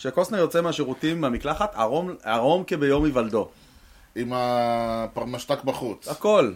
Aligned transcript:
שקוסטנר 0.00 0.38
יוצא 0.38 0.60
מהשירותים 0.60 1.20
מהמקלחת, 1.20 1.74
ערום, 1.74 2.16
ערום 2.22 2.64
כביום 2.66 3.04
היוולדו. 3.04 3.48
עם 4.14 4.32
הפרמשתק 4.34 5.64
בחוץ. 5.64 6.08
הכל, 6.08 6.52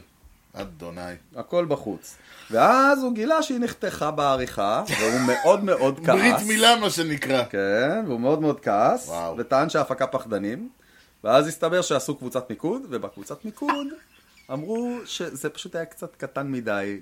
אדוני. 0.53 1.01
הכל 1.37 1.65
בחוץ. 1.65 2.17
ואז 2.51 3.03
הוא 3.03 3.15
גילה 3.15 3.43
שהיא 3.43 3.59
נחתכה 3.61 4.11
בעריכה, 4.11 4.83
והוא 5.01 5.21
מאוד 5.21 5.65
מאוד 5.65 6.01
כעס. 6.07 6.17
ברית 6.17 6.47
מילה 6.47 6.77
מה 6.77 6.91
שנקרא. 6.91 7.45
כן, 7.45 8.05
והוא 8.07 8.21
מאוד 8.21 8.41
מאוד 8.41 8.61
כעס, 8.61 9.09
וואו. 9.09 9.35
וטען 9.39 9.69
שההפקה 9.69 10.07
פחדנים, 10.07 10.69
ואז 11.25 11.47
הסתבר 11.47 11.83
שעשו 11.83 12.15
קבוצת 12.17 12.51
מיקוד, 12.51 12.83
ובקבוצת 12.91 13.45
מיקוד 13.45 13.87
אמרו 14.53 14.99
שזה 15.05 15.51
פשוט 15.51 15.75
היה 15.75 15.85
קצת 15.85 16.17
קטן 16.17 16.51
מדי, 16.51 17.01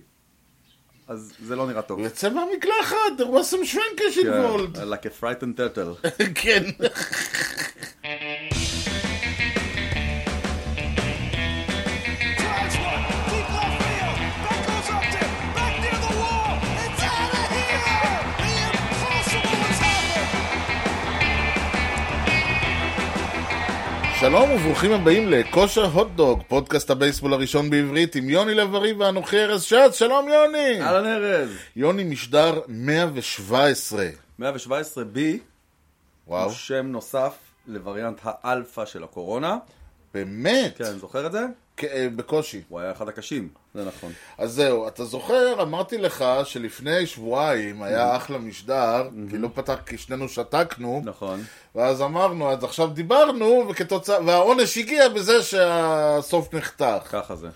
אז 1.12 1.32
זה 1.46 1.56
לא 1.56 1.66
נראה 1.66 1.82
טוב. 1.82 1.98
הוא 1.98 2.06
יוצא 2.06 2.28
מהמקלחת, 2.30 2.96
there 3.18 3.22
was 3.22 3.52
some 3.54 3.74
shrinkage 3.74 4.22
כן, 4.22 4.32
involved. 4.32 4.76
like 4.76 5.06
a 5.06 5.22
frightened 5.22 5.58
turtle. 5.60 6.08
כן. 6.34 6.64
שלום 24.22 24.50
וברוכים 24.50 24.92
הבאים 24.92 25.28
לכושר 25.28 25.84
הוטדוג, 25.84 26.42
פודקאסט 26.48 26.90
הבייסבול 26.90 27.34
הראשון 27.34 27.70
בעברית 27.70 28.14
עם 28.14 28.30
יוני 28.30 28.54
לב-ארי 28.54 28.92
ואנוכי 28.92 29.38
ארז 29.38 29.62
שץ, 29.62 29.94
שלום 29.94 30.28
יוני! 30.28 30.80
אהלן 30.82 31.06
ארז. 31.06 31.50
יוני 31.76 32.04
משדר 32.04 32.60
117. 32.68 34.06
117B 34.40 34.44
וואו, 36.26 36.44
הוא 36.44 36.52
שם 36.52 36.86
נוסף 36.86 37.34
לווריאנט 37.66 38.20
האלפא 38.24 38.84
של 38.84 39.04
הקורונה. 39.04 39.58
באמת? 40.14 40.76
כן, 40.76 40.98
זוכר 40.98 41.26
את 41.26 41.32
זה? 41.32 41.46
כן, 41.76 42.12
בקושי. 42.16 42.62
הוא 42.68 42.80
היה 42.80 42.92
אחד 42.92 43.08
הקשים, 43.08 43.48
זה 43.74 43.84
נכון. 43.84 44.12
אז 44.38 44.52
זהו, 44.52 44.88
אתה 44.88 45.04
זוכר, 45.04 45.62
אמרתי 45.62 45.98
לך 45.98 46.24
שלפני 46.44 47.06
שבועיים 47.06 47.82
היה 47.82 48.16
אחלה 48.16 48.38
משדר, 48.38 49.08
כי 49.30 49.38
לא 49.38 49.48
פתח, 49.54 49.78
כי 49.86 49.98
שנינו 49.98 50.28
שתקנו, 50.28 51.02
נכון. 51.04 51.44
ואז 51.74 52.02
אמרנו, 52.02 52.52
אז 52.52 52.64
עכשיו 52.64 52.88
דיברנו, 52.88 53.64
וכתוצאה, 53.68 54.24
והעונש 54.26 54.78
הגיע 54.78 55.08
בזה 55.08 55.42
שהסוף 55.42 56.54
נחתך. 56.54 57.08
ככה 57.10 57.36
זה. 57.36 57.48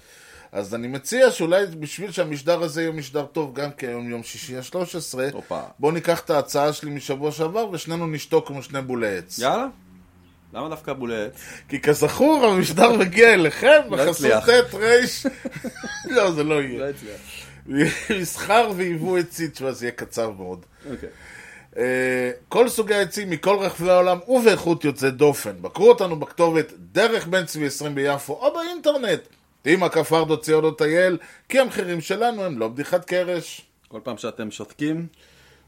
אז 0.53 0.75
אני 0.75 0.89
מציע 0.89 1.31
שאולי 1.31 1.67
בשביל 1.67 2.13
שהמשדר 2.13 2.63
הזה 2.63 2.83
יהיה 2.83 2.93
משדר 2.93 3.25
טוב 3.25 3.55
גם 3.55 3.71
כיום 3.71 4.11
יום 4.11 4.23
שישי 4.23 4.57
ה-13, 4.57 5.19
הופה. 5.33 5.61
בוא 5.79 5.93
ניקח 5.93 6.21
את 6.21 6.31
ההצעה 6.31 6.73
שלי 6.73 6.91
משבוע 6.91 7.33
שעבר 7.33 7.69
ושנינו 7.73 8.07
נשתוק 8.07 8.47
כמו 8.49 8.63
שני 8.63 8.83
בולי 8.83 9.19
עץ. 9.19 9.39
יאללה. 9.39 9.67
למה 10.53 10.69
דווקא 10.69 10.93
בולט? 10.93 11.33
כי 11.69 11.81
כזכור 11.81 12.47
המשדר 12.47 12.93
מגיע 12.97 13.35
אליכם 13.35 13.81
בחסות 13.91 14.09
הצליח. 14.09 14.47
ט' 14.47 14.75
ר' 14.75 15.29
לא, 16.11 16.31
זה 16.33 16.45
לא 16.45 16.63
יהיה. 16.63 16.79
לא 16.79 16.85
הצליח. 16.89 17.21
מסחר 18.21 18.71
ויבוא 18.77 19.19
עצים, 19.19 19.49
תשמע, 19.49 19.73
זה 19.73 19.85
יהיה 19.87 19.93
קצר 19.93 20.31
מאוד. 20.31 20.67
אוקיי. 20.91 21.09
אה, 21.79 22.31
כל 22.49 22.69
סוגי 22.69 22.95
העצים 22.95 23.31
מכל 23.31 23.57
רחבי 23.59 23.91
העולם 23.91 24.19
ובאיכות 24.29 24.85
יוצאת 24.85 25.17
דופן. 25.17 25.53
בקרו 25.61 25.89
אותנו 25.89 26.17
בכתובת 26.17 26.73
דרך 26.93 27.27
בן 27.27 27.47
צבי 27.47 27.67
20 27.67 27.95
ביפו 27.95 28.33
או 28.33 28.55
באינטרנט. 28.55 29.21
עם 29.65 29.83
הכפרדו 29.83 30.37
ציונו 30.37 30.71
טייל, 30.71 31.19
כי 31.49 31.59
המחירים 31.59 32.01
שלנו 32.01 32.45
הם 32.45 32.59
לא 32.59 32.69
בדיחת 32.69 33.05
קרש. 33.05 33.67
כל 33.89 34.01
פעם 34.03 34.17
שאתם 34.17 34.51
שותקים, 34.51 35.07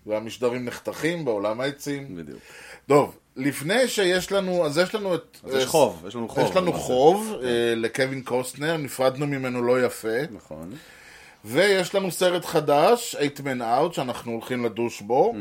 והמשדרים 0.06 0.64
נחתכים 0.64 1.24
בעולם 1.24 1.60
העצים. 1.60 2.16
בדיוק. 2.16 2.38
טוב, 2.86 3.16
לפני 3.36 3.88
שיש 3.88 4.32
לנו, 4.32 4.66
אז 4.66 4.78
יש 4.78 4.94
לנו 4.94 5.14
את... 5.14 5.38
אז 5.44 5.54
יש 5.54 5.66
חוב, 5.66 6.04
יש 6.08 6.14
לנו 6.14 6.28
חוב. 6.28 6.50
יש 6.50 6.56
לנו. 6.56 6.72
חוב 6.72 7.34
אה, 7.42 7.74
לקווין 7.76 8.22
קוסטנר, 8.22 8.76
נפרדנו 8.76 9.26
ממנו 9.26 9.62
לא 9.62 9.84
יפה. 9.84 10.18
נכון. 10.32 10.72
ויש 11.44 11.94
לנו 11.94 12.10
סרט 12.10 12.44
חדש, 12.44 13.16
8 13.36 13.52
Man 13.52 13.90
Out, 13.90 13.94
שאנחנו 13.94 14.32
הולכים 14.32 14.64
לדוש 14.64 15.00
בו. 15.00 15.34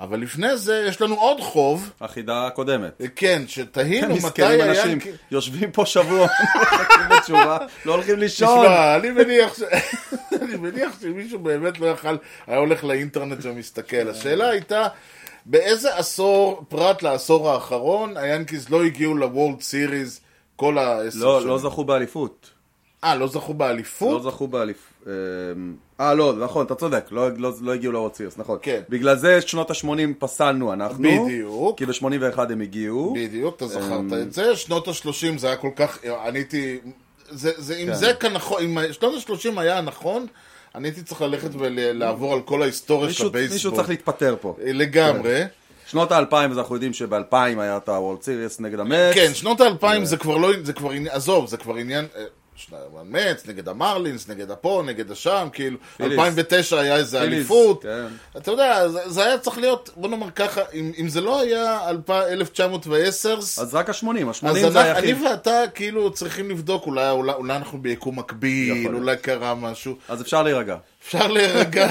אבל 0.00 0.20
לפני 0.20 0.56
זה 0.56 0.84
יש 0.88 1.00
לנו 1.00 1.14
עוד 1.14 1.40
חוב, 1.40 1.90
החידה 2.00 2.46
הקודמת. 2.46 3.00
כן, 3.16 3.42
שתהינו 3.46 4.06
מתי 4.08 4.16
מסכנים 4.16 4.60
היה... 4.60 4.70
אנשים, 4.70 4.98
יושבים 5.30 5.72
פה 5.72 5.86
שבוע, 5.86 6.26
מחכים 6.62 7.10
לתשובה, 7.10 7.58
לא 7.84 7.94
הולכים 7.94 8.18
לישון. 8.18 8.66
תשמע, 8.66 8.96
אני 8.96 9.10
מניח 9.10 9.54
ש... 9.58 9.62
אני 10.42 10.56
מניח 10.56 11.00
שמישהו 11.00 11.38
באמת 11.38 11.80
לא 11.80 11.86
יכל, 11.86 12.16
היה 12.46 12.58
הולך 12.58 12.84
לאינטרנט 12.84 13.38
ומסתכל. 13.42 14.08
השאלה 14.08 14.48
הייתה, 14.48 14.86
באיזה 15.46 15.96
עשור, 15.96 16.64
פרט 16.68 17.02
לעשור 17.02 17.50
האחרון, 17.50 18.16
היאנקיז 18.16 18.68
לא 18.70 18.84
הגיעו 18.84 19.14
לוולד 19.14 19.60
סיריס 19.60 20.20
כל 20.56 20.78
העשר 20.78 21.18
לא, 21.18 21.38
שנים? 21.38 21.48
לא 21.48 21.58
זכו 21.58 21.84
באליפות. 21.84 22.50
אה, 23.04 23.14
לא 23.14 23.26
זכו 23.26 23.54
באליפות? 23.54 24.22
לא 24.24 24.30
זכו 24.30 24.48
באליפות. 24.48 24.90
אה, 26.00 26.14
לא, 26.14 26.34
נכון, 26.38 26.66
אתה 26.66 26.74
צודק, 26.74 27.04
לא, 27.10 27.28
לא, 27.36 27.52
לא 27.60 27.74
הגיעו 27.74 27.92
לוורד 27.92 28.14
סיריוס, 28.14 28.38
נכון. 28.38 28.58
כן. 28.62 28.80
בגלל 28.88 29.16
זה 29.16 29.40
שנות 29.40 29.70
ה-80 29.70 30.14
פסלנו 30.18 30.72
אנחנו. 30.72 31.26
בדיוק. 31.26 31.78
כי 31.78 31.86
ב-81 31.86 32.40
הם 32.52 32.60
הגיעו. 32.60 33.14
בדיוק, 33.16 33.56
אתה 33.56 33.66
זכרת 33.66 33.92
אמ, 33.92 34.14
את 34.14 34.32
זה. 34.32 34.56
שנות 34.56 34.88
ה-30 34.88 35.38
זה 35.38 35.46
היה 35.46 35.56
כל 35.56 35.70
כך... 35.76 35.98
אני 36.04 36.38
הייתי... 36.38 36.78
זה, 37.30 37.52
זה, 37.56 37.76
אם 37.76 37.86
כן. 37.86 37.94
זה 37.94 38.12
כנכון, 38.14 38.62
אם 38.62 38.78
שנות 38.92 39.14
ה-30 39.14 39.60
היה 39.60 39.80
נכון, 39.80 40.26
אני 40.74 40.88
הייתי 40.88 41.02
צריך 41.02 41.22
ללכת 41.22 41.50
ולעבור 41.58 42.32
על 42.34 42.40
כל 42.40 42.62
ההיסטוריה 42.62 43.12
של 43.12 43.26
הבייסבול. 43.26 43.54
מישהו 43.54 43.72
צריך 43.72 43.88
להתפטר 43.88 44.36
פה. 44.40 44.56
לגמרי. 44.62 45.42
שנות 45.86 46.12
האלפיים, 46.12 46.50
אז 46.50 46.58
אנחנו 46.58 46.74
יודעים 46.74 46.92
שב-2000 46.92 47.34
היה 47.58 47.76
את 47.76 47.88
הוולד 47.88 48.22
סיריוס 48.22 48.60
נגד 48.60 48.80
המץ. 48.80 49.14
כן, 49.14 49.34
שנות 49.34 49.60
האלפיים 49.60 50.04
זה 50.04 50.16
כבר 50.16 50.36
לא... 50.36 50.52
זה 50.62 50.72
כבר 50.72 50.90
עניין... 50.90 51.14
עזוב, 51.14 51.48
זה 51.48 51.56
כבר 51.56 51.74
עניין... 51.74 52.06
המץ, 53.00 53.46
נגד 53.46 53.68
המרלינס, 53.68 54.28
נגד 54.28 54.50
הפה, 54.50 54.82
נגד 54.86 55.10
השם, 55.10 55.48
כאילו, 55.52 55.78
פיליס. 55.96 56.12
2009 56.12 56.80
היה 56.80 56.96
איזה 56.96 57.22
אליפות. 57.22 57.82
כן. 57.82 58.06
אתה 58.36 58.50
יודע, 58.50 58.88
זה, 58.88 59.24
היה 59.24 59.38
צריך 59.38 59.58
להיות, 59.58 59.90
בוא 59.96 60.08
נאמר 60.08 60.30
ככה, 60.30 60.60
אם, 60.74 60.92
אם 60.98 61.08
זה 61.08 61.20
לא 61.20 61.40
היה 61.40 61.78
1910, 62.18 63.38
אז 63.38 63.74
רק 63.74 63.88
ה-80, 63.88 64.06
ה-80 64.06 64.48
אז 64.48 64.72
זה 64.72 64.80
היחיד. 64.80 65.04
אני 65.04 65.28
ואתה 65.28 65.62
כאילו 65.74 66.12
צריכים 66.12 66.50
לבדוק, 66.50 66.86
אולי, 66.86 67.32
אנחנו 67.44 67.82
ביקום 67.82 68.18
מקביל. 68.18 68.94
אולי 68.94 69.16
קרה 69.16 69.54
משהו. 69.54 69.96
אז 70.08 70.22
אפשר 70.22 70.42
להירגע. 70.42 70.76
אפשר 71.02 71.28
להירגע. 71.28 71.90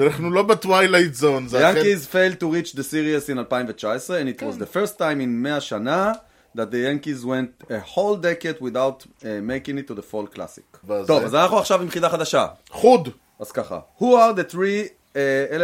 אנחנו 0.00 0.30
לא 0.30 0.42
ב 0.42 0.50
Twilight 0.50 1.14
Zone. 1.14 1.46
The. 1.50 1.52
Yankees 1.52 2.06
failed 2.06 2.40
to 2.40 2.46
reach 2.46 2.72
the 2.72 2.82
series 2.82 3.28
in 3.28 3.38
2019 3.38 4.16
and 4.16 4.28
it 4.28 4.42
was 4.42 4.58
the 4.58 4.66
first 4.66 4.98
time 4.98 5.20
in 5.20 5.42
100 5.42 5.60
שנה 5.60 6.12
that 6.55 6.69
the 6.71 6.77
Yankees 6.87 7.25
went 7.25 7.51
a 7.69 7.79
whole 7.93 8.15
decade 8.17 8.57
without 8.61 9.05
uh, 9.05 9.25
making 9.41 9.77
it 9.79 9.87
to 9.87 9.95
the 9.95 10.03
fall 10.11 10.27
classic. 10.35 10.77
וזה- 10.87 11.07
טוב, 11.07 11.23
אז 11.23 11.35
אנחנו 11.35 11.57
עכשיו 11.59 11.81
עם 11.81 11.89
חידה 11.89 12.09
חדשה. 12.09 12.47
חוד. 12.71 13.09
אז 13.39 13.51
ככה, 13.51 13.79
who 13.99 14.03
are 14.03 14.33
the 14.37 14.53
three 14.53 14.89
uh, 15.15 15.17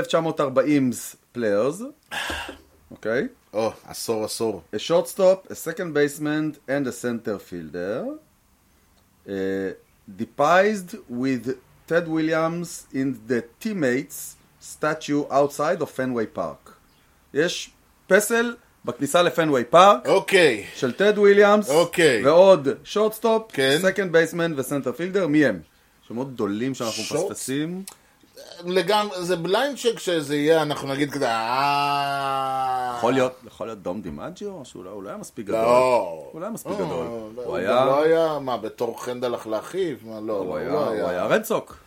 1940's 0.07 1.15
players, 1.37 1.83
אוקיי? 2.91 3.27
או, 3.53 3.71
עשור 3.85 4.25
עשור. 4.25 4.61
A 4.75 4.77
shortstop, 4.77 5.51
a 5.51 5.55
second 5.55 5.93
baseman 5.93 6.57
and 6.69 6.87
a 6.87 6.91
center 6.91 7.37
fielder 7.39 8.03
uh, 9.27 9.31
depised 10.23 10.95
with 11.09 11.57
Ted 11.87 12.07
Williams 12.07 12.87
in 12.93 13.07
the 13.27 13.43
teammates 13.59 14.35
statue 14.59 15.23
outside 15.31 15.81
of 15.81 15.89
Fenway 15.91 16.27
Park. 16.39 16.73
יש 17.33 17.71
פסל 18.07 18.55
בכניסה 18.84 19.22
לפנוויי 19.22 19.64
פארק 19.64 20.06
אוקיי. 20.08 20.64
של 20.74 20.92
טד 20.92 21.18
וויליאמס 21.18 21.70
אוקיי. 21.70 22.24
ועוד 22.26 22.68
shortstop, 22.84 23.42
כן. 23.52 23.78
second 23.82 24.12
baseman 24.12 24.52
ו 24.56 24.61
center 24.61 24.92
fielder, 24.92 25.26
מי 25.26 25.44
הם? 25.46 25.60
שמות 26.08 26.32
גדולים 26.34 26.74
שאנחנו 26.74 27.02
שורט- 27.02 27.30
מפספסים. 27.30 27.82
לגמרי, 28.64 29.24
זה 29.24 29.36
blind 29.36 29.78
שכשזה 29.78 30.36
יהיה, 30.36 30.62
אנחנו 30.62 30.88
נגיד 30.88 31.10
כזה, 31.10 31.28
אה... 31.30 32.94
יכול 32.98 33.12
להיות, 33.12 33.32
יכול 33.46 33.66
להיות 33.66 33.82
דום 33.82 34.00
דימג'יו, 34.00 34.60
שהוא 34.64 34.84
לא 34.84 34.90
הוא 34.90 35.02
לא 35.02 35.08
היה 35.08 35.18
מספיק 35.18 35.46
גדול. 35.46 35.60
לא. 35.60 36.28
הוא 36.32 36.40
לא 36.40 36.46
היה 36.46 36.52
מספיק 36.54 36.72
גדול. 36.74 37.06
לא, 37.36 37.42
הוא 37.44 37.56
היה... 37.56 37.84
לא 37.84 38.02
היה, 38.02 38.38
מה, 38.38 38.56
בתור 38.56 39.00
הלך 39.22 39.46
לאחיו? 39.46 39.96
מה, 40.02 40.20
לא, 40.20 40.32
הוא 40.32 40.46
לא, 40.48 40.56
היה, 40.56 41.02
הוא 41.02 41.08
היה 41.10 41.24
רד 41.26 41.43
סוקס. 41.43 41.83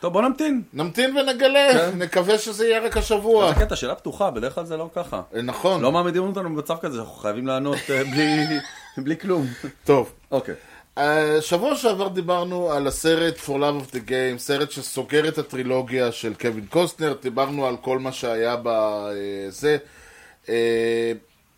טוב, 0.00 0.12
בוא 0.12 0.22
נמתין. 0.22 0.62
נמתין 0.72 1.16
ונגלה, 1.16 1.68
כן. 1.72 1.98
נקווה 1.98 2.38
שזה 2.38 2.66
יהיה 2.66 2.80
רק 2.80 2.96
השבוע. 2.96 3.52
זה 3.54 3.60
קטע, 3.60 3.76
שאלה 3.76 3.94
פתוחה, 3.94 4.30
בדרך 4.30 4.54
כלל 4.54 4.64
זה 4.64 4.76
לא 4.76 4.90
ככה. 4.94 5.22
אה, 5.36 5.42
נכון. 5.42 5.82
לא 5.82 5.92
מעמידים 5.92 6.22
אותנו 6.22 6.42
במצב 6.48 6.76
כזה, 6.80 6.98
אנחנו 7.00 7.14
חייבים 7.14 7.46
לענות 7.46 7.76
אה, 7.90 8.04
בלי- 8.04 8.58
בלי 9.04 9.16
כלום. 9.16 9.46
טוב. 9.84 10.12
אוקיי. 10.30 10.54
אה, 10.98 11.36
שבוע 11.40 11.76
שעבר 11.76 12.08
דיברנו 12.08 12.72
על 12.72 12.86
הסרט 12.86 13.36
For 13.36 13.50
Love 13.50 13.90
of 13.90 13.94
the 13.94 14.08
Game, 14.08 14.38
סרט 14.38 14.70
שסוגר 14.70 15.28
את 15.28 15.38
הטרילוגיה 15.38 16.12
של 16.12 16.34
קווין 16.34 16.66
קוסטנר, 16.70 17.14
דיברנו 17.22 17.66
על 17.66 17.76
כל 17.76 17.98
מה 17.98 18.12
שהיה 18.12 18.56
בזה. 18.62 19.76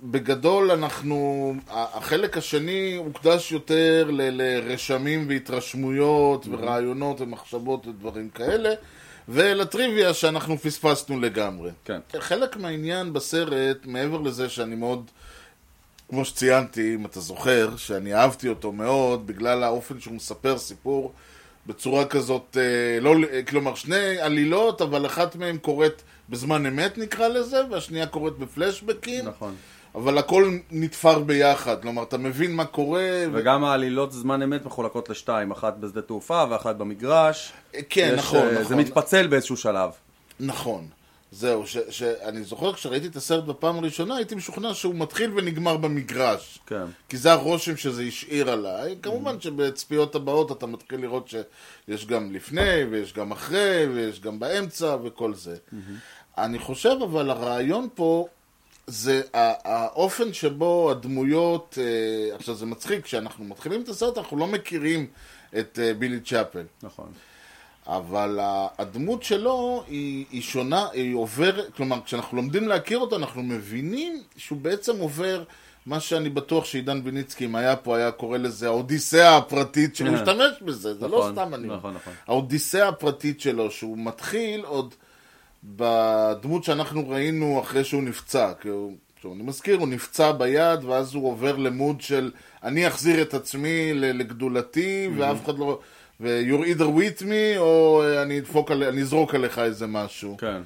בגדול 0.02 0.70
אנחנו, 0.70 1.54
החלק 1.70 2.36
השני 2.36 2.94
הוקדש 2.96 3.52
יותר 3.52 4.10
ל- 4.12 4.42
לרשמים 4.42 5.26
והתרשמויות 5.28 6.46
ורעיונות 6.50 7.20
ומחשבות 7.20 7.86
ודברים 7.86 8.30
כאלה. 8.30 8.70
ולטריוויה 9.28 10.14
שאנחנו 10.14 10.58
פספסנו 10.58 11.20
לגמרי. 11.20 11.70
כן. 11.84 11.98
חלק 12.18 12.56
מהעניין 12.56 13.12
בסרט, 13.12 13.76
מעבר 13.84 14.20
לזה 14.20 14.48
שאני 14.48 14.74
מאוד, 14.76 15.10
כמו 16.08 16.24
שציינתי, 16.24 16.94
אם 16.94 17.06
אתה 17.06 17.20
זוכר, 17.20 17.76
שאני 17.76 18.14
אהבתי 18.14 18.48
אותו 18.48 18.72
מאוד, 18.72 19.26
בגלל 19.26 19.62
האופן 19.62 20.00
שהוא 20.00 20.14
מספר 20.14 20.58
סיפור 20.58 21.12
בצורה 21.66 22.04
כזאת, 22.06 22.56
אה, 22.60 23.00
לא, 23.00 23.14
כלומר, 23.48 23.74
שני 23.74 24.18
עלילות, 24.20 24.82
אבל 24.82 25.06
אחת 25.06 25.36
מהן 25.36 25.58
קורית 25.58 26.02
בזמן 26.28 26.66
אמת 26.66 26.98
נקרא 26.98 27.28
לזה, 27.28 27.60
והשנייה 27.70 28.06
קורית 28.06 28.34
בפלשבקים. 28.38 29.28
נכון. 29.28 29.54
אבל 29.94 30.18
הכל 30.18 30.50
נתפר 30.70 31.18
ביחד, 31.18 31.82
כלומר, 31.82 32.02
אתה 32.02 32.18
מבין 32.18 32.52
מה 32.56 32.64
קורה. 32.64 33.00
ו- 33.00 33.28
וגם 33.32 33.64
העלילות 33.64 34.12
זמן 34.12 34.42
אמת 34.42 34.64
מחולקות 34.64 35.08
לשתיים, 35.08 35.50
אחת 35.50 35.76
בשדה 35.76 36.02
תעופה 36.02 36.44
ואחת 36.50 36.76
במגרש. 36.76 37.52
כן, 37.88 38.10
יש, 38.14 38.18
נכון, 38.18 38.38
אה, 38.46 38.52
נכון. 38.52 38.64
זה 38.64 38.76
מתפצל 38.76 39.26
באיזשהו 39.26 39.56
שלב. 39.56 39.90
נכון. 40.40 40.86
זהו, 41.32 41.66
ש- 41.66 41.78
שאני 41.90 42.42
זוכר 42.42 42.72
כשראיתי 42.72 43.06
את 43.06 43.16
הסרט 43.16 43.44
בפעם 43.44 43.78
הראשונה, 43.78 44.16
הייתי 44.16 44.34
משוכנע 44.34 44.74
שהוא 44.74 44.94
מתחיל 44.94 45.32
ונגמר 45.36 45.76
במגרש. 45.76 46.58
כן. 46.66 46.84
כי 47.08 47.16
זה 47.16 47.32
הרושם 47.32 47.76
שזה 47.76 48.02
השאיר 48.02 48.50
עליי. 48.50 48.96
כמובן 49.02 49.40
שבצפיות 49.40 50.14
הבאות 50.14 50.52
אתה 50.52 50.66
מתחיל 50.66 51.00
לראות 51.00 51.28
שיש 51.28 52.06
גם 52.06 52.32
לפני, 52.32 52.84
ויש 52.90 53.12
גם 53.14 53.30
אחרי, 53.32 53.86
ויש 53.94 54.20
גם 54.20 54.38
באמצע, 54.40 54.96
וכל 55.04 55.34
זה. 55.34 55.56
אני 56.38 56.58
חושב, 56.58 56.96
אבל 57.04 57.30
הרעיון 57.30 57.88
פה, 57.94 58.26
זה 58.86 59.22
האופן 59.64 60.32
שבו 60.32 60.90
הדמויות, 60.90 61.78
אה, 61.80 62.36
עכשיו 62.36 62.54
זה 62.54 62.66
מצחיק, 62.66 63.04
כשאנחנו 63.04 63.44
מתחילים 63.44 63.82
את 63.82 63.88
הסרט 63.88 64.18
אנחנו 64.18 64.36
לא 64.36 64.46
מכירים 64.46 65.06
את 65.58 65.78
אה, 65.82 65.94
בילי 65.94 66.20
צ'אפל. 66.20 66.64
נכון. 66.82 67.12
אבל 67.86 68.38
הדמות 68.78 69.22
שלו 69.22 69.84
היא, 69.88 70.24
היא 70.30 70.42
שונה, 70.42 70.86
היא 70.92 71.14
עוברת, 71.14 71.74
כלומר, 71.74 72.00
כשאנחנו 72.04 72.36
לומדים 72.36 72.68
להכיר 72.68 72.98
אותו, 72.98 73.16
אנחנו 73.16 73.42
מבינים 73.42 74.22
שהוא 74.36 74.58
בעצם 74.60 74.98
עובר 74.98 75.44
מה 75.86 76.00
שאני 76.00 76.28
בטוח 76.28 76.64
שעידן 76.64 77.00
ויניצקי, 77.04 77.44
אם 77.44 77.56
היה 77.56 77.76
פה, 77.76 77.96
היה 77.96 78.10
קורא 78.10 78.38
לזה 78.38 78.66
האודיסאה 78.66 79.36
הפרטית 79.36 79.96
שלו, 79.96 80.08
הוא 80.08 80.16
משתמש 80.16 80.62
בזה, 80.62 80.94
זה 80.94 81.08
לא 81.08 81.18
נכון, 81.18 81.32
סתם 81.32 81.54
אני. 81.54 81.68
נכון, 81.68 81.94
נכון. 81.94 82.12
האודיסאה 82.26 82.88
הפרטית 82.88 83.40
שלו, 83.40 83.70
שהוא 83.70 83.98
מתחיל 83.98 84.60
עוד 84.60 84.94
בדמות 85.64 86.64
שאנחנו 86.64 87.08
ראינו 87.08 87.60
אחרי 87.60 87.84
שהוא 87.84 88.02
נפצע. 88.02 88.52
עכשיו, 89.16 89.32
אני 89.34 89.42
מזכיר, 89.42 89.78
הוא 89.78 89.88
נפצע 89.88 90.32
ביד, 90.32 90.84
ואז 90.84 91.14
הוא 91.14 91.28
עובר 91.30 91.56
למוד 91.56 92.00
של 92.00 92.30
אני 92.64 92.86
אחזיר 92.88 93.22
את 93.22 93.34
עצמי 93.34 93.90
לגדולתי, 93.94 95.08
ואף 95.16 95.44
אחד 95.44 95.58
לא... 95.58 95.78
ו-you're 96.20 96.64
either 96.76 96.80
with 96.82 97.22
me, 97.22 97.58
או 97.58 98.02
אה, 98.04 98.22
אני 98.22 98.38
אדפוק, 98.38 98.70
על- 98.70 98.84
אני 98.84 99.00
אזרוק 99.00 99.34
עליך 99.34 99.58
איזה 99.58 99.86
משהו. 99.86 100.36
כן. 100.36 100.60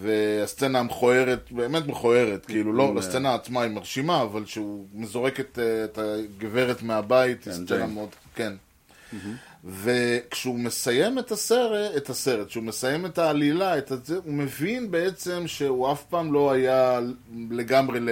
והסצנה 0.00 0.78
המכוערת, 0.78 1.52
באמת 1.52 1.86
מכוערת, 1.86 2.46
כאילו, 2.46 2.72
לא, 2.72 2.94
הסצנה 2.98 3.34
עצמה 3.34 3.62
היא 3.62 3.70
מרשימה, 3.70 4.22
אבל 4.22 4.46
שהוא 4.46 4.86
מזורק 4.94 5.40
את, 5.40 5.58
אה, 5.62 5.84
את 5.84 5.98
הגברת 5.98 6.82
מהבית, 6.82 7.44
היא 7.46 7.54
כן, 7.54 7.64
סצנה. 7.66 7.86
מאוד, 7.86 8.08
כן. 8.34 8.52
וכשהוא 9.64 10.58
מסיים 10.58 11.18
את 11.18 11.32
הסרט, 11.32 11.96
את 11.96 12.10
הסרט, 12.10 12.46
כשהוא 12.48 12.64
מסיים 12.64 13.06
את 13.06 13.18
העלילה, 13.18 13.78
את 13.78 13.90
הזה, 13.90 14.16
הוא 14.24 14.32
מבין 14.32 14.90
בעצם 14.90 15.42
שהוא 15.46 15.92
אף 15.92 16.04
פעם 16.04 16.32
לא 16.32 16.52
היה 16.52 17.00
לגמרי, 17.50 18.00
ל... 18.00 18.08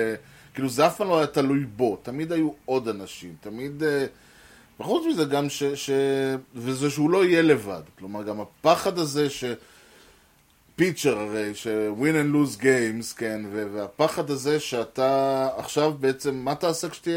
כאילו 0.54 0.68
זה 0.68 0.86
אף 0.86 0.96
פעם 0.96 1.08
לא 1.08 1.18
היה 1.18 1.26
תלוי 1.26 1.64
בו, 1.76 1.98
תמיד 2.02 2.32
היו 2.32 2.50
עוד 2.64 2.88
אנשים, 2.88 3.34
תמיד... 3.40 3.82
אה, 3.82 4.06
וחוץ 4.80 5.04
מזה 5.06 5.24
גם 5.24 5.48
ש... 5.48 5.62
ש... 5.62 5.90
וזה 6.54 6.90
שהוא 6.90 7.10
לא 7.10 7.24
יהיה 7.24 7.42
לבד, 7.42 7.82
כלומר 7.98 8.22
גם 8.22 8.40
הפחד 8.40 8.98
הזה 8.98 9.30
ש... 9.30 9.44
פיצ'ר 10.80 11.18
הרי, 11.18 11.54
ש-win 11.54 12.00
and 12.00 12.34
lose 12.34 12.60
games, 12.60 13.16
כן, 13.16 13.40
ו- 13.52 13.66
והפחד 13.72 14.30
הזה 14.30 14.60
שאתה 14.60 15.48
עכשיו 15.56 15.92
בעצם, 16.00 16.34
מה 16.34 16.54
תעשה 16.54 16.88
כשתהיה, 16.88 17.16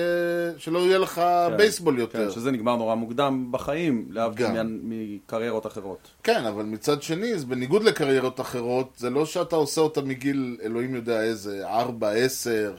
שלא 0.57 0.79
יהיה 0.79 0.97
לך 0.97 1.13
כן. 1.15 1.57
בייסבול 1.57 1.99
יותר. 1.99 2.25
כן, 2.25 2.31
שזה 2.31 2.51
נגמר 2.51 2.75
נורא 2.75 2.95
מוקדם 2.95 3.47
בחיים, 3.51 4.05
להבדיל 4.09 4.47
מקריירות 4.83 5.65
אחרות. 5.65 6.07
כן, 6.23 6.45
אבל 6.45 6.63
מצד 6.63 7.01
שני, 7.03 7.33
אז 7.33 7.45
בניגוד 7.45 7.83
לקריירות 7.83 8.39
אחרות, 8.39 8.93
זה 8.97 9.09
לא 9.09 9.25
שאתה 9.25 9.55
עושה 9.55 9.81
אותה 9.81 10.01
מגיל, 10.01 10.57
אלוהים 10.63 10.95
יודע 10.95 11.21
איזה, 11.21 11.67
4, 11.69 12.09
10, 12.09 12.73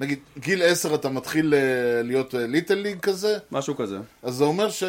נגיד, 0.00 0.18
גיל 0.38 0.62
10 0.62 0.94
אתה 0.94 1.08
מתחיל 1.08 1.54
אה, 1.54 2.02
להיות 2.02 2.34
ליטל 2.38 2.74
ליג 2.74 3.00
כזה, 3.00 3.38
משהו 3.52 3.76
כזה. 3.76 3.98
אז 4.22 4.34
זה 4.34 4.44
אומר 4.44 4.70
ש... 4.70 4.84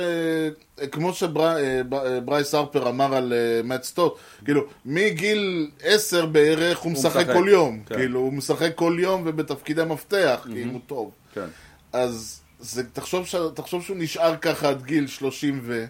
כמו 0.91 1.13
שברייס 1.13 2.53
הרפר 2.53 2.89
אמר 2.89 3.15
על 3.15 3.33
אה, 3.33 3.63
מאט 3.63 3.83
סטוט, 3.83 4.17
כאילו, 4.45 4.61
מגיל 4.85 5.69
10 5.81 6.25
בערך 6.25 6.79
הוא 6.79 6.91
משחק. 6.91 7.25
כל 7.33 7.45
יום. 7.49 7.79
כן. 7.85 7.95
כאילו, 7.95 8.19
הוא 8.19 8.33
משחק 8.33 8.71
כל 8.75 8.97
יום 8.99 9.21
ובתפקידי 9.25 9.83
מפתח, 9.83 10.47
כי 10.53 10.63
אם 10.63 10.69
הוא 10.69 10.79
טוב. 10.87 11.11
כן. 11.33 11.47
אז 11.93 12.41
זה, 12.59 12.83
תחשוב, 12.93 13.25
ש... 13.25 13.35
תחשוב 13.53 13.83
שהוא 13.83 13.97
נשאר 13.97 14.37
ככה 14.37 14.69
עד 14.69 14.83
גיל 14.83 15.07
30 15.07 15.59
ו... 15.63 15.85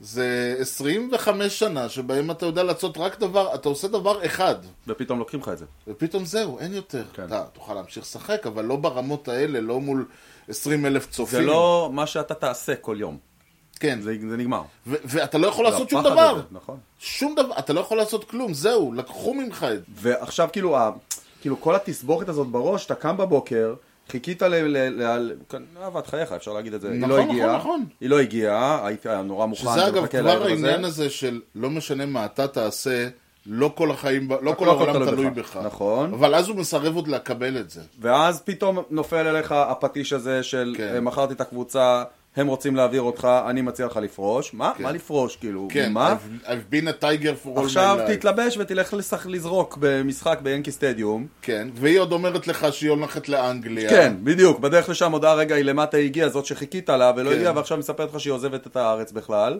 זה 0.00 0.56
25 0.58 1.58
שנה 1.58 1.88
שבהם 1.88 2.30
אתה 2.30 2.46
יודע 2.46 2.62
לעשות 2.62 2.98
רק 2.98 3.18
דבר, 3.18 3.54
אתה 3.54 3.68
עושה 3.68 3.88
דבר 3.88 4.26
אחד, 4.26 4.54
ופתאום 4.86 5.18
לוקחים 5.18 5.40
לך 5.40 5.48
את 5.48 5.58
זה. 5.58 5.64
ופתאום 5.88 6.24
זהו, 6.24 6.58
אין 6.58 6.74
יותר. 6.74 7.04
כן. 7.12 7.24
אתה 7.24 7.44
תוכל 7.52 7.74
להמשיך 7.74 8.02
לשחק, 8.02 8.46
אבל 8.46 8.64
לא 8.64 8.76
ברמות 8.76 9.28
האלה, 9.28 9.60
לא 9.60 9.80
מול 9.80 10.06
20 10.48 10.86
אלף 10.86 11.10
צופים. 11.10 11.40
זה 11.40 11.46
לא 11.46 11.90
מה 11.92 12.06
שאתה 12.06 12.34
תעשה 12.34 12.76
כל 12.76 12.96
יום. 13.00 13.18
כן, 13.80 14.00
זה 14.00 14.14
זה 14.30 14.36
נגמר. 14.36 14.62
ו- 14.86 14.96
ואתה 15.04 15.38
לא 15.38 15.46
יכול 15.46 15.64
לעשות 15.64 15.90
שום 15.90 16.04
דבר. 16.04 16.30
הזה, 16.30 16.42
נכון. 16.50 16.78
שום 16.98 17.34
דבר, 17.34 17.58
אתה 17.58 17.72
לא 17.72 17.80
יכול 17.80 17.96
לעשות 17.98 18.24
כלום, 18.30 18.54
זהו, 18.54 18.92
לקחו 18.92 19.34
ממך 19.34 19.66
את 19.74 19.78
זה. 19.78 19.84
ועכשיו 19.88 20.48
כאילו, 20.52 20.76
ה, 20.76 20.90
כאילו 21.40 21.60
כל 21.60 21.74
התסבוכת 21.74 22.28
הזאת 22.28 22.46
בראש, 22.46 22.86
אתה 22.86 22.94
קם 22.94 23.16
בבוקר, 23.16 23.74
חיכית 24.08 24.42
ל... 24.42 24.54
ל, 24.54 25.02
ל 25.02 25.32
כן, 25.48 25.62
אהבת 25.82 26.06
חייך, 26.06 26.32
אפשר 26.32 26.52
להגיד 26.52 26.74
את 26.74 26.80
זה. 26.80 26.90
היא 26.90 27.00
נכון, 27.00 27.10
לא 27.10 27.18
נכון, 27.18 27.30
הגיעה. 27.30 27.56
נכון. 27.56 27.84
היא 28.00 28.10
לא 28.10 28.20
הגיעה, 28.20 28.86
היית 28.86 29.06
נורא 29.06 29.46
מוכן. 29.46 29.62
שזה 29.62 29.86
אגב 29.86 30.06
כבר 30.06 30.42
העניין 30.42 30.84
הזה. 30.84 31.10
של 31.10 31.40
לא 31.54 31.70
משנה 31.70 32.06
מה 32.06 32.24
אתה 32.24 32.48
תעשה, 32.48 33.08
לא 33.46 33.72
כל 33.74 33.90
החיים, 33.90 34.28
לא 34.30 34.52
כל 34.52 34.64
לא 34.66 34.72
הכל 34.72 34.90
העולם 34.90 35.06
תלוי. 35.10 35.30
בך. 35.30 35.56
נכון. 35.64 36.12
אבל 36.14 36.34
אז 36.34 36.48
הוא 36.48 36.56
מסרב 36.56 36.96
עוד 36.96 37.08
לקבל 37.08 37.56
את 37.58 37.70
זה. 37.70 37.80
ואז 38.00 38.42
פתאום 38.42 38.78
נופל 38.90 39.26
אליך 39.26 39.52
הפטיש 39.52 40.12
הזה 40.12 40.42
של 40.42 40.74
כן. 40.78 40.94
אה, 40.94 41.00
מכרתי 41.00 41.32
את 41.34 41.40
הקבוצה, 41.40 42.04
הם 42.38 42.46
רוצים 42.46 42.76
להעביר 42.76 43.02
אותך, 43.02 43.28
אני 43.48 43.62
מציע 43.62 43.86
לך 43.86 43.96
לפרוש. 43.96 44.54
מה? 44.54 44.72
כן. 44.76 44.82
מה 44.82 44.92
לפרוש? 44.92 45.36
כאילו, 45.36 45.68
כן, 45.70 45.92
מה? 45.92 46.12
I've, 46.14 46.46
I've 46.46 46.72
been 46.74 46.86
a 46.88 47.02
tiger 47.04 47.44
for 47.46 47.58
all 47.58 47.64
עכשיו 47.64 47.98
my 48.00 48.10
life. 48.10 48.12
תתלבש 48.14 48.56
ותלך 48.56 48.94
לשח- 48.94 49.26
לזרוק 49.26 49.76
במשחק 49.80 50.38
ביאנקי 50.42 50.72
סטדיום. 50.72 51.26
כן, 51.42 51.68
והיא 51.74 51.98
עוד 51.98 52.12
אומרת 52.12 52.46
לך 52.46 52.66
שהיא 52.72 52.90
הולכת 52.90 53.28
לאנגליה. 53.28 53.90
כן, 53.90 54.14
בדיוק, 54.24 54.58
בדרך 54.58 54.88
לשם 54.88 55.12
הודעה 55.12 55.34
רגע 55.34 55.54
היא 55.54 55.64
למטה 55.64 55.96
הגיעה, 55.96 56.28
זאת 56.28 56.46
שחיכית 56.46 56.88
לה 56.88 57.12
ולא 57.16 57.30
כן. 57.30 57.36
הגיעה 57.36 57.52
ועכשיו 57.56 57.78
מספרת 57.78 58.14
לך 58.14 58.20
שהיא 58.20 58.32
עוזבת 58.32 58.66
את 58.66 58.76
הארץ 58.76 59.12
בכלל. 59.12 59.58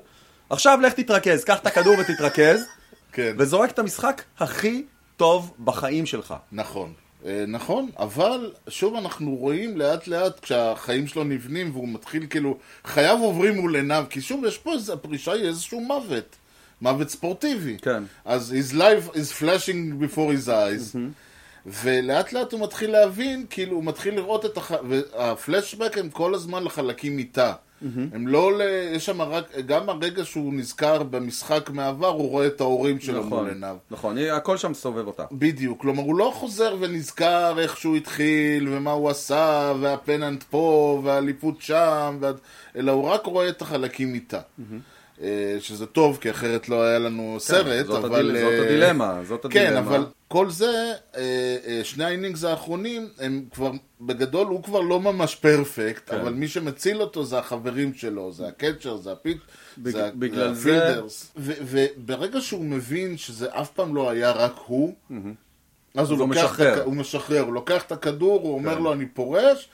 עכשיו 0.50 0.78
לך 0.82 0.92
תתרכז, 0.92 1.44
קח 1.44 1.58
את 1.58 1.66
הכדור 1.66 1.94
ותתרכז, 1.98 2.64
כן. 3.12 3.34
וזורק 3.38 3.70
את 3.70 3.78
המשחק 3.78 4.22
הכי 4.38 4.84
טוב 5.16 5.52
בחיים 5.64 6.06
שלך. 6.06 6.34
נכון. 6.52 6.92
אה, 7.26 7.44
נכון, 7.48 7.90
אבל 7.98 8.52
שוב 8.68 8.94
אנחנו 8.94 9.36
רואים 9.36 9.76
לאט 9.76 10.06
לאט 10.06 10.40
כשהחיים 10.40 11.06
שלו 11.06 11.24
נבנים 11.24 11.70
והוא 11.72 11.88
מתחיל 11.88 12.26
כאילו, 12.30 12.58
חייו 12.84 13.18
עוברים 13.18 13.54
מול 13.54 13.76
עיניו, 13.76 14.04
כי 14.10 14.20
שוב 14.20 14.44
יש 14.44 14.58
פה 14.58 14.72
איזה, 14.72 14.92
הפרישה 14.92 15.32
היא 15.32 15.44
איזשהו 15.44 15.80
מוות, 15.80 16.36
מוות 16.80 17.08
ספורטיבי. 17.08 17.76
כן. 17.82 18.02
אז 18.24 18.54
his 18.54 18.74
life 18.74 19.14
is 19.14 19.42
flashing 19.42 20.02
before 20.02 20.46
his 20.46 20.48
eyes, 20.48 20.96
ולאט 21.66 22.32
לאט 22.32 22.52
הוא 22.52 22.60
מתחיל 22.60 22.90
להבין, 22.90 23.46
כאילו 23.50 23.76
הוא 23.76 23.84
מתחיל 23.84 24.14
לראות 24.14 24.44
את 24.44 24.56
הח... 24.56 24.72
והפלשבק 24.88 25.98
הם 25.98 26.10
כל 26.10 26.34
הזמן 26.34 26.64
לחלקים 26.64 27.18
איתה. 27.18 27.52
הם 28.12 28.26
לא, 28.28 28.58
ל... 28.58 28.62
יש 28.96 29.06
שם 29.06 29.22
רק, 29.22 29.44
גם 29.66 29.88
הרגע 29.88 30.24
שהוא 30.24 30.54
נזכר 30.54 31.02
במשחק 31.02 31.70
מעבר, 31.70 32.06
הוא 32.06 32.28
רואה 32.30 32.46
את 32.46 32.60
ההורים 32.60 33.00
שלו 33.00 33.14
מול 33.24 33.26
נכון, 33.26 33.48
עיניו. 33.48 33.76
נכון, 33.90 34.16
היא- 34.18 34.32
הכל 34.32 34.56
שם 34.56 34.74
סובב 34.74 35.06
אותה. 35.06 35.24
בדיוק, 35.32 35.80
כלומר 35.80 36.02
הוא 36.02 36.16
לא 36.16 36.32
חוזר 36.34 36.76
ונזכר 36.80 37.58
איך 37.58 37.76
שהוא 37.76 37.96
התחיל 37.96 38.68
ומה 38.70 38.90
הוא 38.90 39.10
עשה 39.10 39.72
וה 39.80 39.94
pennant 39.94 40.42
פה 40.42 40.68
והאליפות 41.04 41.62
שם 41.62 42.16
וה... 42.20 42.30
אלא 42.76 42.92
הוא 42.92 43.04
רק 43.04 43.26
רואה 43.26 43.48
את 43.48 43.62
החלקים 43.62 44.14
איתה. 44.14 44.36
אה, 44.36 44.64
שזה 45.60 45.86
טוב 45.86 46.18
כי 46.20 46.30
אחרת 46.30 46.68
לא 46.68 46.82
היה 46.82 46.98
לנו 46.98 47.36
סרט, 47.40 47.66
כן, 47.66 47.84
זאת 47.84 48.04
אבל... 48.04 48.18
הדיל- 48.20 48.40
זאת 48.40 48.52
אה, 48.52 48.64
הדילמה, 48.64 49.20
זאת 49.28 49.46
כן, 49.50 49.60
הדילמה. 49.66 49.78
אבל 49.78 50.06
כל 50.28 50.50
זה, 50.50 50.66
אה, 51.16 51.20
אה, 51.66 51.80
שני 51.84 52.04
ה 52.04 52.09
innings 52.09 52.44
האחרונים 52.44 53.08
הם 53.18 53.44
כבר, 53.54 53.70
בגדול 54.00 54.46
הוא 54.46 54.62
כבר 54.62 54.80
לא 54.80 55.00
ממש 55.00 55.34
perfect, 55.34 56.10
כן. 56.10 56.16
אבל 56.20 56.32
מי 56.32 56.48
שמציל 56.48 57.00
אותו 57.02 57.24
זה 57.24 57.38
החברים 57.38 57.94
שלו, 57.94 58.32
זה 58.32 58.48
ה 58.48 58.54
catcher, 58.54 58.96
זה 58.96 59.12
הפיט, 59.12 59.38
בג- 59.78 59.90
זה 59.90 60.10
בגלל 60.14 60.54
זה 60.54 60.60
זה- 60.60 60.86
ה 60.88 60.93
fielders. 60.93 61.32
ו- 61.36 61.52
וברגע 61.62 62.40
שהוא 62.40 62.64
מבין 62.64 63.16
שזה 63.16 63.46
אף 63.50 63.70
פעם 63.70 63.94
לא 63.94 64.10
היה 64.10 64.30
רק 64.32 64.54
הוא, 64.66 64.94
אז 65.94 66.10
הוא 66.10 66.18
הוא 66.18 66.28
לוקח 66.28 66.44
את 66.44 66.50
משחרר. 66.50 66.74
הכ- 66.82 66.84
הוא 66.84 66.94
משחרר, 66.96 67.40
הוא 67.40 67.54
לוקח 67.54 67.82
את 67.82 67.92
הכדור, 67.92 68.40
הוא 68.42 68.54
אומר 68.54 68.78
לו 68.78 68.92
אני 68.92 69.06
פורש, 69.06 69.68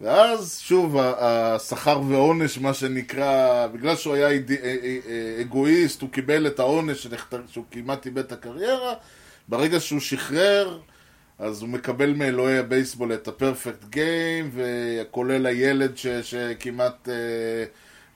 ואז 0.00 0.58
שוב, 0.60 0.96
השכר 0.98 2.00
ועונש, 2.08 2.58
מה 2.58 2.74
שנקרא, 2.74 3.66
בגלל 3.66 3.96
שהוא 3.96 4.14
היה 4.14 4.28
אה- 4.28 4.38
אה- 4.62 4.76
אה- 5.08 5.40
אגואיסט, 5.40 6.02
הוא 6.02 6.10
קיבל 6.10 6.46
את 6.46 6.58
העונש 6.58 7.06
שהוא 7.46 7.64
כמעט 7.70 8.06
איבד 8.06 8.18
את 8.24 8.32
הקריירה, 8.32 8.94
ברגע 9.48 9.80
שהוא 9.80 10.00
שחרר, 10.00 10.78
אז 11.38 11.60
הוא 11.62 11.68
מקבל 11.68 12.12
מאלוהי 12.12 12.58
הבייסבול 12.58 13.12
את 13.14 13.28
ה 13.28 13.35
perfect 13.35 13.84
game, 13.84 14.50
וכולל 14.54 15.46
הילד 15.46 15.96
ש- 15.96 16.06
שכמעט 16.06 17.08
אה, 17.08 17.14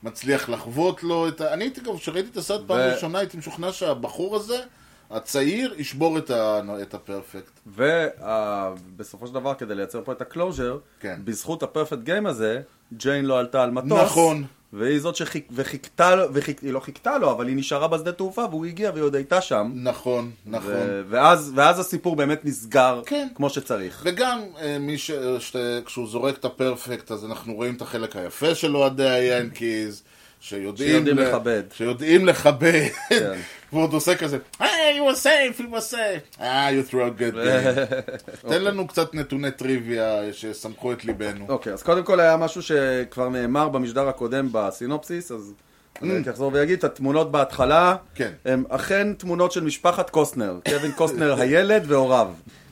מצליח 0.03 0.49
לחבוט 0.49 1.02
לו 1.03 1.29
את 1.29 1.41
ה... 1.41 1.53
אני 1.53 1.64
הייתי 1.64 1.81
גם, 1.81 1.99
כשראיתי 1.99 2.29
את 2.33 2.37
הסרט 2.37 2.61
פעם 2.67 2.76
ו- 2.79 2.95
ראשונה, 2.95 3.19
הייתי 3.19 3.37
משוכנע 3.37 3.73
שהבחור 3.73 4.37
הזה, 4.37 4.59
הצעיר, 5.11 5.75
ישבור 5.78 6.18
את, 6.18 6.30
ה... 6.30 6.61
את 6.82 6.94
ה 6.94 7.02
perfect. 7.02 7.61
ובסופו 7.66 9.26
של 9.26 9.34
דבר, 9.34 9.54
כדי 9.54 9.75
לייצר 9.75 10.02
פה 10.04 10.12
את 10.12 10.20
ה 10.21 10.27
closure, 10.27 10.78
כן. 11.00 11.20
בזכות 11.25 11.62
ה 11.62 11.67
perfect 11.67 12.02
game 12.02 12.26
הזה, 12.26 12.61
ג'יין 12.92 13.25
לא 13.25 13.38
עלתה 13.38 13.62
על 13.62 13.70
מטוס. 13.70 13.92
נכון. 13.92 14.44
והיא 14.73 15.00
זאת 15.00 15.16
שחיכ... 15.16 15.44
וחיכתה 15.52 16.14
לו, 16.14 16.25
וחיכ... 16.32 16.62
היא 16.62 16.73
לא 16.73 16.80
חיכתה 16.80 17.18
לו, 17.18 17.30
אבל 17.30 17.49
היא 17.49 17.56
נשארה 17.56 17.88
בשדה 17.88 18.12
תעופה, 18.12 18.44
והוא 18.50 18.66
הגיע 18.66 18.90
והיא 18.90 19.04
עוד 19.04 19.14
הייתה 19.14 19.40
שם. 19.40 19.73
נכון, 19.75 20.30
נכון. 20.46 20.73
ו... 20.73 21.02
ואז, 21.08 21.52
ואז 21.54 21.78
הסיפור 21.78 22.16
באמת 22.16 22.44
נסגר 22.44 23.02
כן. 23.06 23.28
כמו 23.34 23.50
שצריך. 23.50 24.02
וגם 24.04 24.40
אה, 24.61 24.78
מי 24.78 24.99
ש... 24.99 25.11
שת... 25.38 25.56
כשהוא 25.87 26.08
זורק 26.08 26.38
את 26.38 26.44
ה 26.44 26.52
perfect, 26.52 27.11
אז 27.11 27.25
אנחנו 27.25 27.54
רואים 27.54 27.75
את 27.75 27.82
החלק 27.82 28.16
היפה 28.16 28.54
של 28.54 28.76
אוהדי 28.76 29.08
היאנקיז, 29.08 30.02
שיודעים, 30.44 31.06
לכבד. 31.06 31.62
שיודעים 31.72 32.26
לכבד. 32.26 32.88
כן. 33.08 33.32
והוא 33.72 33.82
עוד 33.82 33.92
עושה 33.92 34.14
כזה, 34.14 34.38
היי, 34.58 35.00
were 35.00 35.14
safe, 35.14 35.60
were 35.60 35.92
safe. 35.92 36.40
אה, 36.40 36.68
you 36.70 36.90
threw 36.90 36.94
a 36.94 37.20
good 37.20 37.34
game. 37.34 38.48
תן 38.50 38.62
לנו 38.62 38.86
קצת 38.86 39.14
נתוני 39.14 39.50
טריוויה 39.50 40.32
שישמחו 40.33 40.92
את 40.92 41.04
ליבנו. 41.04 41.46
אוקיי, 41.48 41.72
אז 41.72 41.82
קודם 41.82 42.04
כל 42.04 42.20
היה 42.20 42.36
משהו 42.36 42.62
שכבר 42.62 43.28
נאמר 43.28 43.68
במשדר 43.68 44.08
הקודם 44.08 44.48
בסינופסיס, 44.52 45.32
אז 45.32 45.52
אני 46.02 46.18
רק 46.18 46.28
אחזור 46.28 46.50
ואגיד, 46.54 46.84
התמונות 46.84 47.32
בהתחלה, 47.32 47.96
כן. 48.14 48.30
הן 48.44 48.64
אכן 48.68 49.12
תמונות 49.12 49.52
של 49.52 49.64
משפחת 49.64 50.10
קוסטנר, 50.10 50.58
קווין 50.68 50.92
קוסטנר 50.92 51.34
הילד 51.40 51.84
והוריו. 51.86 52.28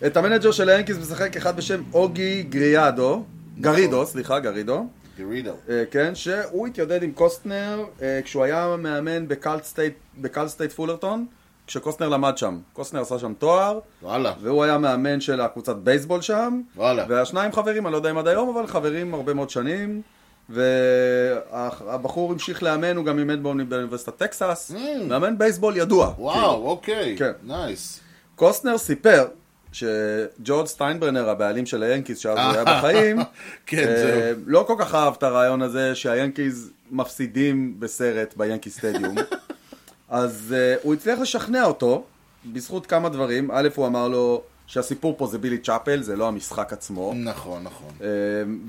את 0.07 0.17
ה 0.17 0.21
manager 0.21 0.51
של 0.51 0.69
היאנקיס 0.69 0.97
משחק 0.97 1.37
אחד 1.37 1.57
בשם 1.57 1.83
אוגי 1.93 2.43
גריאדו, 2.43 3.25
גרידו, 3.61 4.07
סליחה, 4.07 4.41
גרידו. 4.41 4.87
גרידו. 5.19 5.53
אה, 5.69 5.83
כן, 5.91 6.15
שהוא 6.15 6.67
התיידד 6.67 7.03
עם 7.03 7.13
קוסטנר 7.13 7.85
אה, 8.03 8.21
כשהוא 8.25 8.45
היה 8.45 8.77
מאמן 8.79 9.29
בקאל 9.29 9.65
סטייט, 9.65 9.95
בקאל 10.19 10.49
סטייט 10.49 10.73
פולרטון, 10.73 11.27
כשקוסטנר 11.67 12.09
למד 12.09 12.39
שם. 12.39 12.59
קוסטנר 12.73 13.01
עשה 13.01 13.19
שם 13.19 13.33
תואר, 13.39 13.79
וואלה. 14.03 14.33
והוא 14.41 14.65
היה 14.65 14.79
מאמן 14.79 15.21
של 15.21 15.41
הקבוצת 15.41 15.77
בייסבול 15.77 16.21
שם. 16.21 16.61
וואלה. 16.77 17.05
והשניים 17.09 17.53
חברים, 17.53 17.87
אני 17.87 17.93
לא 17.93 17.97
יודע 17.97 18.11
אם 18.11 18.19
עד 18.19 18.29
היום, 18.29 18.57
אבל 18.57 18.67
חברים 18.67 19.15
הרבה 19.15 19.35
מאוד 19.35 19.51
שנים. 19.51 20.03
והבחור 20.49 22.33
המשיך 22.33 22.63
לאמן, 22.63 22.97
הוא 22.97 23.05
גם 23.05 23.19
אימן 23.19 23.43
באוני- 23.43 23.65
באוניברסיטת 23.65 24.17
טקסס. 24.17 24.73
מאמן 25.09 25.39
בייסבול 25.39 25.77
ידוע. 25.77 26.15
וואו, 26.19 26.67
אוקיי. 26.67 27.17
כן. 27.19 27.33
nice. 27.43 28.01
קוסטנר 28.37 28.79
סיפר 28.79 29.27
שג'ורג' 29.73 30.67
סטיינברנר, 30.67 31.31
הבעלים 31.31 31.67
של 31.67 31.83
היאנקיז, 31.83 32.19
שאז 32.19 32.39
הוא 32.39 32.53
היה 32.55 32.65
בחיים, 32.65 33.19
כן, 33.67 33.89
אה. 33.89 34.33
לא 34.47 34.65
כל 34.67 34.75
כך 34.79 34.95
אהב 34.95 35.15
את 35.19 35.23
הרעיון 35.23 35.63
הזה 35.63 35.95
שהיאנקיז 35.95 36.71
מפסידים 36.91 37.75
בסרט 37.79 38.35
ביאנקי 38.37 38.71
סטדיום. 38.71 39.15
אז 40.09 40.55
אה, 40.57 40.75
הוא 40.83 40.95
הצליח 40.95 41.19
לשכנע 41.19 41.65
אותו 41.65 42.05
בזכות 42.47 42.87
כמה 42.87 43.09
דברים. 43.09 43.51
א', 43.53 43.69
הוא 43.75 43.87
אמר 43.87 44.09
לו 44.09 44.43
שהסיפור 44.67 45.15
פה 45.19 45.27
זה 45.27 45.39
בילי 45.39 45.59
צ'אפל, 45.59 46.03
זה 46.03 46.17
לא 46.17 46.29
המשחק 46.29 46.73
עצמו. 46.73 47.13
נכון, 47.17 47.63
נכון. 47.63 47.91
אה, 48.03 48.09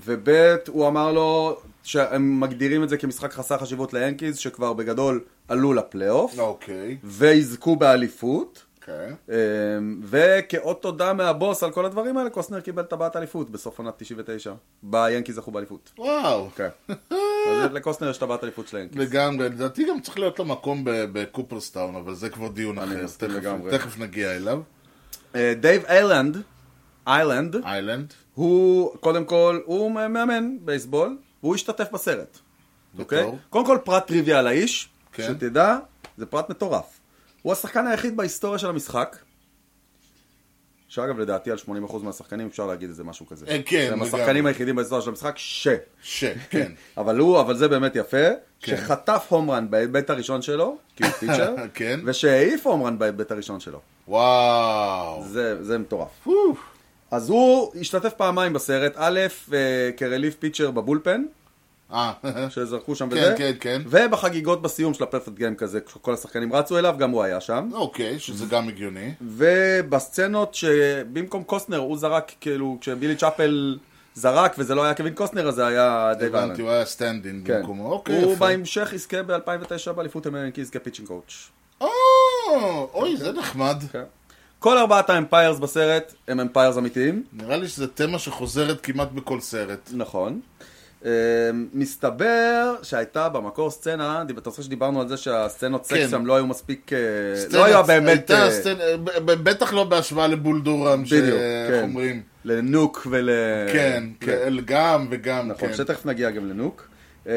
וב' 0.05 0.29
הוא 0.67 0.87
אמר 0.87 1.11
לו 1.11 1.57
שהם 1.83 2.39
מגדירים 2.39 2.83
את 2.83 2.89
זה 2.89 2.97
כמשחק 2.97 3.33
חסר 3.33 3.57
חשיבות 3.57 3.93
ליאנקיז, 3.93 4.37
שכבר 4.37 4.73
בגדול 4.73 5.21
עלו 5.47 5.73
לפלייאוף, 5.73 6.39
אוקיי. 6.39 6.97
ויזכו 7.03 7.75
באליפות. 7.75 8.63
כן. 8.85 9.13
וכאות 10.03 10.81
תודה 10.81 11.13
מהבוס 11.13 11.63
על 11.63 11.71
כל 11.71 11.85
הדברים 11.85 12.17
האלה, 12.17 12.29
קוסטנר 12.29 12.61
קיבל 12.61 12.83
טבעת 12.83 13.15
אליפות 13.15 13.49
בסוף 13.49 13.79
עונת 13.79 13.93
99. 13.97 14.53
והיאנקיז 14.83 15.35
זכו 15.35 15.51
באליפות. 15.51 15.91
וואו. 15.97 16.49
כן. 16.55 16.69
אז 17.49 17.71
לקוסטנר 17.73 18.09
יש 18.09 18.17
טבעת 18.17 18.43
אליפות 18.43 18.67
של 18.67 18.77
היאנקיז. 18.77 19.01
לגמרי, 19.01 19.49
לדעתי 19.49 19.85
גם 19.89 20.01
צריך 20.01 20.19
להיות 20.19 20.39
לו 20.39 20.45
מקום 20.45 20.81
בקופרסטאון, 20.85 21.95
אבל 21.95 22.13
זה 22.13 22.29
כבר 22.29 22.47
דיון 22.47 22.77
אחר. 22.79 23.05
תכף 23.71 23.99
נגיע 23.99 24.35
אליו. 24.35 24.61
אה, 25.35 25.53
דייב 25.59 25.85
איילנד, 25.85 26.37
איילנד, 27.07 27.55
איילנד, 27.65 28.13
הוא, 28.33 28.97
קודם 28.97 29.25
כל, 29.25 29.59
הוא 29.65 29.91
מאמן 29.91 30.57
בייסבול, 30.61 31.17
והוא 31.43 31.55
השתתף 31.55 31.91
בסרט. 31.91 32.39
אוקיי? 32.99 33.25
קודם 33.49 33.65
כל 33.65 33.77
פרט 33.83 34.07
טריוויה 34.07 34.39
על 34.39 34.47
האיש, 34.47 34.89
כן. 35.13 35.23
שתדע, 35.23 35.77
זה 36.17 36.25
פרט 36.25 36.49
מטורף. 36.49 36.92
הוא 37.43 37.53
השחקן 37.53 37.87
היחיד 37.87 38.17
בהיסטוריה 38.17 38.59
של 38.59 38.69
המשחק, 38.69 39.17
שאגב 40.87 41.19
לדעתי 41.19 41.51
על 41.51 41.57
80% 41.87 41.97
מהשחקנים 42.03 42.47
אפשר 42.47 42.65
להגיד 42.65 42.89
איזה 42.89 43.03
משהו 43.03 43.27
כזה. 43.27 43.45
אה, 43.47 43.59
כן, 43.65 43.89
הם. 43.93 44.01
השחקנים 44.01 44.45
היחידים 44.45 44.75
בהיסטוריה 44.75 45.01
של 45.01 45.09
המשחק, 45.09 45.33
ש... 45.37 45.67
ש, 46.03 46.25
כן. 46.49 46.71
אבל 46.97 47.17
הוא, 47.17 47.39
אבל 47.39 47.57
זה 47.57 47.67
באמת 47.67 47.95
יפה, 47.95 48.27
כן. 48.59 48.77
שחטף 48.77 49.25
הומרן 49.29 49.69
בהיבט 49.69 50.09
הראשון 50.09 50.41
שלו, 50.41 50.77
כי 50.95 51.03
הוא 51.03 51.11
פיצ'ר, 51.19 51.55
כן. 51.73 51.99
ושהעיף 52.05 52.67
הומרן 52.67 52.99
בהיבט 52.99 53.31
הראשון 53.31 53.59
שלו. 53.59 53.79
וואו. 54.07 55.23
זה, 55.27 55.63
זה 55.63 55.77
מטורף. 55.77 56.27
אז 57.11 57.29
הוא 57.29 57.71
השתתף 57.81 58.13
פעמיים 58.13 58.53
בסרט, 58.53 58.93
א', 58.95 59.19
אה, 59.53 59.89
כ 59.97 60.07
relief 60.07 60.35
pitcher 60.35 60.71
ב 60.71 60.77
bullpen, 60.77 61.23
שזרקו 62.49 62.95
שם 62.95 63.09
כן, 63.09 63.15
וזה, 63.15 63.35
כן, 63.37 63.51
כן. 63.59 63.81
ובחגיגות 63.85 64.61
בסיום 64.61 64.93
של 64.93 65.03
ה 65.03 65.07
perfect 65.07 65.33
game 65.33 65.55
כזה, 65.55 65.81
כשכל 65.81 66.13
השחקנים 66.13 66.53
רצו 66.53 66.77
אליו, 66.77 66.95
גם 66.97 67.09
הוא 67.09 67.23
היה 67.23 67.41
שם. 67.41 67.69
אוקיי, 67.73 68.19
שזה 68.19 68.45
גם 68.45 68.67
הגיוני. 68.67 69.13
ובסצנות 69.21 70.53
שבמקום 70.53 71.43
קוסטנר 71.43 71.77
הוא 71.77 71.97
זרק, 71.97 72.31
כאילו, 72.41 72.77
כשבילי 72.81 73.15
צ'אפל 73.15 73.77
זרק 74.15 74.55
וזה 74.57 74.75
לא 74.75 74.83
היה 74.83 74.93
קווין 74.93 75.13
קוסטנר, 75.13 75.47
אז 75.47 75.55
זה 75.55 75.67
היה 75.67 76.11
דייב 76.19 76.35
הבנתי, 76.35 76.61
אלן. 76.61 76.61
הוא 76.61 76.69
היה 76.69 76.85
stand-in 76.85 77.47
כן. 77.47 77.59
במקומו. 77.59 77.91
אוקיי, 77.91 78.23
הוא. 78.23 78.37
בהמשך 78.37 78.93
יזכה 78.93 79.23
ב-2009 79.23 79.91
באליפות 79.91 80.27
עם 80.27 80.36
היאנקיז 80.36 80.65
כ 80.71 80.78
pitching 80.78 81.07
coach. 81.07 81.49
או, 81.81 82.89
אוי, 82.93 83.17
זה 83.17 83.31
נחמד. 83.31 83.77
כן. 83.91 84.03
כל 84.59 84.77
ארבעת 84.77 85.09
האמפיירס 85.09 85.59
בסרט 85.59 86.13
הם 86.27 86.39
אמפיירס 86.39 86.77
אמיתיים. 86.77 87.23
נראה 87.33 87.57
לי 87.57 87.67
שזה 87.67 87.87
תמה 87.87 88.19
שחוזרת 88.19 88.81
כמעט 88.81 89.11
בכל 89.11 89.39
סרט. 89.39 89.89
נכון. 89.93 90.39
אה, 91.05 91.11
מסתבר 91.73 92.75
שהייתה 92.83 93.29
במקור 93.29 93.71
סצנה, 93.71 94.23
אתה 94.37 94.49
זוכר 94.49 94.61
שדיברנו 94.61 95.01
על 95.01 95.07
זה 95.07 95.17
שהסצנות 95.17 95.87
כן. 95.87 95.95
סקס 95.95 96.11
שם 96.11 96.25
לא 96.25 96.35
היו 96.35 96.47
מספיק, 96.47 96.93
אה, 96.93 96.99
לא 97.51 97.65
היו 97.65 97.83
באמת 97.83 98.31
אה, 98.31 98.49
בטח 99.25 99.73
לא 99.73 99.83
בהשוואה 99.83 100.27
לבולדורם, 100.27 101.05
שאיך 101.05 101.25
כן. 101.69 101.79
אומרים. 101.83 102.21
לנוק 102.45 103.07
ול... 103.09 103.29
כן, 103.73 104.03
כן. 104.19 104.53
גם 104.65 105.07
וגם, 105.09 105.47
נכון, 105.47 105.67
כן. 105.69 105.75
שתכף 105.75 106.05
נגיע 106.05 106.29
גם 106.31 106.49
לנוק. 106.49 106.87
אה, 107.27 107.33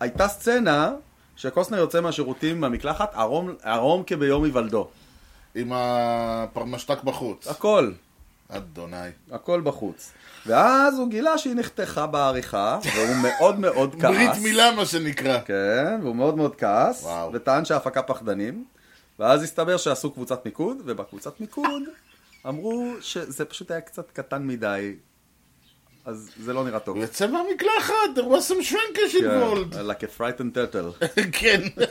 הייתה 0.00 0.28
סצנה 0.28 0.92
שקוסטנר 1.36 1.78
יוצא 1.78 2.00
מהשירותים 2.00 2.60
מהמקלחת 2.60 3.14
ערום, 3.14 3.54
ערום 3.62 4.02
כביום 4.06 4.44
היוולדו. 4.44 4.88
עם 5.54 5.72
הפרמשתק 5.74 7.04
בחוץ. 7.04 7.48
הכל, 7.48 7.92
אדוני. 8.48 8.96
הכל 9.30 9.60
בחוץ. 9.60 10.12
ואז 10.46 10.98
הוא 10.98 11.08
גילה 11.08 11.38
שהיא 11.38 11.54
נחתכה 11.54 12.06
בעריכה, 12.06 12.78
והוא 12.94 13.16
מאוד 13.16 13.58
מאוד 13.60 13.94
כעס. 14.00 14.10
ברית 14.14 14.30
מילה 14.42 14.70
מה 14.76 14.86
שנקרא. 14.86 15.38
כן, 15.44 15.98
והוא 16.02 16.16
מאוד 16.16 16.36
מאוד 16.36 16.56
כעס, 16.56 17.02
וואו. 17.04 17.30
וטען 17.32 17.64
שההפקה 17.64 18.02
פחדנים, 18.02 18.64
ואז 19.18 19.42
הסתבר 19.42 19.76
שעשו 19.76 20.10
קבוצת 20.10 20.44
מיקוד, 20.44 20.76
ובקבוצת 20.84 21.40
מיקוד 21.40 21.82
אמרו 22.48 22.92
שזה 23.00 23.44
פשוט 23.44 23.70
היה 23.70 23.80
קצת 23.80 24.10
קטן 24.10 24.46
מדי, 24.46 24.94
אז 26.04 26.30
זה 26.44 26.52
לא 26.52 26.64
נראה 26.64 26.78
טוב. 26.80 26.96
הוא 26.96 27.04
יצא 27.04 27.26
מהמקלחת, 27.26 27.94
there 28.16 28.20
was 28.20 28.50
some 28.50 28.70
shrinkage 28.72 29.14
involved. 29.16 29.74
כן, 29.74 29.86
like 29.86 30.02
a 30.02 30.20
frightened 30.20 30.56
turtle. 30.56 31.06
כן. 31.40 31.60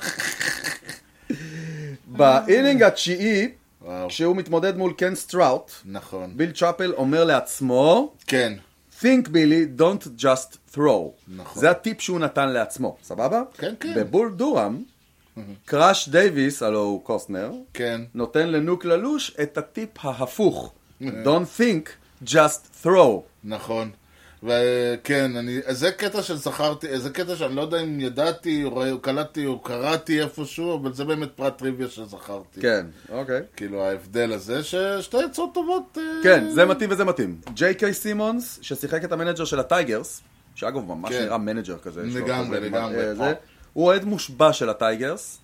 באינינג 2.08 2.84
התשיעי, 2.84 3.52
וואו, 3.82 4.08
כשהוא 4.10 4.36
מתמודד 4.36 4.78
מול 4.78 4.94
קן 4.94 5.16
סטראוט, 5.16 5.72
נכון. 5.86 6.34
ביל 6.36 6.52
צ'אפל 6.52 6.94
אומר 6.94 7.24
לעצמו, 7.24 8.14
כן. 8.28 8.54
think 9.02 9.28
Billy, 9.28 9.80
don't 9.82 10.22
just 10.24 10.76
throw. 10.76 11.12
נכון. 11.28 11.62
זה 11.62 11.72
הטיפ 11.72 12.02
שהוא 12.02 12.20
נתן 12.20 12.50
לעצמו, 12.50 12.98
סבבה? 13.04 13.42
כן, 13.54 13.74
כן. 13.80 13.94
בבול 13.96 14.34
דורם, 14.34 14.84
קראש 15.66 16.10
דייוויס, 16.10 16.64
הלוא 16.64 16.80
הוא 16.80 17.04
קוסטנר, 17.04 17.52
כן. 17.74 18.02
נותן 18.14 18.50
לנוק 18.50 18.86
ללוש 18.86 19.36
את 19.42 19.58
הטיפ 19.58 19.90
ההפוך. 20.00 20.74
Don't 21.02 21.60
think, 21.60 21.90
just 22.26 22.86
throw. 22.86 23.22
נכון. 23.44 23.92
וכן, 24.44 25.36
אני, 25.36 25.60
זה 25.70 25.92
קטע 25.92 26.22
שזכרתי, 26.22 27.00
זה 27.00 27.10
קטע 27.10 27.36
שאני 27.36 27.56
לא 27.56 27.62
יודע 27.62 27.82
אם 27.82 28.00
ידעתי, 28.00 28.64
או 28.64 29.00
קלטתי 29.02 29.46
או 29.46 29.60
קראתי 29.60 30.22
איפשהו, 30.22 30.76
אבל 30.76 30.94
זה 30.94 31.06
באמת 31.06 31.30
פרט 31.36 31.58
טריוויה 31.58 31.90
שזכרתי. 31.90 32.62
כן, 32.62 32.86
אוקיי. 33.10 33.42
כאילו 33.56 33.84
ההבדל 33.84 34.34
הזה, 34.34 34.64
ששתי 34.64 35.24
עצות 35.24 35.54
טובות. 35.54 35.98
אה, 35.98 36.04
כן, 36.24 36.50
זה 36.50 36.66
מתאים 36.66 36.92
וזה 36.92 37.06
מתאים. 37.06 37.42
ג'יי 37.54 37.76
קיי 37.76 37.94
סימונס, 37.94 38.60
ששיחק 38.62 39.04
את 39.04 39.12
ה 39.12 39.16
manager 39.16 39.46
של 39.46 39.60
הטייגרס, 39.60 40.22
שאגב 40.56 40.86
ממש 40.86 41.12
כן. 41.12 41.24
נראה 41.24 41.38
manager 41.38 41.78
כזה. 41.78 42.04
לגמרי, 42.04 42.60
לגמרי. 42.60 43.08
אה, 43.08 43.16
זה, 43.16 43.34
הוא 43.74 43.86
אוהד 43.86 44.06
מושבע 44.06 44.54
של 44.54 44.70
הטייגרס, 44.70 45.38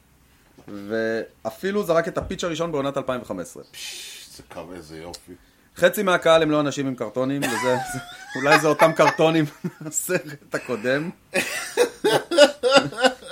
ואפילו 0.68 1.84
זרק 1.84 2.08
את 2.08 2.18
הפיץ' 2.18 2.44
הראשון 2.44 2.72
בעונת 2.72 2.98
2015. 2.98 3.63
פש, 3.63 4.27
זה 4.38 4.44
קו, 4.54 4.62
איזה 4.75 4.98
יופי. 4.98 5.34
חצי 5.77 6.03
מהקהל 6.03 6.41
הם 6.41 6.51
לא 6.51 6.60
אנשים 6.60 6.88
עם 6.88 6.96
קרטונים, 6.96 7.41
וזה, 7.41 7.77
זה, 7.93 8.00
אולי 8.36 8.60
זה 8.60 8.67
אותם 8.67 8.91
קרטונים 8.91 9.46
מהסרט 9.81 10.55
הקודם, 10.55 11.10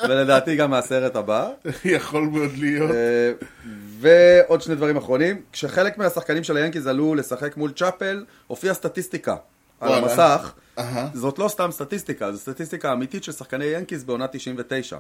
ולדעתי 0.10 0.56
גם 0.56 0.72
מהסרט 0.72 1.16
הבא. 1.16 1.50
יכול 1.86 2.22
מאוד 2.22 2.52
להיות. 2.58 2.92
אה, 2.92 3.32
ועוד 4.00 4.62
שני 4.62 4.76
דברים 4.76 4.98
אחרונים, 4.98 5.42
כשחלק 5.52 5.98
מהשחקנים 5.98 6.44
של 6.44 6.58
היאנקיז 6.58 6.88
עלו 6.88 7.16
לשחק 7.16 7.58
מול 7.58 7.72
צ'אפל, 7.72 8.26
הופיעה 8.48 8.74
סטטיסטיקה 8.74 9.36
על. 9.80 9.94
המסך. 9.94 10.54
זאת 11.14 11.40
לא 11.40 11.48
סתם 11.48 11.72
סטטיסטיקה, 11.72 12.32
זו 12.32 12.38
סטטיסטיקה 12.38 12.94
אמיתית 12.94 13.24
של 13.24 13.32
שחקני 13.32 13.66
יאנקיז 13.66 14.04
בעונה 14.04 14.28
99. 14.28 14.98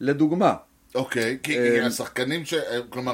לדוגמה, 0.00 0.54
אוקיי, 0.94 1.38
כי 1.42 1.58
אה, 1.58 1.86
השחקנים 1.86 2.44
ש... 2.44 2.54
אה, 2.54 2.78
כלומר, 2.88 3.12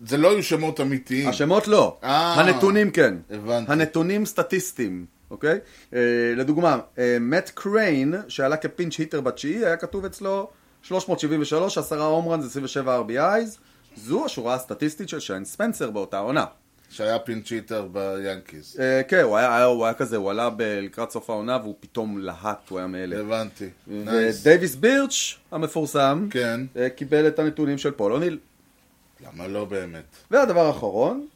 זה 0.00 0.16
לא 0.16 0.30
היו 0.30 0.42
שמות 0.42 0.80
אמיתיים. 0.80 1.28
השמות 1.28 1.68
לא, 1.68 1.98
אה. 2.04 2.40
הנתונים 2.40 2.90
כן. 2.90 3.14
הבנתי. 3.30 3.72
הנתונים 3.72 4.26
סטטיסטיים, 4.26 5.06
אוקיי? 5.30 5.58
אה, 5.94 6.00
לדוגמה, 6.36 6.78
אה, 6.98 7.16
מאט 7.20 7.50
קריין, 7.54 8.14
שעלה 8.28 8.56
כ 8.56 8.68
pinch 8.68 8.98
hitter 8.98 9.20
בתשיעי, 9.20 9.66
היה 9.66 9.76
כתוב 9.76 10.04
אצלו 10.04 10.50
373, 10.82 11.78
10 11.78 12.02
home 12.02 12.28
runs, 12.28 12.44
27 12.44 13.00
RBI's. 13.00 13.58
זו 13.96 14.24
השורה 14.24 14.54
הסטטיסטית 14.54 15.08
של 15.08 15.20
שיין 15.20 15.44
ספנסר 15.44 15.90
באותה 15.90 16.18
עונה. 16.18 16.44
שהיה 16.90 17.18
pinch 17.18 17.50
hitter 17.50 17.88
ביאנקיז. 17.92 18.76
אה, 18.80 19.02
כן, 19.08 19.20
הוא 19.20 19.36
היה, 19.36 19.64
הוא 19.64 19.84
היה 19.84 19.94
כזה, 19.94 20.16
הוא 20.16 20.30
עלה 20.30 20.50
לקראת 20.58 21.10
סוף 21.10 21.30
העונה 21.30 21.58
והוא 21.62 21.74
פתאום 21.80 22.18
להט, 22.18 22.68
הוא 22.68 22.78
היה 22.78 22.86
מאלה. 22.86 23.20
הבנתי. 23.20 23.68
נייס. 23.86 24.40
ודייוויס 24.40 24.74
בירץ' 24.74 25.34
המפורסם, 25.50 26.26
כן. 26.30 26.60
אה, 26.76 26.90
קיבל 26.90 27.28
את 27.28 27.38
הנתונים 27.38 27.78
של 27.78 27.90
פול 27.90 28.12
אוניל. 28.12 28.38
למה 29.26 29.46
לא 29.46 29.64
באמת? 29.64 30.04
והדבר 30.30 30.66
האחרון, 30.66 31.26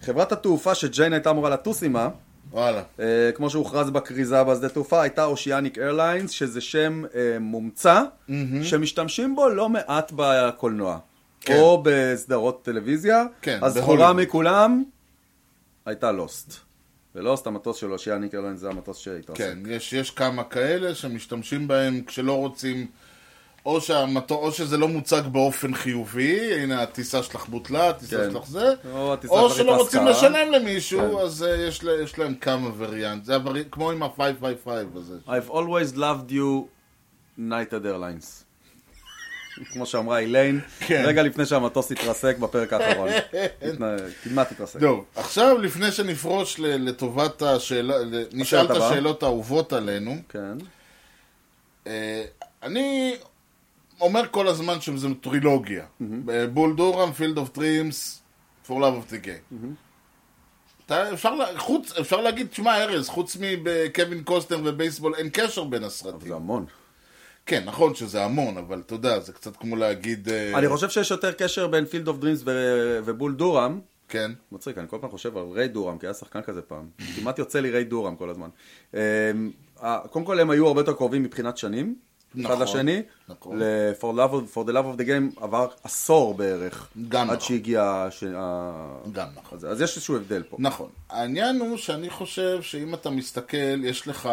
חברת 0.00 0.32
התעופה 0.32 0.74
שג'יין 0.74 1.12
הייתה 1.12 1.30
אמורה 1.30 1.50
לטוס 1.50 1.82
עימה, 1.82 2.08
וואלה. 2.50 2.82
אה, 3.00 3.30
כמו 3.34 3.50
שהוכרז 3.50 3.90
בכריזה 3.90 4.44
בשדה 4.44 4.68
תעופה, 4.68 5.02
הייתה 5.02 5.24
אושיאניק 5.24 5.78
איירליינס, 5.78 6.30
שזה 6.30 6.60
שם 6.60 7.02
אה, 7.14 7.38
מומצא, 7.40 8.02
שמשתמשים 8.62 9.36
בו 9.36 9.48
לא 9.48 9.68
מעט 9.68 10.12
בקולנוע. 10.16 10.98
כן. 11.40 11.58
או 11.58 11.82
בסדרות 11.84 12.64
טלוויזיה. 12.64 13.24
כן, 13.42 13.58
הזכורה. 13.62 14.12
מכולם 14.12 14.84
הייתה 15.86 16.12
לוסט. 16.12 16.54
ולוסט, 17.14 17.46
המטוס 17.46 17.76
של 17.76 17.92
אושיאניק 17.92 18.34
איירליינס 18.34 18.60
זה 18.60 18.68
המטוס 18.68 18.96
שאיתו. 18.96 19.32
כן, 19.36 19.58
יש, 19.68 19.92
יש 19.92 20.10
כמה 20.10 20.44
כאלה 20.44 20.94
שמשתמשים 20.94 21.68
בהם 21.68 22.02
כשלא 22.06 22.36
רוצים, 22.36 22.86
או, 23.66 23.80
שהמטו, 23.80 24.34
או 24.34 24.52
שזה 24.52 24.76
לא 24.76 24.88
מוצג 24.88 25.22
באופן 25.32 25.74
חיובי, 25.74 26.54
הנה 26.62 26.82
הטיסה 26.82 27.22
שלך 27.22 27.46
בוטלה, 27.48 27.88
הטיסה 27.88 28.16
כן. 28.16 28.30
שלך 28.32 28.46
זה, 28.46 28.72
או 28.92 29.14
או 29.28 29.50
שלא 29.50 29.76
רוצים. 29.76 30.06
לשלם 30.06 30.52
למישהו, 30.52 31.00
כן. 31.00 31.16
אז 31.24 31.42
uh, 31.42 31.60
יש, 31.60 31.84
לה- 31.84 32.02
יש 32.02 32.18
להם 32.18 32.34
כמה 32.34 32.70
וריאנט, 32.78 33.24
זה 33.24 33.34
הוורי... 33.34 33.64
כמו 33.70 33.90
עם 33.90 34.02
ה-555 34.02 34.70
הזה. 34.96 35.14
I've 35.26 35.50
always 35.50 35.96
loved 35.96 36.30
you, 36.32 36.62
United 37.38 37.84
Airlines. 37.84 38.26
כמו 39.72 39.86
שאמרה 39.86 40.18
איליין, 40.18 40.60
כן. 40.80 41.02
רגע 41.06 41.22
לפני 41.22 41.46
שהמטוס 41.46 41.92
התרסק 41.92 42.38
בפרק 42.38 42.72
האחרון. 42.72 43.08
כמעט 44.24 44.52
התרסק. 44.52 44.80
טוב, 44.80 45.04
עכשיו 45.16 45.58
לפני 45.58 45.92
שנפרוש 45.92 46.58
ל- 46.58 46.88
לטובת 46.88 47.42
השאלה, 47.42 47.94
נשאל 48.32 48.64
את. 48.64 48.70
השאלות 48.70 49.22
האהובות 49.22 49.72
עלינו, 49.72 50.16
כן. 50.28 50.58
אה, 51.86 52.24
אני 52.62 53.14
אומר 54.00 54.22
כל 54.30 54.48
הזמן 54.48 54.80
שזה 54.80 55.08
טרילוגיה. 55.20 55.84
בול 56.52 56.74
דורם, 56.76 57.12
Field 57.12 57.38
of 57.38 57.48
Dreams, 57.48 58.22
for 58.66 58.70
love 58.70 58.72
of 59.08 59.12
the 59.12 59.24
game. 59.26 59.56
אתה- 60.86 61.12
אפשר, 61.12 61.30
חוץ, 61.58 61.92
אפשר 62.00 62.20
להגיד, 62.20 62.46
תשמע 62.46 62.82
ארז, 62.82 63.08
חוץ 63.08 63.36
מקווין 63.40 64.22
קוסטנר 64.22 64.60
ובייסבול 64.64 65.14
אין 65.14 65.28
קשר 65.32 65.64
בין 65.64 65.84
הסרטים. 65.84 66.28
זה 66.28 66.34
המון. 66.34 66.66
כן, 67.46 67.62
נכון 67.64 67.94
שזה 67.94 68.24
המון, 68.24 68.56
אבל 68.58 68.82
אתה 68.86 68.94
יודע, 68.94 69.20
זה 69.20 69.32
קצת 69.32 69.56
כמו 69.56 69.76
להגיד... 69.76 70.28
אה, 70.28 70.58
אני 70.58 70.68
חושב 70.68 70.88
שיש 70.90 71.10
יותר 71.10 71.32
קשר 71.32 71.66
בין 71.66 71.84
Field 71.86 72.08
of 72.08 72.18
Dreams 72.18 72.42
ובול 73.04 73.34
דורם. 73.34 73.80
כן, 74.08 74.30
מצחיק, 74.52 74.78
אני 74.78 74.88
כל 74.88 74.98
פעם 75.00 75.10
חושב 75.10 75.36
על 75.36 75.44
ריי 75.52 75.68
דורם, 75.68 75.98
כי 75.98 76.06
היה 76.06 76.14
שחקן 76.14 76.42
כזה 76.42 76.62
פעם. 76.62 76.86
כמעט 77.16 77.38
יוצא 77.38 77.60
לי 77.60 77.70
ריי 77.70 77.84
דורם 77.84 78.16
כל 78.16 78.30
הזמן. 78.30 78.48
אמ, 78.94 79.00
קודם 80.10 80.24
כל 80.24 80.40
הם 80.40 80.50
היו 80.50 80.66
הרבה 80.66 80.80
יותר 80.80 80.92
קרובים 80.92 81.22
מבחינת 81.22 81.56
שנים. 81.58 81.96
אחד 82.40 82.52
נכון, 82.52 82.62
לשני. 82.62 83.02
נכון. 83.28 83.58
ל- 83.62 83.92
for, 84.00 84.04
love 84.04 84.32
of, 84.32 84.56
for 84.56 84.68
the 84.68 84.72
love 84.72 84.96
of 84.96 85.00
the 85.00 85.04
game 85.06 85.42
עבר 85.42 85.66
עשור 85.84 86.34
בערך. 86.34 86.88
גם 87.08 87.30
עד 87.30 87.36
נכון. 87.36 87.48
שהגיע... 87.48 88.06
ש... 88.10 88.24
גם 89.12 89.28
נכון. 89.36 89.58
אז, 89.58 89.64
אז 89.64 89.80
יש 89.80 89.96
איזשהו 89.96 90.16
הבדל 90.16 90.42
פה. 90.42 90.56
נכון. 90.60 90.88
העניין 91.10 91.60
הוא 91.60 91.76
שאני 91.76 92.10
חושב 92.10 92.62
שאם 92.62 92.94
אתה 92.94 93.10
מסתכל, 93.10 93.84
יש 93.84 94.08
לך 94.08 94.28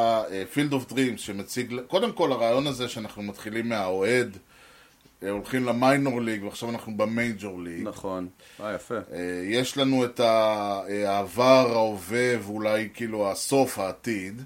Field 0.51 0.73
of 0.73 0.93
Dreams 0.93 1.19
שמציג, 1.19 1.79
קודם 1.87 2.11
כל 2.11 2.31
הרעיון 2.31 2.67
הזה 2.67 2.89
שאנחנו 2.89 3.23
מתחילים 3.23 3.69
מהאוהד, 3.69 4.37
אה, 5.23 5.29
הולכים 5.29 5.65
ל 5.65 5.74
minor 5.74 6.21
league 6.21 6.43
ועכשיו 6.43 6.69
אנחנו 6.69 6.97
ב 6.97 7.08
major 7.08 7.61
league. 7.61 7.87
נכון. 7.87 8.27
אה, 8.59 8.73
יפה. 8.73 8.95
אה, 8.95 9.41
יש 9.45 9.77
לנו 9.77 10.05
את 10.05 10.19
העבר, 10.19 11.77
ההווה 11.77 12.33
ואולי 12.41 12.89
כאילו 12.93 13.31
הסוף, 13.31 13.79
העתיד. 13.79 14.41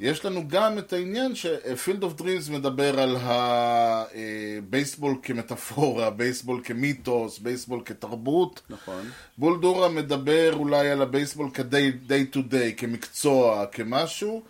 יש 0.00 0.24
לנו 0.24 0.48
גם 0.48 0.78
את 0.78 0.92
העניין 0.92 1.34
ש 1.34 1.53
Field 1.53 2.02
of 2.02 2.14
Dreams 2.14 2.48
מדבר 2.48 3.00
על 3.00 3.16
הבייסבול 3.20 5.16
כמטאפורה, 5.22 6.10
בייסבול 6.10 6.60
כמיתוס, 6.64 7.38
בייסבול 7.38 7.82
כתרבות. 7.84 8.60
נכון. 8.70 9.10
בול 9.38 9.59
דורם 9.59 9.88
מדבר 9.88 10.54
אולי 10.54 10.90
על 10.90 11.02
הבייסבול 11.02 11.50
כ-day 11.54 12.08
to 12.34 12.52
day, 12.52 12.74
כמקצוע, 12.76 13.66
כמשהו, 13.72 14.42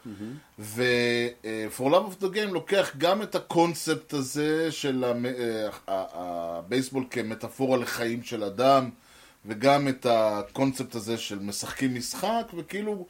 ו-For 0.59 1.81
Love 1.83 2.13
of 2.21 2.25
the 2.25 2.37
Game 2.37 2.53
לוקח 2.53 2.91
גם 2.99 3.23
את 3.23 3.35
הקונספט 3.35 4.13
הזה 4.13 4.73
של 4.73 5.05
המ- 5.05 5.27
אה, 5.27 5.69
הבייסבול 5.89 7.05
כמטאפורה 7.11 7.77
לחיים 7.79 8.23
של 8.23 8.45
אדם, 8.45 8.91
וגם 9.47 9.89
את 9.89 10.07
הקונספט 10.11 10.95
הזה 10.95 11.19
של 11.19 11.39
משחקים 11.39 11.95
משחק, 11.95 12.53
וכאילו 12.57 13.07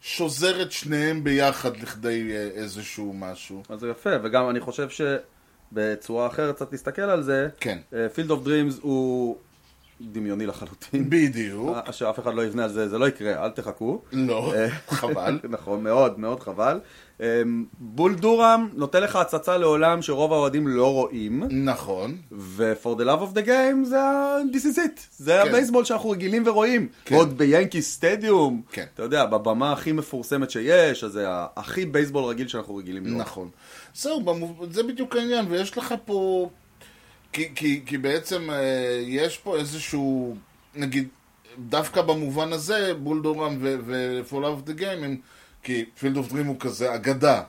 שוזר 0.00 0.62
את 0.62 0.72
שניהם 0.72 1.24
ביחד 1.24 1.76
לכדי 1.76 2.32
אה, 2.32 2.48
איזשהו 2.54 3.12
משהו. 3.12 3.62
אז 3.68 3.80
זה 3.80 3.88
יפה, 3.88 4.10
וגם 4.22 4.50
אני 4.50 4.60
חושב 4.60 4.88
שבצורה 4.88 6.26
אחרת 6.26 6.54
קצת 6.54 6.72
להסתכל 6.72 7.02
על 7.02 7.22
זה, 7.22 7.48
כן. 7.60 7.78
Field 8.14 8.30
of 8.30 8.44
Dreams 8.44 8.78
הוא 8.82 9.36
דמיוני 10.00 10.46
לחלוטין. 10.46 11.10
בדיוק. 11.10 11.76
אה, 11.86 11.92
שאף 11.92 12.18
אחד 12.18 12.34
לא 12.34 12.44
יבנה 12.44 12.64
על 12.64 12.70
זה, 12.70 12.88
זה 12.88 12.98
לא 12.98 13.08
יקרה, 13.08 13.44
אל 13.44 13.50
תחכו. 13.50 14.02
לא, 14.12 14.54
אה, 14.54 14.68
חבל. 14.88 15.38
נכון, 15.48 15.82
מאוד, 15.82 16.20
מאוד 16.20 16.40
חבל. 16.40 16.80
אה, 17.20 17.42
בול 17.78 18.14
דורם 18.14 18.68
נותן 18.74 19.02
לך 19.02 19.16
הצצה 19.16 19.56
לעולם 19.56 20.02
שרוב 20.02 20.32
האוהדים 20.32 20.68
לא 20.68 20.92
רואים, 20.92 21.42
נכון. 21.50 22.16
ו-for 22.32 23.00
the 23.00 23.04
love 23.04 23.32
of 23.32 23.36
the 23.36 23.46
game 23.46 23.84
זה 23.84 23.98
this 24.52 24.64
is 24.64 24.78
it. 24.78 25.00
זה 25.18 25.40
כן. 25.42 25.48
הבייסבול 25.48 25.84
שאנחנו 25.84 26.10
רגילים 26.10 26.42
ורואים. 26.46 26.88
כן. 27.04 27.14
עוד 27.14 27.38
ביאנקי 27.38 27.82
סטדיום, 27.82 28.62
כן. 28.72 28.84
אתה 28.94 29.02
יודע, 29.02 29.26
בבמה 29.26 29.72
הכי 29.72 29.92
מפורסמת 29.92 30.50
שיש, 30.50 31.04
אז 31.04 31.12
זה 31.12 31.26
הכי 31.56 31.86
בייסבול 31.86 32.24
רגיל 32.24 32.48
שאנחנו 32.48 32.76
רגילים 32.76 33.06
לראות. 33.06 33.20
נכון. 33.20 33.48
זהו. 33.94 34.22
זה 34.70 34.82
בדיוק 34.82 35.16
העניין, 35.16 35.46
ויש 35.48 35.78
לך 35.78 35.94
פה... 36.04 36.48
כי, 37.32 37.54
כי, 37.54 37.82
כי 37.86 37.98
בעצם 37.98 38.50
אה, 38.50 39.02
יש 39.06 39.38
פה 39.38 39.56
איזשהו, 39.56 40.36
נגיד, 40.74 41.08
דווקא 41.58 42.02
במובן 42.02 42.52
הזה, 42.52 42.94
בולדורם 42.94 43.58
Love 44.30 44.32
of 44.32 44.68
the 44.68 44.80
Game 44.80 45.04
הם, 45.04 45.16
כי 45.62 45.84
פילד 45.98 46.16
אוף 46.16 46.32
דרים 46.32 46.46
הוא 46.46 46.56
כזה 46.60 46.94
אגדה. 46.94 47.42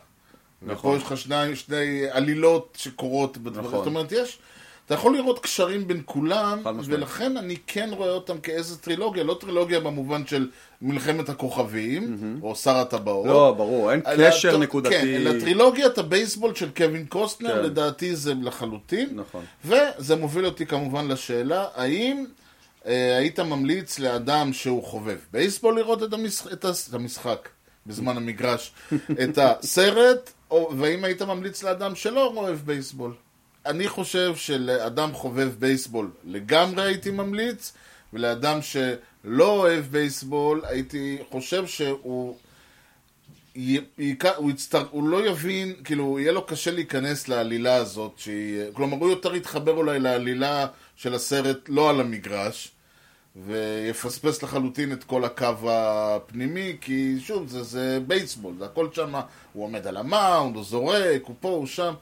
נכון. 0.62 0.92
ופה 0.92 0.98
יש 0.98 1.04
לך 1.04 1.18
שני, 1.18 1.56
שני 1.56 2.10
עלילות 2.10 2.78
שקורות 2.80 3.38
בדברים. 3.38 3.68
נכון. 3.68 3.78
זאת 3.78 3.88
אומרת, 3.88 4.12
יש... 4.12 4.39
אתה 4.86 4.98
יכול 4.98 5.18
לראות 5.18 5.39
קשרים 5.39 5.88
בין 5.88 6.02
כולם. 6.06 6.62
ולכן 6.86 7.38
אני 7.38 7.56
כן 7.68 7.89
רואה 7.94 8.10
אותם 8.10 8.39
כאיזה 8.39 8.78
טרילוגיה, 8.78 9.24
לא 9.24 9.38
טרילוגיה 9.39 9.80
במובן 9.80 10.28
של 10.28 10.50
מלחמת 10.82 11.30
הכוכבים, 11.30 12.18
או 12.44 12.56
שר 12.56 12.78
הטבעות. 12.78 13.26
לא, 13.28 13.54
ברור, 13.58 13.92
אין 13.92 14.02
קשר 14.18 14.58
נקודתי. 14.58 14.96
כן, 14.96 15.08
אלא 15.08 15.39
טרילוגיית 15.39 15.98
הבייסבול 15.98 16.56
של 16.56 16.70
קווין 16.78 17.06
קוסטנר, 17.06 17.54
כן. 17.56 17.62
לדעתי 17.63 18.15
זה 18.15 18.34
לחלוטין. 18.42 19.10
נכון. 19.15 19.46
וזה 19.65 20.15
מוביל 20.15 20.46
אותי 20.46 20.65
כמובן 20.65 21.08
לשאלה, 21.08 21.65
האם 21.76 22.26
אה, 22.86 23.18
היית 23.18 23.39
ממליץ 23.39 24.00
לאדם 24.00 24.54
שהוא 24.54 24.84
חובב 24.84 25.18
בייסבול 25.32 25.76
לראות 25.76 26.04
את, 26.04 26.13
המשח... 26.13 26.48
את 26.54 26.65
הס- 26.65 26.89
את 26.89 26.94
המשחק? 26.94 27.50
בזמן 27.88 28.18
המגרש, 28.18 28.72
את 29.24 29.38
הסרט, 29.38 30.32
או, 30.52 30.72
והאם 30.78 31.04
היית 31.04 31.22
ממליץ 31.22 31.63
לאדם 31.63 31.96
שלא 31.96 32.34
אוהב 32.36 32.58
בייסבול? 32.65 33.13
אני 33.65 33.88
חושב 33.88 34.36
שלאדם 34.36 35.13
חובב 35.13 35.50
בייסבול 35.60 36.10
לגמרי 36.26 36.84
הייתי 36.84 37.12
ממליץ, 37.12 37.74
ולאדם 38.13 38.60
שלא 39.23 39.49
אוהב 39.49 39.86
בייסבול 39.86 40.62
הייתי 40.65 41.17
חושב 41.32 41.67
שהוא... 41.67 42.36
י- 43.55 43.77
יק- 43.97 44.25
הוא, 44.25 44.51
יצטר... 44.51 44.86
הוא 44.91 45.10
לא 45.10 45.27
יבין, 45.27 45.73
כאילו, 45.84 46.19
יהיה 46.19 46.32
לו 46.32 46.45
קשה 46.45 46.71
להיכנס 46.71 47.27
לעלילה 47.27 47.75
הזאת, 47.75 48.12
שהיא... 48.17 48.62
כלומר, 48.73 48.97
הוא 48.97 49.10
יותר 49.10 49.36
יתחבר 49.36 49.71
אולי 49.71 49.99
לעלילה 49.99 50.67
של 50.95 51.13
הסרט 51.13 51.58
לא 51.67 51.89
על 51.89 51.99
המגרש, 52.01 52.71
ויפספס 53.45 54.43
לחלוטין 54.43 54.91
את 54.93 55.03
כל 55.03 55.23
הקו 55.25 55.45
הפנימי, 55.71 56.77
כי 56.82 57.15
שוב, 57.19 57.47
זה, 57.47 57.63
זה 57.63 57.99
בייסבול, 58.08 58.53
זה 58.60 58.65
הכל 58.65 58.88
שם, 58.93 59.13
הוא 59.53 59.63
עומד 59.63 59.88
על 59.88 59.97
המאונד, 59.97 60.55
הוא 60.55 60.63
זורק, 60.63 61.21
הוא 61.23 61.36
פה, 61.39 61.49
הוא 61.49 61.67
שם. 61.67 61.93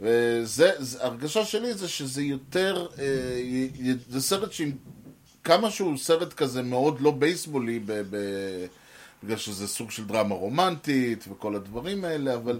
וזה, 0.00 0.70
זה, 0.78 1.04
הרגשה 1.04 1.44
שלי 1.44 1.74
זה 1.74 1.88
שזה 1.88 2.22
יותר, 2.22 2.86
אה, 2.98 3.04
י- 3.38 3.70
י- 3.80 3.92
זה 4.10 4.20
סרט 4.20 4.52
שעם 4.52 4.70
כמה 5.44 5.70
שהוא 5.70 5.98
סרט 5.98 6.32
כזה 6.32 6.62
מאוד 6.62 7.00
לא 7.00 7.10
בייסבולי, 7.10 7.78
ב, 7.78 7.92
ב, 8.10 8.16
בגלל 9.24 9.36
שזה 9.36 9.68
סוג 9.68 9.90
של 9.90 10.06
דרמה 10.06 10.34
רומנטית 10.34 11.24
וכל 11.28 11.54
הדברים 11.54 12.04
האלה, 12.04 12.34
אבל 12.34 12.58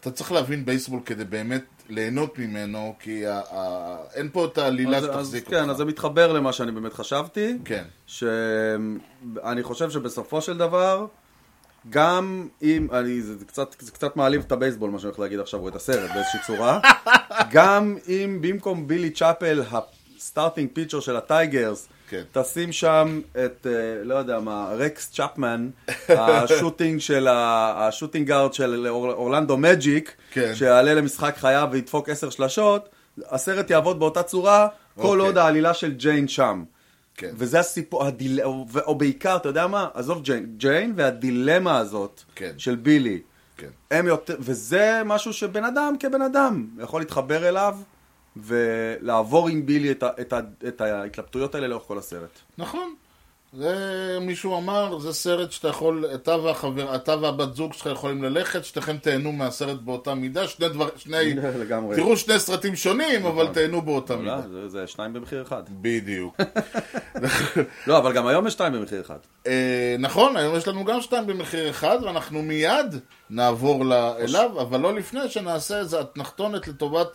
אתה 0.00 0.10
צריך 0.10 0.32
להבין 0.32 0.64
בייסבול 0.64 1.00
כדי 1.04 1.24
באמת 1.24 1.64
ליהנות 1.88 2.38
ממנו, 2.38 2.94
כי 3.00 3.26
ה, 3.26 3.40
ה, 3.50 3.96
אין 4.14 4.28
פה 4.32 4.44
את 4.44 4.58
העלילה 4.58 5.00
שתחזיק 5.00 5.44
אותך. 5.44 5.56
כן, 5.56 5.70
אז 5.70 5.76
זה 5.76 5.84
מתחבר 5.84 6.32
למה 6.32 6.52
שאני 6.52 6.72
באמת 6.72 6.92
חשבתי. 6.92 7.58
כן, 7.64 7.84
שאני 8.06 9.62
חושב 9.62 9.90
שבסופו 9.90 10.40
של 10.40 10.58
דבר, 10.58 11.06
גם 11.90 12.48
אם, 12.62 12.88
אני, 12.92 13.22
זה, 13.22 13.44
קצת, 13.44 13.74
זה 13.80 13.92
קצת 13.92 14.16
מעליב 14.16 14.42
את 14.46 14.52
הבייסבול, 14.52 14.90
מה 14.90 14.98
שאני 14.98 15.08
הולך 15.08 15.20
להגיד 15.20 15.40
עכשיו, 15.40 15.60
או 15.60 15.68
את 15.68 15.74
הסרט 15.76 16.10
באיזושהי 16.14 16.40
צורה, 16.46 16.80
גם 17.52 17.96
אם 18.08 18.38
במקום 18.40 18.88
בילי 18.88 19.10
צ'אפל, 19.10 19.62
ה 20.16 20.22
starting 20.22 20.70
pitcher 20.72 21.00
של 21.00 21.16
הטייגרס, 21.16 21.88
כן. 22.10 22.22
תשים 22.32 22.72
שם 22.72 23.20
את, 23.44 23.66
אה, 23.70 23.72
לא 24.04 24.14
יודע 24.14 24.40
מה, 24.40 24.70
רקס 24.78 25.10
צ'פמן, 25.12 25.68
ה 26.08 26.18
shooting 26.18 27.00
של, 27.00 27.28
ה- 27.28 27.88
ה 27.88 27.92
shooting 27.92 28.26
guard 28.26 28.54
של 28.54 28.86
אור- 28.88 29.12
אורלנדו 29.12 29.56
מג'יק, 29.56 30.12
כן. 30.30 30.54
שיעלה 30.54 30.94
למשחק 30.94 31.34
חייו 31.36 31.68
וידפוק 31.72 32.08
עשר 32.08 32.30
שלשות, 32.30 32.88
הסרט 33.30 33.70
יעבוד 33.70 33.98
באותה 33.98 34.22
צורה, 34.22 34.68
כל 34.96 35.02
אוקיי. 35.06 35.26
עוד 35.26 35.38
העלילה 35.38 35.74
של 35.74 35.92
ג'יין 35.94 36.28
שם. 36.28 36.64
כן. 37.16 37.30
וזה 37.36 37.60
הסיפור, 37.60 38.04
הדיל... 38.04 38.40
או, 38.42 38.66
או 38.86 38.94
בעיקר, 38.94 39.36
אתה 39.36 39.48
יודע 39.48 39.66
מה? 39.66 39.88
עזוב 39.94 40.22
ג'יין, 40.22 40.46
ג'יין 40.56 40.92
והדילמה 40.96 41.78
הזאת 41.78 42.22
כן. 42.34 42.52
של 42.58 42.74
בילי. 42.76 43.20
כן. 43.56 43.68
הם 43.90 44.06
יותר, 44.06 44.36
וזה 44.40 45.02
משהו 45.04 45.32
שבן 45.32 45.64
אדם 45.64 45.94
כבן 46.00 46.22
אדם 46.22 46.66
יכול 46.82 47.00
להתחבר 47.00 47.48
אליו 47.48 47.76
ולעבור 48.42 49.48
עם 49.48 49.66
בילי 49.66 49.90
את, 49.90 50.02
ה, 50.02 50.08
את, 50.20 50.32
ה, 50.32 50.40
את 50.68 50.80
ההתלבטויות 50.80 51.54
האלה 51.54 51.66
לאורך 51.66 51.84
כל 51.84 51.98
הסרט. 51.98 52.38
נכון. 52.58 52.94
זה 53.52 54.18
מישהו 54.20 54.58
אמר, 54.58 54.98
זה 54.98 55.12
סרט 55.12 55.52
שאתה 55.52 55.68
יכול, 55.68 56.04
אתה 56.14 56.36
והחבר, 56.36 56.94
אתה 56.94 57.16
והבת 57.16 57.54
זוג 57.54 57.72
שלך 57.72 57.86
יכולים 57.86 58.24
ללכת, 58.24 58.64
שתיכם 58.64 58.96
תהנו 58.96 59.32
מהסרט 59.32 59.80
באותה 59.80 60.14
מידה, 60.14 60.48
שני 60.48 60.68
דבר, 60.68 60.88
שני, 60.96 61.34
לגמרי. 61.62 61.96
תראו 61.96 62.16
שני 62.16 62.38
סרטים 62.38 62.76
שונים, 62.76 63.26
אבל 63.26 63.46
תהנו 63.46 63.82
באותה 63.82 64.16
מידה. 64.16 64.36
לא, 64.36 64.42
זה, 64.48 64.68
זה 64.68 64.86
שניים 64.86 65.12
במחיר 65.12 65.42
אחד. 65.42 65.62
בדיוק. 65.70 66.36
לא, 67.86 67.98
אבל 67.98 68.12
גם 68.12 68.26
היום 68.26 68.46
יש 68.46 68.52
שתיים 68.52 68.72
במחיר 68.72 69.00
אחד. 69.00 69.18
אה, 69.46 69.96
נכון, 69.98 70.36
היום 70.36 70.56
יש 70.56 70.68
לנו 70.68 70.84
גם 70.84 71.00
שתיים 71.00 71.26
במחיר 71.26 71.70
אחד, 71.70 71.98
ואנחנו 72.02 72.42
מיד 72.42 72.94
נעבור 73.30 73.84
אליו, 74.18 74.60
אבל 74.60 74.80
לא 74.80 74.94
לפני 74.94 75.28
שנעשה 75.28 75.78
איזה 75.78 76.00
אתנחתונת 76.00 76.68
לטובת 76.68 77.08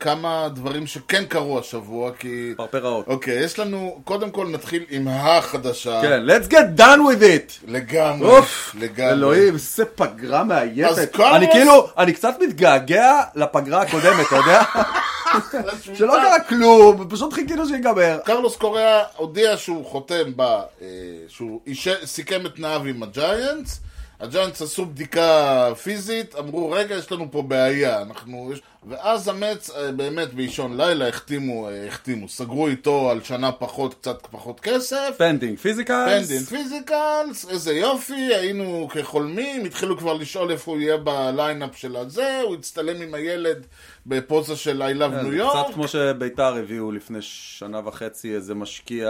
כמה 0.00 0.48
דברים 0.54 0.86
שכן 0.86 1.24
קרו 1.24 1.58
השבוע, 1.58 2.10
כי... 2.18 2.52
פרפראות. 2.56 3.06
אוקיי, 3.06 3.44
יש 3.44 3.58
לנו, 3.58 4.00
קודם 4.04 4.30
כל 4.30 4.46
נתחיל 4.46 4.84
עם 4.90 5.08
החדשה. 5.08 6.00
כן, 6.02 6.22
let's 6.26 6.50
get 6.52 6.80
done 6.80 6.98
with 6.98 7.22
it! 7.22 7.64
לגמרי, 7.68 8.28
אוף, 8.28 8.74
לגמרי. 8.80 9.10
אלוהים, 9.12 9.54
איזה 9.54 9.84
פגרה 9.84 10.40
אז 10.40 10.46
מעייפת. 10.46 11.12
קרלוס- 11.16 11.34
אני 11.36 11.50
כאילו, 11.52 11.88
אני 11.98 12.12
קצת 12.12 12.34
מתגעגע 12.40 13.20
לפגרה 13.34 13.82
הקודמת, 13.82 14.26
אתה 14.26 14.36
יודע? 14.36 14.62
שלא 15.94 16.12
קרה 16.22 16.40
כלום, 16.40 17.06
פשוט 17.10 17.32
חיכינו 17.32 17.66
שיגמר. 17.68 18.18
קרלוס 18.24 18.56
קוריאה 18.56 19.02
הודיע 19.16 19.56
שהוא 19.56 19.86
חותם 19.86 20.32
ב... 20.36 20.40
אה, 20.42 20.86
שהוא 21.28 21.60
איש- 21.66 22.04
סיכם 22.04 22.46
את 22.46 22.54
תנאיו 22.54 22.84
עם 22.84 23.02
הג'יינטס. 23.02 23.80
הג'יינטס 24.20 24.62
עשו 24.62 24.86
בדיקה 24.86 25.72
פיזית, 25.82 26.34
אמרו, 26.34 26.70
רגע, 26.70 26.94
יש 26.94 27.12
לנו 27.12 27.28
פה 27.30 27.42
בעיה. 27.42 28.02
אנחנו... 28.02 28.52
ואז 28.88 29.28
המטס, 29.28 29.70
אה, 29.70 29.92
באמת, 29.92 30.34
באישון 30.34 30.76
לילה, 30.76 31.08
החתימו, 31.08 31.68
אה, 31.68 31.86
החתימו, 31.86 32.28
סגרו 32.28 32.68
איתו 32.68 33.10
על 33.10 33.22
שנה 33.22 33.52
פחות, 33.52 33.94
קצת 33.94 34.26
פחות 34.30 34.60
כסף. 34.60 35.14
pending 35.18 35.58
physicals. 35.58 36.28
pending 36.28 36.44
physicals, 36.44 37.50
איזה 37.50 37.72
יופי, 37.72 38.34
היינו 38.34 38.88
כחולמים, 38.92 39.64
התחילו 39.64 39.98
כבר 39.98 40.12
לשאול 40.12 40.50
איפה 40.50 40.70
הוא 40.70 40.80
יהיה 40.80 40.96
ב 40.96 41.07
lineup 41.07 41.76
של 41.76 41.96
הזה, 41.96 42.40
הוא 42.40 42.54
הצטלם 42.54 43.02
עם 43.02 43.14
הילד 43.14 43.66
בפוזה 44.06 44.56
של 44.56 44.82
I 44.82 44.96
love 45.00 45.24
New 45.24 45.30
כן, 45.30 45.48
קצת 45.48 45.70
York. 45.70 45.72
כמו 45.74 45.88
שביתר 45.88 46.54
הביאו 46.56 46.92
לפני 46.92 47.18
שנה 47.22 47.80
וחצי 47.84 48.34
איזה 48.34 48.54
משקיע 48.54 49.08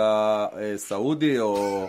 אה, 0.59 0.73
סעודי, 0.77 1.40
או 1.40 1.87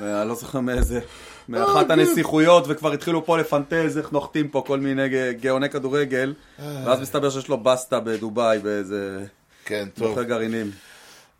אה, 0.00 0.20
אני 0.20 0.28
לא 0.28 0.34
זוכר 0.34 0.60
מאיזה, 0.60 1.00
מאחת 1.48 1.90
הנסיכויות, 1.90 2.64
וכבר 2.68 2.92
התחילו 2.92 3.26
פה 3.26 3.38
לפנטז 3.38 3.98
איך 3.98 4.12
נוחתים 4.12 4.48
פה 4.48 4.62
כל 4.66 4.80
מיני 4.80 5.08
גאוני 5.40 5.70
כדורגל, 5.70 6.34
ואז 6.58 7.00
מסתבר 7.00 7.30
שיש 7.30 7.48
לו 7.48 7.56
בסטה 7.58 8.00
בדובאי 8.00 8.58
באיזה 8.58 9.24
כן, 9.64 9.88
טוב. 9.94 10.08
מוכר 10.08 10.22
גרעינים. 10.22 10.70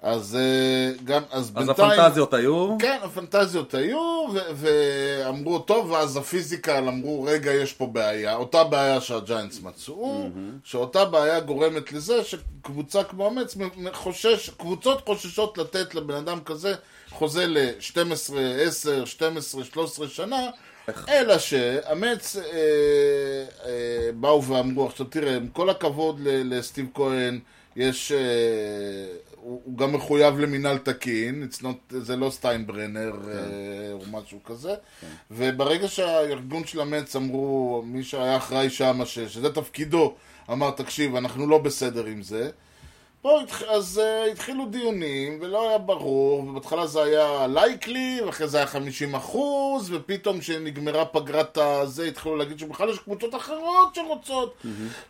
אז 0.02 0.36
אה, 0.36 1.04
גם, 1.04 1.22
אז 1.30 1.44
אז 1.44 1.50
בינתיים... 1.50 1.90
הפנטזיות 1.90 2.34
היו, 2.34 2.76
כן, 2.78 2.98
הפנטזיות 3.02 3.74
היו, 3.74 4.26
ו- 4.32 4.38
ואמרו, 4.54 5.58
טוב, 5.58 5.90
ואז 5.90 6.16
הפיזיקל 6.16 6.88
אמרו, 6.88 7.22
רגע, 7.22 7.52
יש 7.52 7.72
פה 7.72 7.86
בעיה. 7.86 8.34
אותה 8.34 8.64
בעיה 8.64 9.00
שהג'יינטס 9.00 9.60
מצאו, 9.62 10.28
שאותה 10.64 11.04
בעיה 11.04 11.40
גורמת 11.40 11.92
לזה 11.92 12.24
שקבוצה 12.24 13.04
כמו 13.04 13.28
אמץ 13.28 13.56
חושש, 13.92 14.50
קבוצות 14.50 15.02
חוששות 15.06 15.58
לתת 15.58 15.94
לבן 15.94 16.14
אדם 16.14 16.40
כזה 16.44 16.74
חוזה 17.14 17.46
ל-12, 17.46 18.34
10, 18.66 19.04
12, 19.04 19.64
13 19.64 20.08
שנה, 20.08 20.50
אלא 21.08 21.38
שאמץ 21.38 22.36
אה, 22.36 22.42
אה, 23.66 24.10
באו 24.14 24.44
ואמרו, 24.44 24.86
עכשיו 24.86 25.06
תראה, 25.06 25.36
עם 25.36 25.48
כל 25.48 25.70
הכבוד 25.70 26.20
ל- 26.20 26.54
לסטיב 26.58 26.86
כהן, 26.94 27.40
יש... 27.76 28.12
אה, 28.12 28.18
הוא, 29.36 29.60
הוא 29.64 29.78
גם 29.78 29.92
מחויב 29.92 30.38
למינהל 30.38 30.78
תקין, 30.78 31.48
It's 31.50 31.62
not, 31.62 31.66
זה 31.90 32.16
לא 32.16 32.30
סטיינברנר 32.30 33.12
אה, 33.28 33.38
או 33.92 34.00
משהו 34.10 34.38
כזה, 34.44 34.74
וברגע 35.30 35.88
שהארגון 35.88 36.64
של 36.66 36.80
המץ 36.80 37.16
אמרו, 37.16 37.82
מי 37.86 38.04
שהיה 38.04 38.36
אחראי 38.36 38.70
שם, 38.70 39.00
שזה 39.06 39.52
תפקידו, 39.52 40.14
אמר, 40.50 40.70
תקשיב, 40.70 41.16
אנחנו 41.16 41.46
לא 41.46 41.58
בסדר 41.58 42.04
עם 42.04 42.22
זה, 42.22 42.50
פה 43.24 43.40
התח... 43.40 43.62
אז 43.62 44.00
uh, 44.04 44.30
התחילו 44.32 44.66
דיונים, 44.66 45.38
ולא 45.40 45.68
היה 45.68 45.78
ברור, 45.78 46.40
ובהתחלה 46.40 46.86
זה 46.86 47.02
היה 47.02 47.46
לייקלי, 47.46 48.20
ואחרי 48.26 48.48
זה 48.48 48.56
היה 48.56 48.66
50 48.66 49.14
אחוז, 49.14 49.92
ופתאום 49.92 50.40
כשנגמרה 50.40 51.04
פגרת 51.04 51.58
הזה, 51.58 52.06
התחילו 52.06 52.36
להגיד 52.36 52.58
שבכלל 52.58 52.88
יש 52.88 52.98
קבוצות 52.98 53.34
אחרות 53.34 53.94
שרוצות, 53.94 54.62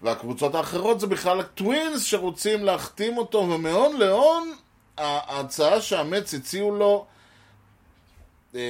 והקבוצות 0.03 0.55
האחרות 0.55 1.01
זה 1.01 1.07
בכלל 1.07 1.41
הטווינס 1.41 2.03
שרוצים 2.05 2.65
להחתים 2.65 3.19
אותו, 3.19 3.39
ומהון 3.39 3.97
להון, 3.97 4.53
ההצעה 4.99 5.81
שהמץ 5.81 6.35
הציעו 6.35 6.77
לו, 6.77 7.07
אה, 8.55 8.61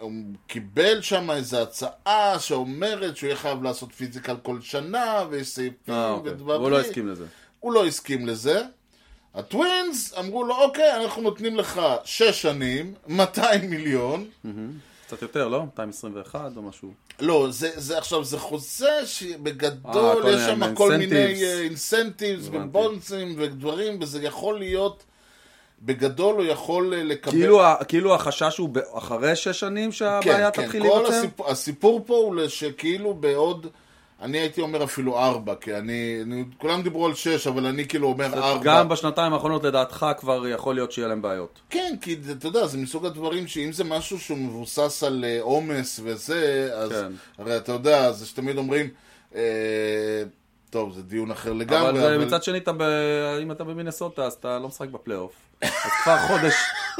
הוא 0.00 0.12
קיבל 0.46 1.02
שם 1.02 1.30
איזו 1.30 1.62
הצעה 1.62 2.38
שאומרת 2.38 3.16
שהוא 3.16 3.28
יהיה 3.28 3.36
חייב 3.36 3.62
לעשות 3.62 3.92
פיזיקל 3.92 4.36
כל 4.42 4.60
שנה, 4.60 5.24
ויש 5.30 5.48
סעיפים 5.48 5.94
אה, 5.94 6.10
אוקיי. 6.10 6.32
ודברים. 6.32 6.60
הוא 6.60 6.70
לא 6.70 6.80
הסכים 6.80 7.08
לזה. 7.08 7.24
הוא 7.60 7.72
לא 7.72 7.86
הסכים 7.86 8.26
לזה. 8.26 8.62
הטווינס 9.34 10.14
אמרו 10.18 10.44
לו, 10.44 10.56
אוקיי, 10.56 10.96
אנחנו 10.96 11.22
נותנים 11.22 11.56
לך 11.56 11.80
שש 12.04 12.42
שנים, 12.42 12.94
200 13.08 13.70
מיליון. 13.70 14.24
קצת 15.06 15.22
יותר, 15.22 15.48
לא? 15.48 15.64
221 15.64 16.56
או 16.56 16.62
משהו. 16.62 16.92
לא, 17.20 17.46
זה, 17.50 17.70
זה 17.76 17.98
עכשיו, 17.98 18.24
זה 18.24 18.38
חוזה 18.38 18.88
אה, 18.88 19.06
שבגדול 19.06 20.22
כל 20.22 20.28
יש 20.28 20.40
שם 20.40 20.74
כל 20.74 20.96
מיני 20.96 21.14
incentives. 21.14 21.58
אינסנטיבס 21.58 22.46
הבנתי. 22.46 22.64
ובונצים 22.64 23.34
ודברים, 23.38 23.98
וזה 24.00 24.22
יכול 24.22 24.58
להיות, 24.58 25.04
בגדול 25.82 26.34
הוא 26.34 26.44
יכול 26.44 26.94
אה, 26.94 27.04
לקבל... 27.04 27.32
כאילו 27.32 27.60
כאילו 27.88 28.14
החשש 28.14 28.58
הוא 28.58 28.70
אחרי 28.92 29.36
שש 29.36 29.60
שנים 29.60 29.92
שהבעיה 29.92 30.50
תתחיל 30.50 30.82
כן, 30.82 30.88
כל 30.88 30.94
להיווצר? 30.94 31.14
הסיפור, 31.14 31.50
הסיפור 31.50 32.02
פה 32.06 32.16
הוא 32.16 32.48
שכאילו 32.48 33.14
בעוד 33.14 33.66
אני 34.22 34.38
הייתי 34.38 34.60
אומר 34.60 34.84
אפילו 34.84 35.18
ארבע, 35.18 35.54
כי 35.54 35.74
אני, 35.74 36.18
אני... 36.22 36.44
כולם 36.58 36.82
דיברו 36.82 37.06
על 37.06 37.14
שש, 37.14 37.46
אבל 37.46 37.66
אני 37.66 37.88
כאילו 37.88 38.08
אומר 38.08 38.24
ארבע. 38.34 38.64
גם 38.64 38.88
בשנתיים 38.88 39.32
האחרונות 39.32 39.64
לדעתך 39.64 40.06
כבר 40.18 40.48
יכול 40.48 40.74
להיות 40.74 40.92
שיהיה 40.92 41.08
להם 41.08 41.22
בעיות. 41.22 41.60
כן, 41.70 41.94
כי 42.00 42.16
אתה 42.30 42.46
יודע, 42.46 42.66
זה 42.66 42.78
מסוג 42.78 43.06
הדברים 43.06 43.46
שאם 43.46 43.72
זה 43.72 43.84
משהו 43.84 44.20
שהוא 44.20 44.38
מבוסס 44.38 45.02
על 45.02 45.24
אה, 45.28 45.38
עומס 45.40 46.00
וזה, 46.04 46.70
אז 46.74 46.90
כן. 46.90 47.12
הרי 47.38 47.56
אתה 47.56 47.72
יודע, 47.72 48.12
זה 48.12 48.26
שתמיד 48.26 48.56
אומרים, 48.56 48.88
אה, 49.34 50.22
טוב, 50.70 50.92
זה 50.94 51.02
דיון 51.02 51.30
אחר 51.30 51.52
לגמרי, 51.52 51.90
אבל 51.90 52.18
זה- 52.18 52.26
מצד 52.26 52.42
שני, 52.42 52.58
אתה 52.58 52.72
ב- 52.72 52.82
אם 53.42 53.52
אתה 53.52 53.64
במינסוטה, 53.64 54.24
אז 54.24 54.32
אתה 54.32 54.58
לא 54.58 54.68
משחק 54.68 54.88
בפלייאוף. 54.88 55.32
אז 55.62 55.68
כבר 56.04 56.18
חודש, 56.18 56.54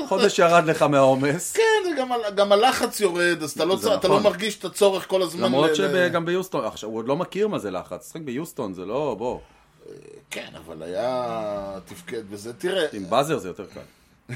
חודש 0.08 0.38
ירד 0.38 0.64
לך 0.64 0.82
מהעומס. 0.82 1.52
כן, 1.52 1.62
גם, 1.98 2.08
גם 2.34 2.52
הלחץ 2.52 3.00
יורד, 3.00 3.42
אז 3.42 3.50
אתה 3.50 3.64
לא, 3.64 3.74
אתה 3.74 3.96
נכון. 3.96 4.10
לא 4.10 4.20
מרגיש 4.20 4.58
את 4.58 4.64
הצורך 4.64 5.08
כל 5.08 5.22
הזמן. 5.22 5.42
למרות 5.44 5.70
ל- 5.70 5.74
שגם 5.74 6.24
ביוסטון, 6.24 6.64
עכשיו, 6.64 6.88
הוא 6.90 6.98
עוד 6.98 7.08
לא 7.08 7.16
מכיר 7.16 7.48
מה 7.48 7.58
זה 7.58 7.70
לחץ. 7.70 8.06
משחק 8.06 8.20
ביוסטון, 8.20 8.74
זה 8.74 8.84
לא, 8.86 9.14
בוא. 9.18 9.38
כן, 10.30 10.48
אבל 10.66 10.82
היה 10.82 11.34
תפקד 11.86 12.22
וזה. 12.30 12.52
תראה, 12.52 12.86
עם 12.92 13.10
באזר 13.10 13.38
זה 13.38 13.48
יותר 13.48 13.64
קל. 13.66 13.80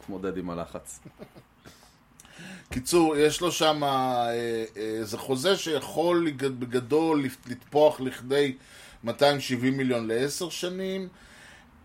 להתמודד 0.00 0.36
עם 0.36 0.50
הלחץ. 0.50 0.98
קיצור, 2.70 3.16
יש 3.16 3.40
לו 3.40 3.52
שם, 3.52 3.84
אה, 3.84 4.30
אה, 4.76 4.98
זה 5.02 5.18
חוזה 5.18 5.56
שיכול 5.56 6.30
בגדול 6.38 7.24
לתפוח 7.46 8.00
לכדי 8.00 8.54
270 9.04 9.76
מיליון 9.76 10.08
לעשר 10.08 10.48
שנים. 10.48 11.08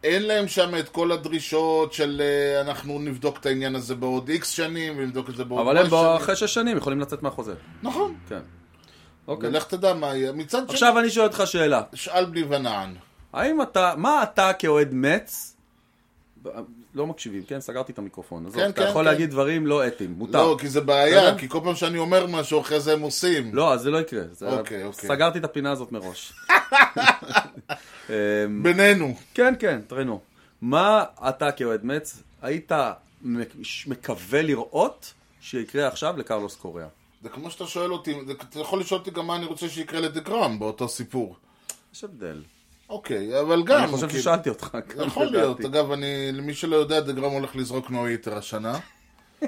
אין 0.03 0.23
להם 0.23 0.47
שם 0.47 0.75
את 0.79 0.89
כל 0.89 1.11
הדרישות 1.11 1.93
של 1.93 2.21
אה, 2.21 2.61
אנחנו 2.61 2.99
נבדוק 2.99 3.37
את 3.37 3.45
העניין 3.45 3.75
הזה 3.75 3.95
בעוד 3.95 4.29
איקס 4.29 4.49
שנים 4.49 4.93
ונבדוק 4.97 5.29
את 5.29 5.35
זה 5.35 5.43
בעוד 5.43 5.61
אבל 5.61 5.77
Y 5.77 5.79
הם 5.79 5.89
שנים. 5.89 6.03
אחרי 6.03 6.35
שש 6.35 6.53
שנים 6.53 6.77
יכולים 6.77 6.99
לצאת 6.99 7.23
מהחוזה. 7.23 7.53
נכון. 7.83 8.15
כן. 8.29 8.39
אוקיי. 9.27 9.49
ולך 9.49 9.63
תדע 9.63 9.93
מה 9.93 10.15
יהיה. 10.15 10.31
מצד 10.31 10.59
שני, 10.67 10.73
עכשיו 10.73 10.99
אני 10.99 11.09
שואל 11.09 11.27
אותך 11.27 11.43
שאלה. 11.45 11.81
שאל 11.93 12.25
בלי 12.25 12.43
ונען. 12.49 12.95
האם 13.33 13.61
אתה, 13.61 13.93
מה 13.97 14.23
אתה 14.23 14.53
כאוהד 14.53 14.89
מצ, 14.91 15.57
לא 16.95 17.07
מקשיבים, 17.07 17.43
כן? 17.43 17.59
סגרתי 17.61 17.91
את 17.91 17.97
המיקרופון. 17.99 18.45
עזוב, 18.45 18.61
כן, 18.61 18.69
אתה 18.69 18.83
כן, 18.83 18.89
יכול 18.89 19.01
כן. 19.05 19.11
להגיד 19.11 19.29
דברים 19.31 19.67
לא 19.67 19.87
אתיים, 19.87 20.11
מותר. 20.11 20.47
לא, 20.47 20.57
כי 20.59 20.67
זה 20.69 20.81
בעיה, 20.81 21.21
בסדר? 21.21 21.37
כי 21.37 21.49
כל 21.49 21.59
פעם 21.63 21.75
שאני 21.75 21.97
אומר 21.97 22.27
משהו, 22.27 22.61
אחרי 22.61 22.79
זה 22.79 22.93
הם 22.93 23.01
עושים. 23.01 23.55
לא, 23.55 23.73
אז 23.73 23.81
זה 23.81 23.89
לא 23.91 23.97
יקרה. 23.97 24.23
זה- 24.31 24.49
אוקיי, 24.59 24.83
אוקיי. 24.85 25.07
סגרתי 25.09 25.39
את 25.39 25.43
הפינה 25.43 25.71
הזאת 25.71 25.91
מראש. 25.91 26.33
אמ, 28.09 28.63
בינינו. 28.63 29.15
כן, 29.33 29.53
כן, 29.59 29.81
תראינו. 29.87 30.19
מה 30.61 31.03
אתה 31.29 31.51
כאוהד 31.51 31.85
מצ 31.85 32.23
היית 32.41 32.71
מק- 33.21 33.55
מקווה 33.87 34.41
לראות 34.41 35.13
שיקרה 35.41 35.87
עכשיו 35.87 36.17
לקרלוס 36.17 36.55
קוריאה? 36.55 36.87
זה 37.23 37.29
כמו 37.29 37.51
שאתה 37.51 37.65
שואל 37.67 37.93
אותי, 37.93 38.15
אתה 38.49 38.59
יכול 38.59 38.79
לשאול 38.79 38.99
אותי 38.99 39.11
גם 39.11 39.27
מה 39.27 39.35
אני 39.35 39.45
רוצה 39.45 39.69
שיקרה 39.69 39.99
לדגרם 39.99 40.59
באותו 40.59 40.87
סיפור. 40.89 41.35
יש 41.93 42.03
הבדל. 42.03 42.41
אוקיי, 42.89 43.39
אבל 43.39 43.63
גם... 43.63 43.83
אני 43.83 43.87
חושב 43.91 44.07
כאילו- 44.07 44.21
ששאלתי 44.21 44.49
אותך. 44.49 44.77
יכול 45.07 45.25
להיות. 45.25 45.65
אגב, 45.65 45.91
אני, 45.91 46.31
למי 46.31 46.53
שלא 46.53 46.75
יודע, 46.75 46.99
דגרם 46.99 47.31
הולך 47.31 47.55
לזרוק 47.55 47.89
נו 47.89 48.05
היטר 48.05 48.37
השנה. 48.37 48.79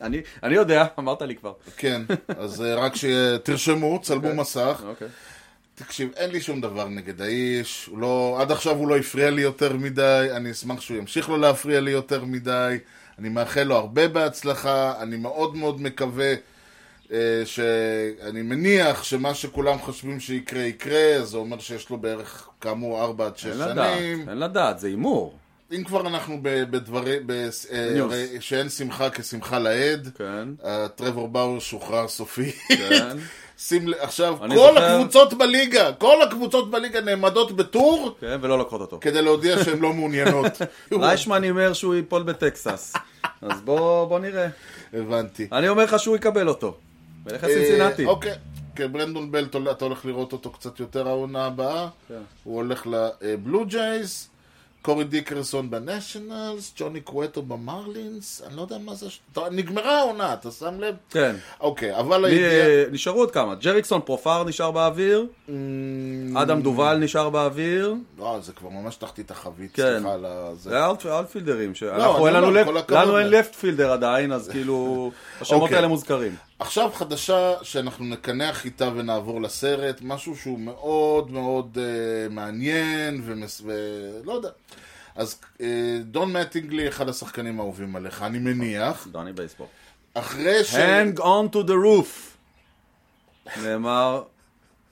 אני 0.00 0.20
אני 0.42 0.54
יודע, 0.54 0.86
אמרת 0.98 1.22
לי 1.22 1.36
כבר. 1.36 1.52
כן, 1.76 2.02
אז 2.28 2.62
אה, 2.62 2.74
רק 2.74 2.92
שתרשמו, 2.96 4.00
צלמו 4.02 4.34
מסך. 4.34 4.82
אוקיי. 4.86 5.08
תקשיב, 5.74 6.10
אין 6.16 6.30
לי 6.30 6.40
שום 6.40 6.60
דבר 6.60 6.88
נגד 6.88 7.20
האיש, 7.22 7.86
הוא 7.86 7.98
לא, 7.98 8.36
עד 8.40 8.50
עכשיו 8.52 8.76
הוא 8.76 8.88
לא 8.88 8.96
הפריע 8.96 9.30
לי 9.30 9.42
יותר 9.42 9.76
מדי, 9.76 10.28
אני 10.36 10.50
אשמח 10.50 10.80
שהוא 10.80 10.96
ימשיך 10.96 11.30
לא 11.30 11.40
להפריע 11.40 11.80
לי 11.80 11.90
יותר 11.90 12.24
מדי, 12.24 12.76
אני 13.18 13.28
מאחל 13.28 13.62
לו 13.62 13.76
הרבה 13.76 14.08
בהצלחה, 14.08 14.94
אני 15.02 15.16
מאוד 15.16 15.56
מאוד 15.56 15.80
מקווה 15.82 16.34
שאני 17.44 18.42
מניח 18.42 19.04
שמה 19.04 19.34
שכולם 19.34 19.78
חושבים 19.78 20.20
שיקרה 20.20 20.62
יקרה, 20.62 21.24
זה 21.24 21.36
אומר 21.36 21.58
שיש 21.58 21.90
לו 21.90 21.96
בערך 21.98 22.48
כאמור 22.60 23.02
4 23.04 23.26
עד 23.26 23.36
6 23.36 23.46
אין 23.46 23.58
לדעת, 23.58 23.98
שנים. 23.98 24.28
אין 24.28 24.38
לדעת, 24.38 24.78
זה 24.78 24.86
הימור. 24.86 25.34
אם 25.76 25.84
כבר 25.84 26.06
אנחנו 26.06 26.38
ב- 26.42 26.64
בדברי, 26.70 27.16
ב- 27.26 27.48
אה, 27.72 28.00
שאין 28.40 28.68
שמחה 28.68 29.10
כשמחה 29.10 29.58
לעד, 29.58 30.08
כן, 30.18 30.48
אה, 30.64 30.88
טרוור 30.88 31.28
באואר 31.28 31.58
שוחרר 31.58 32.08
סופית. 32.08 32.54
כן. 32.68 33.16
שים 33.58 33.88
לב, 33.88 33.96
עכשיו, 34.00 34.36
כל 34.38 34.54
זוכר- 34.54 34.78
הקבוצות 34.84 35.34
בליגה, 35.34 35.92
כל 35.92 36.22
הקבוצות 36.22 36.70
בליגה 36.70 37.00
נעמדות 37.00 37.52
בטור 37.52 38.16
כן, 38.20 38.38
ולא 38.42 38.58
לוקחות 38.58 38.80
אותו. 38.80 38.98
כדי 39.00 39.22
להודיע 39.22 39.64
שהן 39.64 39.78
לא 39.78 39.92
מעוניינות. 39.92 40.52
ריישמן 40.92 41.42
הימר 41.42 41.72
שהוא 41.72 41.94
ייפול 41.94 42.22
בטקסס. 42.22 42.92
אז 43.42 43.60
בוא 43.64 44.04
בוא 44.04 44.18
נראה. 44.18 44.46
הבנתי. 44.94 45.48
אני 45.52 45.68
אומר 45.68 45.84
לך 45.84 45.98
שהוא 45.98 46.16
יקבל 46.16 46.48
אותו. 46.48 46.76
ולך 47.30 47.44
לסינסינטי. 47.44 48.04
אה, 48.04 48.10
אוקיי. 48.10 48.34
כן, 48.76 48.92
ברנדון 48.92 49.30
בל, 49.30 49.46
אתה 49.70 49.84
הולך 49.84 50.04
לראות 50.06 50.32
אותו 50.32 50.50
קצת 50.50 50.80
יותר 50.80 51.08
העונה 51.08 51.46
הבאה. 51.46 51.88
כן. 52.08 52.14
הוא 52.44 52.56
הולך 52.56 52.86
לבלו 53.20 53.66
ג'ייז, 53.66 54.28
קורי 54.82 55.04
דיקרסון 55.04 55.70
בנשיונלס, 55.70 56.72
ג'וני 56.76 57.00
קווטו 57.00 57.42
במרלינס, 57.42 58.42
אני 58.46 58.56
לא 58.56 58.62
יודע 58.62 58.78
מה 58.78 58.94
זה... 58.94 59.06
נגמרה 59.50 59.98
העונה, 59.98 60.32
אתה 60.32 60.50
שם 60.50 60.80
לב? 60.80 60.94
כן. 61.10 61.36
אוקיי, 61.60 61.98
אבל. 61.98 62.24
אה, 62.24 62.84
נשארו 62.92 63.20
עוד 63.20 63.30
כמה. 63.30 63.54
ג'ריקסון 63.54 64.00
פרופר 64.04 64.44
נשאר 64.44 64.70
באוויר, 64.70 65.26
אמ, 65.48 66.36
אדם 66.36 66.62
דובל 66.62 66.96
נשאר 66.96 67.30
באוויר. 67.30 67.94
לא, 68.18 68.38
זה 68.42 68.52
כבר 68.52 68.68
ממש 68.68 68.96
תחתית 68.96 69.30
החבית, 69.30 69.74
כן. 69.74 69.82
סליחה 69.82 70.14
על. 70.14 70.26
זה. 70.54 70.70
שאנחנו 71.74 72.26
אני 72.28 72.36
אין 72.36 73.08
לנו 73.08 73.18
אין. 73.18 73.28
לפט 73.28 73.54
פילדר 73.54 73.92
עדיין, 73.92 74.32
אז 74.32 74.48
כאילו, 74.48 75.10
השמות 75.40 75.62
אוקיי. 75.62 75.76
האלה 75.76 75.88
מוזכרים. 75.88 76.49
עכשיו 76.60 76.90
חדשה 76.94 77.54
שאנחנו 77.62 78.04
נקנח 78.04 78.64
איתה 78.64 78.88
ונעבור 78.94 79.42
לסרט, 79.42 80.00
משהו 80.02 80.36
שהוא 80.36 80.58
מאוד 80.58 81.30
מאוד 81.30 81.78
uh, 81.78 82.32
מעניין 82.32 83.22
ומס... 83.24 83.62
ולא 83.64 84.32
יודע. 84.32 84.48
אז 85.16 85.40
uh, 85.58 85.60
דון 86.04 86.32
מטינגלי 86.32 86.88
אחד 86.88 87.08
השחקנים 87.08 87.60
האהובים 87.60 87.96
עליך, 87.96 88.22
אני 88.22 88.38
מניח. 88.38 89.06
דוני 89.06 89.32
בייסבול. 89.32 89.66
אחרי 90.14 90.64
ש... 90.64 90.74
Hang 90.74 91.18
on 91.18 91.54
to 91.54 91.66
the 91.66 91.76
roof. 91.84 92.36
נאמר 93.64 94.22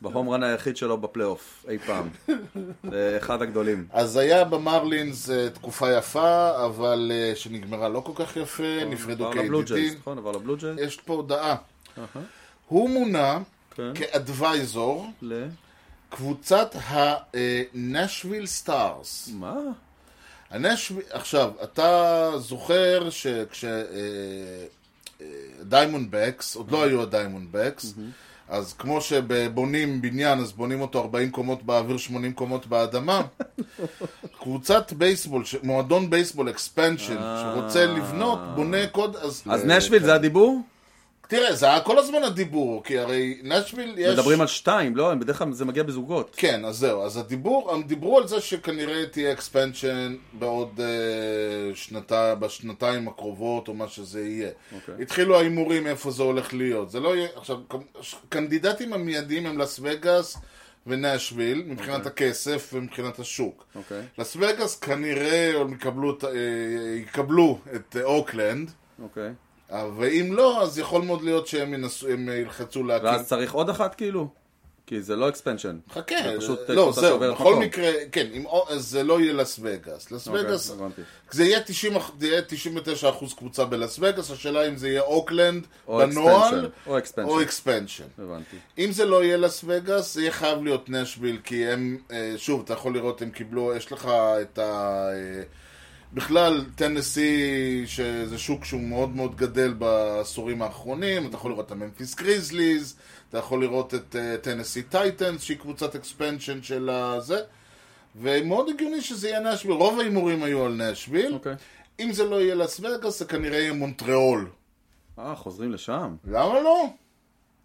ב 0.00 0.06
home 0.06 0.28
run 0.28 0.42
היחיד 0.42 0.76
שלו 0.76 0.98
בפלייאוף 0.98 1.64
אי 1.68 1.78
פעם. 1.78 2.08
אחד 3.18 3.42
הגדולים. 3.42 3.86
אז 3.92 4.16
היה 4.16 4.44
במרלינס 4.44 5.28
uh, 5.28 5.32
תקופה 5.54 5.92
יפה, 5.92 6.64
אבל 6.66 7.12
uh, 7.32 7.36
שנגמרה 7.36 7.88
לא 7.88 8.00
כל 8.00 8.12
כך 8.14 8.36
יפה, 8.36 8.84
נפרדו 8.86 9.26
עבר 9.26 9.42
לבלו 9.42 9.58
ג'ייז, 9.58 9.68
כידידים. 9.68 9.98
נכון? 9.98 10.18
עבר 10.18 10.32
לבלו 10.32 10.56
ג'ייז? 10.56 10.78
יש 10.78 10.96
פה 10.96 11.14
הודעה. 11.14 11.56
הוא 12.66 12.90
מונה. 12.90 13.38
כ 13.94 14.19
advisor 14.19 15.06
ל... 15.22 15.44
קבוצת 16.10 16.74
הנשוויל 16.80 18.46
סטארס. 18.46 19.28
מה? 19.34 19.54
הנשוויל, 20.50 21.04
עכשיו, 21.10 21.52
אתה 21.62 22.30
זוכר 22.38 23.10
שכש... 23.10 23.64
דיימונד 25.62 26.08
בקס, 26.10 26.56
עוד 26.56 26.70
לא 26.70 26.84
היו 26.84 27.02
הדיימונד 27.02 27.48
בקס, 27.50 27.94
אז 28.48 28.72
כמו 28.72 29.00
שבונים 29.00 30.02
בניין, 30.02 30.38
אז 30.38 30.52
בונים 30.52 30.80
אותו 30.80 31.00
40 31.00 31.30
קומות 31.30 31.62
באוויר, 31.62 31.96
80 31.98 32.32
קומות 32.32 32.66
באדמה. 32.66 33.22
קבוצת 34.42 34.92
בייסבול, 34.92 35.44
ש- 35.44 35.56
מועדון 35.62 36.10
בייסבול 36.10 36.50
expansion, 36.50 37.16
שרוצה 37.42 37.86
לבנות, 37.86 38.38
בונה 38.54 38.86
קודם, 38.86 39.16
אז... 39.16 39.42
אז 39.50 39.64
ל- 39.64 39.76
נשוויל 39.76 40.02
זה 40.02 40.14
הדיבור? 40.14 40.60
תראה, 41.28 41.54
זה 41.54 41.66
היה 41.66 41.80
כל 41.80 41.98
הזמן 41.98 42.22
הדיבור, 42.22 42.84
כי 42.84 42.98
הרי 42.98 43.38
נשוויל 43.42 43.94
יש... 43.98 44.12
מדברים 44.18 44.40
על 44.40 44.46
שתיים, 44.46 44.96
לא? 44.96 45.14
בדרך 45.14 45.38
כלל 45.38 45.52
זה 45.52 45.64
מגיע 45.64 45.82
בזוגות. 45.82 46.34
כן, 46.36 46.64
אז 46.64 46.76
זהו, 46.76 47.02
אז 47.02 47.16
הדיבור, 47.16 47.72
הם 47.72 47.82
דיברו 47.82 48.18
על 48.18 48.28
זה 48.28 48.40
שכנראה 48.40 49.06
תהיה 49.06 49.32
expansion 49.32 50.16
בעוד 50.32 50.80
אה, 50.80 50.86
שנה, 51.74 52.34
בשנתיים 52.34 53.08
הקרובות 53.08 53.68
או 53.68 53.74
מה 53.74 53.88
שזה 53.88 54.24
יהיה. 54.24 54.50
אוקיי. 54.74 54.94
התחילו 55.02 55.38
ההימורים 55.38 55.86
איפה 55.86 56.10
זה 56.10 56.22
הולך 56.22 56.54
להיות. 56.54 56.90
זה 56.90 57.00
לא 57.00 57.16
יהיה, 57.16 57.28
עכשיו, 57.36 57.56
קנדידטים 58.28 58.92
המיידיים 58.92 59.46
הם 59.46 59.58
לס 59.58 59.80
וגאס 59.82 60.36
ונשוויל, 60.86 61.62
מבחינת 61.66 62.06
הכסף 62.06 62.70
ומבחינת 62.72 63.18
השוק. 63.18 63.64
אוקיי. 63.74 64.02
לס 64.18 64.36
וגאס 64.36 64.78
כנראה 64.78 65.52
הם 65.60 65.72
יקבלו, 65.72 66.10
את- 66.18 66.24
אה, 66.24 66.30
יקבלו 67.02 67.58
את 67.76 67.96
אה, 68.00 68.04
אוקלנד, 68.04 68.70
אוקיי. 69.02 69.22
אה, 69.22 69.30
ואם 69.96 70.32
לא, 70.32 70.62
אז 70.62 70.78
יכול 70.78 71.02
מאוד 71.02 71.22
להיות 71.22 71.46
שהם 71.46 71.74
ינסו, 71.74 72.08
הם 72.08 72.28
ילחצו 72.28 72.84
להקים. 72.84 73.06
ואז 73.08 73.26
צריך 73.28 73.52
עוד 73.52 73.70
אחת 73.70 73.94
כאילו? 73.94 74.28
כי 74.86 75.02
זה 75.02 75.16
לא 75.16 75.28
expansion. 75.28 75.78
חכה, 75.92 76.14
זה 76.24 76.34
פשוט 76.38 76.70
לא, 76.70 76.82
קבוצה 76.82 77.00
זהו, 77.00 77.18
בכל 77.18 77.32
מקום. 77.32 77.60
מקרה, 77.62 77.90
כן, 78.12 78.26
אם, 78.32 78.44
זה 78.76 79.02
לא 79.02 79.20
יהיה 79.20 79.32
לס 79.32 79.58
וגאס. 79.62 80.10
לס 80.12 80.28
וגאס. 80.28 80.72
זה 81.30 81.44
יהיה 81.44 81.60
90 81.62 81.96
אח- 81.96 82.10
זה 82.20 82.26
יהיה 82.26 82.42
99% 82.42 83.34
קבוצה 83.36 83.64
בלס 83.64 83.98
וגאס, 84.02 84.30
השאלה 84.30 84.68
אם 84.68 84.76
זה 84.76 84.88
יהיה 84.88 85.00
אוקלנד 85.00 85.66
או 85.88 85.98
בנוהל, 85.98 86.70
או 86.86 86.98
expansion. 87.42 88.04
הבנתי. 88.18 88.56
אם 88.78 88.92
זה 88.92 89.04
לא 89.04 89.24
יהיה 89.24 89.36
לס 89.36 89.64
וגאס, 89.66 90.14
זה 90.14 90.20
יהיה 90.20 90.32
חייב 90.32 90.64
להיות 90.64 90.90
נשוויל, 90.90 91.38
כי 91.44 91.66
הם, 91.66 91.98
אה, 92.12 92.34
שוב, 92.36 92.62
אתה 92.64 92.72
יכול 92.72 92.94
לראות, 92.94 93.22
הם 93.22 93.30
קיבלו, 93.30 93.72
יש 93.76 93.92
לך 93.92 94.08
את 94.42 94.58
ה... 94.58 95.08
אה, 96.08 96.16
בכלל, 96.16 96.64
טנסי, 96.74 97.82
שזה 97.86 98.38
שוק 98.38 98.64
שהוא 98.64 98.80
מאוד 98.80 99.16
מאוד 99.16 99.36
גדל 99.36 99.72
בעשורים 99.72 100.62
האחרונים, 100.62 101.26
אתה 101.26 101.36
יכול 101.36 101.50
לראות 101.50 101.66
את 101.66 101.72
הממפיס 101.72 102.14
גריזליז, 102.14 102.96
אתה 103.28 103.38
יכול 103.38 103.60
לראות 103.60 103.94
את 103.94 104.16
טנסי 104.42 104.82
טייטנס, 104.82 105.42
שהיא 105.42 105.58
קבוצת 105.58 105.94
expansion 105.94 106.62
של 106.62 106.90
הזה, 106.90 107.38
ומאוד 108.16 108.68
הגיוני 108.68 109.00
שזה 109.00 109.28
יהיה 109.28 109.40
נשוויל. 109.40 109.76
רוב 109.76 110.00
ההימורים 110.00 110.42
היו 110.42 110.64
על 110.64 110.72
נשוויל. 110.72 111.34
אוקיי. 111.34 111.54
אם 112.00 112.12
זה 112.12 112.24
לא 112.24 112.40
יהיה 112.40 112.54
לס 112.54 112.80
וגאס, 112.80 113.18
זה 113.18 113.24
כנראה 113.24 113.58
יהיה 113.58 113.72
מונטריאול. 113.72 114.48
אה, 115.18 115.36
חוזרים 115.36 115.72
לשם? 115.72 116.16
למה 116.24 116.60
לא? 116.60 116.86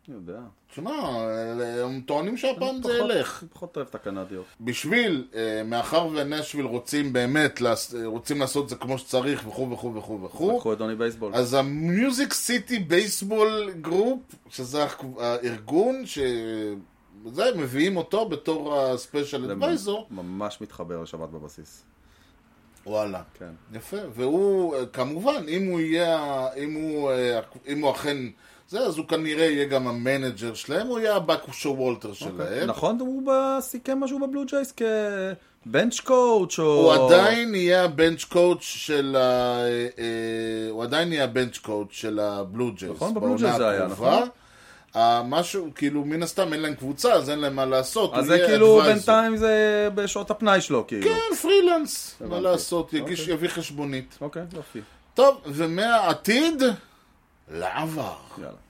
אני 0.08 0.16
יודע. 0.16 0.40
תשמע, 0.72 0.92
הם 1.84 2.02
טוענים 2.02 2.38
שהפעם 2.38 2.84
זה 2.84 2.94
ילך. 2.94 3.44
פחות 3.54 3.78
אוהב 3.78 3.88
את 3.88 3.96
הקנדיות. 3.96 4.46
בשביל, 4.62 5.28
אה, 5.36 5.62
מאחר 5.66 6.08
ונשוויל 6.14 6.66
רוצים 6.66 7.14
באמת, 7.14 7.62
אה, 7.62 8.06
רוצים 8.06 8.40
לעשות 8.40 8.64
את 8.64 8.70
זה 8.70 8.76
כמו 8.76 8.98
שצריך 8.98 9.48
וכו' 9.48 9.72
וכו' 9.72 9.96
וכו' 9.96 10.22
וכו', 10.24 10.58
לקחו 10.58 10.74
את 10.74 10.78
דוני 10.78 10.96
בייסבול. 10.96 11.36
אז 11.36 11.54
המיוזיק 11.54 12.34
סיטי 12.34 12.80
בייסבול 12.80 13.72
גרופ, 13.82 14.20
שזה 14.50 14.86
הארגון 15.20 16.06
ש... 16.06 16.20
זה, 17.26 17.44
מביאים 17.56 17.98
אותו 17.98 18.30
בתור 18.30 18.80
ה 18.80 18.89
special 18.89 19.52
advisor, 19.52 20.08
ממש 20.12 20.62
מתחבר 20.62 21.02
לשבת 21.02 21.30
בבסיס. 21.30 21.84
וואלה. 22.86 23.22
כן. 23.40 23.52
יפה, 23.74 23.98
והוא, 24.14 24.76
אה, 24.76 24.86
כמובן, 24.86 25.44
אם 25.48 25.68
הוא 25.72 25.80
יהיה, 25.80 26.48
אם 26.54 26.74
הוא, 26.74 27.12
אם 27.68 27.82
הוא 27.82 27.92
אכן 27.92 28.18
זה, 28.74 28.80
אז 28.80 28.98
הוא 28.98 29.08
כנראה 29.08 29.46
יהיה 29.46 29.66
גם 29.66 29.88
ה 29.88 29.96
manager 29.96 30.54
שלהם, 30.54 30.88
הוא 30.88 31.00
יהיה 31.00 31.16
הבאק 31.16 31.76
שוואלטר 31.78 32.14
שלהם. 32.14 32.70
נכון, 32.70 33.00
הוא 33.00 33.32
סיכם 33.60 34.00
משהו 34.00 34.20
בבלו 34.20 34.46
ג'ייס 34.46 34.74
כ 35.66 35.76
bench 35.76 36.00
coach 36.00 36.60
או... 36.60 36.64
הוא 36.64 36.94
עדיין 36.94 37.56
יהיה 37.56 37.84
ה 37.84 37.91
bench 37.91 38.24
coach 38.24 38.62
של 38.62 39.16
ה... 39.16 39.20
אה, 39.20 39.88
אה, 40.00 40.70
הוא 40.70 40.84
עדיין 40.84 41.14
יהיה 41.14 41.24
ה 41.24 41.30
bench 41.30 41.58
coach 41.58 41.92
של 41.92 42.20
הבלו 42.20 42.72
ג'ייס. 42.72 42.92
נכון, 42.92 43.14
בבלו 43.14 43.36
ג'ייס 43.36 43.56
זה 43.56 43.70
היה, 43.70 43.88
נכון? 43.88 44.28
משהו, 45.26 45.70
כאילו, 45.76 46.06
מן 46.06 46.24
הסתם 46.24 46.54
אין 46.54 46.62
להם 46.62 46.76
קבוצה, 46.76 47.14
אז 47.14 47.30
אין 47.30 47.40
להם 47.40 47.56
מה 47.56 47.66
לעשות. 47.66 48.14
אז 48.14 48.26
זה 48.26 48.44
כאילו 48.48 48.82
advisor. 48.82 48.86
בינתיים 48.86 49.38
זה 49.38 49.88
בשעות 49.96 50.32
הפנאי 50.32 50.62
שלו, 50.62 50.88
כאילו. 50.88 51.04
כן, 51.04 51.36
פרילנס, 51.42 52.16
מה 52.20 52.28
הבנתי. 52.28 52.44
לעשות, 52.44 52.94
יגיש, 52.94 53.20
אוקיי. 53.20 53.34
יביא 53.34 53.50
חשבונית. 53.50 54.18
אוקיי, 54.22 54.42
יופי. 54.54 54.82
טוב, 55.14 55.42
ומהעתיד 55.46 56.64
לעבר. 57.52 58.14
יאללה. 58.38 58.63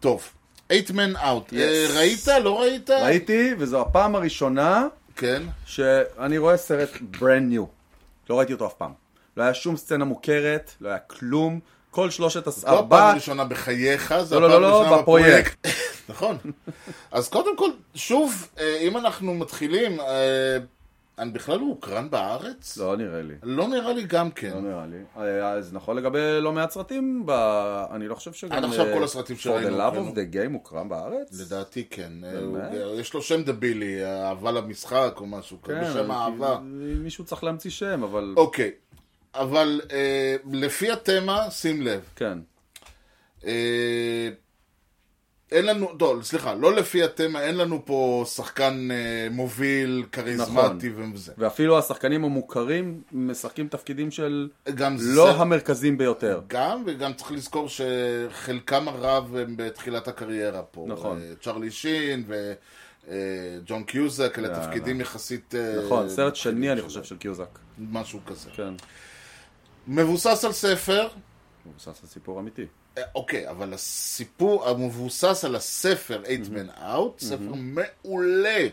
טוב, 0.00 0.32
8 0.72 0.82
man 0.88 1.16
out. 1.16 1.52
Yes. 1.52 1.56
אה, 1.56 1.86
ראית? 1.96 2.28
לא 2.42 2.60
ראית? 2.60 2.90
ראיתי, 2.90 3.50
וזו 3.58 3.80
הפעם 3.80 4.14
הראשונה 4.14 4.86
כן. 5.16 5.42
שאני 5.66 6.38
רואה 6.38 6.56
סרט 6.56 6.90
brand 7.14 7.52
new. 7.52 7.66
לא 8.30 8.38
ראיתי 8.38 8.52
אותו 8.52 8.66
אף 8.66 8.74
פעם. 8.74 8.92
לא 9.36 9.42
היה 9.42 9.54
שום 9.54 9.76
סצנה 9.76 10.04
מוכרת, 10.04 10.70
לא 10.80 10.88
היה 10.88 10.98
כלום. 10.98 11.60
כל 11.90 12.10
שלושת 12.10 12.46
הס... 12.46 12.58
זו 12.58 12.78
הפעם. 12.78 13.10
הראשונה 13.10 13.44
בחייך, 13.44 14.14
זה 14.22 14.34
לא, 14.34 14.40
לא, 14.40 14.46
הפעם 14.46 14.62
לא, 14.62 14.70
לא, 14.70 14.76
הראשונה 14.76 15.02
בפרויקט. 15.02 15.66
נכון. 16.08 16.38
אז 17.12 17.28
קודם 17.28 17.56
כל, 17.56 17.70
שוב, 17.94 18.48
אה, 18.58 18.78
אם 18.80 18.96
אנחנו 18.96 19.34
מתחילים, 19.34 20.00
אה, 20.00 20.06
אני 21.18 21.30
בכלל 21.30 21.58
הוא 21.60 21.68
הוקרן 21.68 22.10
בארץ? 22.10 22.76
לא 22.76 22.96
נראה 22.96 23.22
לי. 23.22 23.34
לא 23.42 23.68
נראה 23.68 23.92
לי 23.92 24.02
גם 24.04 24.30
כן. 24.30 24.50
לא 24.54 24.60
נראה 24.60 24.86
לי. 24.86 25.42
אז 25.42 25.72
נכון 25.74 25.96
לגבי 25.96 26.18
לא 26.40 26.52
מעט 26.52 26.70
סרטים, 26.70 27.22
ב... 27.26 27.30
אני 27.90 28.08
לא 28.08 28.14
חושב 28.14 28.32
שגם... 28.32 28.52
עד 28.52 28.64
עכשיו 28.64 28.86
אה, 28.86 28.94
כל 28.94 29.04
הסרטים 29.04 29.36
For 29.36 29.38
שראינו 29.38 29.76
the 29.76 29.80
Love 29.80 29.94
of 29.96 30.14
the 30.14 30.34
Game 30.34 30.52
הוקרן 30.52 30.88
בארץ? 30.88 31.40
לדעתי 31.40 31.84
כן. 31.90 32.12
אה, 32.24 32.32
באמת? 32.40 32.72
הוא- 32.84 33.00
יש 33.00 33.14
לו 33.14 33.22
שם 33.22 33.42
דבילי, 33.42 34.04
אהבה 34.04 34.50
למשחק 34.52 35.14
או 35.16 35.26
משהו 35.26 35.62
כזה, 35.62 35.80
כן, 35.80 35.98
אבל 35.98 36.10
אהבה. 36.10 36.58
מישהו 37.02 37.24
צריך 37.24 37.44
להמציא 37.44 37.70
שם, 37.70 38.02
אבל... 38.02 38.34
אוקיי, 38.36 38.70
אבל 39.34 39.80
אה, 39.92 40.36
לפי 40.52 40.90
התמה, 40.92 41.50
שים 41.50 41.82
לב. 41.82 42.00
כן. 42.16 42.38
אה, 43.46 44.28
אין 45.52 45.66
לנו, 45.66 45.94
טוב, 45.98 46.22
סליחה, 46.22 46.54
לא 46.54 46.74
לפי 46.76 47.02
התמה, 47.02 47.42
אין 47.42 47.56
לנו 47.56 47.82
פה 47.84 48.24
שחקן 48.34 48.88
אה, 48.90 49.28
מוביל, 49.30 50.04
כריזמטי 50.12 50.90
וזה. 50.92 51.32
ואפילו 51.38 51.78
השחקנים 51.78 52.24
המוכרים 52.24 53.02
משחקים 53.12 53.68
תפקידים 53.68 54.10
של 54.10 54.48
גם 54.74 54.96
לא 55.00 55.32
זה, 55.32 55.38
המרכזיים 55.38 55.98
ביותר. 55.98 56.40
גם, 56.46 56.82
וגם 56.86 57.12
צריך 57.12 57.32
לזכור 57.32 57.68
שחלקם 57.68 58.88
הרב 58.88 59.36
הם 59.36 59.54
בתחילת 59.56 60.08
הקריירה 60.08 60.62
פה. 60.62 60.84
נכון. 60.88 61.18
אה, 61.18 61.32
צ'רלי 61.42 61.70
שין 61.70 62.24
וג'ון 63.06 63.84
קיוזק, 63.84 64.38
אלה 64.38 64.48
יאללה. 64.48 64.66
תפקידים 64.66 65.00
יחסית... 65.00 65.54
אה, 65.54 65.84
נכון, 65.84 66.08
סרט 66.08 66.32
מתחילים 66.32 66.58
שני 66.58 66.72
אני. 66.72 66.82
חושב 66.82 67.04
של 67.04 67.16
קיוזק. 67.16 67.58
משהו 67.78 68.20
כזה. 68.26 68.50
כן. 68.50 68.74
מבוסס 69.88 70.44
על 70.44 70.52
ספר, 70.52 71.08
מבוסס 71.66 72.00
על 72.02 72.08
סיפור 72.08 72.40
אמיתי. 72.40 72.66
אה, 72.98 73.02
אוקיי, 73.14 73.50
אבל 73.50 73.74
הסיפור 73.74 74.68
המבוסס 74.68 75.44
על 75.44 75.56
הספר 75.56 76.22
8 76.44 76.62
Man 76.62 76.78
Out, 76.78 77.24
ספר 77.24 77.54
מעולה. 77.54 78.68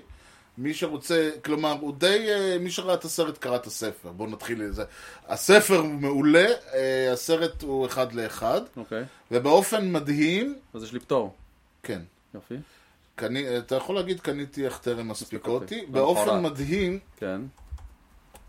מי 0.58 0.73
שרוצה, 0.73 1.30
כלומר, 1.45 1.77
הוא 1.82 1.93
די, 1.97 2.27
אה, 2.30 2.58
מי 2.60 2.71
שראה 2.71 2.93
את 2.93 3.06
הסרט 3.06 3.38
קרא 3.38 3.56
את 3.56 3.65
הספר, 3.65 4.12
בואו 4.12 4.30
נתחיל 4.30 4.63
לזה. 4.63 4.84
הספר 5.27 5.77
הוא 5.77 5.88
מעולה, 5.88 6.47
אה, 6.73 7.12
הסרט 7.13 7.62
הוא 7.62 7.86
אחד 7.86 8.13
לאחד, 8.13 8.62
אוקיי. 8.77 9.03
ובאופן 9.32 9.91
מדהים, 9.91 10.60
אז 10.73 10.84
יש 10.84 10.93
לי 10.93 10.99
פטור. 10.99 11.36
כן, 11.84 12.01
יופי. 12.34 12.56
קני, 13.15 13.58
אתה 13.58 13.75
יכול 13.75 13.95
להגיד 13.95 14.19
קניתי 14.19 14.65
איך 14.65 14.77
טרם 14.77 15.08
מספיק 15.08 15.47
אותי, 15.47 15.75
אותי. 15.80 15.86
באופן. 15.91 16.43
מדהים, 16.43 16.99
כן. 17.17 17.41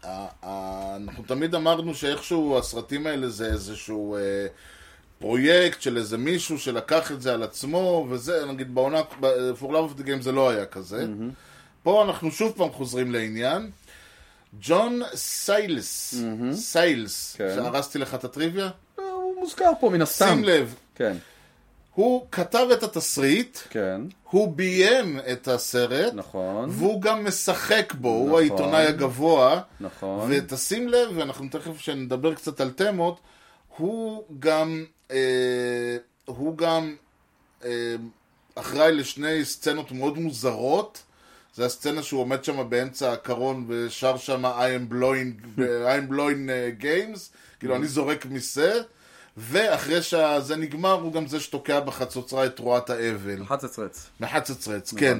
אנחנו 0.04 1.24
תמיד 1.26 1.54
אמרנו 1.54 1.94
שאיכשהו 1.94 2.58
הסרטים 2.58 3.06
האלה 3.06 3.28
זה 3.28 3.46
איזשהו 3.46 4.16
אה, 4.16 4.46
פרויקט 5.18 5.82
של 5.82 5.96
איזה 5.96 6.18
מישהו 6.18 6.58
שלקח 6.58 7.12
את 7.12 7.22
זה 7.22 7.34
על 7.34 7.42
עצמו, 7.42 8.06
וזה, 8.10 8.46
נגיד 8.46 8.74
בעונה, 8.74 9.00
For 9.60 9.64
Love 9.64 9.96
of 9.96 10.00
the 10.00 10.04
Game 10.04 10.20
זה 10.20 10.32
לא 10.32 10.50
היה 10.50 10.66
כזה. 10.66 11.06
פה 11.82 12.04
אנחנו 12.04 12.30
שוב 12.30 12.52
פעם 12.56 12.70
חוזרים 12.72 13.12
לעניין. 13.12 13.70
ג'ון 14.60 15.00
סיילס, 15.14 16.14
סיילס, 16.52 17.34
כן. 17.38 17.52
שהרסתי 17.54 17.98
לך 17.98 18.14
את 18.14 18.24
הטריוויה? 18.24 18.70
אה, 18.98 19.04
הוא 19.04 19.40
מוזכר 19.40 19.70
פה 19.80 19.90
מן 19.90 20.02
הסתם. 20.02 20.28
שים 20.28 20.44
לב, 20.44 20.74
כן. 20.94 21.16
הוא 21.94 22.26
כתב 22.32 22.66
את 22.72 22.82
התסריט, 22.82 23.58
כן. 23.70 24.00
הוא 24.30 24.52
ביים 24.56 25.18
את 25.32 25.48
הסרט, 25.48 26.14
נכון. 26.14 26.68
והוא 26.72 27.02
גם 27.02 27.24
משחק 27.24 27.94
בו, 27.94 28.08
הוא 28.08 28.28
נכון. 28.28 28.40
העיתונאי 28.40 28.86
הגבוה. 28.86 29.60
נכון. 29.80 30.30
ותשים 30.32 30.88
לב, 30.88 31.08
ואנחנו 31.14 31.48
תכף 31.50 31.76
כשנדבר 31.78 32.34
קצת 32.34 32.60
על 32.60 32.70
תמות, 32.70 33.20
הוא 33.78 34.24
גם, 34.40 34.84
אה, 35.10 35.96
הוא 36.24 36.58
גם 36.58 36.96
אה, 37.64 37.94
אחראי 38.54 38.92
לשני 38.92 39.44
סצנות 39.44 39.92
מאוד 39.92 40.18
מוזרות. 40.18 41.02
זה 41.54 41.66
הסצנה 41.66 42.02
שהוא 42.02 42.20
עומד 42.20 42.44
שם 42.44 42.70
באמצע 42.70 43.12
הקרון 43.12 43.64
ושר 43.68 44.16
שם 44.16 44.44
I 44.44 44.48
am 44.48 44.92
blowing, 44.92 45.58
I 45.58 46.08
am 46.08 46.12
blowing 46.12 46.48
uh, 46.48 46.82
games, 46.82 47.18
כאילו 47.58 47.76
אני 47.76 47.86
זורק 47.86 48.26
מיסה, 48.26 48.72
ואחרי 49.36 50.02
שזה 50.02 50.56
נגמר 50.56 50.92
הוא 50.92 51.12
גם 51.12 51.26
זה 51.26 51.40
שתוקע 51.40 51.80
בחצוצרה 51.80 52.46
את 52.46 52.56
תרועת 52.56 52.90
האבל. 52.90 53.44
חצצרץ. 53.46 54.06
מחצצרץ, 54.20 54.94
כן. 54.94 55.18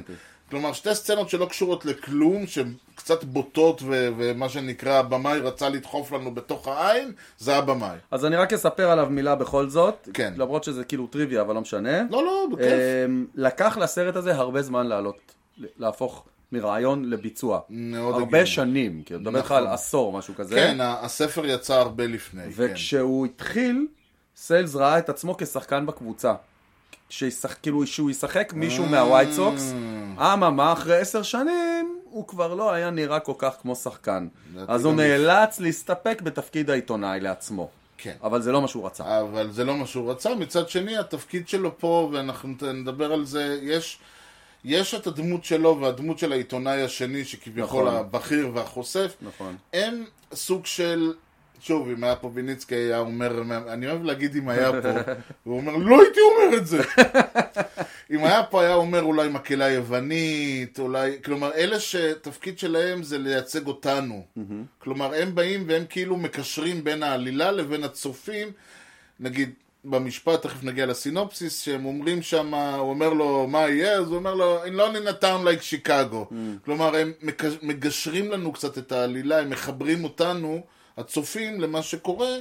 כלומר, 0.51 0.73
שתי 0.73 0.95
סצנות 0.95 1.29
שלא 1.29 1.47
קשורות 1.47 1.85
לכלום, 1.85 2.47
שהן 2.47 2.73
קצת 2.95 3.25
בוטות, 3.25 3.83
ו- 3.83 4.09
ומה 4.17 4.49
שנקרא, 4.49 4.93
הבמאי 4.93 5.41
רצה 5.41 5.69
לדחוף 5.69 6.13
לנו 6.13 6.35
בתוך 6.35 6.69
העין, 6.69 7.13
זה 7.39 7.57
הבמאי. 7.57 7.97
אז 8.11 8.25
אני 8.25 8.37
רק 8.37 8.53
אספר 8.53 8.91
עליו 8.91 9.07
מילה 9.11 9.35
בכל 9.35 9.69
זאת. 9.69 10.09
כן. 10.15 10.33
למרות 10.37 10.65
שזה 10.65 10.85
כאילו 10.85 11.07
טריוויה, 11.07 11.41
אבל 11.41 11.55
לא 11.55 11.61
משנה. 11.61 12.03
לא, 12.11 12.25
לא, 12.25 12.47
בכיף. 12.53 12.73
אמ, 13.07 13.27
לקח 13.35 13.79
לסרט 13.79 14.17
הזה 14.17 14.35
הרבה 14.35 14.63
זמן 14.63 14.87
לעלות, 14.87 15.17
להפוך 15.79 16.25
מרעיון 16.53 17.11
לביצוע. 17.11 17.61
מאוד 17.71 18.15
הרבה 18.15 18.25
הגיוני. 18.25 18.47
שנים, 18.47 19.03
כאילו, 19.07 19.21
מדבר 19.21 19.39
איתך 19.39 19.47
נכון. 19.47 19.57
על 19.57 19.67
עשור, 19.67 20.13
משהו 20.13 20.35
כזה. 20.35 20.55
כן, 20.55 20.79
הספר 20.81 21.47
יצא 21.47 21.75
הרבה 21.75 22.07
לפני. 22.07 22.43
כן. 22.43 22.51
וכשהוא 22.53 23.27
התחיל, 23.27 23.87
סיילס 24.37 24.75
ראה 24.75 24.99
את 24.99 25.09
עצמו 25.09 25.37
כשחקן 25.39 25.87
בקבוצה. 25.87 26.35
שישח, 27.11 27.57
כאילו 27.63 27.87
שהוא 27.87 28.11
ישחק 28.11 28.53
מישהו 28.57 28.85
אה. 28.85 28.91
מהווייט 28.91 29.31
סוקס, 29.33 29.73
אממה, 30.19 30.73
אחרי 30.73 30.97
עשר 30.97 31.23
שנים, 31.23 31.99
הוא 32.05 32.27
כבר 32.27 32.55
לא 32.55 32.73
היה 32.73 32.91
נראה 32.91 33.21
כל 33.21 33.33
כך 33.39 33.55
כמו 33.63 33.75
שחקן. 33.75 34.29
אז 34.69 34.85
הוא 34.85 34.95
נאלץ 34.95 35.61
להסתפק 35.61 36.23
בתפקיד 36.23 36.71
העיתונאי 36.71 37.21
לעצמו. 37.21 37.69
כן. 37.99 38.15
אבל 38.23 38.43
זה 38.43 38.53
לא 38.53 38.63
מה 38.63 38.69
שהוא 38.69 38.87
רצה. 38.87 39.21
אבל 39.21 39.51
זה 39.51 39.65
לא 39.65 39.77
מה 39.77 39.87
שהוא 39.87 40.11
רצה. 40.11 40.35
מצד 40.35 40.69
שני, 40.69 40.99
התפקיד 40.99 41.49
שלו 41.49 41.79
פה, 41.79 42.11
ואנחנו 42.13 42.55
נדבר 42.75 43.13
על 43.13 43.25
זה, 43.25 43.59
יש, 43.63 43.99
יש 44.65 44.95
את 44.95 45.07
הדמות 45.07 45.45
שלו 45.45 45.81
והדמות 45.81 46.19
של 46.19 46.33
העיתונאי 46.33 46.83
השני, 46.83 47.25
שכביכול 47.25 47.85
נכון. 47.85 47.97
הבכיר 47.97 48.51
והחושף. 48.55 49.17
נכון. 49.23 49.57
הם 49.73 50.05
סוג 50.35 50.67
של... 50.67 51.13
שוב, 51.61 51.89
אם 51.89 52.05
היה 52.05 52.17
פה 52.17 52.31
ויניצקי 52.35 52.75
היה 52.75 52.99
אומר, 52.99 53.43
אני 53.73 53.87
אוהב 53.89 54.05
להגיד 54.05 54.37
אם 54.37 54.49
היה 54.49 54.83
פה, 54.83 55.13
הוא 55.45 55.57
אומר, 55.57 55.77
לא 55.77 56.03
הייתי 56.03 56.21
אומר 56.21 56.57
את 56.57 56.67
זה. 56.67 56.83
אם 58.11 58.25
היה 58.25 58.43
פה 58.43 58.63
היה 58.63 58.75
אומר 58.75 59.03
אולי 59.03 59.29
מקהלה 59.29 59.69
יוונית, 59.69 60.79
אולי, 60.79 61.19
כלומר, 61.25 61.53
אלה 61.55 61.81
שתפקיד 61.81 62.59
שלהם 62.59 63.03
זה 63.03 63.19
לייצג 63.19 63.67
אותנו. 63.67 64.25
כלומר, 64.79 65.15
הם 65.15 65.35
באים 65.35 65.65
והם 65.67 65.85
כאילו 65.89 66.17
מקשרים 66.17 66.85
בין 66.85 67.03
העלילה 67.03 67.51
לבין 67.53 67.85
הצופים, 67.85 68.49
נגיד, 69.21 69.51
במשפט, 69.85 70.43
תכף 70.43 70.65
נגיע 70.65 70.87
לסינופסיס, 70.87 71.61
שהם 71.61 71.85
אומרים 71.85 72.23
שם, 72.23 72.55
הוא 72.55 72.91
אומר 72.91 73.09
לו, 73.13 73.47
מה 73.47 73.59
יהיה? 73.59 73.99
אז 73.99 74.07
הוא 74.09 74.17
אומר 74.17 74.35
לו, 74.35 74.65
in 74.65 74.71
לא 74.71 74.93
in 74.93 75.09
a 75.09 75.23
town 75.23 75.45
like 75.45 75.87
Chicago. 75.87 76.35
כלומר, 76.65 76.97
הם 76.97 77.13
מגשרים 77.63 78.31
לנו 78.31 78.53
קצת 78.53 78.79
את 78.79 78.93
העלילה, 78.93 79.39
הם 79.39 79.51
מחברים 79.51 80.05
אותנו, 80.05 80.61
הצופים, 80.97 81.61
למה 81.61 81.83
שקורה, 81.83 82.37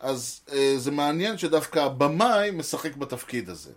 אז 0.00 0.40
אה, 0.52 0.74
זה 0.76 0.90
מעניין 0.90 1.38
שדווקא 1.38 1.78
הבמאי 1.78 2.50
משחק 2.50 2.96
בתפקיד 2.96 3.50
הזה. 3.50 3.70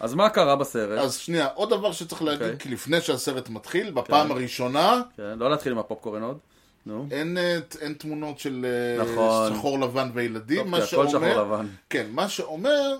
אז 0.00 0.14
מה 0.14 0.28
קרה 0.30 0.56
בסרט? 0.56 0.98
אז 0.98 1.14
שנייה, 1.16 1.46
עוד 1.54 1.70
דבר 1.70 1.92
שצריך 1.92 2.22
להגיד, 2.22 2.42
אוקיי. 2.42 2.58
כי 2.58 2.68
לפני 2.68 3.00
שהסרט 3.00 3.48
מתחיל, 3.48 3.90
בפעם 3.90 4.30
הראשונה, 4.32 5.02
כן, 5.16 5.38
לא 5.38 5.50
להתחיל 5.50 5.72
עם 5.72 5.78
הפופקורן 5.78 6.22
עוד. 6.22 6.38
נו. 6.86 7.06
אין, 7.10 7.38
אה, 7.38 7.58
אין 7.80 7.92
תמונות 7.94 8.38
של 8.38 8.66
אה, 8.98 9.04
נכון. 9.04 9.54
שחור 9.54 9.80
לבן 9.80 10.10
וילדים, 10.14 10.58
טוב, 10.58 10.68
מה 10.68 10.76
כי 10.76 10.82
הכל 10.82 11.08
שאומר, 11.08 11.30
שחור 11.32 11.42
לבן. 11.42 11.66
כן, 11.90 12.06
מה 12.10 12.28
שאומר 12.28 12.96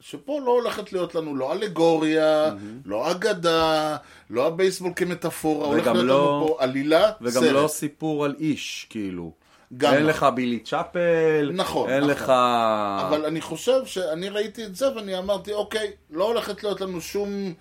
שפה 0.00 0.40
לא 0.44 0.50
הולכת 0.50 0.92
להיות 0.92 1.14
לנו 1.14 1.36
לא 1.36 1.52
אלגוריה, 1.52 2.50
לא 2.84 3.10
אגדה, 3.10 3.96
לא 4.30 4.46
הבייסבול 4.46 4.92
כמטאפורה, 4.96 5.66
הולך 5.66 5.82
וגם 5.82 5.94
להיות 5.94 6.08
לא- 6.08 6.36
לנו 6.38 6.48
פה 6.48 6.56
עלילה, 6.64 7.10
וגם 7.20 7.42
סרט. 7.42 7.52
לא 7.52 7.68
סיפור 7.68 8.24
על 8.24 8.34
איש, 8.38 8.86
כאילו. 8.90 9.32
גם 9.76 9.94
אין 9.94 10.02
לא. 10.02 10.08
לך 10.10 10.26
בילי 10.34 10.58
צ'אפל, 10.58 11.50
נכון, 11.52 11.90
אין 11.90 11.98
נכון. 11.98 12.10
לך... 12.10 12.32
אבל 13.08 13.24
אני 13.24 13.40
חושב 13.40 13.86
שאני 13.86 14.28
ראיתי 14.28 14.64
את 14.64 14.76
זה 14.76 14.96
ואני 14.96 15.18
אמרתי, 15.18 15.52
אוקיי, 15.52 15.90
לא 16.10 16.24
הולכת 16.24 16.62
להיות 16.62 16.80
לנו 16.80 17.00
שום 17.00 17.54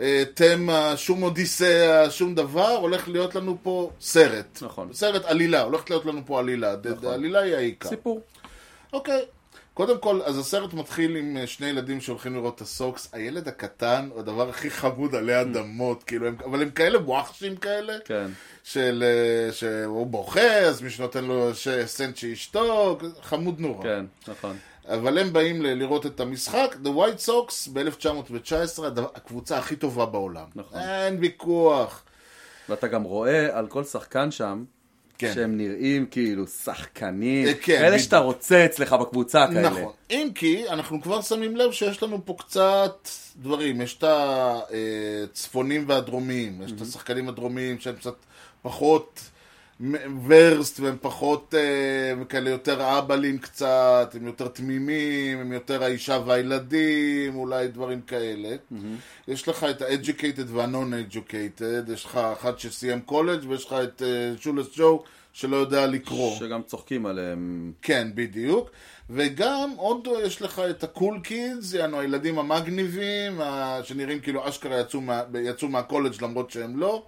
אה, 0.00 0.22
תמה, 0.34 0.96
שום 0.96 1.22
אודיסאה, 1.22 2.10
שום 2.10 2.34
דבר, 2.34 2.76
הולך 2.76 3.08
להיות 3.08 3.34
לנו 3.34 3.58
פה 3.62 3.90
סרט. 4.00 4.58
נכון. 4.62 4.92
סרט 4.92 5.24
עלילה, 5.24 5.62
הולכת 5.62 5.90
להיות 5.90 6.06
לנו 6.06 6.20
פה 6.26 6.38
עלילה. 6.38 6.74
נכון. 6.90 7.10
העלילה 7.10 7.40
היא 7.40 7.54
העיקר. 7.54 7.88
סיפור. 7.88 8.20
אוקיי. 8.92 9.24
קודם 9.74 9.98
כל, 9.98 10.20
אז 10.24 10.38
הסרט 10.38 10.74
מתחיל 10.74 11.16
עם 11.16 11.36
אה, 11.36 11.46
שני 11.46 11.66
ילדים 11.66 12.00
שהולכים 12.00 12.34
לראות 12.34 12.54
את 12.54 12.60
הסוקס. 12.60 13.08
הילד 13.12 13.48
הקטן 13.48 14.08
הוא 14.12 14.20
הדבר 14.20 14.48
הכי 14.48 14.70
חמוד 14.70 15.14
עלי 15.14 15.40
אדמות, 15.40 16.02
כאילו, 16.02 16.26
הם, 16.26 16.36
אבל 16.44 16.62
הם 16.62 16.70
כאלה 16.70 16.98
וואחשים 16.98 17.56
כאלה, 17.56 17.92
כן. 18.04 18.26
של, 18.72 19.04
אה, 19.06 19.52
שהוא 19.52 20.06
בוכה, 20.06 20.58
אז 20.58 20.82
מישהו 20.82 21.02
נותן 21.02 21.24
לו 21.24 21.50
סנט 21.86 22.16
שישתוק, 22.16 23.02
חמוד 23.22 23.60
נורא. 23.60 23.82
כן, 23.82 24.04
נכון. 24.28 24.56
אבל 24.88 25.18
הם 25.18 25.32
באים 25.32 25.62
ל- 25.62 25.74
לראות 25.74 26.06
את 26.06 26.20
המשחק, 26.20 26.76
The 26.84 26.88
White 26.88 27.28
Sox 27.28 27.70
ב-1919, 27.72 28.82
הקבוצה 29.14 29.58
הכי 29.58 29.76
טובה 29.76 30.06
בעולם. 30.06 30.44
נכון. 30.54 30.78
אין 30.80 31.16
ויכוח. 31.20 32.02
ואתה 32.68 32.86
גם 32.88 33.02
רואה 33.02 33.58
על 33.58 33.66
כל 33.66 33.84
שחקן 33.84 34.30
שם, 34.30 34.64
כן. 35.18 35.32
שהם 35.34 35.56
נראים 35.56 36.06
כאילו 36.10 36.46
שחקנים, 36.46 37.46
אה, 37.48 37.54
כן, 37.54 37.84
אלה. 37.84 37.98
שאתה 37.98 38.18
רוצה 38.18 38.64
אצלך 38.64 38.92
בקבוצה 38.92 39.46
כאלה. 39.54 39.70
נכון. 39.70 39.92
אם 40.10 40.28
כי, 40.34 40.68
אנחנו 40.68 41.02
כבר 41.02 41.22
שמים 41.22 41.56
לב 41.56 41.72
שיש 41.72 42.02
לנו 42.02 42.20
פה 42.24 42.34
קצת 42.38 43.08
דברים. 43.36 43.80
יש 43.80 43.98
את 43.98 44.04
הצפונים 45.32 45.84
והדרומיים, 45.88 46.62
יש 46.64 46.72
את 46.72 46.80
השחקנים 46.80 47.28
הדרומיים 47.28 47.80
שהם 47.80 47.94
קצת 47.96 48.14
פחות 48.62 49.30
ורסט 50.26 50.80
והם 50.80 50.96
פחות, 51.00 51.54
אה, 51.58 52.12
הם 52.12 52.24
כאלה 52.24 52.50
יותר 52.50 52.98
אבלים 52.98 53.38
קצת, 53.38 54.14
הם 54.14 54.26
יותר 54.26 54.48
תמימים, 54.48 55.38
הם 55.38 55.52
יותר 55.52 55.82
האישה 55.82 56.20
והילדים, 56.26 57.36
אולי 57.36 57.68
דברים 57.68 58.00
כאלה. 58.00 58.56
יש 59.28 59.48
לך 59.48 59.64
את 59.70 59.82
ה-educated 59.82 60.46
וה-non-educated, 60.46 61.92
יש 61.92 62.04
לך 62.04 62.16
אחד 62.16 62.58
שסיים 62.58 63.00
קולג' 63.00 63.40
ויש 63.48 63.64
לך 63.64 63.72
את 63.72 64.02
אה, 64.02 64.32
שולס 64.40 64.66
ג'ו 64.76 65.02
שלא 65.32 65.56
יודע 65.56 65.86
לקרוא. 65.86 66.36
שגם 66.38 66.62
צוחקים 66.62 67.06
עליהם. 67.06 67.72
כן, 67.82 68.08
בדיוק. 68.14 68.70
וגם 69.10 69.70
עוד 69.76 70.08
יש 70.24 70.42
לך 70.42 70.62
את 70.70 70.84
ה 70.84 70.91
cool 70.91 71.20
kids, 71.20 71.74
יענו 71.74 72.00
הילדים 72.00 72.38
המגניבים, 72.38 73.40
שנראים 73.82 74.20
כאילו 74.20 74.48
אשכרה 74.48 74.80
יצאו, 74.80 75.00
מה, 75.00 75.22
יצאו 75.42 75.68
מהקולג' 75.68 76.22
למרות 76.22 76.50
שהם 76.50 76.78
לא, 76.78 77.04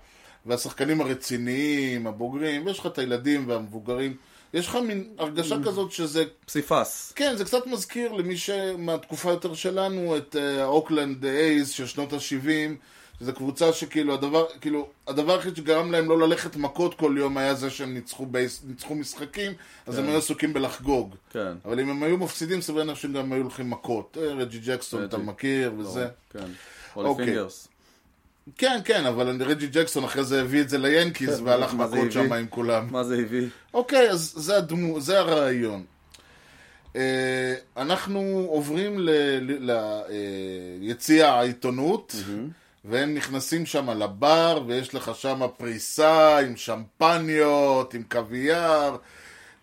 והשחקנים 0.46 1.00
הרציניים, 1.00 2.06
הבוגרים, 2.06 2.66
ויש 2.66 2.78
לך 2.78 2.86
את 2.86 2.98
הילדים 2.98 3.48
והמבוגרים. 3.48 4.16
יש 4.54 4.68
לך 4.68 4.74
מין 4.74 5.08
הרגשה 5.18 5.56
כזאת 5.64 5.92
שזה, 5.92 6.24
פסיפס. 6.46 7.12
כן, 7.16 7.36
זה 7.36 7.44
קצת 7.44 7.66
מזכיר 7.66 8.12
למי 8.12 8.36
שמהתקופה 8.36 9.30
יותר 9.30 9.54
שלנו, 9.54 10.16
את 10.16 10.36
אה, 10.36 10.64
אוקלנד 10.64 11.24
אייז 11.24 11.70
של 11.70 11.86
שנות 11.86 12.12
ה-70. 12.12 12.74
זו 13.20 13.32
קבוצה 13.32 13.72
שכאילו 13.72 14.14
הדבר, 14.14 14.46
כאילו, 14.60 14.88
הדבר 15.06 15.32
היחיד 15.32 15.56
שגרם 15.56 15.92
להם 15.92 16.08
לא 16.08 16.18
ללכת 16.18 16.56
מכות 16.56 16.94
כל 16.94 17.14
יום 17.18 17.36
היה 17.36 17.54
זה 17.54 17.70
שהם 17.70 17.94
ניצחו, 17.94 18.26
בייס, 18.26 18.62
ניצחו 18.66 18.94
משחקים, 18.94 19.52
אז 19.86 19.98
הם 19.98 20.08
היו 20.08 20.18
עסוקים 20.18 20.52
בלחגוג. 20.52 21.14
כן. 21.30 21.52
אבל 21.64 21.80
אם 21.80 21.90
הם 21.90 22.02
היו 22.02 22.16
מפסידים, 22.16 22.60
סביר 22.60 22.94
שהם 22.94 23.12
גם 23.12 23.32
היו 23.32 23.42
הולכים 23.42 23.70
מכות. 23.70 24.16
אה, 24.20 24.32
רג'י 24.32 24.58
ג'קסון, 24.58 25.04
אתה. 25.04 25.18
מכיר, 25.18 25.72
וזה. 25.78 26.08
כן. 26.30 26.38
רולי 26.94 27.08
אוקיי. 27.08 27.24
פינגרס. 27.24 27.68
כן, 28.58 28.80
כן, 28.84 29.06
אבל 29.06 29.42
רג'י 29.42 29.66
ג'קסון 29.66 30.04
אחרי 30.04 30.24
זה 30.24 30.42
הביא 30.42 30.60
את 30.60 30.68
זה 30.68 30.78
ליאנקיז, 30.78 31.40
והלך 31.44 31.74
מכות? 31.74 32.12
שם 32.12 32.32
עם 32.32 32.46
כולם. 32.50 32.88
מה 32.90 33.04
זה 33.04 33.18
הביא? 33.18 33.46
אוקיי, 33.74 34.10
אז 34.10 34.32
זה 34.36 34.56
הדמו, 34.56 35.00
זה 35.00 35.18
הרעיון. 35.18 35.84
אה, 36.96 37.54
אנחנו 37.76 38.46
עוברים 38.48 39.08
ליציע 40.80 41.28
העיתונות, 41.28 42.16
והם 42.84 43.14
נכנסים 43.14 43.66
שם 43.66 43.90
לבר, 43.90 44.62
ויש 44.66 44.94
לך 44.94 45.10
שם 45.14 45.40
פריסה 45.56 46.38
עם 46.38 46.56
שמפניות, 46.56 47.94
עם 47.94 48.02
קוויאר, 48.10 48.96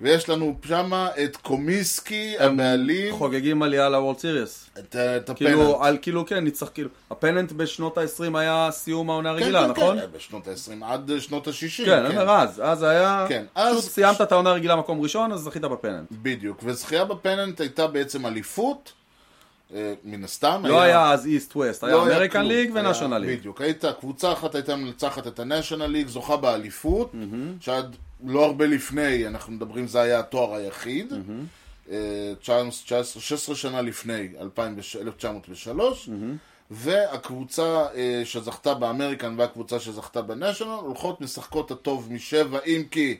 ויש 0.02 0.30
לנו 0.30 0.56
שם 0.68 0.91
את 1.24 1.38
קומיסקי, 1.38 2.34
הבעלים, 2.39 3.16
חוגגים 3.16 3.62
עלייה 3.64 3.89
לוורלד 3.89 4.18
סיריוס. 4.20 4.70
את, 4.80 4.95
את 4.95 5.30
הפננט. 5.30 5.38
כאילו, 5.50 5.84
על 5.84 5.98
כאילו, 6.02 6.26
כן, 6.26 6.43
ניצח, 6.43 6.70
כאילו, 6.74 6.89
הפננט 7.12 7.52
בשנות 7.52 7.98
ה-20 7.98 8.38
היה 8.38 8.70
סיום 8.72 9.10
העונה 9.10 9.30
כן, 9.30 9.36
הרגילה, 9.36 9.64
כן, 9.64 9.70
נכון? 9.72 10.00
כן, 10.00 10.06
בשנות 10.18 10.48
ה-20 10.48 10.86
עד 10.86 11.12
שנות 11.20 11.48
ה-60. 11.48 11.86
כן, 11.86 12.06
אני 12.06 12.18
אומר 12.18 12.30
אז, 12.32 12.62
אז 12.66 12.84
היה, 12.84 13.26
כן, 13.30 13.45
פשוט 13.54 13.78
אז- 13.78 13.89
סיימת 13.89 14.22
את 14.22 14.32
העונה 14.32 14.50
הרגילה 14.50 14.76
מקום 14.76 15.02
ראשון, 15.02 15.32
אז 15.32 15.39
זכית 15.39 15.62
בפננט. 15.62 16.08
בדיוק, 16.12 16.60
וזכייה 16.64 17.06
בפננט 17.06 17.62
הייתה 17.62 17.88
בעצם 17.88 18.26
אליפות, 18.26 18.91
אה, 19.74 19.93
מן 20.04 20.24
הסתם. 20.24 20.62
לא 20.66 20.82
היה 20.82 21.12
אז 21.12 21.26
East 21.26 21.55
West, 21.55 21.84
היה 21.84 21.95
אמריקן. 21.95 22.41
ליג 22.45 22.72
ונשיונל 22.74 23.18
ליג. 23.18 23.39
בדיוק, 23.39 23.62
היית, 23.62 23.84
קבוצה 24.00 24.34
אחת 24.34 24.56
הייתה 24.56 24.76
מנצחת 24.76 25.28
את 25.28 25.39
הנשיונל 25.39 25.86
ליג, 25.86 26.08
זוכה 26.08 26.38
באליפות, 26.38 27.12
שעד 27.62 27.95
לא 28.26 28.45
הרבה 28.45 28.65
לפני, 28.65 29.28
אנחנו 29.28 29.53
מדברים, 29.53 29.88
זה 29.88 30.01
היה 30.01 30.20
התואר 30.20 30.55
היחיד, 30.55 31.13
אה, 31.91 32.34
19, 32.39 33.22
16 33.22 33.55
שנה 33.55 33.82
לפני, 33.82 34.28
1903, 34.39 36.09
והקבוצה 36.72 37.86
אה, 37.95 38.22
שזכתה 38.26 38.74
באמריקן 38.74 39.36
והקבוצה 39.38 39.80
שזכתה 39.80 40.22
בנשיונל 40.22 40.72
הולכות 40.72 41.22
משחקות 41.22 41.72
הטוב 41.72 42.13
משבע, 42.13 42.59
אם 42.65 42.84
כי 42.91 43.18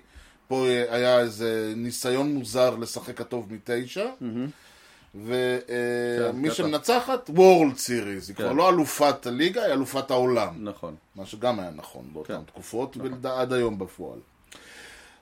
פה 0.48 0.66
אה, 0.68 0.96
היה 0.96 1.20
איזה 1.20 1.74
ניסיון 1.76 2.34
מוזר 2.34 2.76
לשחק 2.76 3.22
הטוב 3.22 3.54
מתשע. 3.54 4.10
ומי 5.16 6.50
כן, 6.50 6.56
שמנצחת, 6.56 7.30
וורלד 7.30 7.78
סיריס, 7.78 8.28
היא 8.28 8.36
כן. 8.36 8.44
כבר 8.44 8.54
לא 8.54 8.70
אלופת 8.70 9.26
הליגה, 9.26 9.64
היא 9.64 9.74
אלופת 9.74 10.12
העולם. 10.12 10.70
נכון. 10.70 10.96
מה 11.16 11.26
שגם 11.26 11.60
היה 11.60 11.70
נכון 11.70 12.06
באותן 12.14 12.34
כן. 12.34 12.44
תקופות, 12.44 12.98
ועד 13.22 13.54
היום 13.54 13.80
בפועל. 13.80 14.20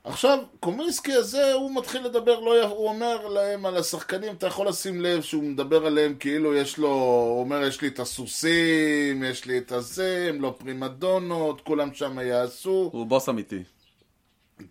עכשיו, 0.06 0.40
קומיסקי 0.60 1.14
הזה, 1.14 1.54
הוא 1.54 1.76
מתחיל 1.76 2.06
לדבר, 2.06 2.40
לא, 2.40 2.64
הוא 2.68 2.88
אומר 2.90 3.28
להם 3.28 3.66
על 3.66 3.78
השחקנים, 3.78 4.34
אתה 4.36 4.48
יכול 4.48 4.68
לשים 4.68 5.02
לב 5.02 5.22
שהוא 5.22 5.44
מדבר 5.44 5.86
עליהם 5.86 6.16
כאילו 6.20 6.56
יש 6.56 6.78
לו, 6.78 6.88
הוא 6.90 7.40
אומר, 7.40 7.64
יש 7.68 7.82
לי 7.82 7.88
את 7.88 8.00
הסוסים, 8.00 9.24
יש 9.24 9.46
לי 9.46 9.58
את 9.58 9.72
הזה, 9.72 10.26
הם 10.30 10.42
לא 10.42 10.56
פרימדונות, 10.58 11.62
כולם 11.62 11.94
שם 11.94 12.20
יעשו. 12.20 12.90
הוא 12.94 13.06
בוס 13.06 13.30
אמיתי. 13.30 13.64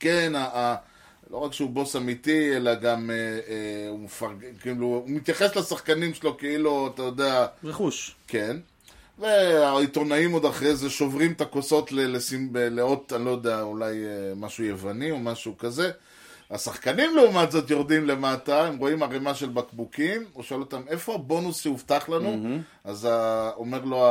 כן, 0.00 0.32
ה- 0.36 0.58
ה- 0.58 0.76
לא 1.30 1.36
רק 1.36 1.52
שהוא 1.52 1.70
בוס 1.70 1.96
אמיתי, 1.96 2.56
אלא 2.56 2.74
גם 2.74 3.10
אה, 3.10 3.16
אה, 3.48 3.88
הוא 3.88 3.98
מפרג... 4.00 4.44
כאילו, 4.60 4.86
הוא 4.86 5.02
מתייחס 5.06 5.56
לשחקנים 5.56 6.14
שלו 6.14 6.36
כאילו, 6.38 6.90
אתה 6.94 7.02
יודע, 7.02 7.46
רכוש. 7.64 8.14
כן. 8.28 8.56
והעיתונאים 9.18 10.32
עוד 10.32 10.44
אחרי 10.44 10.76
זה 10.76 10.90
שוברים 10.90 11.32
את 11.32 11.40
הכוסות 11.40 11.92
לאות, 12.52 13.12
אני 13.16 13.24
לא 13.24 13.30
יודע, 13.30 13.62
אולי 13.62 14.04
אה, 14.04 14.32
משהו 14.36 14.64
יווני 14.64 15.10
או 15.10 15.18
משהו 15.18 15.58
כזה. 15.58 15.90
השחקנים 16.50 17.16
לעומת 17.16 17.50
זאת 17.52 17.70
יורדים 17.70 18.06
למטה, 18.06 18.62
הם 18.66 18.76
רואים 18.78 19.02
ערימה 19.02 19.34
של 19.34 19.48
בקבוקים, 19.48 20.24
הוא 20.32 20.42
שואל 20.42 20.60
אותם, 20.60 20.80
איפה 20.88 21.14
הבונוס 21.14 21.60
שהובטח 21.62 22.08
לנו? 22.08 22.58
אז 22.84 23.08
ה- 23.10 23.50
אומר 23.56 23.84
לו 23.84 24.06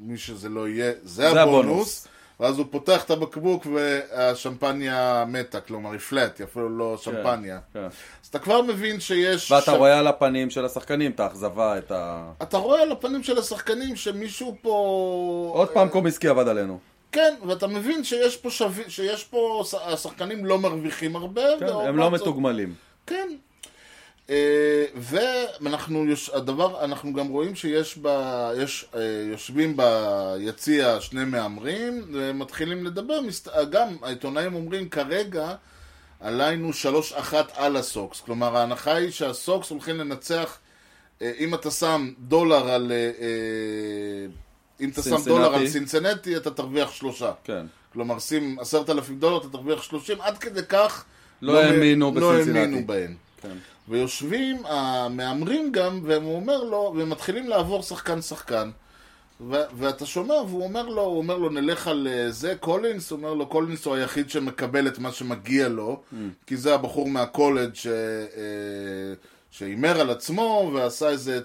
מי 0.00 0.18
שזה 0.18 0.48
לא 0.48 0.68
יהיה, 0.68 0.92
זה 1.02 1.30
זה 1.30 1.42
הבונוס. 1.42 1.64
הבונוס. 1.64 2.06
ואז 2.40 2.58
הוא 2.58 2.66
פותח 2.70 3.04
את 3.04 3.10
הבקבוק 3.10 3.66
והשמפניה 3.74 5.24
מתה, 5.28 5.60
כלומר 5.60 5.90
היא 5.92 6.00
פלט, 6.00 6.38
היא 6.38 6.44
אפילו 6.44 6.68
לא 6.78 6.96
שמפניה. 6.96 7.58
כן. 7.72 7.84
אז 8.19 8.19
אתה 8.30 8.38
כבר 8.38 8.62
מבין 8.62 9.00
שיש... 9.00 9.50
ואתה 9.50 9.64
שם- 9.66 9.76
רואה 9.76 9.98
על 9.98 10.06
הפנים 10.06 10.50
של 10.50 10.64
השחקנים 10.64 11.10
את 11.10 11.20
האכזבה, 11.20 11.78
את 11.78 11.92
ה... 11.92 12.30
אתה 12.42 12.56
רואה 12.58 12.82
על 12.82 12.92
הפנים 12.92 13.22
של 13.22 13.38
השחקנים 13.38 13.96
שמישהו 13.96 14.56
פה... 14.62 15.50
עוד 15.54 15.68
פעם 15.68 15.88
קומיסקי 15.88 16.28
עבד 16.28 16.48
עלינו. 16.48 16.78
כן, 17.12 17.34
ואתה 17.46 17.66
מבין 17.66 18.04
שיש 18.04 18.36
פה 18.36 18.50
שווה, 18.50 18.84
שיש 18.88 19.24
פה, 19.24 19.62
השחקנים 19.84 20.44
לא 20.46 20.58
מרוויחים 20.58 21.16
הרבה. 21.16 21.42
כן, 21.60 21.66
הם 21.66 21.96
לא 21.96 22.04
זאת- 22.04 22.12
מתוגמלים. 22.20 22.74
כן. 23.06 23.28
אה, 24.30 24.84
ואנחנו, 24.96 26.04
הדבר, 26.32 26.84
אנחנו 26.84 27.12
גם 27.12 27.28
רואים 27.28 27.54
שיש 27.54 27.98
ב... 28.02 28.08
יש, 28.56 28.86
אה, 28.94 29.00
יושבים 29.30 29.76
ביציע 29.76 31.00
שני 31.00 31.24
מהמרים, 31.24 32.04
ומתחילים 32.12 32.84
לדבר, 32.84 33.20
גם 33.70 33.88
העיתונאים 34.02 34.54
אומרים 34.54 34.88
כרגע 34.88 35.54
עלינו 36.20 36.72
שלוש 36.72 37.12
אחת 37.12 37.52
על 37.56 37.76
הסוקס, 37.76 38.20
כלומר 38.20 38.56
ההנחה 38.56 38.94
היא 38.94 39.10
שהסוקס 39.10 39.70
הולכים 39.70 39.96
לנצח, 39.98 40.58
אה, 41.22 41.32
אם 41.38 41.54
אתה 41.54 41.70
שם 41.70 42.10
דולר 42.18 42.68
על... 42.68 42.92
אה, 42.92 42.96
אה, 43.20 44.26
אם 44.80 44.88
אתה 44.88 45.02
שם. 45.02 45.16
דולר 45.24 45.54
על 45.54 45.68
סינסנטי, 45.68 46.36
אתה 46.36 46.50
תרוויח 46.50 46.90
שלושה. 46.90 47.32
כן. 47.44 47.66
כלומר, 47.92 48.18
שים 48.18 48.58
עשרת 48.60 48.90
אלפים 48.90 49.18
דולר, 49.18 49.36
אתה 49.38 49.48
תרוויח 49.48 49.82
שלושים, 49.82 50.20
עד 50.20 50.38
כדי 50.38 50.60
כך 50.68 51.04
לא 51.42 51.52
מ- 51.52 51.56
האמינו 51.56 52.12
לא. 52.14 52.34
האמינו 52.34 52.86
בהם. 52.86 53.14
כן. 53.42 53.56
ויושבים 53.88 54.66
המהמרים 54.66 55.72
גם, 55.72 56.00
והם 56.04 56.24
אומר 56.26 56.64
לו, 56.64 56.94
ומתחילים 56.96 57.48
לעבור 57.48 57.82
שחקן-שחקן. 57.82 58.70
ואתה 59.48 60.06
שומע, 60.06 60.34
והוא 60.34 60.64
אומר 60.64 60.86
לו, 60.86 61.02
הוא 61.02 61.18
אומר 61.18 61.38
לו, 61.38 61.48
נלך 61.48 61.86
על 61.86 62.08
אה, 62.10 62.30
זה, 62.30 62.54
קולינס, 62.60 63.10
הוא 63.10 63.16
אומר 63.16 63.34
לו, 63.34 63.46
קולינס 63.46 63.86
הוא 63.86 63.94
היחיד 63.94 64.30
שמקבל 64.30 64.88
את 64.88 64.98
מה 64.98 65.12
שמגיע 65.12 65.68
לו, 65.68 66.02
Mm. 66.12 66.16
כי 66.46 66.56
זה 66.56 66.74
הבחור 66.74 67.08
מהקולג' 67.08 67.74
ש... 67.74 67.86
אה, 67.86 69.14
שהימר 69.50 70.00
על 70.00 70.10
עצמו, 70.10 70.70
ועשה 70.74 71.08
איזה, 71.08 71.40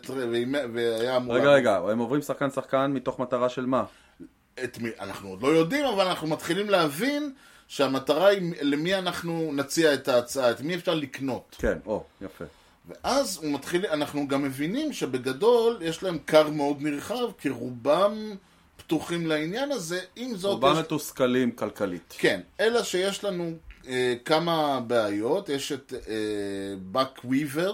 והיה 0.74 1.18
אמור... 1.18 1.36
רגע, 1.36 1.50
רגע, 1.50 1.76
הם 1.78 2.00
עוברים 2.00 2.22
שחקן 2.22 2.50
שחקן 2.52 2.92
מתוך 2.94 3.20
מטרה 3.20 3.50
של 3.50 3.66
מה? 3.66 3.84
את 4.64 4.78
מי, 4.80 4.90
אנחנו 5.00 5.30
עוד 5.30 5.42
לא 5.42 5.48
יודעים, 5.48 5.86
אבל 5.86 6.08
אנחנו 6.08 6.28
מתחילים 6.28 6.70
להבין 6.70 7.34
שהמטרה 7.68 8.28
היא 8.28 8.54
למי 8.62 8.96
אנחנו 8.96 9.52
נציע 9.54 9.94
את 9.94 10.08
ההצעה, 10.08 10.52
את 10.52 10.62
מי 10.62 10.76
אפשר 10.76 10.94
לקנות. 10.94 11.56
כן, 11.60 11.78
או, 11.86 12.04
יפה. 12.22 12.46
ואז 12.90 13.40
הוא 13.44 13.52
מתחיל, 13.54 13.86
אנחנו 13.86 14.28
גם 14.28 14.44
מבינים 14.44 14.94
שבגדול 14.94 15.78
יש 15.82 16.04
להם 16.04 16.18
קר 16.26 16.50
מאוד 16.50 16.78
נרחב, 16.82 17.32
כי 17.38 17.50
רובם 17.50 18.14
פתוחים 18.78 19.28
לעניין 19.28 19.72
הזה, 19.72 20.00
עם 20.16 20.36
זאת... 20.36 20.52
רובם 20.54 20.74
יש... 20.74 20.80
מתוסכלים 20.80 21.52
כלכלית. 21.52 22.14
כן, 22.18 22.42
אלא 22.60 22.84
שיש 22.84 23.24
לנו 23.24 23.52
אה, 23.88 24.16
כמה 24.26 24.80
בעיות, 24.88 25.50
יש 25.50 25.72
את 25.72 25.94
אה, 26.08 26.14
באק 26.82 27.22
וויבר, 27.26 27.74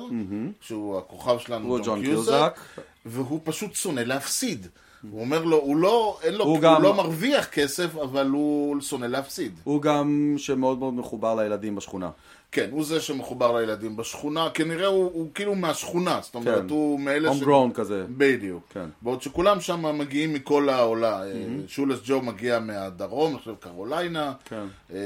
שהוא 0.62 0.98
הכוכב 0.98 1.38
שלנו, 1.40 1.68
הוא 1.68 1.80
ג'ון 1.86 2.02
קיוזק. 2.04 2.60
והוא 3.06 3.40
פשוט 3.44 3.76
שונא 3.76 4.00
להפסיד. 4.02 4.68
הוא 5.12 5.22
אומר 5.22 5.44
לו, 5.44 5.58
הוא 5.58 5.76
לא, 5.78 6.20
אין 6.24 6.34
לו, 6.36 6.44
הוא 6.46 6.54
הוא, 6.54 6.62
גם- 6.62 6.82
לא 6.82 6.94
מרוויח 6.94 7.46
כסף, 7.46 7.96
אבל 7.96 8.28
הוא 8.28 8.82
שונא 8.82 9.06
להפסיד. 9.06 9.60
הוא 9.64 9.82
גם 9.82 10.34
שמאוד 10.38 10.80
מאוד 10.80 10.94
מחובר 10.94 11.36
לילדים 11.36 11.76
בשכונה. 11.76 12.10
כן, 12.52 12.68
הוא 12.72 12.86
זה 12.86 13.02
שמחובר 13.02 13.52
לילדים 13.58 13.98
בשכונה, 13.98 14.50
כנראה 14.54 14.88
הוא, 14.88 15.04
הוא 15.14 15.30
כאילו 15.34 15.56
מהשכונה, 15.56 16.20
זאת 16.22 16.36
אומרת, 16.36 16.62
כן. 16.64 16.70
הוא 16.70 17.00
מאלה 17.00 17.30
הום 17.30 17.40
גרון 17.40 17.72
כזה. 17.74 18.06
בדיוק. 18.10 18.64
כן. 18.70 18.86
בעוד 19.02 19.22
שכולם 19.22 19.62
שם 19.62 19.98
מגיעים 19.98 20.34
מכל 20.34 20.70
העולה. 20.70 21.22
Mm-hmm. 21.24 21.68
שולס 21.72 22.00
ג'ו 22.06 22.22
מגיע 22.22 22.60
מהדרום, 22.60 23.38
חושב 23.38 23.54
קרוליינה. 23.60 24.34
כן. 24.46 24.66
אה, 24.94 24.98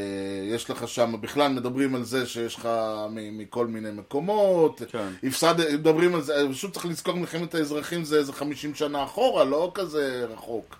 יש 0.56 0.70
לך 0.70 0.88
שם, 0.88 1.16
בכלל 1.22 1.52
מדברים 1.52 1.96
על 1.96 2.04
זה 2.04 2.26
שיש 2.26 2.56
לך 2.56 2.70
מ- 3.10 3.38
מכל 3.38 3.68
מיני 3.68 3.92
מקומות. 3.92 4.82
כן. 4.92 5.08
הפסד, 5.24 5.56
מדברים 5.74 6.16
על 6.16 6.22
זה, 6.22 6.34
פשוט 6.52 6.74
צריך 6.74 6.86
לזכור 6.86 7.14
מלחמת 7.16 7.56
האזרחים 7.56 8.04
זה 8.04 8.18
איזה 8.18 8.34
50 8.34 8.76
שנה 8.76 9.04
אחורה, 9.04 9.44
לא 9.44 9.72
כזה 9.74 10.26
רחוק. 10.34 10.76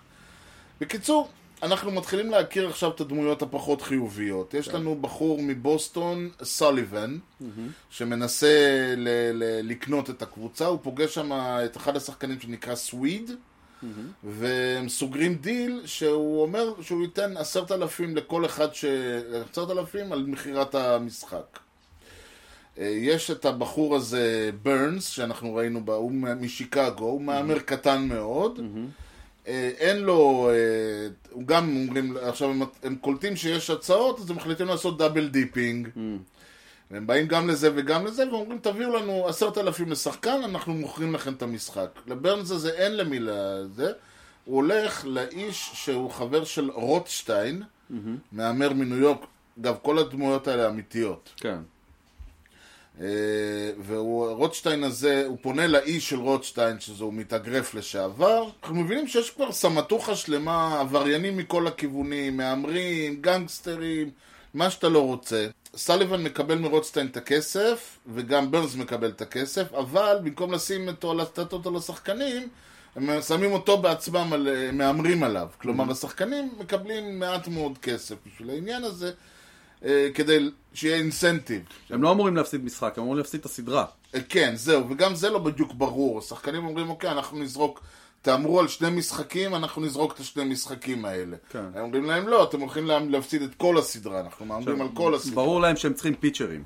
בקיצור, 0.80 1.28
אנחנו 1.62 1.90
מתחילים 1.90 2.30
להכיר 2.30 2.68
עכשיו 2.68 2.90
את 2.90 3.00
הדמויות 3.00 3.42
הפחות 3.42 3.82
חיוביות. 3.82 4.54
יש 4.54 4.68
לנו 4.68 4.94
בחור 5.00 5.38
מבוסטון, 5.42 6.30
סוליבן, 6.42 7.18
שמנסה 7.90 8.46
ל- 8.96 9.08
ל- 9.32 9.70
לקנות 9.70 10.10
את 10.10 10.22
הקבוצה, 10.22 10.66
הוא 10.66 10.78
פוגש 10.82 11.14
שם 11.14 11.32
את 11.64 11.76
אחד 11.76 11.96
השחקנים 11.96 12.40
שנקרא 12.40 12.74
סוויד, 12.74 13.30
והם 14.24 14.88
סוגרים 14.88 15.34
דיל 15.34 15.82
שהוא 15.84 16.42
אומר 16.42 16.74
שהוא 16.82 17.02
ייתן 17.02 17.36
עשרת 17.36 17.72
אלפים 17.72 18.16
לכל 18.16 18.44
אחד 18.46 18.74
ש... 18.74 18.84
עשרת 19.52 19.70
אלפים 19.70 20.12
על 20.12 20.24
מכירת 20.26 20.74
המשחק. 20.74 21.58
אה, 22.78 22.84
יש 22.86 23.30
את 23.30 23.44
הבחור 23.44 23.96
הזה, 23.96 24.50
ברנס, 24.62 25.06
שאנחנו 25.08 25.54
ראינו, 25.54 25.84
בה, 25.84 25.94
הוא 25.94 26.12
משיקגו, 26.40 27.04
הוא 27.04 27.22
מהמר 27.22 27.58
קטן 27.58 28.08
מאוד. 28.08 28.60
אין 29.78 29.96
לו, 29.98 30.50
אה, 30.50 31.08
הוא 31.30 31.46
גם 31.46 31.76
אומרים, 31.76 32.16
עכשיו 32.22 32.50
הם, 32.50 32.62
הם 32.82 32.96
קולטים 32.96 33.36
שיש 33.36 33.70
הצעות, 33.70 34.20
אז 34.20 34.30
הם 34.30 34.36
מחליטים 34.36 34.66
לעשות 34.66 34.98
double 34.98 35.28
dipping. 35.28 35.88
והם 36.90 37.06
באים 37.06 37.26
גם 37.26 37.48
לזה 37.48 37.70
וגם 37.74 38.06
לזה, 38.06 38.28
ואומרים, 38.30 38.58
תביאו 38.58 38.96
לנו 38.96 39.28
עשרת 39.28 39.58
אלפים 39.58 39.90
לשחקן, 39.90 40.40
אנחנו 40.44 40.74
מוכרים 40.74 41.14
לכם 41.14 41.32
את 41.32 41.42
המשחק. 41.42 41.88
לברנס 42.06 42.50
הזה 42.50 42.70
אין 42.70 42.96
למי 42.96 43.18
לזה, 43.20 43.92
הוא 44.44 44.56
הולך 44.56 45.04
לאיש 45.04 45.70
שהוא 45.74 46.10
חבר 46.10 46.44
של 46.44 46.70
רוטשטיין, 46.70 47.62
מהמר 48.32 48.72
מניו 48.72 48.98
יורק, 48.98 49.20
אגב, 49.60 49.76
כל 49.82 49.98
הדמויות 49.98 50.48
האלה 50.48 50.68
אמיתיות. 50.68 51.30
כן. 51.36 51.58
אה, 53.00 53.06
ורוטשטיין 53.86 54.84
הזה, 54.84 55.24
הוא 55.26 55.38
פונה 55.40 55.66
לאיש 55.66 56.10
של 56.10 56.18
רוטשטיין, 56.18 56.80
שזהו 56.80 57.12
מתאגרף 57.12 57.74
לשעבר. 57.74 58.48
אנחנו 58.62 58.76
מבינים 58.76 59.08
שיש 59.08 59.30
כבר 59.30 59.52
סמטוחה 59.52 60.16
שלמה, 60.16 60.80
עבריינים 60.80 61.36
מכל 61.36 61.66
הכיוונים, 61.66 62.36
מהמרים, 62.36 63.16
גנגסטרים, 63.20 64.10
מה 64.54 64.70
שאתה 64.70 64.88
לא 64.88 65.06
רוצה. 65.06 65.46
סליבן 65.76 66.22
מקבל 66.22 66.58
מרוטשטיין 66.58 67.06
את 67.06 67.16
הכסף, 67.16 67.98
וגם 68.14 68.50
ברנס 68.50 68.74
מקבל 68.74 69.08
את 69.08 69.20
הכסף, 69.20 69.74
אבל 69.74 70.18
במקום 70.22 70.52
לשים 70.52 70.88
אותו, 70.88 71.14
לתת 71.14 71.52
אותו 71.52 71.70
לשחקנים, 71.70 72.48
הם 72.96 73.22
שמים 73.22 73.52
אותו 73.52 73.78
בעצמם, 73.78 74.32
על, 74.32 74.48
הם 74.48 74.78
מהמרים 74.78 75.22
עליו. 75.22 75.48
כלומר, 75.58 75.90
השחקנים 75.90 76.50
מקבלים 76.58 77.18
מעט 77.18 77.48
מאוד 77.48 77.78
כסף 77.78 78.14
בשביל 78.26 78.50
העניין 78.50 78.84
הזה, 78.84 79.12
אה, 79.84 80.08
כדי 80.14 80.50
שיהיה 80.76 80.96
אינסנטיב. 80.96 81.62
הם 81.90 82.02
לא 82.02 82.12
אמורים 82.12 82.36
להפסיד 82.36 82.64
משחק, 82.64 82.94
הם 82.96 83.02
אמורים 83.02 83.18
להפסיד 83.18 83.40
את 83.40 83.46
הסדרה. 83.46 83.84
אה, 84.14 84.20
כן, 84.28 84.52
זהו, 84.56 84.90
וגם 84.90 85.14
זה 85.14 85.30
לא 85.30 85.38
בדיוק 85.38 85.72
ברור. 85.74 86.18
השחקנים 86.18 86.66
אומרים, 86.66 86.90
אוקיי, 86.90 87.10
אנחנו 87.10 87.38
נזרוק, 87.38 87.80
תאמרו 88.22 88.60
על 88.60 88.68
שני 88.68 88.90
משחקים, 88.90 89.54
אנחנו 89.54 89.82
נזרוק 89.82 90.12
את 90.12 90.20
השני 90.20 90.44
משחקים 90.44 91.04
האלה. 91.04 91.36
כן. 91.50 91.64
הם 91.74 91.82
אומרים 91.82 92.04
להם, 92.04 92.28
לא, 92.28 92.44
אתם 92.44 92.60
הולכים 92.60 92.86
לה- 92.86 92.98
להפסיד 92.98 93.42
את 93.42 93.54
כל 93.54 93.78
הסדרה, 93.78 94.20
אנחנו 94.20 94.46
מהמרים 94.46 94.80
על 94.82 94.88
כל 94.94 95.14
הסדרה. 95.14 95.34
ברור 95.34 95.60
להם 95.60 95.76
שהם 95.76 95.92
צריכים 95.94 96.14
פיצ'רים. 96.14 96.64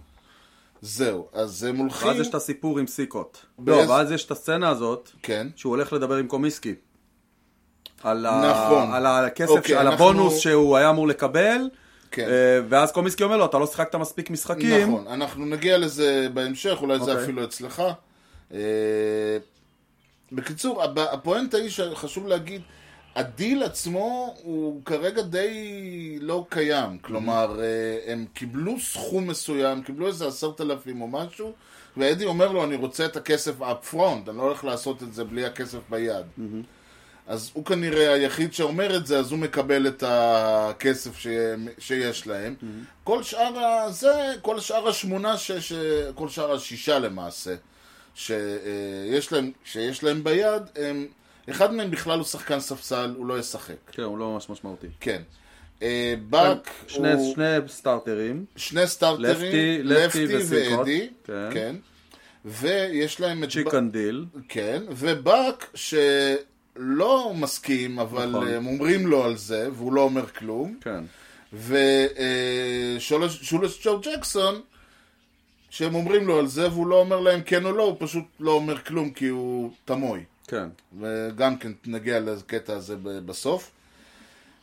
זהו, 0.83 1.29
אז 1.33 1.65
הם 1.65 1.77
הולכים... 1.77 2.09
ואז 2.09 2.21
יש 2.21 2.29
את 2.29 2.35
הסיפור 2.35 2.79
עם 2.79 2.87
סיקוט. 2.87 3.39
לא, 3.67 3.75
ואז 3.89 4.11
יש 4.11 4.25
את 4.27 4.31
הסצנה 4.31 4.69
הזאת, 4.69 5.11
כן. 5.23 5.47
שהוא 5.57 5.71
הולך 5.71 5.93
לדבר 5.93 6.15
עם 6.17 6.27
קומיסקי. 6.27 6.75
על, 8.03 8.27
ה... 8.27 8.51
נכון. 8.51 8.93
על 8.95 9.07
הכסף, 9.07 9.51
אוקיי, 9.51 9.77
על 9.77 9.87
אנחנו- 9.89 10.05
הבונוס 10.05 10.39
שהוא 10.39 10.77
היה 10.77 10.91
אמור 10.91 11.09
לקבל, 11.09 11.61
כן. 12.11 12.29
אה, 12.29 12.61
ואז 12.69 12.93
קומיסקי 12.93 13.23
אומר 13.25 13.37
לו, 13.37 13.45
אתה 13.45 13.59
לא 13.59 13.67
שיחקת 13.67 13.95
מספיק 13.95 14.31
משחקים. 14.31 14.91
נכון, 14.91 15.07
אנחנו 15.07 15.47
נגיע 15.47 15.79
לזה 15.79 16.29
בהמשך, 16.35 16.79
אולי 16.81 16.99
זה 16.99 17.11
אוקיי. 17.11 17.25
אפילו 17.25 17.45
אצלך. 17.45 17.83
אה, 18.55 18.59
בקיצור, 20.33 20.83
הפואנטה 20.83 21.57
היא 21.57 21.71
שחשוב 21.71 22.27
להגיד, 22.27 22.63
הדיל 23.17 23.63
עצמו 23.63 24.35
הוא 24.43 24.85
כרגע 24.85 25.23
די 25.23 26.19
לא 26.21 26.47
קיים. 26.49 26.99
כלומר, 26.99 27.61
אה, 27.61 28.13
הם 28.13 28.25
קיבלו 28.35 28.81
סכום 28.81 29.27
מסוים, 29.27 29.83
קיבלו 29.83 30.07
איזה 30.07 30.27
עשרת 30.27 30.61
אלפים 30.61 31.01
או 31.01 31.09
משהו, 31.09 31.53
ואדי 31.97 32.25
אומר 32.25 32.53
לו, 32.53 32.65
אני 32.65 32.77
רוצה 32.77 33.05
את 33.05 33.17
הכסף 33.17 33.61
up 33.61 33.95
front, 33.95 34.31
אני 34.31 34.37
לא 34.37 34.43
הולך 34.43 34.65
לעשות 34.65 35.03
את 35.03 35.15
זה 35.15 35.25
בלי 35.25 35.45
הכסף 35.45 35.79
ביד. 35.91 36.27
אז 37.31 37.51
הוא 37.53 37.65
כנראה 37.65 38.13
היחיד 38.13 38.53
שאומר 38.53 38.97
את 38.97 39.07
זה, 39.07 39.19
אז 39.19 39.31
הוא 39.31 39.39
מקבל 39.39 39.87
את 39.87 40.05
הכסף 40.07 41.19
ש... 41.19 41.27
שיש 41.79 42.27
להם. 42.27 42.55
כל 43.05 43.23
שאר 43.23 43.59
הזה, 43.59 44.33
כל 44.43 44.61
שאר 44.61 44.89
השמונה, 44.89 45.37
ש... 45.37 45.53
ש... 45.53 45.73
כל 46.15 46.29
שאר 46.29 46.53
השישה 46.53 46.99
למעשה, 46.99 47.55
שיש 48.15 49.33
להם, 49.33 49.51
שיש 49.65 50.05
להם 50.05 50.25
ביד, 50.25 50.63
הם... 50.77 51.07
אחד 51.51 51.75
מהם 51.75 51.91
בכלל 51.91 52.19
הוא 52.19 52.27
שחקן 52.27 52.61
ספסל, 52.61 53.15
הוא 53.17 53.27
לא 53.27 53.39
ישחק. 53.39 53.75
כן, 53.93 54.03
הוא 54.03 54.19
לא 54.19 54.33
ממש 54.33 54.51
משמעותי. 54.51 54.89
כן. 55.01 55.23
אה, 55.83 56.15
באק 56.29 56.71
שני, 56.87 57.13
הוא 57.13 57.35
שני 57.35 57.69
סטארטרים, 57.69 58.45
שני 58.57 58.87
סטארטרים, 58.87 59.87
לפטי-. 59.87 60.27
ואדי, 60.49 61.09
כן. 61.25 61.49
כן. 61.53 61.77
ויש 62.45 63.21
להם 63.21 63.45
את... 63.45 63.51
צ'יק 63.51 63.91
גנדיל, 63.91 64.25
כן, 64.49 64.83
ובאק, 64.89 65.71
לא 66.77 67.33
מסכים, 67.37 67.99
אבל 67.99 68.27
נכון. 68.27 68.49
הם 68.49 68.67
אומרים 68.67 69.07
לו 69.07 69.25
על 69.25 69.37
זה, 69.37 69.69
והוא 69.73 69.93
לא 69.93 70.01
אומר 70.01 70.27
כלום. 70.27 70.79
כן. 70.81 71.05
ושולס 72.99 73.79
ג'ו 73.83 74.01
ג'קסון, 74.01 74.61
שהם 75.71 75.95
אומרים 75.95 76.27
לו 76.27 76.39
על 76.39 76.47
זה, 76.47 76.69
והוא 76.69 76.87
לא 76.87 77.01
אומר 77.01 77.21
להם 77.21 77.43
כן 77.43 77.65
או 77.65 77.73
לא, 77.73 77.83
הוא 77.83 77.97
פשוט 77.99 78.25
לא 78.41 78.53
אומר 78.53 78.79
כלום 78.79 79.11
כי 79.11 79.29
הוא 79.29 79.71
תמים. 79.85 80.25
כן. 80.47 80.69
וגם 81.01 81.57
כן 81.57 81.73
נגיע 81.87 82.21
לקטע 82.21 82.73
הזה 82.73 82.97
בסוף. 83.03 83.71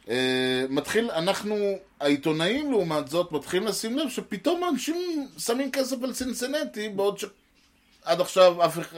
אה, 0.10 0.66
מתחיל, 0.70 1.12
אנחנו, 1.12 1.56
העיתונאים 2.00 2.72
לעומת 2.72 3.08
זאת, 3.08 3.32
מתחילים 3.32 3.68
לשים 3.68 3.98
לב 3.98 4.10
שפתאום 4.10 4.62
אנשים 4.72 5.28
שמים 5.38 5.72
כסף 5.72 6.04
על 6.04 6.14
סינסנטי, 6.14 6.90
בעוד 6.90 7.20
שעד 7.20 8.22
עכשיו 8.22 8.66
אף 8.66 8.80
אחד, 8.80 8.98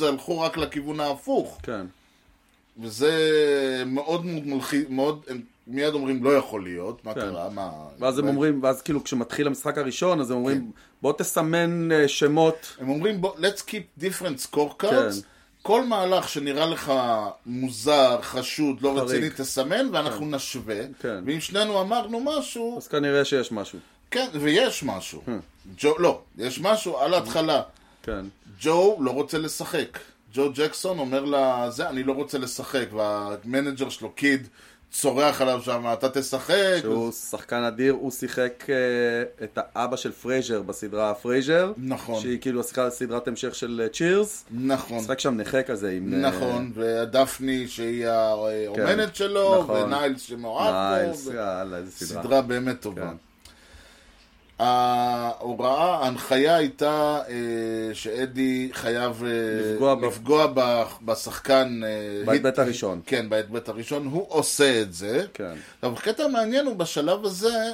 הלכו 0.00 0.40
רק 0.40 0.56
לכיוון 0.56 1.00
ההפוך. 1.00 1.58
כן. 1.62 1.86
וזה 2.78 3.82
מאוד 3.86 4.26
מאוד 4.26 4.46
מלחיץ, 4.46 4.86
מאוד, 4.88 5.22
הם 5.28 5.40
מיד 5.66 5.94
אומרים 5.94 6.24
לא 6.24 6.30
יכול 6.30 6.64
להיות, 6.64 7.04
מה 7.04 7.14
כן. 7.14 7.20
קרה, 7.20 7.48
מה... 7.50 7.70
ואז 7.98 8.18
הם 8.18 8.28
אומרים, 8.28 8.62
ואז 8.62 8.82
כאילו 8.82 9.04
כשמתחיל 9.04 9.46
המשחק 9.46 9.78
הראשון, 9.78 10.20
אז 10.20 10.30
הם 10.30 10.36
אומרים, 10.36 10.70
בוא 11.02 11.12
תסמן 11.12 11.92
אה, 11.92 12.08
שמות. 12.08 12.76
הם 12.80 12.88
אומרים, 12.88 13.20
בוא, 13.20 13.34
let's 13.36 13.60
keep 13.60 14.02
different 14.02 14.52
scorecards. 14.52 14.86
כן. 14.90 15.10
כל 15.62 15.84
מהלך 15.84 16.28
שנראה 16.28 16.66
לך 16.66 16.92
מוזר, 17.46 18.18
חשוד, 18.22 18.82
לא. 18.82 18.98
רציני, 18.98 19.30
תסמן, 19.30 19.88
ואנחנו 19.92 20.26
נשווה. 20.26 20.80
כן. 21.00 21.24
ואם 21.26 21.40
שנינו 21.40 21.80
אמרנו 21.80 22.20
משהו, 22.20 22.76
אז 22.76 22.88
כנראה 22.88 23.24
שיש 23.24 23.52
משהו. 23.52 23.78
כן, 24.10 24.28
ויש 24.32 24.82
משהו. 24.82 25.22
לא, 25.98 26.20
יש 26.38 26.60
משהו 26.60 26.98
על 26.98 27.14
ההתחלה. 27.14 27.62
כן. 28.02 28.26
ג'ו 28.60 28.96
לא 29.00 29.10
רוצה 29.10 29.38
לשחק. 29.38 29.98
ג'ו 30.32 30.52
ג'קסון 30.54 30.98
אומר 30.98 31.24
לה, 31.24 31.70
זה, 31.70 31.88
אני 31.88 32.02
לא 32.02 32.12
רוצה 32.12 32.38
לשחק, 32.38 32.86
וה 32.92 33.13
manager 33.13 33.88
שלו, 33.88 34.10
קיד, 34.10 34.48
צורח 34.90 35.40
עליו 35.40 35.60
שם, 35.62 35.84
אתה 35.92 36.08
תשחק. 36.08 36.78
שהוא 36.80 37.12
שחקן 37.12 37.62
אדיר, 37.62 37.92
הוא 37.92 38.10
שיחק 38.10 38.64
אה, 38.68 39.44
את 39.44 39.58
האבא 39.62 39.96
של 39.96 40.12
פרייזר 40.12 40.62
בסדרה 40.62 41.14
פרייזר. 41.14 41.72
נכון. 41.76 42.20
שהיא 42.20 42.38
כאילו 42.40 42.62
שיחקה 42.62 42.90
סדרת 42.90 43.28
המשך 43.28 43.54
של 43.54 43.86
צ'ירס. 43.92 44.44
נכון. 44.50 45.00
שיחק 45.00 45.20
שם 45.20 45.34
נכה 45.36 45.62
כזה 45.62 45.90
עם... 45.90 46.14
אה, 46.14 46.18
נכון, 46.18 46.72
ודפני 46.74 47.68
שהיא 47.68 48.06
האומנת 48.06 49.14
שלו, 49.14 49.62
נכון. 49.62 49.82
וניילס 49.82 50.22
שמאוהב 50.22 50.74
ניילס, 50.74 51.24
בו. 51.24 51.32
יאללה, 51.32 51.76
איזה 51.76 52.06
סדרה. 52.06 52.22
סדרה 52.22 52.42
באמת 52.42 52.80
טובה. 52.80 53.02
כן. 53.02 53.27
ההוראה, 54.58 56.04
ההנחיה 56.04 56.56
הייתה 56.56 57.20
אה, 57.28 57.94
שאדי 57.94 58.70
חייב 58.72 59.24
אה, 59.24 59.30
לפגוע 59.72 59.96
לפגוע 60.02 60.46
ב- 60.54 60.82
בשחקן. 61.02 61.80
אה, 61.84 62.24
בהיבט 62.24 62.58
הראשון. 62.58 63.00
כן, 63.06 63.28
בהיבט 63.28 63.68
הראשון. 63.68 64.06
הוא 64.06 64.26
עושה 64.28 64.82
את 64.82 64.92
זה. 64.94 65.24
כן. 65.34 65.52
עכשיו, 65.74 65.92
הקטע 65.92 66.24
המעניין 66.24 66.66
הוא 66.66 66.76
בשלב 66.76 67.24
הזה, 67.24 67.72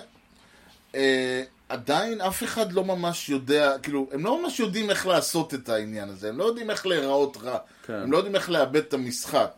אה, 0.95 1.43
עדיין 1.69 2.21
אף 2.21 2.43
אחד 2.43 2.73
לא 2.73 2.85
ממש 2.85 3.29
יודע, 3.29 3.79
כאילו, 3.83 4.09
הם 4.13 4.25
לא 4.25 4.43
ממש 4.43 4.61
יודעים 4.61 4.91
איך 4.91 5.07
לעשות 5.07 5.55
את 5.55 5.69
העניין 5.69 6.09
הזה, 6.09 6.29
הם 6.29 6.39
לא 6.39 6.45
יודעים 6.45 6.71
איך 6.71 6.87
להיראות 6.87 7.37
רע, 7.43 7.59
כן. 7.87 7.93
הם 7.93 8.13
לא 8.13 8.17
יודעים 8.17 8.35
איך 8.37 8.51
לאבד 8.51 8.77
את 8.77 8.95
המשחק, 8.95 9.51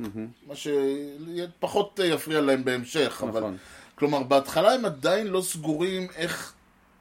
מה 0.47 0.55
שפחות 0.57 2.01
יפריע 2.05 2.41
להם 2.41 2.65
בהמשך, 2.65 3.23
אבל... 3.29 3.41
נכון. 3.41 3.57
כלומר, 3.95 4.23
בהתחלה 4.23 4.73
הם 4.73 4.85
עדיין 4.85 5.27
לא 5.27 5.43
סגורים 5.43 6.07
איך, 6.17 6.53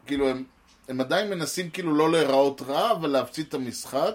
כאילו, 0.06 0.30
הם, 0.30 0.43
הם 0.89 1.01
עדיין 1.01 1.30
מנסים 1.30 1.70
כאילו 1.70 1.95
לא 1.95 2.12
להיראות 2.12 2.62
רע, 2.62 2.91
אבל 2.91 3.10
להפציץ 3.10 3.47
את 3.47 3.53
המשחק. 3.53 4.14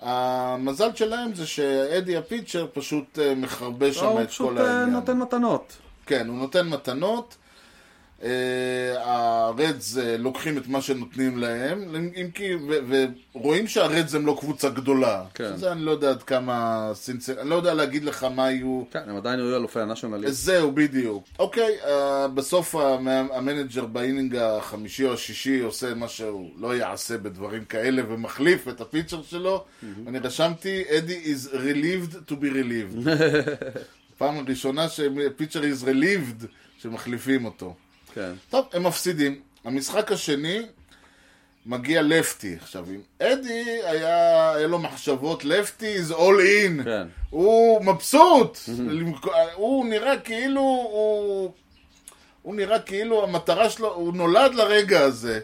המזל 0.00 0.94
שלהם 0.94 1.34
זה 1.34 1.46
שאדי 1.46 2.16
הפיצ'ר 2.16 2.66
פשוט 2.72 3.18
אה, 3.18 3.34
מחרבש 3.34 3.96
לא, 3.96 4.02
שם 4.02 4.06
הוא 4.06 4.22
את 4.22 4.28
פשוט 4.28 4.48
כל 4.48 4.58
אה, 4.58 4.70
העניין. 4.70 4.90
נותן 4.90 5.18
מתנות. 5.18 5.76
כן, 6.06 6.28
הוא 6.28 6.38
נותן 6.38 6.68
מתנות. 6.68 7.36
הרדס 8.96 9.96
לוקחים 10.18 10.58
את 10.58 10.68
מה 10.68 10.80
שנותנים 10.82 11.38
להם, 11.38 11.94
אם 12.20 12.30
כי, 12.34 12.50
ורואים 13.34 13.66
שהרדס 13.66 14.14
הם 14.14 14.26
לא 14.26 14.36
קבוצה 14.40 14.68
גדולה. 14.68 15.24
כן. 15.34 15.56
זה 15.56 15.72
אני 15.72 15.80
לא 15.80 15.90
יודע 15.90 16.10
עד 16.10 16.22
כמה 16.22 16.90
סינצר... 16.94 17.40
אני 17.40 17.50
לא 17.50 17.54
יודע 17.54 17.74
להגיד 17.74 18.04
לך 18.04 18.24
מה 18.24 18.50
יהיו... 18.50 18.82
כן, 18.90 19.00
הם 19.06 19.16
עדיין 19.16 19.38
היו 19.38 19.56
אלופי 19.56 19.80
ה 19.80 19.83
National 19.83 20.10
League. 20.10 20.34
זהו, 20.44 20.72
בדיוק. 20.72 21.24
אוקיי, 21.38 21.76
uh, 21.82 21.86
בסוף 22.34 22.74
המ- 22.74 23.08
ה 23.32 23.39
manager 23.39 23.84
ב 23.86 23.93
inning 23.93 24.36
החמישי 24.36 25.04
או 25.04 25.12
השישי 25.12 25.60
עושה 25.60 25.94
מה 25.94 26.08
שהוא 26.08 26.50
לא 26.58 26.76
יעשה 26.76 27.18
בדברים 27.18 27.64
כאלה 27.64 28.02
ומחליף 28.08 28.68
את 28.68 28.80
ה 28.80 28.85
pitcher 28.85 29.22
שלו. 29.22 29.64
אני 30.06 30.18
רשמתי, 30.18 30.82
אדי 30.98 31.22
is 31.24 31.48
relieved 31.52 32.30
to 32.30 32.34
be 32.34 32.46
relieved. 32.54 33.08
פעם 34.18 34.44
ראשונה 34.48 34.88
ש 34.88 35.04
pitcher 35.04 35.60
is 35.62 35.84
relieved 35.84 36.46
שמחליפים 36.78 37.44
אותו. 37.44 37.74
כן. 38.16 38.32
טוב, 38.50 38.66
הם 38.72 38.86
מפסידים. 38.86 39.40
המשחק 39.64 40.12
השני 40.12 40.62
מגיע 41.66 42.02
לפטי. 42.02 42.56
עכשיו, 42.62 42.84
אם 42.90 43.00
אדי 43.18 43.64
היה, 43.84 44.52
היה 44.54 44.66
לו 44.66 44.78
מחשבות, 44.78 45.44
לפטי 45.44 45.96
is 45.98 46.12
all 46.12 46.16
in. 46.18 46.84
כן. 46.84 47.06
הוא 47.30 47.84
מבסוט. 47.84 48.58
הוא 49.54 49.86
נראה 49.86 50.18
כאילו, 50.18 50.60
הוא... 50.60 51.50
הוא 52.42 52.54
נראה 52.54 52.78
כאילו 52.80 53.22
המטרה 53.24 53.70
שלו, 53.70 53.94
הוא 53.94 54.12
נולד 54.14 54.54
לרגע 54.54 55.00
הזה. 55.00 55.40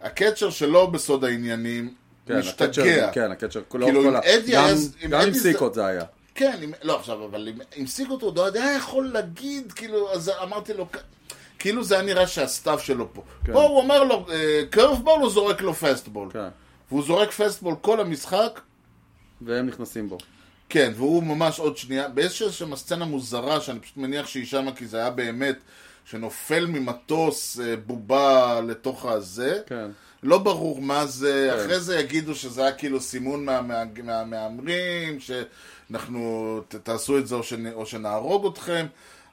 ה 0.00 0.06
catcher 0.06 0.50
שלו 0.50 0.90
בסוד 0.90 1.24
העניינים 1.24 1.94
כן, 2.26 2.38
משתגע. 2.38 2.64
ה 2.66 2.71
catcher, 2.71 3.08
כן, 3.12 3.30
ה 3.30 3.34
catcher 3.34 3.60
כאילו, 3.70 4.02
כל 4.02 4.08
אם 4.08 4.16
ה- 4.16 4.18
אדי 4.18 4.52
גם- 4.52 4.64
אם 5.04 5.10
גם 5.10 5.20
עם 5.20 5.28
אדי 5.28 5.38
זה- 5.38 5.52
סיקוט 5.52 5.74
זה 5.74 5.86
היה. 5.86 6.04
כן, 6.34 6.58
עם, 6.62 6.72
לא 6.82 6.98
עכשיו, 6.98 7.24
אבל 7.24 7.48
עם, 7.48 7.58
עם 7.76 7.86
סיקוט 7.86 8.22
הוא 8.22 8.32
עוד 8.40 8.56
היה 8.56 8.76
יכול 8.76 9.10
להגיד, 9.12 9.72
כאילו, 9.72 10.12
אז 10.12 10.30
אמרתי 10.42 10.74
לו, 10.74 10.86
כאילו 11.64 11.84
זה 11.84 11.94
היה 11.94 12.04
נראה 12.04 12.26
שה 12.26 12.47
stuff 12.47 12.82
שלו 12.84 13.08
פה. 13.14 13.22
כן. 13.44 13.52
פה 13.52 13.62
הוא 13.62 13.78
אומר 13.78 14.04
לו, 14.04 14.26
curveball, 14.70 15.20
הוא 15.20 15.30
זורק 15.30 15.60
לו 15.62 15.74
fastball. 15.74 16.30
כן. 16.32 16.48
והוא 16.90 17.02
זורק 17.04 17.30
fastball 17.30 17.74
כל 17.80 18.00
המשחק, 18.00 18.60
והם 19.42 19.66
נכנסים 19.66 20.08
בו. 20.08 20.18
כן, 20.68 20.92
והוא 20.96 21.22
ממש 21.22 21.58
עוד 21.58 21.76
שנייה, 21.76 22.08
באיזושהי 22.08 22.52
שם 22.52 22.76
סצנה 22.76 23.04
מוזרה, 23.04 23.60
שאני 23.60 23.80
פשוט 23.80 23.96
מניח 23.96 24.26
שהיא 24.26 24.46
שמה, 24.46 24.72
כי 24.72 24.86
זה 24.86 24.96
היה 24.98 25.10
באמת, 25.10 25.56
שנופל 26.04 26.66
ממטוס 26.66 27.60
אה, 27.60 27.76
בובה 27.76 28.60
לתוך 28.60 29.06
הזה. 29.06 29.60
כן. 29.66 29.90
לא 30.22 30.38
ברור 30.38 30.82
מה 30.82 31.06
זה, 31.06 31.50
כן. 31.54 31.60
אחרי 31.60 31.80
זה 31.80 31.98
יגידו 32.00 32.34
שזה 32.34 32.62
היה 32.62 32.72
כאילו 32.72 33.00
סימון 33.00 33.44
מה- 33.44 33.62
מה- 33.62 33.84
מהמהמרים, 34.04 35.18
שאנחנו, 35.20 36.60
ת- 36.68 36.74
תעשו 36.74 37.18
את 37.18 37.26
זה 37.26 37.34
או, 37.34 37.42
שנ, 37.42 37.72
או 37.72 37.86
שנהרוג 37.86 38.46
אתכם. 38.52 38.86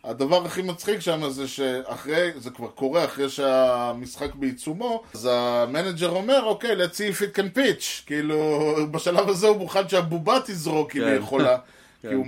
הדבר 0.04 0.46
הכי 0.46 0.62
מצחיק 0.62 1.00
שם 1.00 1.30
זה 1.30 1.48
שאחרי, 1.48 2.32
זה 2.38 2.50
כבר 2.50 2.68
קורה 2.68 3.06
אחרי 3.06 3.30
שהמשחק 3.30 4.36
בעיצומו, 4.36 5.04
אז 5.14 5.30
המנג'ר 5.32 6.10
אומר, 6.10 6.44
אוקיי, 6.44 6.76
let's 6.76 6.94
see 6.94 7.18
if 7.18 7.22
it 7.22 7.38
can 7.38 7.58
pitch. 7.58 8.06
כאילו, 8.06 8.76
בשלב 8.92 9.30
הזה 9.30 9.48
הוא 9.48 9.58
מוכן 9.58 9.90
שהבובה 9.90 10.40
תזרוק 10.46 10.96
אם 10.96 11.02
כן. 11.02 11.08
היא 11.08 11.16
יכולה. 11.16 11.58
כן. 12.02 12.10
כי 12.10 12.14
הוא... 12.14 12.26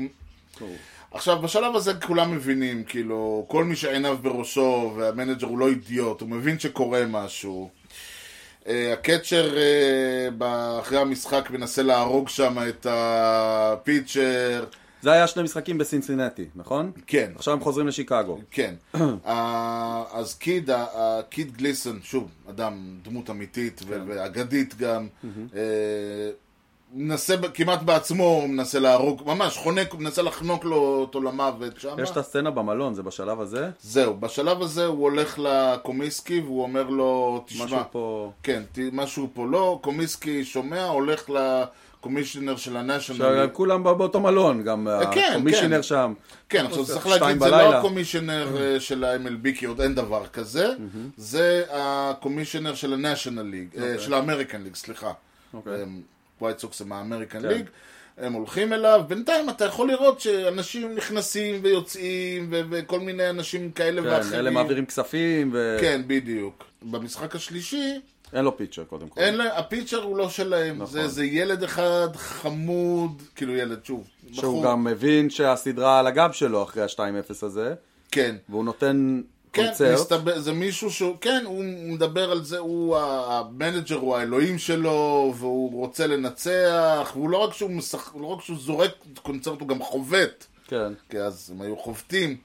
ברור. 0.59 0.75
עכשיו, 1.11 1.39
בשלב 1.39 1.75
הזה 1.75 1.93
כולם 1.93 2.35
מבינים, 2.35 2.83
כאילו, 2.83 3.45
כל 3.47 3.63
מי 3.63 3.75
שעיניו 3.75 4.17
בראשו, 4.21 4.93
והמנג'ר 4.97 5.47
הוא 5.47 5.57
לא 5.57 5.67
אידיוט, 5.67 6.21
הוא 6.21 6.29
מבין 6.29 6.59
שקורה 6.59 7.05
משהו. 7.07 7.69
אה, 8.67 8.93
הקצ'ר 8.93 9.55
ב- 10.37 10.77
אחרי 10.79 10.99
המשחק 10.99 11.49
מנסה 11.49 11.83
להרוג 11.83 12.29
שם 12.29 12.57
את 12.69 12.87
הפיצ'ר. 12.89 14.63
זה 15.03 15.11
היה 15.11 15.27
שני 15.27 15.43
משחקים 15.43 15.77
בסינסינטי, 15.77 16.45
נכון? 16.55 16.91
כן, 17.07 17.31
עכשיו 17.35 17.53
הם 17.53 17.59
חוזרים 17.59 17.87
לשיקגו. 17.87 18.39
כן. 18.51 18.75
אז 20.13 20.33
קיד, 20.35 20.69
קיד 21.29 21.57
גליסון, 21.57 21.99
שוב, 22.03 22.27
אדם, 22.49 22.73
דמות 23.01 23.29
אמיתית 23.29 23.81
ו- 23.87 24.01
ואגדית 24.07 24.75
גם, 24.77 25.07
אה, 25.55 25.59
מנסה 26.93 27.35
כמעט 27.53 27.81
בעצמו, 27.81 28.47
מנסה 28.47 28.79
להרוג, 28.79 29.21
ממש 29.25 29.57
חונק, 29.57 29.93
מנסה 29.95 30.21
לחנוק 30.21 30.65
לו 30.65 30.75
אותו 30.77 31.21
למוות 31.21 31.79
שם. 31.79 31.95
יש 32.03 32.09
את 32.09 32.17
הסצנה 32.17 32.51
במלון, 32.51 32.93
זה 32.93 33.03
בשלב 33.03 33.41
הזה? 33.41 33.69
זהו, 33.81 34.17
בשלב 34.17 34.61
הזה 34.61 34.85
הוא 34.85 35.03
הולך 35.03 35.39
לקומיסקי 35.43 36.39
והוא 36.39 36.63
אומר 36.63 36.83
לו, 36.89 37.43
תשמע, 37.47 37.65
משהו 37.65 37.77
פה... 37.91 38.31
כן, 38.43 38.63
ת- 38.71 38.79
משהו 38.91 39.27
פה 39.33 39.45
לא, 39.47 39.79
קומיסקי 39.81 40.43
שומע, 40.45 40.85
הולך 40.85 41.29
לקומישיונר 42.03 42.55
של 42.55 42.77
הנשיונל. 42.77 43.47
כולם 43.53 43.83
בא- 43.83 43.93
באותו 43.93 44.19
מלון, 44.19 44.63
גם 44.63 44.87
כן, 45.13 45.31
הקומישיונר 45.33 45.75
כן. 45.75 45.83
שם. 45.83 46.13
כן, 46.49 46.65
עכשיו 46.65 46.85
צריך 46.85 47.07
להגיד, 47.07 47.39
זה. 47.43 47.49
לא 47.49 47.75
הקומישיונר 47.77 48.57
אה, 48.61 48.79
של 48.79 49.03
ה-MLB, 49.03 49.57
כי 49.57 49.65
עוד 49.65 49.81
אין 49.81 49.95
דבר 49.95 50.27
כזה, 50.27 50.67
זה 51.17 51.63
ה 51.71 51.79
commissioner 51.79 52.75
של 52.75 52.93
League, 53.25 53.81
אה, 53.81 53.99
של 53.99 54.13
ה 54.13 54.18
American 54.18 54.61
League, 54.63 54.75
סליחה. 54.75 55.11
אוקיי. 55.53 55.85
ווייט 56.41 56.59
סוקס 56.59 56.81
הם 56.81 56.91
ה 56.93 56.98
American 56.98 57.41
כן. 57.41 57.47
League. 57.47 57.65
הם 58.17 58.33
הולכים 58.33 58.73
אליו, 58.73 59.01
בינתיים 59.07 59.49
אתה 59.49 59.65
יכול 59.65 59.87
לראות 59.87 60.19
שאנשים 60.19 60.95
נכנסים 60.95 61.59
ויוצאים, 61.63 62.47
ו- 62.51 62.61
וכל 62.69 62.99
מיני 62.99 63.29
אנשים 63.29 63.71
כאלה 63.71 64.01
כן, 64.01 64.07
ואחרים. 64.07 64.39
אלה 64.39 64.51
מעבירים 64.51 64.85
כספים, 64.85 65.49
ו... 65.53 65.77
כן, 65.81 66.01
בדיוק. 66.07 66.63
במשחק 66.81 67.35
השלישי, 67.35 67.99
אין 68.33 68.45
לו 68.45 68.57
pitcher 68.57 68.83
קודם 68.83 69.09
כל. 69.09 69.21
אין 69.21 69.35
לה, 69.35 69.57
ה 69.57 69.63
pitcher 69.63 70.03
הוא 70.03 70.17
לא 70.17 70.29
שלהם, 70.29 70.75
נכון. 70.75 70.87
זה, 70.87 71.07
זה 71.07 71.25
ילד 71.25 71.63
אחד 71.63 72.15
חמוד, 72.15 73.21
כאילו 73.35 73.55
ילד, 73.55 73.85
שוב, 73.85 74.07
שהוא 74.31 74.63
גם 74.63 74.83
מבין 74.83 75.29
שהסדרה 75.29 75.99
על 75.99 76.07
הגב 76.07 76.31
שלו 76.31 76.63
אחרי 76.63 76.83
ה-2-0 76.83 77.45
הזה, 77.45 77.73
כן, 78.11 78.35
והוא 78.49 78.65
נותן 78.65 79.21
כן, 79.53 79.65
קונצרט. 79.65 79.99
מסתבר, 79.99 80.39
זה 80.39 80.53
מישהו 80.53 80.91
שהוא, 80.91 81.15
כן, 81.21 81.43
הוא 81.45 81.63
מדבר 81.65 82.31
על 82.31 82.43
זה, 82.43 82.57
הוא 82.57 82.97
ה 82.97 83.08
manager, 83.08 83.95
הוא 83.95 84.17
האלוהים 84.17 84.57
שלו, 84.57 85.33
והוא 85.37 85.79
רוצה 85.79 86.07
לנצח, 86.07 87.11
והוא 87.13 87.29
לא 87.29 87.37
רק 87.37 87.53
שהוא, 87.53 87.69
משח, 87.69 88.15
לא 88.19 88.27
רק 88.27 88.41
שהוא 88.41 88.57
זורק 88.59 88.91
קונצרט, 89.21 89.59
הוא 89.59 89.67
גם 89.67 89.81
חובט, 89.81 90.45
כן. 90.67 90.93
כי 91.09 91.19
אז 91.19 91.51
הם 91.55 91.61
היו 91.61 91.77
חובטים, 91.77 92.37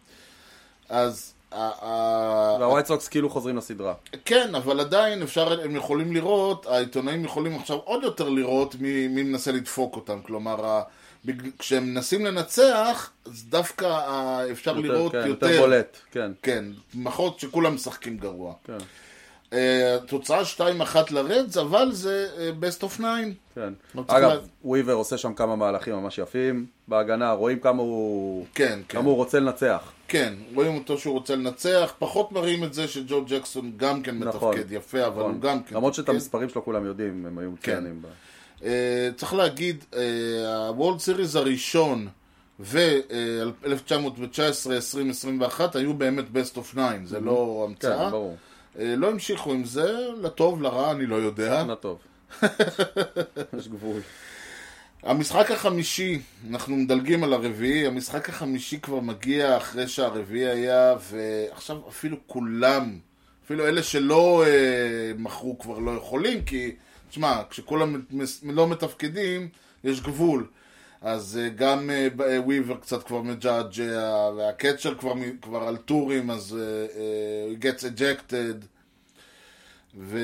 אז... 0.89 1.34
והווייט 1.53 2.87
סוקס 2.87 3.09
כאילו 3.09 3.31
חוזרים 3.31 3.57
לסדרה. 3.57 3.95
כן, 4.25 4.55
אבל 4.55 4.81
עדיין 4.81 5.23
אפשר, 5.23 5.61
הם 5.65 5.77
יכולים 5.77 6.13
לראות, 6.15 6.67
העיתונאים 6.67 7.25
יכולים 7.25 7.57
עכשיו 7.57 7.77
עוד 7.85 8.03
יותר 8.05 8.29
לראות 8.29 8.75
מי, 8.75 9.09
מי 9.09 9.23
מנסה 9.23 9.53
לדפוק 9.53 9.97
אותם. 9.97 10.19
כלומר, 10.23 10.83
כשהם 11.59 11.85
מנסים 11.95 12.27
לנצח, 12.27 13.11
אז 13.27 13.45
דווקא 13.49 13.87
אפשר 14.53 14.77
יותר- 14.77 14.93
לראות 14.93 15.13
כן, 15.13 15.19
יותר... 15.27 15.47
יותר 15.47 15.61
בולט, 15.61 15.97
כן. 16.13 16.31
כן, 16.43 16.65
מחות 16.95 17.41
שכולם 17.41 17.75
משחקים 17.75 18.17
גרוע. 18.17 18.55
כן, 18.65 18.77
אה, 19.53 19.97
תוצאה 20.07 20.43
2-1 20.45 20.61
לרדס, 21.11 21.57
אבל 21.57 21.93
זה 21.93 22.29
אה, 22.39 22.51
best 22.61 22.83
of 22.83 22.89
9. 22.99 23.03
כן. 23.55 23.73
לא 23.95 24.03
אגב, 24.09 24.29
לה- 24.31 24.37
וויבר 24.65 24.93
עושה 24.93 25.19
שם 25.19 25.35
כמה 25.35 25.57
מהלכים 25.57 25.95
ממש 25.95 26.19
יפים 26.19 26.67
בהגנה, 26.89 27.33
רואים 27.33 27.59
כמה 27.61 27.83
הוא... 27.83 28.47
כן, 28.55 28.65
כן. 28.89 28.97
כמה 28.99 29.09
הוא 29.09 29.17
רוצה 29.17 29.41
לנצח. 29.41 29.93
כן, 30.09 30.35
רואים 30.55 30.75
אותו 30.75 30.99
שהוא 30.99 31.15
רוצה 31.15 31.37
לנצח, 31.37 31.95
פחות 31.99 32.33
מראים 32.33 32.65
את 32.65 32.75
זה 32.75 32.89
שג'ו 32.89 33.25
ג'קסון 33.25 33.73
גם 33.77 34.03
כן 34.03 34.19
נכון. 34.19 34.55
מתפקד 34.57 34.73
יפה, 34.73 35.07
אבל 35.07 35.21
נכון. 35.21 35.33
הוא 35.33 35.41
גם 35.41 35.63
כן 35.63 35.77
למרות 35.77 35.95
שאת. 35.95 36.09
המספרים 36.09 36.49
שלו 36.49 36.65
כולם 36.65 36.87
יודעים, 36.87 37.27
הם 37.27 37.39
היו 37.39 37.51
מצוינים. 37.51 38.03
ב- 38.03 38.07
אה, 38.65 39.11
צריך 39.17 39.35
להגיד, 39.35 39.85
הוולד 40.69 41.01
סיריס 41.01 41.37
הראשון 41.37 42.09
ו-1919-2021 42.61 45.61
היו 45.75 45.95
באמת 45.95 46.25
best 46.35 46.57
of 46.57 46.61
9, 46.73 46.83
זה 47.05 47.21
לא 47.21 47.65
כן, 47.67 47.71
המצאה. 47.71 48.11
ברור. 48.11 48.37
אה, 48.79 48.95
לא 48.97 49.11
המשיכו 49.11 49.53
עם 49.53 49.65
זה, 49.65 49.93
לטוב, 50.23 50.63
לרע, 50.63 50.91
אני 50.91 51.07
לא 51.07 51.17
יודע. 51.17 51.65
לא 51.65 51.75
טוב. 51.75 51.99
יש 53.59 53.69
גבול. 53.69 54.01
המשחק 55.03 55.51
החמישי, 55.51 56.19
אנחנו 56.51 56.77
מדלגים 56.77 57.25
על 57.25 57.33
הרביעי, 57.33 57.87
המשחק 57.87 58.29
החמישי 58.29 58.81
כבר 58.81 59.01
מגיע 59.01 59.57
אחרי 59.57 59.89
שהרביעי 59.89 60.49
היה, 60.49 60.95
ועכשיו 61.11 61.77
אפילו 61.89 62.17
כולם, 62.27 62.99
אפילו 63.45 63.67
אלה 63.67 63.83
שלא 63.83 64.45
אה, 64.47 65.13
מכרו 65.19 65.59
כבר 65.59 65.79
לא 65.79 65.91
יכולים, 65.91 66.45
כי, 66.45 66.75
תשמע, 67.11 67.43
כשכולם 67.51 68.03
לא 68.43 68.69
מתפקדים, 68.69 69.49
יש 69.85 70.01
גבול. 70.01 70.47
אז 71.03 71.39
אה, 71.43 71.49
גם 71.49 71.91
אה, 71.91 72.09
ב- 72.17 72.23
אה, 72.23 72.41
וויבר 72.43 72.77
קצת 72.77 73.03
כבר 73.03 73.23
מג'אג', 73.23 73.81
אה, 73.81 74.31
והקצ'ר 74.35 74.95
כבר, 74.95 75.13
כבר 75.43 75.63
על 75.63 75.77
טורים, 75.77 76.31
אז 76.31 76.59
אה, 76.61 76.87
אה, 77.01 77.55
he 77.55 77.63
gets 77.65 77.83
ejected. 77.83 78.65
ו... 79.99 80.19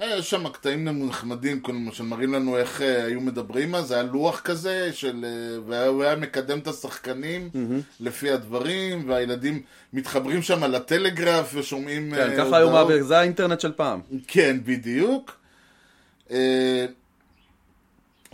אה, 0.00 0.16
יש 0.18 0.30
שם 0.30 0.48
קטעים 0.48 0.88
נחמדים, 1.08 1.60
כמו 1.60 1.92
שמראים 1.92 2.34
לנו 2.34 2.56
איך 2.56 2.82
אה, 2.82 3.04
היו 3.04 3.20
מדברים 3.20 3.74
אז, 3.74 3.90
היה 3.90 4.02
לוח 4.02 4.40
כזה, 4.40 4.90
של, 4.92 5.24
אה, 5.24 5.60
והוא 5.66 6.02
היה 6.02 6.16
מקדם 6.16 6.58
את 6.58 6.66
השחקנים 6.66 7.50
לפי 8.00 8.30
הדברים, 8.30 9.08
והילדים 9.08 9.62
מתחברים 9.92 10.42
שם 10.42 10.64
לטלגרף 10.64 11.50
ושומעים 11.54 12.14
כן, 12.14 12.30
ככה 12.36 12.56
היו 12.56 12.66
הודעות. 12.66 12.88
מעביר, 12.88 13.04
זה 13.04 13.18
האינטרנט 13.18 13.60
של 13.60 13.72
פעם. 13.72 14.00
כן, 14.28 14.56
בדיוק. 14.64 15.38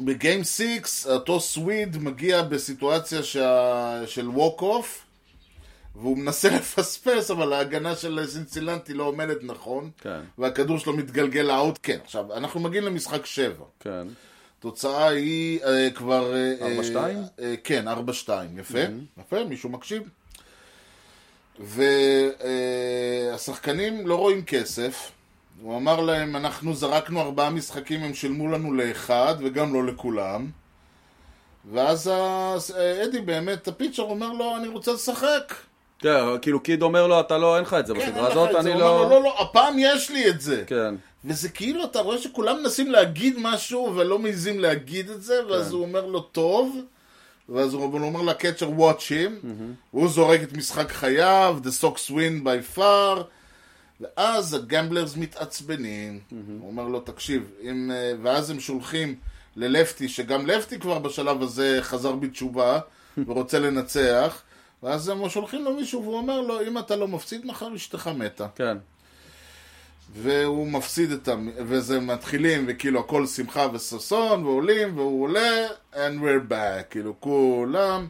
בגיים 0.00 0.44
6, 0.44 1.06
אותו 1.06 1.40
סוויד 1.40 1.96
מגיע 1.96 2.42
בסיטואציה 2.42 3.22
שה... 3.22 4.02
של 4.06 4.28
ווק 4.28 4.62
אוף, 4.62 5.03
והוא 5.96 6.18
מנסה 6.18 6.48
לפספס, 6.56 7.30
אבל 7.30 7.52
ההגנה 7.52 7.96
של 7.96 8.26
סינצילנטי 8.26 8.94
לא 8.94 9.04
עומדת 9.04 9.38
נכון, 9.42 9.90
כן. 10.00 10.20
והכדור 10.38 10.78
שלו 10.78 10.92
מתגלגל 10.96 11.40
לאאוט. 11.42 11.78
כן, 11.82 11.98
עכשיו, 12.04 12.34
אנחנו 12.36 12.60
מגיעים 12.60 12.84
למשחק 12.84 13.26
7. 13.26 13.64
כן. 13.80 14.06
התוצאה 14.58 15.08
היא 15.08 15.60
אה, 15.64 15.88
כבר... 15.94 16.34
אה, 16.34 16.54
4-2? 16.92 16.96
אה, 16.96 17.10
אה, 17.40 17.54
כן, 17.64 17.84
4-2, 17.88 17.90
יפה, 18.60 18.78
יפה, 19.20 19.44
מישהו 19.44 19.68
מקשיב. 19.70 20.02
והשחקנים 23.32 24.06
לא 24.06 24.14
רואים 24.18 24.44
כסף. 24.44 25.10
הוא 25.62 25.76
אמר 25.76 26.00
להם, 26.00 26.36
אנחנו 26.36 26.74
זרקנו 26.74 27.20
ארבעה 27.20 27.50
משחקים, 27.50 28.02
הם 28.02 28.14
שילמו 28.14 28.48
לנו 28.48 28.72
לאחד, 28.72 29.34
וגם 29.38 29.74
לא 29.74 29.84
לכולם. 29.86 30.50
ואז 31.72 32.06
ה- 32.06 32.56
אדי 33.04 33.20
באמת, 33.20 33.68
הפיצ'ר 33.68 34.02
אומר 34.02 34.32
לו, 34.32 34.56
אני 34.56 34.68
רוצה 34.68 34.92
לשחק. 34.92 35.54
כן, 36.04 36.40
כאילו 36.42 36.60
קיד 36.60 36.82
אומר 36.82 37.06
לו, 37.06 37.20
אתה 37.20 37.38
לא, 37.38 37.56
אין 37.56 37.64
לך 37.64 37.74
את 37.74 37.86
זה 37.86 37.94
כן, 37.94 38.00
בסדרה 38.00 38.32
הזאת. 38.32 38.50
אני 38.54 38.72
הוא 38.72 38.82
אומר 38.82 39.02
לו, 39.02 39.08
לא... 39.08 39.10
לא, 39.10 39.22
לא, 39.22 39.42
הפעם 39.42 39.76
יש 39.78 40.10
לי 40.10 40.28
את 40.28 40.40
זה. 40.40 40.64
כן. 40.66 40.94
וזה 41.24 41.48
כאילו, 41.48 41.84
אתה 41.84 42.00
רואה 42.00 42.18
שכולם 42.18 42.58
מנסים 42.60 42.90
להגיד 42.90 43.34
משהו 43.38 43.92
ולא 43.96 44.18
מעזים 44.18 44.60
להגיד 44.60 45.10
את 45.10 45.22
זה, 45.22 45.34
ואז 45.50 45.72
הוא 45.72 45.82
אומר 45.82 46.06
לו, 46.06 46.20
טוב, 46.20 46.76
ואז 47.48 47.74
הוא 47.74 47.84
אומר 47.84 48.22
לקצ'ר, 48.22 48.70
watch 48.78 49.08
him, 49.08 49.46
הוא 49.90 50.08
זורק 50.08 50.42
את 50.42 50.52
משחק 50.52 50.90
חייו, 50.90 51.58
the 51.62 51.82
Sox 51.82 52.10
win 52.10 52.44
by 52.44 52.78
far, 52.78 53.22
ואז 54.00 54.54
הגמבלרס 54.54 55.16
מתעצבנים, 55.16 56.20
הוא 56.30 56.70
אומר 56.70 56.88
לו, 56.88 57.00
תקשיב, 57.00 57.50
אה, 57.64 57.70
ואז 58.22 58.50
הם 58.50 58.60
שולחים 58.60 59.14
ללפטי, 59.56 60.08
שגם 60.08 60.46
לפטי 60.46 60.78
כבר 60.78 60.98
בשלב 60.98 61.42
הזה 61.42 61.78
חזר 61.82 62.12
בתשובה, 62.12 62.78
ורוצה 63.26 63.58
לנצח, 63.58 64.42
ואז 64.84 65.08
הם 65.08 65.28
שולחים 65.28 65.64
לו 65.64 65.76
מישהו, 65.76 66.02
והוא 66.02 66.16
אומר 66.16 66.40
לו, 66.40 66.62
אם 66.62 66.78
אתה 66.78 66.96
לא 66.96 67.08
מפסיד 67.08 67.46
מחר, 67.46 67.74
אשתך 67.74 68.10
מתה. 68.16 68.46
כן. 68.54 68.76
והוא 70.16 70.66
מפסיד 70.66 71.12
את 71.12 71.28
ה... 71.28 71.34
וזה 71.58 72.00
מתחילים, 72.00 72.64
וכאילו 72.68 73.00
הכל 73.00 73.26
שמחה 73.26 73.66
וששון, 73.72 74.44
ועולים, 74.44 74.98
והוא 74.98 75.22
עולה, 75.22 75.66
and 75.92 75.96
we're 75.96 76.50
back, 76.50 76.82
כאילו 76.90 77.14
כולם, 77.20 78.06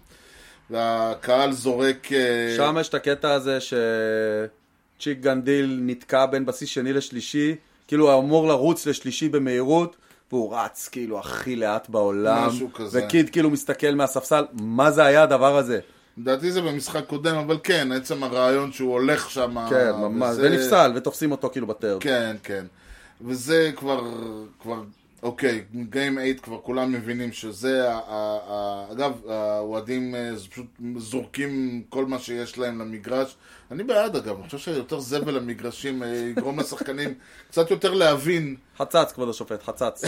והקהל 0.71 1.53
זורק... 1.53 2.13
אה, 2.13 2.55
שם 2.57 2.77
יש 2.81 2.89
את 2.89 2.95
הקטע 2.95 3.33
הזה 3.33 3.59
שצ'יק 3.61 5.21
גנדיל 5.21 5.81
נתקע 5.83 6.27
בין 6.27 6.47
בסיס 6.47 6.69
שני 6.69 6.93
לשלישי, 6.93 7.55
כאילו 7.89 8.13
הוא 8.13 8.23
אמור 8.23 8.49
לרוץ 8.49 8.87
לשלישי 8.87 9.29
במהירות, 9.29 9.97
והוא 10.33 10.57
רץ 10.57 10.89
כאילו 10.89 11.19
הכי 11.19 11.57
לאט 11.57 11.89
בעולם, 11.89 12.49
משהו 12.49 12.73
כזה. 12.73 13.05
וקיד 13.05 13.31
כאילו 13.31 13.51
מסתכל 13.51 13.95
מהספסל, 13.95 14.45
מה 14.53 14.91
זה 14.91 15.05
היה 15.05 15.23
הדבר 15.23 15.57
הזה? 15.57 15.81
לדעתי 16.19 16.53
זה 16.53 16.63
במשחק 16.63 17.07
קודם, 17.07 17.37
אבל 17.37 17.59
כן, 17.63 17.93
עצם 17.93 18.23
הרעיון 18.23 18.73
שהוא 18.73 18.93
הולך 18.93 19.31
שם... 19.31 19.57
כן, 19.71 19.91
ממש, 19.91 20.37
ונפסל, 20.41 20.93
ותופסים 20.95 21.33
אותו 21.33 21.51
כאילו 21.53 21.67
בטרד. 21.67 22.01
כן, 22.03 22.37
כן. 22.43 22.65
וזה 23.21 23.73
כבר, 23.77 24.03
כבר, 24.63 24.83
אוקיי, 25.25 25.65
גיים 25.75 26.15
8 26.15 26.35
כבר 26.35 26.59
כולם 26.63 26.93
מבינים 26.93 27.33
שזה, 27.33 27.89
אגב, 28.93 29.13
האוהדים 29.29 30.15
אה, 30.15 30.31
פשוט 30.51 30.67
זורקים 30.97 31.83
כל 31.89 32.05
מה 32.07 32.19
שיש 32.19 32.59
להם 32.59 32.81
למגרש. 32.81 33.37
אני 33.71 33.85
בעד 33.85 34.17
אגב, 34.17 34.37
אני 34.37 34.45
חושב 34.45 34.59
שיותר 34.59 35.01
זבל 35.01 35.35
למגרשים 35.35 36.03
אה, 36.03 36.09
יגרום 36.09 36.61
לשחקנים 36.61 37.15
קצת 37.51 37.71
יותר 37.71 37.95
להבין. 37.95 38.57
חצץ, 38.79 39.13
כבוד 39.13 39.29
השופט, 39.29 39.63
חצץ. 39.63 40.03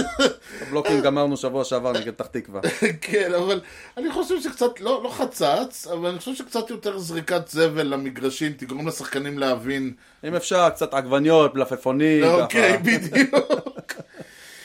הבלוקים 0.62 1.00
גמרנו 1.00 1.36
שבוע 1.36 1.64
שעבר 1.64 1.92
נגד 1.92 2.14
פתח 2.14 2.26
תקווה. 2.26 2.60
כן, 3.00 3.34
אבל 3.34 3.60
אני 3.96 4.12
חושב 4.12 4.40
שקצת, 4.40 4.80
לא, 4.80 5.00
לא 5.04 5.08
חצץ, 5.08 5.86
אבל 5.92 6.08
אני 6.08 6.18
חושב 6.18 6.34
שקצת 6.34 6.70
יותר 6.70 6.98
זריקת 6.98 7.48
זבל 7.48 7.86
למגרשים 7.86 8.52
תגרום 8.52 8.88
לשחקנים 8.88 9.38
להבין. 9.38 9.92
אם 10.24 10.34
אפשר, 10.34 10.70
קצת 10.70 10.94
עגבניות, 10.94 11.54
מלפפונים, 11.54 12.24
אוקיי. 12.24 12.78
בדיוק. 12.78 13.71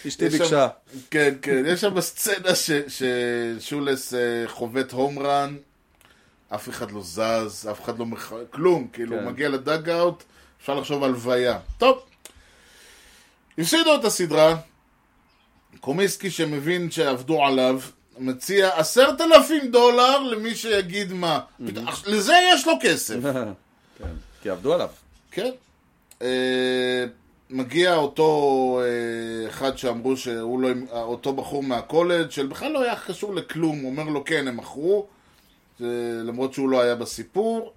אשתי 0.08 0.30
ביקשה. 0.30 0.68
כן, 1.12 1.34
כן, 1.42 1.64
יש 1.68 1.82
שם 1.82 2.02
סצנה 2.02 2.50
ששולס 2.88 4.14
אה, 4.14 4.20
חובט 4.48 4.92
home 4.92 5.20
run, 5.20 5.56
אף 6.56 6.70
אחד 6.70 6.92
לא 6.92 7.02
זז, 7.02 7.68
אף 7.72 7.84
אחד 7.84 8.00
לא 8.00 8.06
מח... 8.06 8.34
כלום, 8.50 8.88
כאילו, 8.94 9.16
כן. 9.16 9.24
הוא 9.24 9.32
מגיע 9.32 9.50
ל 9.50 9.59
dugout, 9.59 10.24
אפשר 10.62 10.76
לחשוב 10.76 11.04
על 11.04 11.12
לוויה. 11.12 11.60
טוב, 11.78 12.06
הפסידו 13.58 13.96
את 13.96 14.06
הסדרה, 14.06 14.56
קומיסקי 15.80 16.32
שמבין 16.32 16.92
שעבדו 16.92 17.46
עליו, 17.46 17.80
מציע 18.20 18.80
עשרת 18.80 19.22
אלפים 19.22 19.72
דולר 19.72 20.20
למי 20.20 20.56
שיגיד 20.56 21.14
מה. 21.14 21.40
לזה 22.06 22.34
יש 22.54 22.68
לו 22.68 22.74
כסף. 22.82 23.16
כן, 23.98 24.14
כי 24.42 24.50
עבדו 24.50 24.74
עליו. 24.74 24.90
כן. 25.32 25.52
מגיע 27.50 27.96
אותו 27.96 28.82
אה, 28.84 29.50
אחד 29.50 29.78
שאמרו 29.78 30.18
שהוא 30.18 30.62
לא, 30.62 30.70
אותו 30.92 31.34
בחור 31.34 31.64
מהקולג' 31.64 32.30
שבכלל 32.30 32.72
לא 32.72 32.84
היה 32.84 32.96
קשור 33.08 33.36
לכלום, 33.36 33.80
הוא 33.80 33.92
אומר 33.92 34.04
לו 34.04 34.26
כן, 34.26 34.48
הם 34.48 34.58
מכרו, 34.58 35.08
למרות 35.80 36.54
שהוא 36.54 36.70
לא 36.70 36.82
היה 36.82 36.96
בסיפור. 36.96 37.74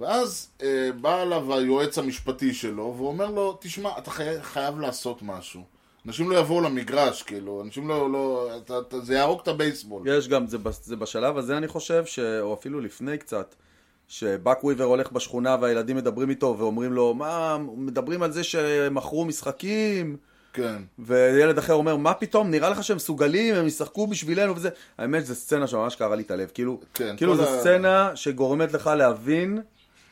ואז 0.00 0.48
אה, 0.62 0.90
בא 1.00 1.22
אליו 1.22 1.54
היועץ 1.54 1.98
המשפטי 1.98 2.54
שלו, 2.54 2.94
ואומר 2.98 3.30
לו, 3.30 3.58
תשמע, 3.60 3.90
אתה 3.98 4.10
חי... 4.10 4.42
חייב 4.42 4.80
לעשות 4.80 5.22
משהו. 5.22 5.62
אנשים 6.06 6.30
לא 6.30 6.36
יבואו 6.38 6.60
למגרש, 6.60 7.22
כאילו, 7.22 7.62
אנשים 7.62 7.88
לא, 7.88 8.12
לא, 8.12 8.50
אתה, 8.56 8.78
אתה, 8.78 9.00
זה 9.00 9.14
יהרוג 9.14 9.40
את 9.42 9.48
הבייסבול. 9.48 10.02
יש 10.08 10.28
גם, 10.28 10.46
זה, 10.46 10.58
זה 10.82 10.96
בשלב 10.96 11.36
הזה 11.36 11.56
אני 11.56 11.68
חושב, 11.68 12.06
ש... 12.06 12.18
או 12.18 12.54
אפילו 12.54 12.80
לפני 12.80 13.18
קצת, 13.18 13.54
שבאק 14.10 14.64
וויבר 14.64 14.84
הולך 14.84 15.12
בשכונה 15.12 15.56
והילדים 15.60 15.96
מדברים 15.96 16.30
איתו 16.30 16.56
ואומרים 16.58 16.92
לו, 16.92 17.14
מה, 17.14 17.58
מדברים 17.76 18.22
על 18.22 18.32
זה 18.32 18.44
שמכרו 18.44 19.24
משחקים, 19.24 20.16
כן. 20.52 20.82
וילד 20.98 21.58
אחר 21.58 21.74
אומר, 21.74 21.96
מה 21.96 22.14
פתאום, 22.14 22.50
נראה 22.50 22.70
לך 22.70 22.84
שהם 22.84 22.96
מסוגלים, 22.96 23.54
הם 23.54 23.66
ישחקו 23.66 24.06
בשבילנו 24.06 24.56
וזה. 24.56 24.68
האמת, 24.98 25.26
זו 25.26 25.34
סצנה 25.34 25.66
שממש 25.66 25.96
קרה 25.96 26.16
לי 26.16 26.22
את 26.22 26.30
הלב. 26.30 26.50
כאילו, 26.54 26.80
כן, 26.94 27.16
כאילו 27.16 27.36
זו 27.36 27.48
ה- 27.48 27.60
סצנה 27.60 28.10
שגורמת 28.14 28.72
לך 28.72 28.86
להבין 28.86 29.60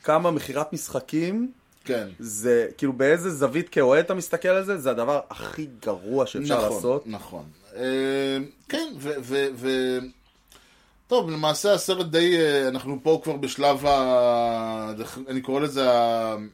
כמה 0.03 0.31
מכירת 0.31 0.73
משחקים 0.73 1.51
כן. 1.85 2.07
זה, 2.19 2.67
כאילו 2.77 2.93
באיזה 2.93 3.29
זווית 3.29 3.69
כאוהד 3.69 4.05
אתה 4.05 4.13
מסתכל 4.13 4.47
על 4.47 4.63
זה, 4.65 4.77
זה 4.77 4.91
הדבר 4.91 5.19
הכי 5.29 5.67
גרוע 5.81 6.25
שאפשר 6.25 6.57
נכון, 6.57 6.75
לעשות. 6.75 7.03
נכון. 7.07 7.43
אה, 7.75 8.37
כן, 8.69 8.93
ו... 8.97 9.09
ו, 9.21 9.45
ו... 9.55 9.69
טוב, 11.09 11.29
למעשה 11.29 11.73
הסרט 11.73 12.05
די, 12.05 12.37
אה, 12.37 12.67
אנחנו 12.67 12.99
פה 13.03 13.21
כבר 13.23 13.35
בשלב 13.35 13.85
ה... 13.85 14.93
אני 15.27 15.41
קורא 15.41 15.59
לזה 15.59 15.89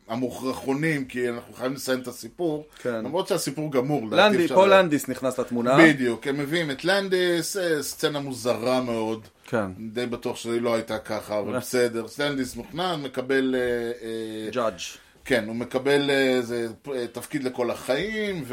המוכרחונים, 0.07 1.05
כי 1.05 1.29
אנחנו 1.29 1.53
חייבים 1.53 1.75
לסיים 1.75 1.99
את 1.99 2.07
הסיפור. 2.07 2.65
כן. 2.79 3.05
למרות 3.05 3.27
שהסיפור 3.27 3.71
גמור. 3.71 4.07
לנדי, 4.11 4.47
פה 4.47 4.67
לנדיס 4.67 5.09
נכנס 5.09 5.39
לתמונה. 5.39 5.77
בדיוק, 5.77 6.27
הם 6.27 6.37
מביאים 6.37 6.71
את 6.71 6.85
לנדיס, 6.85 7.57
אה, 7.57 7.83
סצנה 7.83 8.19
מוזרה 8.19 8.81
מאוד. 8.81 9.27
כן. 9.45 9.65
די 9.93 10.05
בטוח 10.05 10.35
שהיא 10.35 10.61
לא 10.61 10.73
הייתה 10.73 10.99
ככה, 10.99 11.39
אבל 11.39 11.57
בסדר. 11.57 12.05
לנדיס 12.19 12.55
מוכנן, 12.55 13.01
מקבל... 13.03 13.55
אה, 13.55 13.61
אה, 14.07 14.51
ג'אדג'. 14.51 14.79
כן, 15.25 15.47
הוא 15.47 15.55
מקבל 15.55 16.09
אה, 16.09 16.35
איזה 16.35 16.67
אה, 16.93 17.07
תפקיד 17.07 17.43
לכל 17.43 17.71
החיים, 17.71 18.43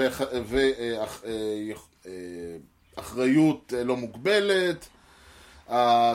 ואחריות 2.96 3.72
לא 3.84 3.96
מוגבלת. 3.96 4.88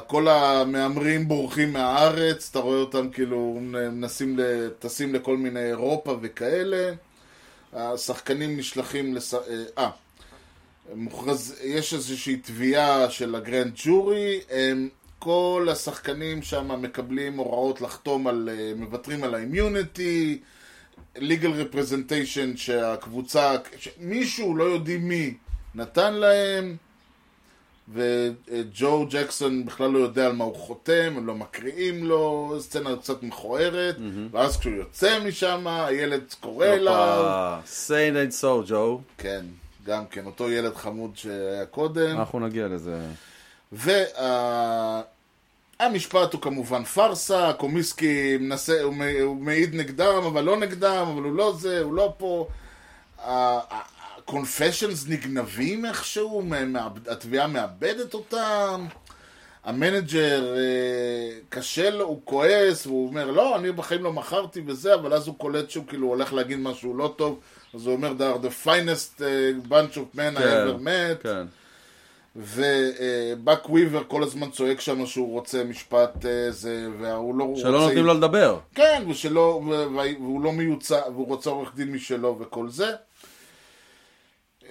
כל 0.07 0.27
המהמרים 0.27 1.27
בורחים 1.27 1.73
מהארץ, 1.73 2.47
אתה 2.51 2.59
רואה 2.59 2.79
אותם 2.79 3.09
כאילו 3.09 3.59
מנסים, 3.61 4.39
טסים 4.79 5.13
לכל 5.13 5.37
מיני 5.37 5.63
אירופה 5.63 6.17
וכאלה. 6.21 6.91
השחקנים 7.73 8.57
נשלחים 8.57 9.15
לס... 9.15 9.33
אה, 9.33 9.39
אה, 9.77 9.89
מוכרז... 10.95 11.55
יש 11.63 11.93
איזושהי 11.93 12.37
תביעה 12.37 13.09
של 13.09 13.35
הגרנד 13.35 13.71
ג'ורי, 13.75 14.39
הם... 14.49 14.89
כל 15.19 15.67
השחקנים 15.71 16.41
שם 16.41 16.81
מקבלים 16.81 17.37
הוראות 17.37 17.81
לחתום 17.81 18.27
על, 18.27 18.49
אה, 18.51 18.73
מוותרים 18.75 19.23
על 19.23 19.35
האימיוניטי, 19.35 20.39
legal 21.15 21.73
representation 21.73 22.57
שהקבוצה, 22.57 23.55
מישהו, 23.99 24.55
לא 24.55 24.63
יודעים 24.63 25.07
מי, 25.07 25.33
נתן 25.75 26.13
להם, 26.13 26.75
וג'ו 27.93 29.05
ג'קסון 29.09 29.65
בכלל 29.65 29.89
לא 29.91 29.99
יודע 29.99 30.25
על 30.25 30.31
מה 30.31 30.43
הוא 30.43 30.55
חותם, 30.55 31.13
הם 31.17 31.27
לא 31.27 31.35
מקריאים 31.35 32.05
לו, 32.05 32.55
סצנה 32.59 32.95
קצת 32.95 33.23
מכוערת, 33.23 33.95
ואז 34.31 34.57
כשהוא 34.57 34.73
יוצא 34.73 35.19
משם, 35.27 35.67
הילד 35.67 36.21
קורא 36.39 36.65
אליו, 36.65 37.23
say 37.65 38.13
it 38.13 38.33
ain't 38.33 38.41
so, 38.41 38.47
ג'ו. 38.69 39.01
כן, 39.17 39.45
גם 39.85 40.05
כן, 40.05 40.25
אותו 40.25 40.51
ילד 40.51 40.75
חמוד 40.75 41.11
שהיה 41.17 41.65
קודם. 41.65 42.17
אנחנו 42.19 42.39
נגיע 42.39 42.67
לזה. 42.67 42.99
והמשפט 45.79 46.33
הוא 46.33 46.41
כמובן 46.41 46.83
פארסה, 46.83 47.51
קומיסקי 47.57 48.37
מנסה, 48.39 48.81
הוא 48.81 48.93
מ- 48.93 49.21
הוא 49.23 49.35
מעיד 49.35 49.75
נגדם, 49.75 50.23
אבל 50.27 50.43
לא 50.43 50.57
נגדם, 50.57 51.05
אבל 51.13 51.23
הוא 51.23 51.35
לא 51.35 51.53
זה, 51.59 51.81
הוא 51.81 51.93
לא 51.93 52.13
פה. 52.17 52.47
ה 54.27 54.34
confessions 54.34 55.07
נגנבים 55.07 55.85
איכשהו, 55.85 56.43
התביעה 57.07 57.47
מאבדת 57.47 58.13
אותם. 58.13 58.85
ה 59.63 59.75
manager 59.75 60.55
אה, 60.57 61.39
קשה 61.49 61.89
לו, 61.89 62.05
הוא 62.05 62.21
כועס, 62.23 62.87
והוא 62.87 63.07
אומר, 63.07 63.31
לא, 63.31 63.55
אני 63.55 63.71
בחיים 63.71 64.03
לא 64.03 64.13
מכרתי 64.13 64.61
וזה, 64.67 64.93
אבל 64.93 65.13
אז 65.13 65.27
הוא 65.27 65.35
קולט 65.37 65.69
שהוא 65.69 65.85
כאילו 65.87 66.07
הולך 66.07 66.33
להגיד 66.33 66.59
משהו 66.59 66.97
לא 66.97 67.13
טוב, 67.15 67.39
אז 67.73 67.85
הוא 67.85 67.93
אומר, 67.95 68.13
they 68.17 68.37
are 68.37 68.45
the 68.45 68.65
finest 68.65 69.19
uh, 69.19 69.69
bunch 69.69 69.95
of 69.95 70.17
men 70.17 70.37
I 70.37 70.41
ever 70.41 70.83
met. 70.83 71.23
כן. 71.23 71.45
ובאק 72.35 73.69
וויבר 73.69 74.03
כל 74.07 74.23
הזמן 74.23 74.49
צועק 74.49 74.79
שם 74.79 75.05
שהוא 75.05 75.31
רוצה 75.31 75.63
משפט 75.63 76.25
אה, 76.25 76.51
זה, 76.51 76.87
והוא 76.99 77.35
לא 77.35 77.43
רוצה... 77.43 77.61
שלא 77.61 77.79
נותנים 77.79 78.05
לו 78.05 78.13
לדבר. 78.13 78.59
כן, 78.75 79.03
ושלא, 79.09 79.61
והוא 79.93 80.41
לא 80.41 80.51
מיוצא, 80.51 81.01
והוא 81.13 81.27
רוצה 81.27 81.49
עורך 81.49 81.75
דין 81.75 81.91
משלו 81.91 82.37
וכל 82.39 82.69
זה. 82.69 82.91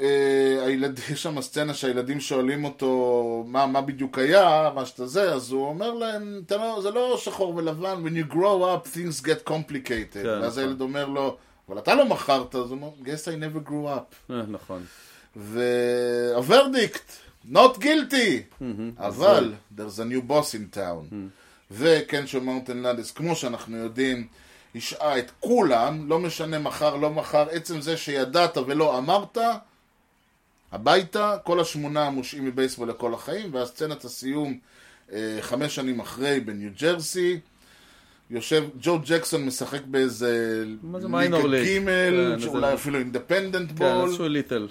אה, 0.01 0.65
הילד, 0.67 1.01
יש 1.13 1.23
שם 1.23 1.41
סצנה 1.41 1.75
שהילדים 1.75 2.21
שואלים 2.21 2.65
אותו 2.65 3.45
מה, 3.47 3.67
מה 3.67 3.81
בדיוק 3.81 4.19
היה, 4.19 4.71
מה 4.75 4.87
שאתה 4.87 5.07
זה, 5.07 5.33
אז 5.35 5.51
הוא 5.53 5.67
אומר 5.69 5.95
להם, 5.95 6.43
"אתה 6.47 6.57
לא, 6.57 6.79
זה 6.83 6.91
לא 6.91 7.17
שחור 7.19 7.57
ולבן, 7.57 8.03
when 8.05 8.31
you 8.31 8.33
grow 8.33 8.37
up 8.63 8.89
things 8.97 9.25
get 9.25 9.49
complicated. 9.51 10.23
כן, 10.23 10.29
ואז 10.43 10.53
נכון. 10.59 10.65
הילד 10.69 10.81
אומר 10.81 11.07
לו, 11.07 11.37
אבל 11.69 11.79
אתה 11.79 11.95
לא 11.95 12.05
מכרת, 12.07 12.55
אז 12.55 12.71
הוא 12.71 12.79
אומר, 12.79 12.91
guess 13.05 13.25
I 13.27 13.65
never 13.65 13.69
grew 13.69 13.87
up. 13.99 14.33
אה, 14.33 14.43
נכון. 14.49 14.85
והוורדיקט, 15.37 17.13
not 17.53 17.77
guilty, 17.79 18.65
אבל 18.99 19.53
there's 19.79 19.99
a 19.99 20.05
new 20.13 20.31
boss 20.31 20.55
in 20.55 20.77
town. 20.77 21.15
וקנסו 21.71 22.41
מאונטן 22.41 22.77
לנדיס, 22.77 23.11
כמו 23.11 23.37
שאנחנו 23.37 23.77
יודעים, 23.77 24.27
השעה 24.75 25.19
את 25.19 25.31
כולם, 25.41 26.09
לא 26.09 26.19
משנה 26.19 26.59
מחר, 26.59 26.97
לא 26.97 27.11
מחר, 27.11 27.47
עצם 27.51 27.81
זה 27.81 27.97
שידעת 27.97 28.59
ולא 28.67 28.99
אמרת, 28.99 29.39
הביתה, 30.73 31.37
כל 31.45 31.61
השמונה 31.61 32.11
מושעים 32.11 32.45
מבייסבול 32.45 32.89
לכל 32.89 33.15
החיים, 33.15 33.55
והסצנת 33.55 34.05
הסיום 34.05 34.59
אה, 35.13 35.39
חמש 35.41 35.75
שנים 35.75 36.01
אחרי 36.01 36.41
בניו 36.41 36.71
ג'רסי. 36.81 37.41
יושב, 38.31 38.65
ג'ו 38.81 38.99
ג'קסון 39.07 39.47
משחק 39.47 39.81
באיזה 39.85 40.65
league? 41.63 41.65
גימל, 41.65 41.91
כן, 42.39 42.47
איזה- 42.47 42.75
אפילו 42.75 42.99
independent 42.99 43.69
כן, 43.69 43.75
בול. 43.75 44.07
איזשהו 44.09 44.29
little. 44.29 44.69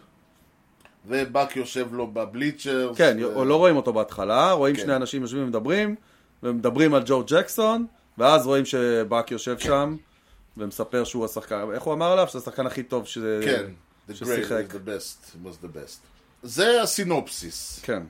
ובאק 1.07 1.55
יושב 1.55 1.93
לו 1.93 2.07
בבליצ'ר. 2.07 2.91
כן, 2.95 3.23
או 3.23 3.45
לא 3.45 3.55
רואים 3.57 3.75
אותו 3.75 3.93
בהתחלה, 3.93 4.51
רואים 4.51 4.75
כן. 4.75 4.81
שני 4.81 4.95
אנשים 4.95 5.21
יושבים 5.21 5.43
ומדברים, 5.43 5.95
ומדברים 6.43 6.93
על 6.93 7.03
ג'ו 7.05 7.23
ג'קסון, 7.27 7.85
ואז 8.17 8.45
רואים 8.47 8.65
שבאק 8.65 9.31
יושב 9.31 9.59
שם, 9.59 9.95
ומספר 10.57 11.03
שהוא 11.03 11.25
השחקן, 11.25 11.65
איך 11.73 11.83
הוא 11.83 11.93
אמר 11.93 12.11
עליו? 12.11 12.27
שזה 12.27 12.39
השחקן 12.39 12.65
הכי 12.67 12.83
טוב 12.83 13.05
ש... 13.07 13.17
כן, 13.45 13.65
ששיחק. 14.13 14.65
the 14.69 14.87
best, 14.87 15.45
was 15.45 15.65
the 15.65 15.77
best. 15.77 15.99
זה 16.43 16.81
הסינופסיס. 16.81 17.79
כן. 17.83 18.03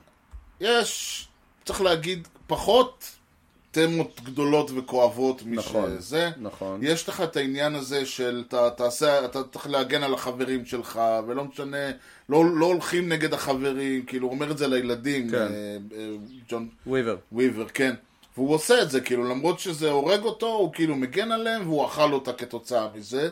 יש, 0.60 1.28
צריך 1.64 1.80
להגיד, 1.80 2.28
פחות 2.46 3.04
תמות 3.70 4.20
גדולות 4.24 4.70
וכואבות 4.76 5.42
נכון, 5.46 5.96
משזה. 5.96 6.30
נכון. 6.40 6.80
יש 6.82 7.08
לך 7.08 7.20
את 7.20 7.36
העניין 7.36 7.74
הזה 7.74 8.06
של 8.06 8.44
אתה 8.48 8.70
תעשה, 8.70 9.24
אתה 9.24 9.42
צריך 9.52 9.66
להגן 9.66 10.02
על 10.02 10.14
החברים 10.14 10.66
שלך, 10.66 11.00
ולא 11.26 11.44
משנה, 11.44 11.90
לא, 12.28 12.44
לא 12.56 12.66
הולכים 12.66 13.08
נגד 13.08 13.34
החברים, 13.34 14.06
כאילו, 14.06 14.26
הוא 14.26 14.34
אומר 14.34 14.50
את 14.50 14.58
זה 14.58 14.68
לילדים, 14.68 15.30
כן. 15.30 15.36
אה, 15.36 15.76
אה, 15.96 16.08
ג'ון 16.48 16.68
וויבר. 16.86 17.16
וויבר, 17.32 17.68
כן. 17.68 17.94
והוא 18.36 18.54
עושה 18.54 18.82
את 18.82 18.90
זה, 18.90 19.00
כאילו, 19.00 19.24
למרות 19.24 19.60
שזה 19.60 19.90
הורג 19.90 20.22
אותו, 20.22 20.46
הוא 20.46 20.72
כאילו 20.72 20.96
מגן 20.96 21.32
עליהם, 21.32 21.62
והוא 21.62 21.86
אכל 21.86 22.12
אותה 22.12 22.32
כתוצאה 22.32 22.88
מזה. 22.94 23.28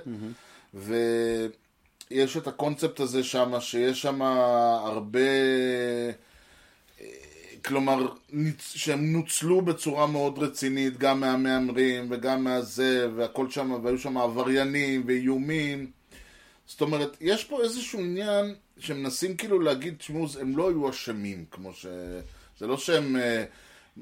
ויש 2.11 2.37
את 2.37 2.47
הקונספט 2.47 3.01
הזה 3.01 3.25
שם, 3.25 3.61
שיש 3.61 4.03
שם 4.03 4.23
הרבה... 4.23 5.21
כלומר, 7.65 8.07
שהם 8.59 9.13
נוצלו 9.13 9.63
בצורה 9.63 10.07
מאוד 10.07 10.39
רצינית, 10.39 10.99
גם 10.99 11.21
מהמהמרים 11.21 12.07
וגם 12.11 12.45
מהזה, 12.45 13.09
והכל 13.17 13.51
שם, 13.51 13.79
והיו 13.83 13.99
שם 13.99 14.19
עבריינים 14.19 15.03
ואיומים. 15.07 15.91
זאת 16.67 16.81
אומרת, 16.81 17.17
יש 17.21 17.45
פה 17.45 17.63
איזשהו 17.63 18.01
עניין 18.01 18.55
שמנסים 18.79 19.37
כאילו 19.37 19.61
להגיד, 19.61 19.95
תשמעו, 19.99 20.27
הם 20.41 20.57
לא 20.57 20.69
היו 20.69 20.91
אשמים, 20.91 21.45
כמו 21.51 21.73
ש... 21.73 21.87
זה 22.59 22.67
לא 22.67 22.77
שהם 22.77 23.17
אה, 23.17 23.45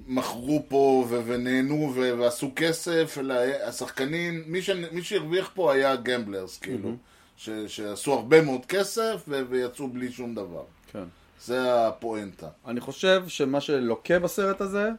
מכרו 0.06 0.64
פה 0.68 1.06
ו- 1.08 1.20
ונהנו 1.26 1.92
ו- 1.94 2.18
ועשו 2.18 2.52
כסף, 2.56 3.16
אלא 3.20 3.34
השחקנים, 3.64 4.44
מי, 4.46 4.62
ש... 4.62 4.70
מי 4.70 5.02
שהרוויח 5.02 5.50
פה 5.54 5.72
היה 5.72 5.96
gamblers, 5.96 6.58
כאילו, 6.58 6.96
ש... 7.42 7.50
שעשו 7.50 8.12
הרבה 8.12 8.42
מאוד 8.42 8.66
כסף 8.66 9.22
ו... 9.28 9.42
ויצאו 9.48 9.88
בלי 9.88 10.12
שום 10.12 10.34
דבר. 10.34 10.62
כן. 10.92 11.04
זה 11.44 11.86
הפואנטה. 11.86 12.48
אני 12.66 12.80
חושב 12.80 13.24
שמה 13.28 13.60
שלוקה 13.60 14.18
בסרט 14.18 14.60
הזה, 14.60 14.90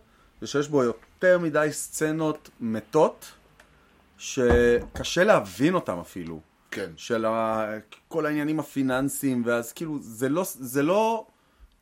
זה 0.41 0.48
שיש 0.48 0.68
בו 0.68 0.84
יותר 0.84 1.39
מדי 1.39 1.68
סצנות 1.72 2.50
מתות, 2.60 3.26
שקשה 4.18 5.24
להבין 5.24 5.76
אותם 5.76 6.00
אפילו. 6.00 6.39
כן. 6.72 6.89
של 6.98 7.26
ה... 7.26 7.66
כל 8.08 8.26
העניינים 8.26 8.60
הפיננסיים, 8.60 9.44
ואז 9.46 9.74
כאילו, 9.74 9.98
זה 10.02 10.30
לא, 10.30 10.44
זה 10.46 10.84
לא, 10.84 11.26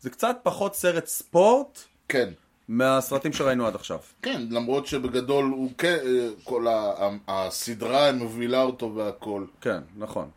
זה 0.01 0.09
קצת 0.09 0.37
פחות 0.43 0.75
סרט 0.75 1.05
ספורט, 1.05 1.79
כן. 2.07 2.29
מהסרטים 2.67 3.33
שראינו 3.33 3.67
עד 3.67 3.75
עכשיו. 3.75 3.99
כן, 4.21 4.41
למרות 4.49 4.87
שבגדול 4.87 5.45
הוא 5.45 5.71
כן, 5.77 5.97
כל 6.43 6.67
ה- 6.67 6.93
הסדרה 7.27 8.11
מובילה 8.11 8.61
אותו 8.61 8.95
והכל. 8.95 9.45
כן, 9.61 9.79
נכון. 9.97 10.29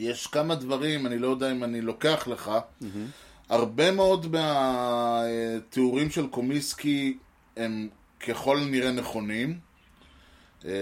יש 0.00 0.26
כמה 0.26 0.54
דברים, 0.54 1.06
אני 1.06 1.18
לא 1.18 1.28
יודע 1.28 1.52
אם 1.52 1.64
אני 1.64 1.80
לוקח 1.80 2.28
לך, 2.28 2.50
הרבה 3.48 3.90
מאוד 3.90 4.26
מהתיאורים 4.26 6.10
של 6.10 6.26
קומיסקי 6.26 7.18
הם 7.56 7.88
ככל 8.28 8.58
הנראה 8.58 8.92
נכונים. 8.92 9.58
אה, 10.64 10.72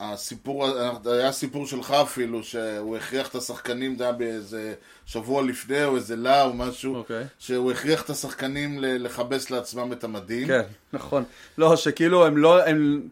הסיפור, 0.00 0.66
היה 1.06 1.32
סיפור 1.32 1.66
שלך 1.66 1.90
אפילו, 1.90 2.42
שהוא 2.42 2.96
הכריח 2.96 3.28
את 3.28 3.34
השחקנים, 3.34 3.96
זה 3.96 4.04
היה 4.04 4.12
באיזה 4.12 4.74
שבוע 5.06 5.42
לפני 5.42 5.84
או 5.84 5.96
איזה 5.96 6.16
לה 6.16 6.42
או 6.42 6.54
משהו, 6.54 6.96
אוקיי. 6.96 7.24
שהוא 7.38 7.72
הכריח 7.72 8.02
את 8.02 8.10
השחקנים 8.10 8.78
לכבס 8.80 9.50
לעצמם 9.50 9.92
את 9.92 10.04
המדים. 10.04 10.46
כן, 10.46 10.62
נכון. 10.92 11.24
לא, 11.58 11.76
שכאילו 11.76 12.26
הם 12.26 12.36
לא, 12.36 12.64
הם... 12.66 13.08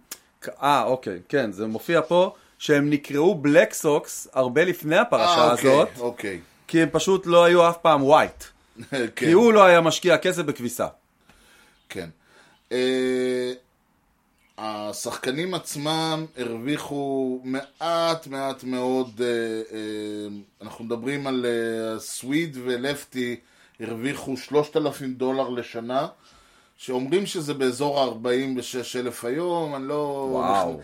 אה, 0.62 0.84
אוקיי, 0.84 1.20
כן, 1.28 1.52
זה 1.52 1.66
מופיע 1.66 2.00
פה, 2.08 2.34
שהם 2.58 2.90
נקראו 2.90 3.34
בלק 3.34 3.74
סוקס 3.74 4.28
הרבה 4.32 4.64
לפני 4.64 4.96
הפרשה 4.96 5.24
אה, 5.24 5.52
אוקיי, 5.52 5.70
הזאת, 5.70 5.88
אוקיי. 5.98 6.40
כי 6.68 6.82
הם 6.82 6.88
פשוט 6.92 7.26
לא 7.26 7.44
היו 7.44 7.68
אף 7.68 7.76
פעם 7.82 8.02
ווייט. 8.02 8.44
כן. 8.90 9.06
כי 9.16 9.32
הוא 9.32 9.52
לא 9.52 9.64
היה 9.64 9.80
משקיע 9.80 10.18
כסף 10.18 10.42
בכביסה. 10.42 10.86
כן. 11.88 12.08
Uh, 12.70 12.72
השחקנים 14.58 15.54
עצמם 15.54 16.26
הרוויחו 16.36 17.40
מעט 17.44 18.26
מעט 18.26 18.64
מאוד, 18.64 19.08
uh, 19.16 19.20
uh, 19.70 20.62
אנחנו 20.62 20.84
מדברים 20.84 21.26
על 21.26 21.46
uh, 21.46 22.00
סוויד 22.00 22.56
ולפטי 22.64 23.36
הרוויחו 23.80 24.36
3,000 24.36 25.14
דולר 25.14 25.48
לשנה, 25.48 26.06
שאומרים 26.76 27.26
שזה 27.26 27.54
באזור 27.54 28.00
ה-46 28.00 28.98
אלף 28.98 29.24
היום, 29.24 29.74
אני 29.74 29.88
לא... 29.88 30.28
וואו. 30.32 30.80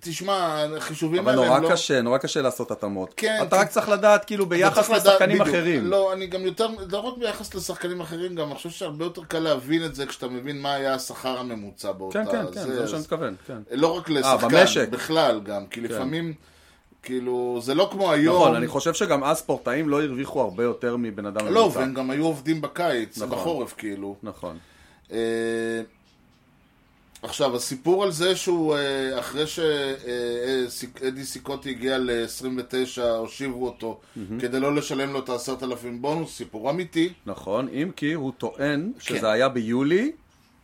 תשמע, 0.00 0.64
החישובים 0.76 1.20
אבל 1.20 1.30
האלה 1.30 1.44
נורא 1.44 1.56
הם 1.56 1.62
לא... 1.62 1.70
קשה, 1.70 2.02
נורא 2.02 2.18
קשה 2.18 2.42
לעשות 2.42 2.70
התאמות. 2.70 3.14
כן, 3.16 3.38
אתה 3.42 3.56
רק 3.56 3.68
צריך 3.68 3.88
לדעת, 3.88 4.24
כאילו, 4.24 4.46
ביחס 4.46 4.90
לשחקנים. 4.90 5.42
אחרים. 5.42 5.86
לא, 5.86 6.12
אני 6.12 6.26
גם 6.26 6.42
יותר, 6.42 6.66
לא 6.90 6.98
רק 6.98 7.18
ביחס 7.18 7.54
לשחקנים 7.54 8.00
אחרים, 8.00 8.34
גם 8.34 8.46
אני 8.46 8.54
חושב 8.54 8.70
שהרבה 8.70 9.04
יותר 9.04 9.24
קל 9.24 9.38
להבין 9.38 9.84
את 9.84 9.94
זה 9.94 10.06
כשאתה 10.06 10.28
מבין 10.28 10.60
מה 10.60 10.74
היה 10.74 10.94
השכר 10.94 11.38
הממוצע 11.38 11.92
באותה... 11.92 12.24
כן, 12.24 12.30
כן, 12.32 12.44
כן, 12.54 12.72
זה 12.72 12.80
מה 12.80 12.88
שאני 12.88 13.00
מתכוון, 13.00 13.34
כן. 13.46 13.58
לא 13.70 13.96
רק 13.96 14.10
לשחקן, 14.10 14.48
במשק. 14.48 14.88
בכלל 14.88 15.40
גם, 15.40 15.66
כי 15.66 15.80
לפעמים, 15.80 16.34
כאילו, 17.02 17.58
זה 17.62 17.74
לא 17.74 17.88
כמו 17.92 18.12
היום. 18.12 18.36
נכון, 18.36 18.54
אני 18.54 18.66
חושב 18.66 18.94
שגם 18.94 19.24
אז 19.24 19.38
ספורטאים 19.38 19.88
לא 19.88 20.02
הרוויחו 20.02 20.40
הרבה 20.40 20.62
יותר 20.64 20.96
מבן 20.96 21.26
אדם 21.26 21.46
לא, 21.46 21.62
ממוצע. 21.62 21.78
והם 21.78 21.94
גם 21.94 22.10
היו 22.10 22.24
עובדים 22.24 22.60
בקיץ, 22.60 23.18
נכון. 23.18 23.30
בחורף, 23.30 23.74
כאילו. 23.78 24.16
נכון. 24.22 24.58
אה, 27.24 27.28
עכשיו, 27.28 27.56
הסיפור 27.56 28.04
על 28.04 28.12
זה 28.12 28.36
שהוא, 28.36 28.76
אה, 28.76 29.18
אחרי 29.18 29.46
שאדי 29.46 31.24
סיקוטי 31.24 31.70
הגיע 31.70 31.98
ל-29, 31.98 33.02
הושיבו 33.02 33.66
אותו 33.66 34.00
כדי 34.40 34.60
לא 34.60 34.74
לשלם 34.74 35.12
לו 35.12 35.18
את 35.18 35.28
ה-10,000 35.28 35.86
בונוס, 36.00 36.36
סיפור 36.36 36.70
אמיתי. 36.70 37.12
נכון, 37.26 37.68
אם 37.68 37.90
כי 37.96 38.12
הוא 38.12 38.32
טוען 38.38 38.92
כן. 38.94 39.00
שזה 39.00 39.30
היה 39.30 39.48
ביולי, 39.48 40.12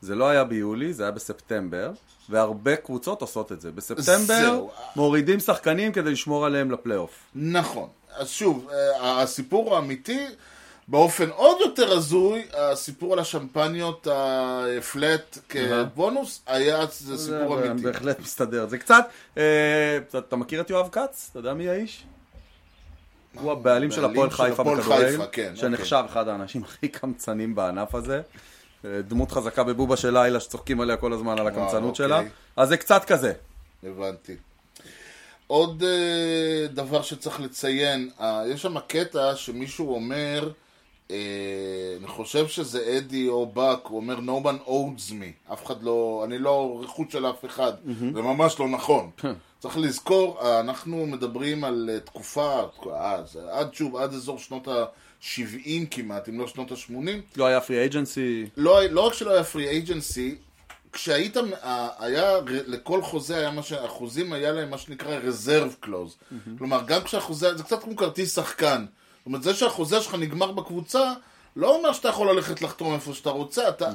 זה 0.01 0.15
לא 0.15 0.29
היה 0.29 0.45
ביולי, 0.45 0.93
זה 0.93 1.03
היה 1.03 1.13
בספטמבר, 1.13 1.91
והרבה 2.29 2.77
קבוצות 2.77 3.21
עושות 3.21 3.53
את 3.53 3.61
זה. 3.61 3.73
בספטמבר 3.73 4.25
זהו. 4.27 4.71
מורידים 4.97 5.41
שחקנים 5.41 5.93
כדי 5.93 6.11
לשמור 6.11 6.47
עליהם 6.47 6.71
לפלייאוף. 6.71 7.19
נכון. 7.35 7.89
אז 8.17 8.29
שוב, 8.29 8.69
אה, 8.71 9.23
הסיפור 9.23 9.77
האמיתי, 9.77 10.27
באופן 10.89 11.31
עוד 11.31 11.57
יותר 11.61 11.93
הזוי, 11.93 12.45
הסיפור 12.55 13.13
על 13.13 13.19
השמפניות 13.19 14.07
הפלט 14.11 15.39
כבונוס, 15.49 16.43
היה, 16.47 16.87
זה 16.91 17.19
סיפור 17.19 17.67
אמיתי. 17.67 17.83
בהחלט 17.83 18.21
מסתדר. 18.21 18.69
זה 18.69 18.79
קצת, 18.79 19.09
אה, 19.37 19.99
אתה 20.19 20.37
מכיר 20.37 20.61
את 20.61 20.71
יואב 20.71 20.89
כץ? 20.93 21.29
אתה 21.31 21.39
יודע 21.39 21.55
מי 21.55 21.69
האיש? 21.69 22.05
הוא 23.41 23.53
הבעלים 23.53 23.91
של 23.91 24.05
הפועל 24.05 24.31
חיפה 24.31 24.65
בכדורגל, 24.65 25.27
כן, 25.33 25.57
שנחשב 25.57 26.03
אחד 26.07 26.29
האנשים 26.29 26.65
הכי 26.65 26.89
קמצנים 26.89 27.55
בענף 27.55 27.95
הזה. 27.95 28.21
אה, 28.85 29.03
דמות 29.03 29.33
חזקה 29.33 29.65
בבובה 29.65 29.97
של 29.97 30.19
לילה 30.19 30.41
שצוחקים 30.41 30.81
עליה 30.81 30.97
כל 30.97 31.13
הזמן 31.13 31.39
על 31.39 31.47
הקמצנות 31.47 31.91
אוקיי. 31.91 32.07
שלה. 32.07 32.23
אז 32.57 32.69
זה 32.69 32.77
קצת 32.77 33.05
כזה. 33.05 33.33
הבנתי. 33.83 34.37
עוד 35.47 35.83
אה, 35.87 36.67
דבר 36.69 37.03
שצריך 37.03 37.41
לציין, 37.41 38.11
יש 38.47 38.63
שם 38.63 38.79
קטע 38.81 39.37
שמישהו 39.37 39.95
אומר, 39.95 40.51
אני 41.11 42.07
חושב 42.07 42.49
שזה 42.49 42.99
אדי 42.99 43.29
או 43.29 43.47
באק, 43.47 43.87
הוא 43.87 43.97
אומר 43.97 44.19
no 44.19 44.47
one 44.47 44.69
owns 44.69 45.11
me, 45.11 45.53
אף 45.53 45.67
אחד 45.67 45.83
לא, 45.83 46.23
אני 46.25 46.39
לא 46.39 46.81
רכוש 46.83 47.07
של 47.13 47.27
אף 47.27 47.45
אחד, 47.45 47.73
זה 48.15 48.23
ממש 48.23 48.61
לא 48.61 48.69
נכון. 48.69 49.11
צריך 49.59 49.79
לזכור, 49.79 50.39
אה, 50.43 50.61
אנחנו 50.61 51.07
מדברים 51.07 51.65
על 51.65 51.91
אה, 51.93 52.01
תקופה, 52.01 52.63
אה, 52.87 53.23
זה 53.25 53.41
עד 53.51 53.75
שוב, 53.75 53.97
עד 53.97 54.13
אזור 54.15 54.39
שנות 54.39 54.69
ה-70 54.69 55.87
כמעט, 55.91 56.29
אם 56.29 56.41
לא 56.41 56.47
שנות 56.47 56.73
ה-80, 56.73 57.09
לא 57.37 57.47
היה 57.47 57.61
פרי 57.61 57.79
אייג'נסי. 57.79 58.47
לא, 58.57 58.81
לא 58.91 59.01
רק 59.01 59.15
שלא 59.15 59.31
היה 59.31 59.45
פרי 59.45 59.69
אייג'נסי, 59.69 60.35
כשהיית, 60.93 61.37
אה, 61.37 61.89
היה, 61.99 62.39
לכל 62.47 63.03
חוזה 63.03 63.37
היה 63.37 63.51
מה 63.51 63.63
ש... 63.63 63.73
החוזים 63.73 64.33
היה 64.33 64.53
להם 64.53 64.71
מה 64.71 64.79
שנקרא 64.79 65.15
רזרב 65.17 65.77
קלוז. 65.81 66.17
כלומר, 66.59 66.83
גם 66.87 67.03
כשהחוזה, 67.03 67.57
זה 67.57 67.63
קצת 67.63 67.83
כמו 67.83 67.97
כרטיס 67.97 68.35
שחקן. 68.35 68.85
זאת 69.27 69.29
אומרת, 69.29 69.43
זה 69.43 69.55
שהחוזה 69.55 70.01
שלך 70.01 70.15
נגמר 70.15 70.53
בקבוצה, 70.53 71.13
לא 71.57 71.77
אומר 71.77 71.93
שאתה 71.93 72.09
יכול 72.09 72.31
ללכת 72.31 72.63
לחתום 72.63 72.95
איפה 72.95 73.15
שאתה 73.15 73.31
רוצה. 73.31 73.69
אתה, 73.69 73.91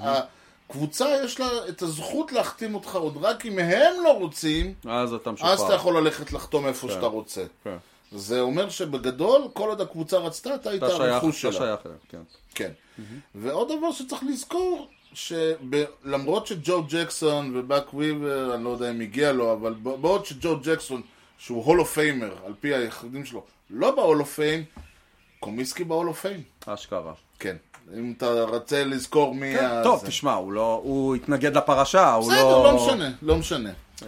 הקבוצה 0.69 1.05
יש 1.25 1.39
לה 1.39 1.47
את 1.69 1.81
הזכות 1.81 2.31
להחתים 2.31 2.75
אותך 2.75 2.95
עוד 2.95 3.17
רק 3.21 3.45
אם 3.45 3.59
הם 3.59 3.93
לא 4.03 4.17
רוצים, 4.17 4.73
אז 4.89 5.13
אתה 5.13 5.31
משוחרר. 5.31 5.53
אז 5.53 5.61
אתה 5.61 5.73
יכול 5.73 5.97
ללכת 5.97 6.33
לחתום 6.33 6.67
איפה 6.67 6.89
שאתה 6.89 7.05
רוצה. 7.05 7.43
כן. 7.63 7.77
זה 8.11 8.41
אומר 8.41 8.69
שבגדול, 8.69 9.41
כל 9.53 9.69
עוד 9.69 9.81
הקבוצה 9.81 10.17
רצתה, 10.17 10.55
אתה 10.55 10.69
היית 10.69 10.83
אתה 10.83 10.91
שייך, 10.95 11.13
הרכוש 11.13 11.45
אתה 11.45 11.53
שלה. 11.53 11.65
שייך 11.65 11.79
אליהם, 11.85 11.99
כן. 12.09 12.21
כן. 12.55 12.71
ועוד 13.35 13.71
דבר 13.77 13.91
שצריך 13.91 14.23
לזכור, 14.29 14.87
שלמרות 15.13 16.47
שג'ו 16.47 16.83
ג'קסון 16.89 17.51
ובאק 17.55 17.93
וויבר, 17.93 18.55
אני 18.55 18.63
לא 18.63 18.69
יודע 18.69 18.91
אם 18.91 19.01
הגיע 19.01 19.31
לו, 19.31 19.53
אבל 19.53 19.73
בעוד 19.73 20.25
שג'ו 20.25 20.57
ג'קסון, 20.63 21.01
שהוא 21.37 21.65
Hall 21.65 21.79
of 21.79 21.93
Famer, 21.93 22.35
על 22.45 22.53
פי 22.59 22.75
היחדים 22.75 23.25
שלו, 23.25 23.43
לא 23.69 23.95
ב 23.95 24.00
Hall 24.00 24.19
of 24.19 24.35
Fame, 24.35 24.63
קומיסקי 25.41 25.83
ב 25.83 25.88
Hall 25.88 26.07
of 26.07 26.21
Fame. 26.21 26.43
אשכרה. 26.65 27.13
כן. 27.39 27.55
אם 27.93 28.13
אתה 28.17 28.43
רוצה 28.43 28.83
לזכור 28.83 29.35
מי 29.35 29.53
כן, 29.57 29.65
ה... 29.65 29.81
טוב. 29.83 30.03
תשמע, 30.05 30.33
הוא 30.33 30.53
לא, 30.53 30.81
הוא 30.83 31.15
התנגד 31.15 31.57
לפרשה, 31.57 32.13
הוא 32.13 32.31
בסדר, 32.31 32.43
לא... 32.43 32.63
לא 32.63 32.75
משנה, 32.75 33.09
לא 33.21 33.35
משנה. 33.37 33.69
אה, 33.69 34.07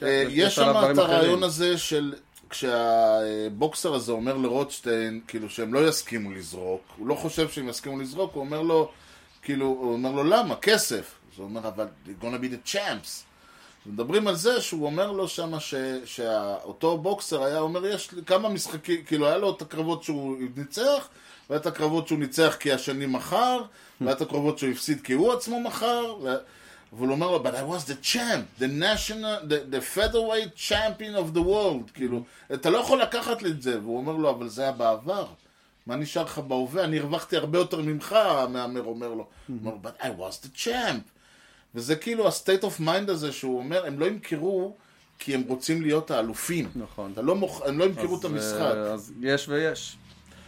כן, 0.00 0.06
אה, 0.06 0.24
יש 0.28 0.58
עליו 0.58 0.82
שם 0.82 0.92
את 0.92 0.98
הרעיון. 0.98 1.42
הזה 1.42 1.78
של 1.78 2.14
כשהבוקסר 2.50 3.94
הזה 3.94 4.12
אומר 4.12 4.36
לרוטשטיין, 4.36 5.20
כאילו 5.28 5.50
שהם 5.50 5.74
לא 5.74 5.88
יסכימו 5.88 6.30
לזרוק, 6.30 6.82
הוא 6.96 7.06
לא 7.06 7.14
חושב 7.14 7.48
שהם 7.48 7.68
יסכימו 7.68 7.98
לזרוק, 7.98 8.34
הוא 8.34 8.40
אומר 8.40 8.62
לו, 8.62 8.90
כאילו, 9.42 9.66
הוא 9.66 9.92
אומר 9.92 10.12
לו 10.12 10.24
למה? 10.24 10.56
כסף. 10.56 11.14
אז 11.32 11.38
הוא 11.38 11.44
אומר, 11.44 11.68
אבל 11.68 11.86
they're 12.06 12.24
gonna 12.24 12.42
be 12.42 12.68
the 12.68 12.72
champs. 12.72 13.24
מדברים 13.88 14.28
על 14.28 14.34
זה 14.34 14.60
שהוא 14.60 14.86
אומר 14.86 15.12
לו 15.12 15.28
שמה 15.28 15.60
ש- 15.60 15.74
שאותו 16.04 16.98
בוקסר 16.98 17.42
היה 17.42 17.60
אומר, 17.60 17.86
יש 17.86 18.12
לי 18.12 18.22
כמה 18.24 18.48
משחקים, 18.48 19.02
כאילו 19.04 19.26
היה 19.26 19.36
לו 19.38 19.50
את 19.50 19.62
הקרבות 19.62 20.02
שהוא 20.02 20.36
ניצח, 20.56 21.08
והיה 21.50 21.60
את 21.60 21.66
הקרבות 21.66 22.08
שהוא 22.08 22.18
ניצח 22.18 22.56
כי 22.60 22.72
השני 22.72 23.06
מכר, 23.06 23.62
והיה 24.00 24.12
את 24.12 24.20
הקרבות 24.20 24.58
שהוא 24.58 24.70
הפסיד 24.70 25.00
כי 25.00 25.12
הוא 25.12 25.32
עצמו 25.32 25.60
מכר, 25.60 26.14
ו... 26.22 26.34
אבל 26.92 27.06
הוא 27.06 27.14
אומר 27.14 27.30
לו, 27.30 27.42
but 27.44 27.54
I 27.54 27.72
was 27.74 27.84
the 27.88 28.06
champ, 28.12 28.60
the 28.60 28.68
national, 28.68 29.48
the, 29.48 29.74
the 29.74 29.80
featherweight 29.96 30.54
champion 30.68 31.14
of 31.16 31.36
the 31.36 31.42
world, 31.42 31.92
כאילו, 31.94 32.22
אתה 32.54 32.70
לא 32.70 32.78
יכול 32.78 33.02
לקחת 33.02 33.42
לי 33.42 33.50
את 33.50 33.62
זה, 33.62 33.80
והוא 33.80 33.96
אומר 33.96 34.12
לו, 34.12 34.30
אבל 34.30 34.48
זה 34.48 34.62
היה 34.62 34.72
בעבר, 34.72 35.26
מה 35.86 35.96
נשאר 35.96 36.22
לך 36.24 36.38
בהווה? 36.38 36.84
אני 36.84 36.98
הרווחתי 36.98 37.36
הרבה 37.36 37.58
יותר 37.58 37.80
ממך, 37.80 38.12
המהמר 38.12 38.84
אומר 38.84 39.08
לו. 39.08 39.26
הוא 39.48 39.56
אומר, 39.64 39.72
but 39.82 40.02
I 40.02 40.06
was 40.06 40.46
the 40.46 40.64
champ. 40.64 41.15
וזה 41.76 41.96
כאילו 41.96 42.26
ה-state 42.28 42.62
of 42.62 42.80
mind 42.80 43.10
הזה 43.10 43.32
שהוא 43.32 43.58
אומר, 43.58 43.86
הם 43.86 43.98
לא 43.98 44.06
ימכרו 44.06 44.76
כי 45.18 45.34
הם 45.34 45.42
רוצים 45.46 45.82
להיות 45.82 46.10
האלופים. 46.10 46.68
נכון. 46.76 47.12
לא 47.16 47.34
מוכ... 47.34 47.62
הם 47.66 47.78
לא 47.78 47.84
ימכרו 47.84 48.20
את 48.20 48.24
המשחק. 48.24 48.60
אה, 48.60 48.92
אז 48.92 49.12
יש 49.20 49.48
ויש. 49.48 49.96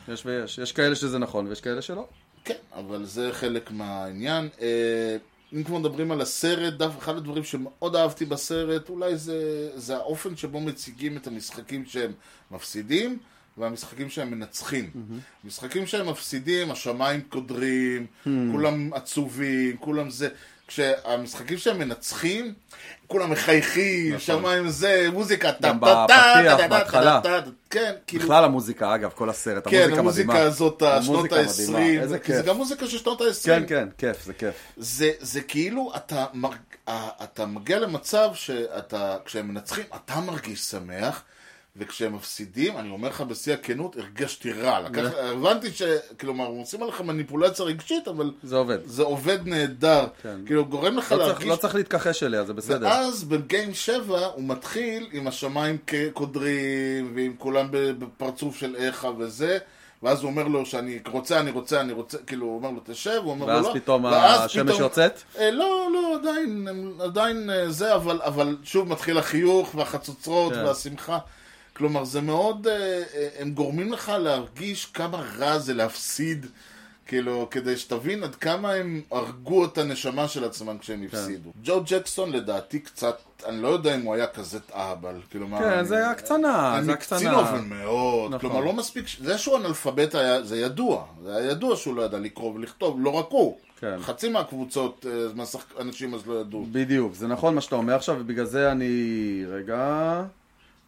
יש 0.09 0.26
ויש. 0.26 0.59
יש 0.59 0.72
כאלה 0.72 0.95
שזה 0.95 1.18
נכון 1.18 1.47
ויש 1.47 1.61
כאלה 1.61 1.83
שלא. 1.83 2.07
כן, 2.45 2.55
אבל 2.74 3.05
זה 3.05 3.31
חלק 3.33 3.70
מהעניין. 3.70 4.49
אה, 4.61 5.16
אם 5.53 5.64
כבר 5.64 5.79
מדברים 5.79 6.12
על 6.12 6.20
הסרט, 6.20 6.74
דף, 6.74 6.99
אחד 6.99 7.16
הדברים 7.16 7.45
שמאוד 7.45 7.97
אהבתי 7.97 8.24
בסרט, 8.24 8.89
אולי 8.89 9.16
זה, 9.16 9.70
זה 9.74 9.97
האופן 9.97 10.37
שבו 10.37 10.61
מציגים 10.61 11.16
את 11.16 11.26
המשחקים 11.26 11.87
שהם 11.87 12.12
מפסידים, 12.51 13.18
והמשחקים 13.59 14.11
שהם 14.11 14.31
מנצחים. 14.31 14.91
משחקים 15.45 15.87
שהם 15.87 16.09
מפסידים, 16.09 16.70
השמיים 16.70 17.20
קודרים, 17.20 18.07
כולם 18.53 18.93
עצובים, 18.93 19.76
כולם 19.76 20.11
זה. 20.11 20.29
כשהמשחקים 20.68 21.58
שהם 21.58 21.78
מנצחים, 21.78 22.54
כולם 23.06 23.30
מחייכים, 23.30 24.18
שמיים 24.18 24.68
זה, 24.68 25.08
מוזיקה, 25.12 25.52
טה 25.52 25.72
טה 25.80 26.06
טה 26.08 26.68
טה 26.68 26.84
טה. 26.90 27.20
טה 27.22 27.40
כן, 27.70 27.92
כאילו, 28.06 28.24
בכלל 28.24 28.44
המוזיקה, 28.44 28.94
אגב, 28.94 29.10
כל 29.14 29.30
הסרט, 29.30 29.68
כן, 29.68 29.88
המוזיקה 29.98 30.28
מדהימה. 30.28 30.46
הזאת, 30.46 30.82
שנות 31.02 31.32
המוזיקה 31.32 31.36
מדהימה, 31.42 31.78
ה-20, 31.78 32.02
איזה 32.02 32.08
זה 32.08 32.18
כיף. 32.18 32.44
גם 32.44 32.56
מוזיקה 32.56 32.86
של 32.86 32.98
שנות 32.98 33.20
ה-20. 33.20 33.44
כן, 33.44 33.62
כן, 33.68 33.88
כיף, 33.98 34.24
זה 34.24 34.32
כיף. 34.32 34.54
זה, 34.76 35.10
זה 35.20 35.40
כאילו, 35.40 35.92
אתה 37.24 37.46
מגיע 37.46 37.78
למצב 37.78 38.30
שאתה, 38.34 39.16
כשהם 39.24 39.48
מנצחים, 39.48 39.84
אתה 39.96 40.20
מרגיש 40.20 40.60
שמח, 40.60 41.22
וכשהם 41.79 42.14
מפסידים, 42.14 42.76
אני 42.76 42.91
אומר 42.91 43.09
לך 43.09 43.20
בשיא 43.20 43.55
הכנות, 43.55 43.97
הרגשתי 43.97 44.53
רע. 44.53 44.81
לקח, 44.81 45.03
הבנתי 45.18 45.72
ש... 45.72 45.83
כלומר, 46.20 46.47
עושים 46.47 46.83
עליך 46.83 47.01
מניפולציה 47.01 47.64
רגשית, 47.64 48.09
אבל 48.09 48.31
זה 48.43 48.57
עובד. 48.57 48.79
זה 48.87 49.03
עובד 49.03 49.39
נהדר. 49.49 50.07
כן. 50.22 50.37
כאילו, 50.47 50.64
גורם 50.66 50.97
לך 50.99 51.12
לא 51.12 51.16
צריך- 51.16 51.29
להרגיש... 51.29 51.49
לא 51.49 51.57
צריך 51.57 51.74
להתכחש 51.74 52.22
אליה, 52.22 52.45
זה 52.45 52.53
בסדר. 52.55 52.87
ואז 52.87 53.24
בגיים 53.24 53.74
7 53.74 54.26
הוא 54.26 54.45
מתחיל 54.45 55.09
עם 55.12 55.26
השמיים 55.26 55.76
קודרים, 56.12 57.12
ועם 57.14 57.35
כולם 57.39 57.66
בפרצוף 57.70 58.57
של 58.57 58.76
איכה 58.76 59.09
וזה, 59.18 59.59
ואז 60.03 60.22
הוא 60.22 60.31
אומר 60.31 60.49
לו 60.49 60.66
שאני 60.66 60.99
רוצה, 61.11 61.41
אני 61.41 61.51
רוצה, 61.51 61.81
אני 61.81 61.93
רוצה, 61.93 62.18
כאילו, 62.26 62.47
הוא 62.47 62.57
אומר 62.57 62.70
לו 62.70 62.81
תשב, 62.87 63.20
הוא 63.24 63.31
אומר 63.31 63.47
לו 63.47 63.53
ואז 63.53 63.64
לא. 63.64 63.72
פתאום 63.74 64.05
ואז 64.05 64.41
השמש 64.45 64.62
פתאום- 64.66 64.81
יוצאת? 64.83 65.22
אה, 65.39 65.51
לא, 65.51 65.89
לא, 65.93 66.14
עדיין, 66.20 66.68
עדיין 67.01 67.51
אה, 67.51 67.70
זה, 67.70 67.95
אבל, 67.95 68.20
אבל 68.24 68.57
שוב 68.64 68.89
מתחיל 68.89 69.18
החיוך 69.18 69.74
והחצוצרות 69.74 70.53
כן. 70.53 70.64
והשמחה. 70.64 71.18
כלומר, 71.79 72.05
זה 72.05 72.20
מאוד, 72.20 72.66
אה, 72.66 72.72
אה, 73.14 73.29
הם 73.39 73.51
גורמים 73.51 73.93
לך 73.93 74.12
להרגיש 74.20 74.87
כמה 74.87 75.22
רע 75.39 75.59
זה 75.59 75.74
להפסיד, 75.74 76.47
כאילו, 77.07 77.49
כדי 77.51 77.76
שתבין 77.76 78.22
עד 78.24 78.35
כמה 78.35 78.72
הם 78.72 79.01
הרגו 79.11 79.64
את 79.64 79.79
הנשמה 79.79 80.29
של 80.29 80.45
עצמם 80.45 80.79
כשהם 80.79 81.07
כן. 81.09 81.16
הפסידו. 81.16 81.51
ג'ו 81.64 81.83
ג'קסון 81.87 82.33
לדעתי 82.33 82.79
קצת, 82.81 83.16
אני 83.47 83.62
לא 83.62 83.68
יודע 83.68 83.95
אם 83.95 84.03
הוא 84.03 84.14
היה 84.14 84.26
כזה 84.26 84.59
אהבל, 84.74 85.14
כלומר... 85.33 85.59
כן, 85.59 85.64
אני- 85.64 85.85
זה 85.89 85.97
היה 85.97 86.14
קצנה, 86.14 86.79
אני 86.79 86.85
זה 86.85 86.95
קצין 86.97 87.16
הקצנה. 87.16 87.39
אופן 87.39 87.68
מאוד, 87.68 88.35
נכון. 88.35 88.39
כלומר 88.51 88.64
לא 88.64 88.72
מספיק, 88.72 89.05
זה 89.20 89.39
שהוא 89.39 89.57
אנאלפבית 89.59 90.14
היה, 90.14 90.43
זה 90.43 90.61
ידוע, 90.61 91.05
זה 91.24 91.37
היה 91.37 91.51
ידוע 91.51 91.76
שהוא 91.76 91.95
לא 91.97 92.03
ידע 92.03 92.18
לקרוא 92.18 92.55
ולכתוב, 92.55 92.97
לא 93.01 93.11
רק 93.11 93.26
הוא, 93.29 93.57
כן. 93.81 93.97
חצי 94.01 94.29
מהקבוצות, 94.29 95.07
אה, 95.09 95.26
מהשחק- 95.35 95.81
אנשים 95.81 96.14
אז 96.14 96.26
לא 96.26 96.41
ידעו. 96.41 96.66
בדיוק, 96.72 97.14
זה 97.14 97.26
נכון 97.26 97.55
מה 97.55 97.61
שאתה 97.61 97.76
אומר 97.76 97.95
עכשיו, 97.95 98.16
ובגלל 98.20 98.45
זה 98.47 98.72
אני... 98.72 98.91
רגע... 99.49 100.22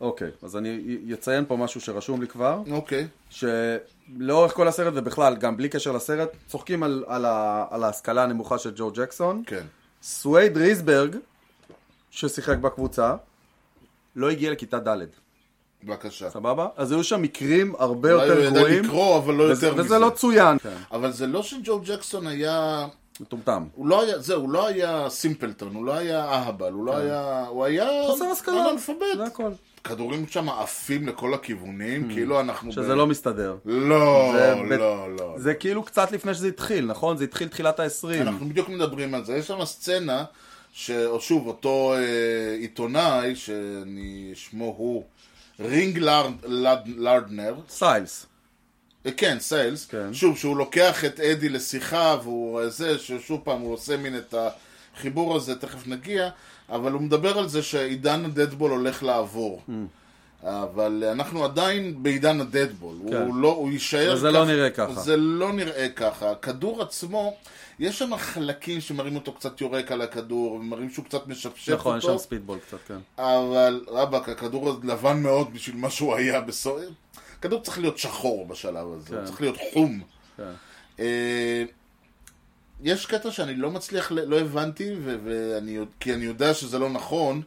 אוקיי, 0.01 0.30
אז 0.42 0.57
אני 0.57 0.98
אציין 1.14 1.44
פה 1.48 1.57
משהו 1.57 1.80
שרשום 1.80 2.20
לי 2.20 2.26
כבר, 2.26 2.62
אוקיי, 2.70 3.09
שלאורך 3.30 4.53
כל 4.53 4.68
הסרט, 4.68 4.92
ובכלל, 4.96 5.36
גם 5.36 5.57
בלי 5.57 5.68
קשר 5.68 5.92
לסרט, 5.92 6.28
צוחקים 6.48 6.82
על, 6.82 7.05
על, 7.07 7.24
ה, 7.24 7.66
על 7.70 7.84
ההשכלה 7.84 8.22
הנמוכה 8.22 8.59
של 8.59 8.72
ג'ו 8.76 8.90
ג'קסון. 8.94 9.42
כן. 9.46 9.64
סווייד 10.03 10.57
ריסברג, 10.57 11.16
ששיחק 12.11 12.59
בקבוצה, 12.59 13.14
לא 14.16 14.30
הגיע 14.30 14.51
לכיתה 14.51 14.78
ד', 14.78 14.98
בבקשה. 15.84 16.30
סבבה? 16.30 16.68
אז 16.76 16.92
היו 16.92 17.05
שם 17.05 17.22
מקרים 17.22 17.74
הרבה 17.78 18.12
אולי 18.12 18.28
הוא 18.28 18.34
יותר 18.34 18.44
ידע 18.44 18.59
גרועים, 18.59 18.84
לקרוא, 18.84 19.18
אבל 19.18 19.34
לא 19.34 19.44
וזה, 19.44 19.66
יותר 19.66 19.78
וזה 19.78 19.84
מזה. 19.84 19.98
לא 19.98 20.11
צוין. 20.11 20.59
כן. 20.59 20.76
אבל 20.92 21.12
זה 21.12 21.26
לא 21.26 21.42
שג'ו 21.42 21.80
ג'קסון 21.84 22.26
היה... 22.26 22.86
מטומטם. 23.20 23.64
הוא 23.74 23.86
לא 23.86 24.03
היה, 24.03 24.18
זהו, 24.18 24.40
הוא 24.40 24.51
לא 24.51 24.66
היה 24.66 25.11
סימפלטון, 25.11 25.74
הוא 25.74 25.84
לא 25.84 25.92
היה 25.94 26.24
אהבל, 26.24 26.72
הוא 26.72 26.84
לא 26.84 26.96
היה... 26.96 27.46
הוא 27.48 27.64
היה... 27.64 27.84
כן. 27.84 28.14
חסר 28.14 28.24
השכלה, 28.24 28.61
אנאלפבית. 28.61 29.16
זה 29.16 29.24
הכל. 29.24 29.51
כדורים 29.84 30.26
שם 30.28 30.48
עפים 30.48 31.08
לכל 31.08 31.34
הכיוונים, 31.34 32.08
כאילו 32.12 32.40
אנחנו... 32.40 32.70
Mm. 32.70 32.74
שזה 32.74 32.94
ב- 32.94 32.96
לא 32.96 33.06
מסתדר. 33.06 33.56
לא, 33.64 34.32
זה 34.36 34.54
ב- 34.54 34.72
לא, 34.72 35.16
לא. 35.16 35.34
זה 35.36 35.54
כאילו 35.54 35.82
קצת 35.82 36.12
לפני 36.12 36.34
שזה 36.34 36.48
התחיל, 36.48 36.84
נכון? 36.86 37.16
זה 37.16 37.24
התחיל 37.24 37.48
תחילת 37.48 37.80
ה-20. 37.80 38.20
אנחנו 38.20 38.48
בדיוק 38.48 38.68
מדברים 38.68 39.14
על 39.14 39.24
זה. 39.24 39.36
יש 39.36 39.46
שם 39.46 39.64
סצנה, 39.64 40.24
ששוב, 40.72 41.46
אותו 41.46 41.94
אה, 41.94 42.56
עיתונאי, 42.60 43.36
שאני, 43.36 44.30
שמו 44.34 44.74
הוא 44.78 45.04
רינג 45.60 45.98
לארד, 45.98 46.32
לארד, 46.44 46.78
לארדנר, 46.96 47.54
סיילס. 47.68 48.26
אה, 49.06 49.12
כן, 49.12 49.36
סיילס, 49.40 49.86
כן. 49.86 50.14
שוב, 50.14 50.38
שהוא 50.38 50.56
לוקח 50.56 51.04
את 51.04 51.20
אדי 51.20 51.48
לשיחה, 51.48 52.16
והוא 52.22 52.60
אה, 52.60 52.68
זה, 52.68 52.98
ששוב 52.98 53.40
פעם 53.44 53.60
הוא 53.60 53.72
עושה 53.74 53.96
מין 53.96 54.16
את 54.16 54.34
החיבור 54.96 55.36
הזה, 55.36 55.56
תכף 55.58 55.86
נגיע, 55.86 56.30
אבל 56.70 56.92
הוא 56.92 57.02
מדבר 57.02 57.38
על 57.38 57.48
זה 57.48 57.62
שעידן 57.62 58.24
הדדבול 58.24 58.70
הולך 58.70 59.02
לעבור. 59.02 59.62
Mm. 59.68 59.72
אבל 60.42 61.04
אנחנו 61.12 61.44
עדיין 61.44 62.02
בעידן 62.02 62.40
הדדבול, 62.40 62.96
כן. 63.10 63.16
הוא 63.16 63.34
לא, 63.34 63.48
הוא 63.48 63.70
יישאר 63.70 64.12
וזה 64.14 64.30
לא 64.30 64.44
נראה 64.46 64.70
ככה. 64.70 65.00
זה 65.00 65.16
לא 65.16 65.52
נראה 65.52 65.88
ככה. 65.88 66.30
הכדור 66.30 66.82
עצמו, 66.82 67.36
יש 67.78 67.98
שם 67.98 68.16
חלקים 68.16 68.80
שמראים 68.80 69.16
אותו 69.16 69.32
קצת 69.32 69.60
יורק 69.60 69.92
על 69.92 70.02
הכדור, 70.02 70.52
ומראים 70.52 70.90
שהוא 70.90 71.04
קצת 71.04 71.26
משפשף 71.26 71.72
נכון, 71.72 71.98
יש 71.98 72.04
אותו, 72.04 72.18
שם 72.18 72.24
ספידבול 72.24 72.58
קצת, 72.58 72.78
כן. 72.88 72.98
אבל 73.18 73.84
רבאק, 73.88 74.28
הכדור 74.28 74.80
לבן 74.84 75.22
מאוד 75.22 75.54
בשביל 75.54 75.76
מה 75.76 75.90
שהוא 75.90 76.14
היה 76.14 76.40
בסוף. 76.40 76.80
הכדור 77.38 77.62
צריך 77.62 77.78
להיות 77.78 77.98
שחור 77.98 78.46
בשלב 78.46 78.86
הזה, 78.92 79.08
כן. 79.08 79.14
הוא 79.14 79.24
צריך 79.24 79.40
להיות 79.40 79.56
חום. 79.72 80.00
כן. 80.36 80.52
יש 82.82 83.06
קטע 83.06 83.30
שאני 83.30 83.54
לא 83.54 83.70
מצליח, 83.70 84.12
לא 84.12 84.40
הבנתי, 84.40 84.94
ו- 85.04 85.16
ואני, 85.24 85.78
כי 86.00 86.14
אני 86.14 86.24
יודע 86.24 86.54
שזה 86.54 86.78
לא 86.78 86.90
נכון, 86.90 87.42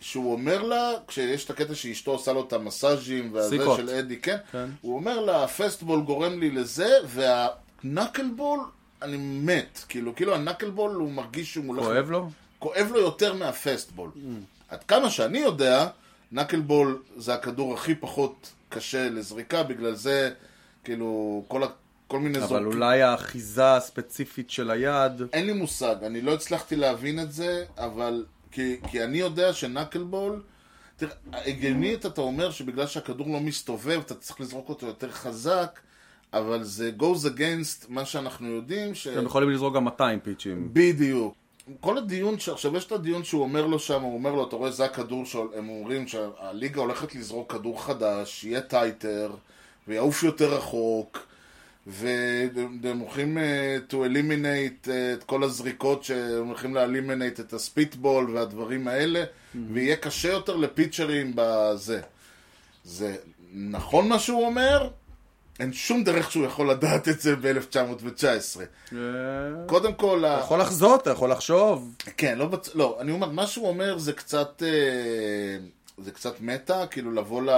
שהוא 0.00 0.32
אומר 0.32 0.62
לה, 0.62 0.90
כשיש 1.08 1.44
את 1.44 1.50
הקטע 1.50 1.74
שאשתו 1.74 2.10
עושה 2.10 2.32
לו 2.32 2.44
את 2.48 2.52
המסאז'ים, 2.52 3.30
והזה 3.32 3.58
סיכות. 3.58 3.76
של 3.76 3.90
אדי, 3.90 4.16
כן, 4.20 4.36
כן. 4.52 4.68
הוא 4.80 4.96
אומר 4.96 5.20
לה, 5.20 5.44
הפסטבול 5.44 6.00
גורם 6.00 6.40
לי 6.40 6.50
לזה, 6.50 6.96
והנקלבול, 7.06 8.60
אני 9.02 9.16
מת. 9.16 9.84
כאילו, 9.88 10.14
כאילו 10.14 10.34
הנקלבול, 10.34 10.94
הוא 10.94 11.10
מרגיש 11.10 11.52
שהוא 11.52 11.66
הולך... 11.66 11.84
כואב 11.84 12.10
לו? 12.10 12.30
כואב 12.58 12.88
לו 12.90 13.00
יותר 13.00 13.34
מהפסטבול. 13.34 14.10
עד 14.68 14.84
כמה 14.84 15.10
שאני 15.10 15.38
יודע, 15.38 15.88
נקלבול 16.32 17.02
זה 17.16 17.34
הכדור 17.34 17.74
הכי 17.74 17.94
פחות 17.94 18.52
קשה 18.68 19.10
לזריקה, 19.10 19.62
בגלל 19.62 19.94
זה, 19.94 20.30
כאילו, 20.84 21.44
כל, 21.48 21.62
ה... 21.62 21.66
כל 22.08 22.18
מיני 22.20 22.38
אבל 22.38 22.46
זורקים. 22.46 22.66
אולי 22.66 23.02
האחיזה 23.02 23.74
הספציפית 23.76 24.50
של 24.50 24.70
היד... 24.70 25.22
אין 25.32 25.46
לי 25.46 25.52
מושג, 25.52 25.96
אני 26.02 26.20
לא 26.20 26.34
הצלחתי 26.34 26.76
להבין 26.76 27.20
את 27.20 27.32
זה, 27.32 27.64
אבל... 27.78 28.24
כי, 28.50 28.76
כי 28.90 29.04
אני 29.04 29.18
יודע 29.18 29.52
ש 29.52 29.63
knuckleball... 29.63 30.42
תראה, 30.96 31.12
הגיונית 31.32 32.06
אתה 32.06 32.20
אומר 32.20 32.50
שבגלל 32.50 32.86
שהכדור 32.86 33.26
לא 33.26 33.40
מסתובב, 33.40 34.00
אתה 34.06 34.14
צריך 34.14 34.40
לזרוק 34.40 34.68
אותו 34.68 34.86
יותר 34.86 35.10
חזק, 35.10 35.80
אבל 36.32 36.62
זה 36.62 36.90
goes 36.98 37.26
against 37.36 37.84
מה 37.88 38.04
שאנחנו 38.04 38.48
יודעים, 38.48 38.94
ש... 38.94 39.06
הם 39.06 39.24
יכולים 39.26 39.50
לזרוק 39.50 39.74
גם 39.74 39.84
200 39.84 40.20
פיצ'ים. 40.20 40.68
בדיוק. 40.72 41.34
כל 41.80 41.98
הדיון, 41.98 42.38
ש- 42.38 42.48
עכשיו 42.48 42.76
יש 42.76 42.84
את 42.86 42.92
הדיון 42.92 43.24
שהוא 43.24 43.42
אומר 43.42 43.66
לו 43.66 43.78
שם, 43.78 44.02
הוא 44.02 44.14
אומר 44.14 44.32
לו, 44.34 44.48
אתה 44.48 44.56
רואה, 44.56 44.70
זה 44.70 44.84
הכדור 44.84 45.24
שהם 45.24 45.68
אומרים 45.68 46.08
שהליגה 46.08 46.80
הולכת 46.80 47.14
לזרוק 47.14 47.52
כדור 47.52 47.84
חדש, 47.84 48.44
יהיה 48.44 48.60
tighter, 48.60 49.30
ויעוף 49.88 50.22
יותר 50.22 50.54
רחוק, 50.54 51.18
והם 51.86 52.98
הולכים 52.98 53.38
אה, 53.38 53.76
to 53.90 53.94
eliminate 53.94 54.90
אה, 54.90 55.12
את 55.12 55.24
כל 55.24 55.42
הזריקות, 55.44 56.04
שהם 56.04 56.46
הולכים 56.46 56.74
ל-eliminate 56.76 57.40
את 57.40 57.52
ה 57.52 57.61
spitball 57.61 58.30
והדברים 58.36 58.88
האלה, 58.88 59.24
ויהיה 59.72 59.96
קשה 59.96 60.28
יותר 60.32 60.56
לפיצ'רים 60.56 61.32
בזה. 61.34 62.00
זה 62.84 63.16
נכון 63.54 64.08
מה 64.08 64.18
שהוא 64.18 64.46
אומר? 64.46 64.88
אין 65.60 65.72
שום 65.72 66.04
דרך 66.04 66.30
שהוא 66.32 66.44
יכול 66.46 66.70
לדעת 66.70 67.08
את 67.08 67.20
זה 67.20 67.36
ב-1919. 67.36 68.60
אה, 68.92 68.98
קודם 69.66 69.94
כל, 69.94 70.24
ה- 70.24 70.34
אתה 70.34 70.44
יכול 70.44 70.60
לחזות, 70.60 71.02
אתה 71.02 71.10
יכול 71.10 71.30
לחשוב. 71.30 71.94
כן, 72.16 72.38
לא, 72.38 72.46
בצ... 72.46 72.70
לא, 72.74 72.98
אני 73.00 73.12
אומר, 73.12 73.28
מה 73.30 73.46
שהוא 73.46 73.68
אומר 73.68 73.98
זה 73.98 74.12
קצת, 74.12 74.62
אה, 74.66 75.58
זה 75.98 76.10
קצת 76.10 76.40
מטה, 76.40 76.86
כאילו 76.90 77.12
לבוא 77.12 77.42
ל... 77.42 77.48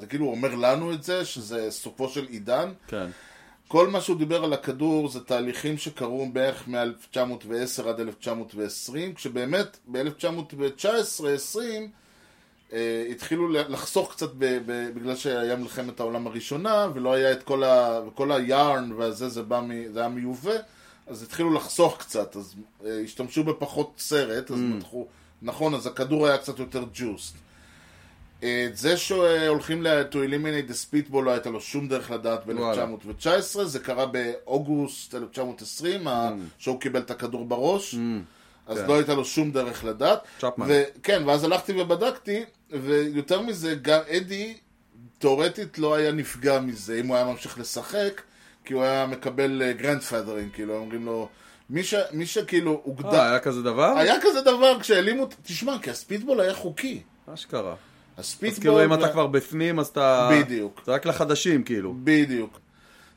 זה 0.00 0.06
כאילו 0.06 0.24
הוא 0.24 0.34
אומר 0.34 0.54
לנו 0.54 0.92
את 0.92 1.02
זה, 1.02 1.24
שזה 1.24 1.66
סופו 1.70 2.08
של 2.08 2.26
עידן. 2.26 2.72
כן. 2.88 3.06
כל 3.74 3.88
מה 3.88 4.00
שהוא 4.00 4.18
דיבר 4.18 4.44
על 4.44 4.52
הכדור 4.52 5.08
זה 5.08 5.20
תהליכים 5.20 5.78
שקרו 5.78 6.28
בערך 6.32 6.68
מ-1910 6.68 7.88
עד 7.88 8.00
1920, 8.00 9.14
כשבאמת 9.14 9.78
ב-1919-20 9.92 11.58
אה, 12.72 13.06
התחילו 13.10 13.48
לחסוך 13.48 14.12
קצת 14.12 14.30
ב- 14.38 14.58
ב- 14.66 14.90
בגלל 14.94 15.16
שהיה 15.16 15.56
מלחמת 15.56 16.00
העולם 16.00 16.26
הראשונה, 16.26 16.88
ולא 16.94 17.12
היה 17.14 17.32
את 17.32 17.42
כל, 17.42 17.64
ה... 17.64 18.00
וכל 18.06 18.32
היארן 18.32 18.92
והזה, 18.92 19.28
זה, 19.28 19.42
בא 19.42 19.60
מ... 19.60 19.92
זה 19.92 20.00
היה 20.00 20.08
מיובא, 20.08 20.54
אז 21.06 21.22
התחילו 21.22 21.54
לחסוך 21.54 21.98
קצת, 21.98 22.36
אז 22.36 22.54
אה, 22.84 23.00
השתמשו 23.04 23.44
בפחות 23.44 23.92
סרט, 23.98 24.50
אז 24.50 24.58
מתחו... 24.60 25.06
נכון, 25.42 25.74
אז 25.74 25.86
הכדור 25.86 26.26
היה 26.26 26.38
קצת 26.38 26.58
יותר 26.58 26.84
ג'וסט. 26.92 27.36
אה, 28.44 28.66
את 28.70 28.76
זה 28.76 28.96
שהולכים 28.96 29.82
to 30.10 30.14
eliminate 30.14 30.70
the 30.70 30.74
speedball 31.12 31.20
לא 31.22 31.30
הייתה 31.30 31.50
לו 31.50 31.60
שום 31.60 31.88
דרך 31.88 32.10
לדעת 32.10 32.40
וואלה. 32.46 32.86
ב-1919, 32.86 33.26
זה 33.64 33.78
קרה 33.78 34.06
באוגוסט 34.06 35.14
1920, 35.14 36.08
ה- 36.08 36.30
שהוא 36.58 36.80
קיבל 36.80 37.00
את 37.00 37.10
הכדור 37.10 37.44
בראש, 37.44 37.94
אז 38.66 38.78
כן. 38.78 38.86
לא 38.86 38.94
הייתה 38.96 39.14
לו 39.14 39.24
שום 39.24 39.50
דרך 39.50 39.84
לדעת. 39.84 40.18
צ'פמן. 40.40 40.66
כן, 41.02 41.22
ואז 41.26 41.44
הלכתי 41.44 41.80
ובדקתי, 41.82 42.44
ויותר 42.70 43.40
מזה, 43.40 43.74
גם 43.82 44.00
אדי 44.16 44.54
תאורטית 45.18 45.78
לא 45.78 45.94
היה 45.94 46.12
נפגע 46.12 46.60
מזה 46.60 47.00
אם 47.00 47.06
הוא 47.06 47.16
היה 47.16 47.24
ממשיך 47.24 47.58
לשחק, 47.58 48.22
כי 48.64 48.74
הוא 48.74 48.82
היה 48.82 49.06
מקבל 49.06 49.72
grandfathering, 49.72 50.52
כאילו, 50.52 50.76
אומרים 50.76 51.06
לו, 51.06 51.28
מי, 51.70 51.84
ש, 51.84 51.94
מי 52.12 52.26
שכאילו 52.26 52.80
הוגדר, 52.84 53.14
אה, 53.14 53.28
היה 53.30 53.38
כזה 53.40 53.62
דבר? 53.62 53.92
היה 53.98 54.14
כזה 54.22 54.40
דבר 54.40 54.80
כשהעלימו, 54.80 55.26
תשמע, 55.42 55.76
כי 55.82 55.90
ה 55.90 55.96
spitball 55.96 56.40
היה 56.40 56.54
חוקי. 56.54 57.02
אשכרה. 57.34 57.74
ה 58.18 58.21
spitball... 58.21 58.56
אז 58.56 58.58
כאילו 58.58 58.84
אם 58.84 58.94
אתה 58.94 59.12
כבר 59.12 59.26
בפנים, 59.26 59.78
אז 59.78 59.86
אתה... 59.86 60.30
בדיוק. 60.32 60.82
זה 60.86 60.92
רק 60.92 61.06
לחדשים, 61.06 61.62
כאילו. 61.62 61.94
בדיוק. 62.04 62.58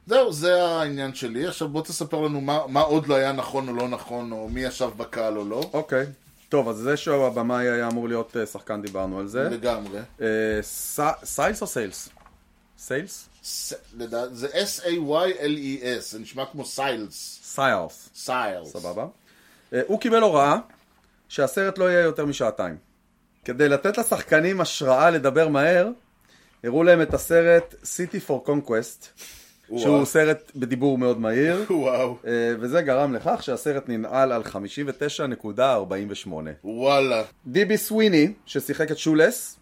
זהו, 0.07 0.33
זה 0.33 0.65
העניין 0.65 1.15
שלי. 1.15 1.47
עכשיו 1.47 1.67
בוא 1.67 1.81
תספר 1.81 2.21
לנו 2.21 2.41
מה, 2.41 2.59
מה 2.67 2.81
עוד 2.81 3.07
לא 3.07 3.15
היה 3.15 3.31
נכון 3.31 3.69
או 3.69 3.73
לא 3.73 3.87
נכון, 3.87 4.31
או 4.31 4.49
מי 4.49 4.61
ישב 4.61 4.89
בקהל 4.97 5.37
או 5.37 5.45
לא. 5.45 5.69
אוקיי. 5.73 6.05
טוב, 6.49 6.69
אז 6.69 6.75
זה 6.75 6.97
שהוא 6.97 7.25
הבמאי 7.25 7.69
היה 7.69 7.87
אמור 7.87 8.07
להיות 8.07 8.37
אה, 8.37 8.45
שחקן, 8.45 8.81
דיברנו 8.81 9.19
על 9.19 9.27
זה. 9.27 9.49
לגמרי. 9.49 9.99
אה, 10.21 10.59
סיילס 11.23 11.61
או 11.61 11.67
סיילס? 11.67 12.09
סיילס? 12.79 13.29
זה 14.31 14.47
S-A-Y-L-E-S, 14.47 16.01
זה 16.01 16.19
נשמע 16.19 16.45
כמו 16.51 16.65
סיילס. 16.65 17.39
סיילס. 17.43 18.09
סיילס. 18.15 18.73
סבבה. 18.73 19.05
אה, 19.73 19.81
הוא 19.87 19.99
קיבל 19.99 20.21
הוראה 20.21 20.57
שהסרט 21.29 21.77
לא 21.77 21.89
יהיה 21.89 22.01
יותר 22.01 22.25
משעתיים. 22.25 22.86
כדי 23.47 23.69
לתת 23.69 23.97
לשחקנים 23.97 24.61
השראה 24.61 25.09
לדבר 25.09 25.47
מהר, 25.47 25.89
הראו 26.63 26.83
להם 26.83 27.01
את 27.01 27.13
הסרט 27.13 27.75
City 27.83 28.29
for 28.29 28.47
Conquest, 28.47 29.05
וואו. 29.69 29.81
שהוא 29.81 30.05
סרט 30.05 30.51
בדיבור 30.55 30.97
מאוד 30.97 31.19
מהיר, 31.19 31.65
וואו. 31.69 32.17
אה, 32.27 32.53
וזה 32.59 32.81
גרם 32.81 33.13
לכך 33.13 33.43
שהסרט 33.43 33.89
ננעל 33.89 34.31
על 34.31 34.41
59.48. 34.41 36.29
וואלה. 36.63 37.23
דיבי 37.47 37.77
סוויני, 37.77 38.33
ששיחק 38.45 38.91
את 38.91 38.97
Shoeless, 38.97 39.59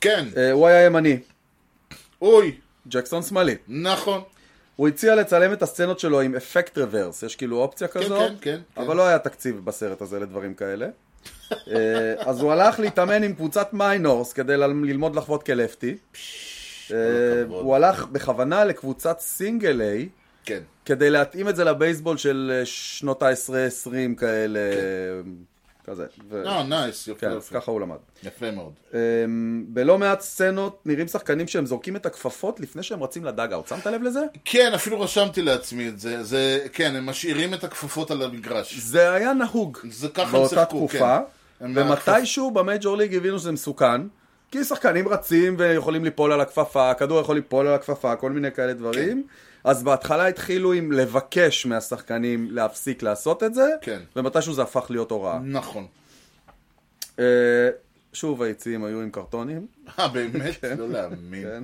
כן. 0.00 0.24
אה, 0.36 0.52
הוא 0.52 0.66
היה 0.66 0.86
ימני, 0.86 1.18
אוי. 2.22 2.56
ג'קסון 2.88 3.22
שמאלי. 3.22 3.56
נכון. 3.68 4.22
הוא 4.76 4.88
הציע 4.88 5.14
לצלם 5.14 5.52
את 5.52 5.62
הסצנות 5.62 5.98
שלו 5.98 6.20
עם 6.20 6.34
אפקט 6.34 6.78
reverse, 6.78 7.22
יש 7.22 7.36
כאילו 7.36 7.56
אופציה 7.56 7.88
כזאת, 7.88 8.30
כן, 8.30 8.36
כן, 8.40 8.60
כן. 8.74 8.82
אבל 8.82 8.96
לא 8.96 9.06
היה 9.06 9.18
תקציב 9.18 9.60
בסרט 9.64 10.00
הזה 10.00 10.20
לדברים 10.20 10.54
כאלה. 10.54 10.86
אה, 11.52 12.14
אז 12.18 12.40
הוא 12.40 12.52
הלך 12.52 12.80
להתאמן 12.80 13.22
עם 13.22 13.34
קבוצת 13.34 13.72
minors 13.72 14.32
כדי 14.32 14.56
ללמוד 14.56 15.16
לחוות 15.16 15.42
כ 15.42 15.55
lefty. 15.55 15.96
אה. 16.92 16.96
הוא 17.48 17.76
הלך 17.76 18.06
בכוונה 18.06 18.64
לקבוצת 18.64 19.20
single 19.20 19.80
A 19.80 20.08
כן. 20.44 20.60
כדי 20.84 21.10
להתאים 21.10 21.48
את 21.48 21.56
זה 21.56 21.64
לבייסבול 21.64 22.16
של 22.16 22.52
אה, 22.54 22.66
שנות 22.66 23.22
ה-10-20 23.22 24.18
כאלה, 24.18 24.60
כזה. 25.86 26.06
ו- 26.30 26.46
אה, 26.46 26.62
nice. 26.62 27.08
יפה 27.08 27.20
כן. 27.20 27.40
ככה 27.54 27.70
הוא 27.70 27.80
למד. 27.80 27.96
יפה 28.22 28.50
מאוד. 28.50 28.72
אמ, 28.94 28.98
בלא 29.68 29.98
מעט 29.98 30.20
סצנות 30.20 30.82
נראים 30.86 31.08
שחקנים 31.08 31.48
שהם 31.48 31.66
זורקים 31.66 31.96
את 31.96 32.06
הכפפות 32.06 32.60
לפני 32.60 32.82
שהם 32.82 33.02
רצים 33.02 33.24
ל 33.24 33.29
dugout. 33.29 33.68
שמת 33.68 33.86
לב 33.86 34.02
לזה? 34.02 34.20
כן, 34.44 34.72
אפילו 34.74 35.00
רשמתי 35.00 35.42
לעצמי 35.42 35.88
את 35.88 35.98
זה. 36.00 36.22
זה, 36.22 36.66
כן, 36.72 36.96
הם 36.96 37.06
משאירים 37.06 37.54
את 37.54 37.64
הכפפות 37.64 38.10
על 38.10 38.22
המגרש. 38.22 38.74
זה 38.78 39.12
היה 39.12 39.32
נהוג 39.32 39.78
זה 39.90 40.08
ככה 40.08 40.38
הם 40.38 40.48
שיחקו, 40.48 40.64
תקופה, 40.64 41.18
כן. 41.58 41.72
ומתישהו 41.74 42.50
במייג'ור 42.50 42.96
ליג 42.96 43.14
הבינו 43.14 43.38
שזה 43.38 43.52
מסוכן, 43.52 44.00
כי 44.50 44.64
שחקנים 44.64 45.08
רצים 45.08 45.54
ויכולים 45.58 46.04
ליפול 46.04 46.32
על 46.32 46.40
הכפפה, 46.40 46.90
הכדור 46.90 47.20
יכול 47.20 47.36
ליפול 47.36 47.66
על 47.66 47.74
הכפפה, 47.74 48.16
כל 48.16 48.30
מיני 48.30 48.52
כאלה 48.52 48.72
דברים. 48.72 49.24
אז 49.64 49.82
בהתחלה 49.82 50.26
התחילו 50.26 50.72
עם 50.72 50.92
לבקש 50.92 51.66
מהשחקנים 51.66 52.50
להפסיק 52.50 53.02
לעשות 53.02 53.42
את 53.42 53.54
זה, 53.54 53.70
כן. 53.80 54.02
ומתישהו 54.16 54.54
זה 54.54 54.62
הפך 54.62 54.86
להיות 54.90 55.10
הוראה. 55.10 55.38
נכון. 55.38 55.86
אה, 57.18 57.68
שוב 58.12 58.42
היציאים 58.42 58.84
היו 58.84 59.00
עם 59.00 59.10
קרטונים, 59.10 59.66
אה, 59.98 60.08
באמת? 60.08 60.64
לא 60.78 60.88
להאמין. 60.88 61.42
כן. 61.42 61.62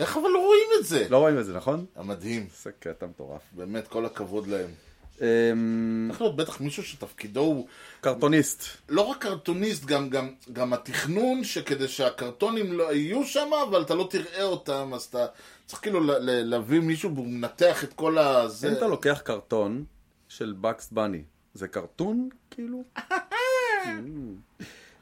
איך 0.00 0.16
אבל 0.16 0.28
לא 0.28 0.38
רואים 0.38 0.68
את 0.80 0.86
זה? 0.86 1.06
לא 1.10 1.18
רואים 1.18 1.38
את 1.38 1.44
זה, 1.44 1.52
נכון? 1.52 1.84
המדהים. 1.96 2.46
זה 2.62 2.70
קטע 2.78 3.06
מטורף. 3.06 3.40
באמת, 3.52 3.88
כל 3.88 4.06
הכבוד 4.06 4.46
להם. 4.46 4.70
אמ, 5.20 6.06
צריך 6.08 6.20
להיות 6.20 6.36
בטח 6.36 6.60
מישהו 6.60 6.82
שתפקידו 6.82 7.40
הוא 7.40 7.66
קרטוניסט. 8.00 8.64
לא 8.88 9.00
רק 9.00 9.18
קרטוניסט, 9.22 9.84
גם, 9.84 10.10
גם, 10.10 10.30
גם 10.52 10.72
התכנון 10.72 11.44
שכדי 11.44 11.88
שהקרטונים 11.88 12.72
לא 12.72 12.92
יהיו 12.92 13.24
שם, 13.24 13.50
אבל 13.68 13.82
אתה 13.82 13.94
לא 13.94 14.08
תראה 14.10 14.42
אותם, 14.42 14.90
אז 14.94 15.02
אתה 15.02 15.26
צריך 15.70 15.82
כאילו 15.82 16.00
להביא 16.26 16.80
מישהו 16.80 17.14
והוא 17.14 17.26
מנתח 17.26 17.84
את 17.84 17.92
כל 17.92 18.18
הזה. 18.18 18.68
אם 18.68 18.72
אתה 18.72 18.88
לוקח 18.88 19.20
קרטון 19.24 19.84
של 20.28 20.54
בקס 20.60 20.88
בני, 20.92 21.22
זה 21.54 21.68
cartoon 21.68 22.28
כאילו? 22.50 22.84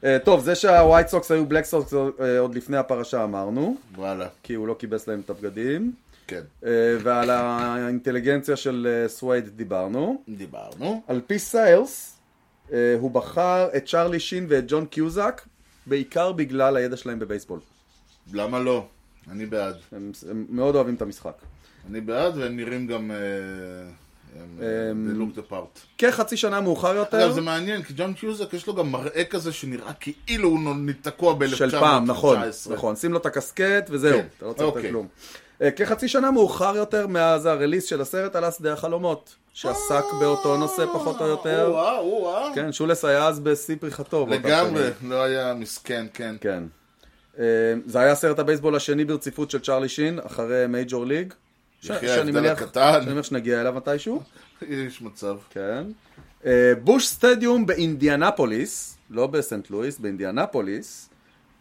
אה, 0.03 0.17
טוב, 0.25 0.43
זה 0.43 0.55
שהווייט 0.55 1.07
סוקס 1.07 1.31
היו 1.31 1.45
בלק 1.45 1.65
סוקס 1.65 1.93
אה, 1.93 2.39
עוד 2.39 2.55
לפני 2.55 2.77
הפרשה 2.77 3.23
אמרנו, 3.23 3.77
וואלה, 3.95 4.27
כי 4.43 4.53
הוא 4.53 4.67
לא 4.67 4.75
כיבס 4.79 5.07
להם 5.07 5.21
את 5.25 5.29
הבגדים, 5.29 5.91
כן. 6.27 6.41
אה, 6.65 6.97
ועל 7.03 7.29
האינטליגנציה 7.29 8.55
של 8.55 9.05
סווייד 9.07 9.47
דיברנו. 9.47 10.23
דיברנו. 10.29 11.01
על 11.07 11.21
פי 11.27 11.39
סיילס, 11.39 12.15
הוא 12.99 13.11
בחר 13.11 13.67
את 13.77 13.85
צ'רלי 13.85 14.19
שין 14.19 14.45
ואת 14.49 14.63
ג'ון 14.67 14.85
קיוזק, 14.85 15.41
בעיקר 15.85 16.31
בגלל 16.31 16.77
הידע 16.77 16.97
שלהם 16.97 17.19
בבייסבול. 17.19 17.59
למה 18.33 18.59
לא? 18.59 18.87
אני 19.31 19.45
בעד. 19.45 19.75
הם, 19.91 20.11
הם 20.29 20.45
מאוד 20.49 20.75
אוהבים 20.75 20.95
את 20.95 21.01
המשחק. 21.01 21.37
אני 21.89 22.01
בעד, 22.01 22.37
והם 22.37 22.57
נראים 22.57 22.87
גם... 22.87 23.11
אה, 23.11 23.17
הם, 24.35 24.59
אה, 24.61 25.13
they 25.13 25.19
looked 25.19 25.51
apart. 25.51 25.79
כחצי 25.97 26.37
שנה 26.37 26.61
מאוחר 26.61 26.95
יותר, 26.95 27.25
אגב, 27.25 27.31
זה 27.31 27.41
מעניין, 27.41 27.83
כי 27.83 27.93
ג'ון 27.97 28.13
קיוזק 28.13 28.53
יש 28.53 28.67
לו 28.67 28.75
גם 28.75 28.91
מראה 28.91 29.23
כזה 29.23 29.51
שנראה 29.51 29.93
כאילו 29.93 30.49
הוא 30.49 30.59
תקוע 31.01 31.33
ב-1919. 31.33 31.55
של 31.55 31.71
פעם, 31.71 32.05
נכון, 32.05 32.37
נכון, 32.69 32.95
שים 32.95 33.13
לו 33.13 33.19
את 33.19 33.25
הקסקט 33.25 33.89
וזהו, 33.89 34.19
כן, 34.19 34.27
אתה 34.37 34.45
לא 34.45 34.53
צריך 34.53 34.69
אוקיי. 34.69 34.89
כלום. 34.89 35.07
אה, 35.61 35.71
כחצי 35.71 36.07
שנה 36.07 36.31
מאוחר 36.31 36.75
יותר 36.75 37.07
מאז 37.07 37.45
הרליס 37.45 37.85
של 37.85 38.01
הסרט 38.01 38.35
עלה 38.35 38.51
שדה 38.51 38.73
החלומות, 38.73 39.35
שעסק 39.53 40.03
באותו 40.19 40.57
נושא 40.57 40.85
פחות 40.93 41.21
או 41.21 41.27
יותר. 41.27 41.67
וואו, 41.71 42.05
וואו. 42.05 42.55
כן, 42.55 42.71
שולס 42.71 43.05
היה 43.05 43.27
אז 43.27 43.39
בשיא 43.39 43.75
פריחתו. 43.79 44.27
לגמרי. 44.29 44.89
לא 45.07 45.23
היה 45.23 45.53
מסכן, 45.53 46.05
כן. 46.13 46.35
כן. 46.41 46.63
אה, 47.39 47.45
זה 47.85 47.99
היה 47.99 48.15
סרט 48.15 48.39
הבייסבול 48.39 48.75
השני 48.75 49.05
ברציפות 49.05 49.51
של 49.51 49.59
צ'רלי 49.59 49.89
שין, 49.89 50.19
אחרי 50.19 50.67
מייג'ור 50.67 51.05
ליג. 51.05 51.33
יחי 51.83 52.09
ההבדל 52.09 52.45
הקטן. 52.45 52.99
שאני 53.01 53.13
מניח 53.13 53.25
שנגיע 53.25 53.61
אליו 53.61 53.73
מתישהו. 53.73 54.21
יש 54.61 55.01
מצב. 55.01 55.37
כן. 55.49 55.83
אה, 56.45 56.73
בוש 56.83 57.07
סטדיום 57.07 57.65
באינדיאנפוליס, 57.65 58.97
לא 59.09 59.27
בסנט 59.27 59.69
לואיס, 59.69 59.99
באינדיאנפוליס, 59.99 61.09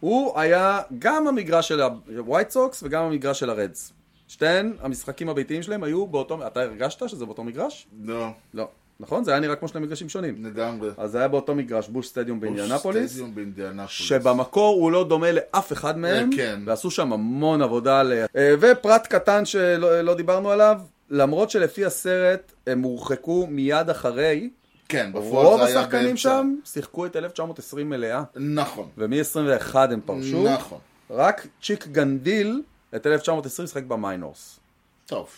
הוא 0.01 0.41
היה 0.41 0.81
גם 0.99 1.29
המגרש 1.29 1.69
של 1.69 1.81
הווייט 2.17 2.51
סוקס 2.51 2.83
וגם 2.83 3.05
המגרש 3.05 3.41
של 3.41 3.51
הרדס. 3.51 3.93
שתיהן, 4.29 4.73
המשחקים 4.81 5.29
הביתיים 5.29 5.63
שלהם 5.63 5.83
היו 5.83 6.07
באותו... 6.07 6.47
אתה 6.47 6.63
הרגשת 6.63 7.09
שזה 7.09 7.25
באותו 7.25 7.45
מגרש? 7.45 7.87
לא, 8.03 8.29
לא. 8.55 8.69
נכון? 9.01 9.25
זה 9.25 9.31
היה 9.31 9.41
נראה 9.41 9.57
כמו 9.57 9.69
שני 9.69 9.81
מגרשים 9.81 10.09
שונים. 10.09 10.45
לגמרי. 10.45 10.91
אז 10.97 11.11
זה 11.11 11.19
היה 11.19 11.29
באותו 11.29 11.55
מגרש, 11.55 11.89
בוש 11.89 12.09
סטדיום 12.09 12.41
באינדיאנפוליס, 12.41 13.11
סטדיום 13.11 13.35
באינדיאנפוליס. 13.35 13.91
שבמקור 13.91 14.75
הוא 14.75 14.93
לא 14.93 15.09
דומה 15.09 15.33
לאף 15.33 15.73
אחד 15.73 15.99
מהם, 15.99 16.31
אה, 16.33 16.37
כן. 16.37 16.61
ועשו 16.67 16.91
שם 16.91 17.13
המון 17.13 17.63
עבודה. 17.63 18.03
ל... 18.03 18.13
אה, 18.37 18.55
ופרט 18.61 19.07
קטן 19.07 19.45
שלא 19.45 20.01
לא 20.01 20.15
דיברנו 20.15 20.51
עליו, 20.51 20.81
למרות 21.11 21.51
שלפי 21.51 21.85
הסרט 21.85 22.53
הם 22.67 22.83
הורחקו 22.83 23.47
מיד 23.51 23.91
אחרי, 23.91 24.51
כן, 24.89 25.11
בפועל 25.13 25.47
רוב 25.47 25.61
זה 25.61 25.67
היה 25.67 25.81
השחקנים 25.81 26.05
באמצע. 26.07 26.21
שם 26.21 26.55
שיחקו 26.65 27.07
את 27.07 27.17
1920 27.17 27.91
מלאה, 27.91 28.23
נכון, 28.37 28.89
ומ-21 28.99 29.77
הם 29.77 30.01
פרשו. 30.07 30.45
נכון. 30.45 30.79
רק 31.11 31.47
צ'יק 31.63 31.87
גנדיל 31.87 32.63
את 32.97 33.07
1920 33.07 33.67
שיחק 33.67 33.85
ב 33.85 33.94
minors. 33.94 34.61
טוב. 35.07 35.29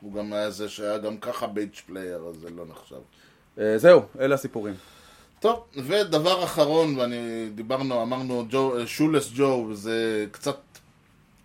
הוא 0.00 0.12
גם 0.12 0.32
היה 0.32 0.50
זה 0.50 0.68
שהיה 0.68 0.98
גם 0.98 1.16
ככה 1.16 1.46
bench 1.46 1.74
player, 1.86 2.24
אז 2.28 2.36
זה 2.36 2.50
לא 2.50 2.66
נחשב. 2.66 3.00
אה, 3.58 3.78
זהו, 3.78 4.02
אלה 4.20 4.34
הסיפורים. 4.34 4.74
טוב, 5.40 5.64
ודבר 5.76 6.44
אחרון, 6.44 6.98
ואני 6.98 7.48
דיברנו, 7.54 8.02
אמרנו 8.02 8.46
ג'ו, 8.50 8.86
Shoeless 8.86 9.30
ג'ו, 9.34 9.66
וזה 9.70 10.26
קצת 10.30 10.58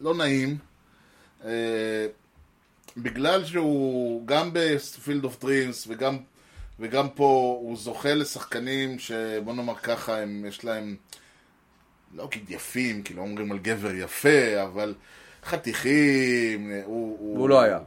לא 0.02 0.16
נעים. 0.16 0.58
אה, 1.46 2.08
בגלל 2.98 3.46
שהוא 3.46 4.28
גם 4.28 4.50
ב 4.54 4.65
Field 4.65 5.24
of 5.24 5.42
Dreams 5.42 5.86
וגם, 5.88 6.18
וגם 6.80 7.10
פה 7.10 7.58
הוא 7.62 7.78
זוכה 7.78 8.14
לשחקנים 8.14 9.00
שבוא 9.00 9.54
נאמר 9.54 9.76
ככה, 9.76 10.18
הם, 10.18 10.46
יש 10.48 10.66
להם, 10.66 10.96
לא 12.16 12.26
אגיד 12.26 12.50
יפים, 12.50 13.04
כי 13.04 13.14
לא 13.14 13.22
אומרים 13.22 13.52
על 13.52 13.60
גבר 13.60 13.94
יפה, 13.94 14.64
אבל 14.64 14.96
חתיכים, 15.44 16.72
הוא... 16.86 17.36
והוא 17.36 17.50
לא 17.50 17.62
היה. 17.62 17.80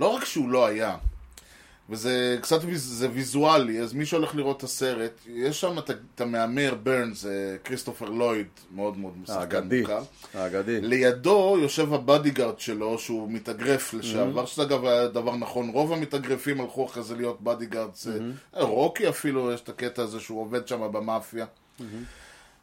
לא 0.00 0.06
רק 0.06 0.24
שהוא 0.24 0.48
לא 0.48 0.66
היה, 0.66 0.96
וזה 1.90 2.38
קצת 2.42 2.60
זה 2.74 3.08
ויזואלי, 3.12 3.80
אז 3.80 3.92
מי 3.92 4.06
שהולך 4.06 4.34
לראות 4.34 4.56
את 4.56 4.62
הסרט, 4.62 5.12
יש 5.26 5.60
שם 5.60 5.78
את, 5.78 6.20
המהמר 6.20 6.74
ברנס, 6.82 7.26
אה, 7.26 7.30
כריסטופר 7.64 8.08
לויד, 8.08 8.46
מאוד 8.74 8.98
מאוד 8.98 9.12
שחקן. 9.26 9.68
מוכר. 9.80 10.02
האגדי. 10.34 10.80
לידו 10.80 11.56
יושב 11.62 11.94
ה 11.94 12.01
bodyguard 12.01 12.60
שלו, 12.60 12.98
שהוא 12.98 13.30
מתאגרף 13.30 13.94
לשעבר, 13.94 14.46
שזה 14.46 14.62
אגב 14.62 14.84
היה 14.84 15.08
דבר 15.08 15.36
נכון, 15.36 15.68
רוב 15.68 15.92
המתאגרפים 15.92 16.60
הלכו 16.60 16.86
אחרי 16.86 17.02
זה 17.02 17.16
להיות 17.16 17.40
bodyguard, 17.40 17.94
זה 17.94 18.18
רוקי 18.52 19.08
אפילו, 19.08 19.52
יש 19.52 19.60
את 19.60 19.68
הקטע 19.68 20.02
הזה 20.02 20.20
שהוא 20.20 20.40
עובד 20.40 20.68
שם 20.68 20.92
במאפיה. 20.92 21.46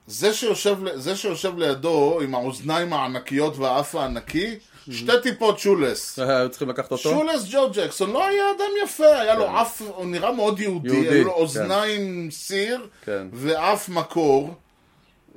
זה 0.08 0.34
שיושב, 0.34 0.78
זה 0.96 1.16
שיושב 1.16 1.58
לידו 1.58 2.20
עם 2.22 2.36
האוזניים 2.36 2.94
הענקיות 2.94 3.58
והאף 3.58 3.96
הענקי, 3.96 4.56
שתי 4.92 5.12
טיפות 5.24 5.60
Shoeless. 5.60 6.20
היו 6.20 6.50
צריכים 6.50 6.70
לקחת 6.70 6.92
אותו? 6.92 7.04
Shoeless 7.10 7.46
ג'ו 7.52 7.70
ג'קסון 7.74 8.12
לא 8.12 8.26
היה 8.26 8.44
אדם 8.52 8.72
יפה, 8.84 9.20
היה 9.20 9.36
לו 9.36 9.62
אף, 9.62 9.82
הוא 9.82 10.06
נראה 10.06 10.32
מאוד 10.32 10.60
יהודי, 10.60 11.10
היו 11.10 11.24
לו 11.24 11.32
כן. 11.34 11.40
אוזניים 11.40 12.32
סיר 12.32 12.88
כן. 13.06 13.28
ואף 13.34 13.90
מקור. 13.90 14.54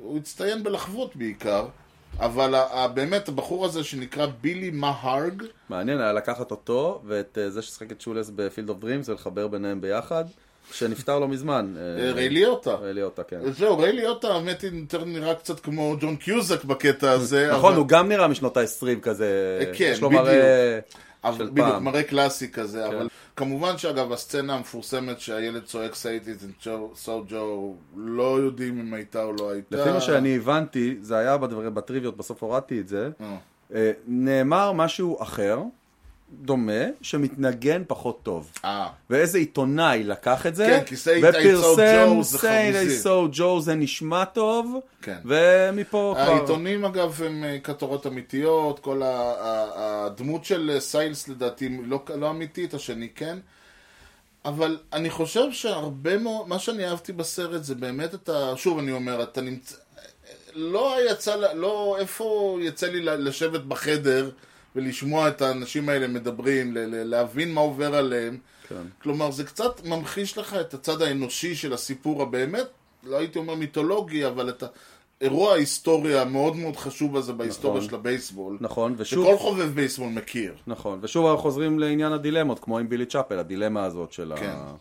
הוא 0.03 0.19
הצטיין 0.19 0.63
בלחוות 0.63 1.17
בעיקר, 1.17 1.67
אבל 2.19 2.55
באמת 2.95 3.29
הבחור 3.29 3.65
הזה 3.65 3.85
שנקרא 3.85 4.27
בילי 4.41 4.71
מהרג, 4.71 5.43
מעניין 5.69 6.01
היה 6.01 6.13
לקחת 6.13 6.51
אותו 6.51 7.03
ואת 7.07 7.39
אה, 7.39 7.51
זה 7.51 7.63
ששיחק 7.63 7.93
את 7.93 8.01
Shoeless 8.01 8.31
ב 8.37 8.42
Field 8.42 8.69
of 8.69 8.79
Dreams 8.79 9.09
ולחבר 9.09 9.49
ביניהם 9.49 9.81
ביחד, 9.81 10.25
שנפטר 10.73 11.19
לא 11.19 11.29
מזמן. 11.29 11.75
אה, 11.79 12.13
ריי 12.13 12.29
ליוטה. 12.29 12.75
ריי 12.75 12.95
ליוטה, 12.95 13.23
כן. 13.23 13.53
זהו, 13.53 13.79
ריי 13.79 13.93
ליוטה, 13.93 14.29
האמת 14.29 14.63
היא, 14.63 14.71
יותר 14.81 15.05
נראה 15.05 15.35
קצת 15.35 15.61
כמו 15.61 15.97
ג'ון 16.01 16.17
קיוזק 16.17 16.65
בקטע 16.65 17.11
הזה. 17.11 17.49
נכון, 17.53 17.71
אבל- 17.73 17.79
הוא 17.81 17.89
גם 17.89 18.09
נראה 18.09 18.29
משנות 18.29 18.57
ה-20 18.57 19.01
כזה. 19.03 19.61
כן, 19.75 19.85
יש 19.93 20.01
לו 20.01 20.09
בדיוק. 20.09 20.23
מראה 20.23 20.79
אבל 21.25 21.47
בדיוק, 21.51 21.67
פעם. 21.69 21.79
כן. 21.79 21.85
מראה 21.85 22.03
קלאסי 22.03 22.53
כזה, 22.53 22.87
אבל 22.87 23.09
כמובן 23.37 23.79
שאגב, 23.79 24.13
הסצנה 24.13 24.55
המפורסמת 24.55 25.21
שהילד 25.21 25.65
צועק 25.65 25.95
say 25.95 26.17
it 26.17 26.32
is 26.32 26.47
סו 26.95 27.25
ג'ו, 27.29 27.75
לא 27.97 28.39
יודעים 28.41 28.81
אם 28.81 28.95
הייתה 28.95 29.23
או 29.23 29.33
לא 29.33 29.51
הייתה. 29.51 29.77
לפי 29.77 29.91
מה 29.91 30.01
שאני 30.01 30.37
הבנתי, 30.37 30.97
זה 31.01 31.17
היה 31.17 31.37
בטריוויות, 31.75 32.17
בסוף 32.17 32.43
הורדתי 32.43 32.81
את 32.81 32.89
זה, 32.89 33.11
אה. 33.21 33.37
אה, 33.75 33.91
נאמר 34.07 34.73
משהו 34.73 35.23
אחר, 35.23 35.59
דומה, 36.33 36.83
שמתנגן 37.03 37.83
פחות 37.87 38.23
טוב. 38.23 38.53
אה, 38.65 38.89
ואיזה 39.11 39.39
עיתונאי 39.39 40.05
לקח 40.05 40.47
את 40.47 40.55
זה, 40.55 40.67
כן, 40.67 40.85
כי 40.85 40.95
say 40.95 41.27
ופרסם 41.29 42.37
say. 42.37 43.03
I 43.03 43.05
saw 43.05 43.39
Joe 43.39 43.61
זה 43.61 43.75
נשמע 43.75 44.25
טוב, 44.25 44.77
כן. 45.03 45.19
ומפה 45.25 46.15
כבר... 46.17 46.33
העיתונים 46.33 46.85
אגב 46.85 47.23
הם 47.27 47.45
אה, 47.45 47.59
כותרות 47.65 48.07
אמיתיות, 48.07 48.79
כל 48.79 49.03
הדמות 49.05 50.45
של 50.45 50.71
אה, 50.75 50.81
סיילס 50.81 51.29
לדעתי 51.29 51.79
לא, 51.85 52.03
לא 52.15 52.31
אמיתית, 52.31 52.75
השני 52.75 53.09
כן. 53.15 53.39
אבל 54.45 54.79
אני 54.93 55.11
חושב 55.11 55.53
שהרבה 55.53 56.19
מאוד, 56.19 56.49
מה 56.49 56.59
שאני 56.59 56.89
אהבתי 56.89 57.13
בסרט 57.13 57.65
זה 57.65 57.75
באמת 57.75 58.15
את 58.15 58.29
ה... 58.29 58.53
שוב 58.57 58.79
אני 58.79 58.93
אומר, 58.93 59.23
אתה 59.23 59.41
נמצא... 59.41 59.77
לא 60.55 60.97
יצא, 61.11 61.37
לא, 61.55 61.97
איפה 62.01 62.59
יצא 62.63 62.87
לי 62.87 63.01
לשבת 63.01 63.61
בחדר 63.61 64.31
ולשמוע 64.77 65.29
את 65.29 65.43
האנשים 65.43 65.89
האלה 65.89 66.09
מדברים, 66.09 66.75
ל- 66.75 66.79
ל- 66.79 67.05
להבין 67.11 67.55
מה 67.55 67.61
עובר 67.61 67.95
עליהם. 67.95 68.39
כן. 68.69 68.83
כלומר, 69.03 69.31
זה 69.31 69.45
קצת 69.45 69.85
ממחיש 69.85 70.39
לך 70.39 70.55
את 70.55 70.75
הצד 70.75 71.03
האנושי 71.03 71.55
של 71.55 71.73
הסיפור 71.73 72.23
הבאמת, 72.23 72.67
לא 73.05 73.17
הייתי 73.17 73.39
אומר 73.39 73.55
מיתולוגי, 73.55 74.27
אבל 74.27 74.49
את 74.49 74.63
האירוע 75.21 75.53
ההיסטורי 75.53 76.19
המאוד 76.21 76.57
מאוד 76.57 76.77
חשוב 76.77 77.17
הזה 77.17 77.33
בהיסטוריה 77.33 77.77
נכון. 77.79 77.89
של 77.89 77.95
הבייסבול. 77.95 78.59
נכון, 78.61 78.95
ושוב... 78.99 79.25
שכל 79.27 79.39
חובב 79.39 79.75
בייסבול 79.75 80.09
מכיר. 80.09 80.55
נכון, 80.67 80.99
ושוב 81.03 81.27
אנחנו 81.27 81.43
חוזרים 81.43 81.79
לעניין 81.79 82.13
הדילמות, 82.13 82.59
כמו 82.59 82.79
עם 82.79 82.89
בילי 82.89 83.07
צ'אפל, 83.07 83.39
הדילמה 83.39 83.85
הזאת 83.85 84.13
של 84.13 84.33
כן. 84.37 84.51
ה... 84.55 84.75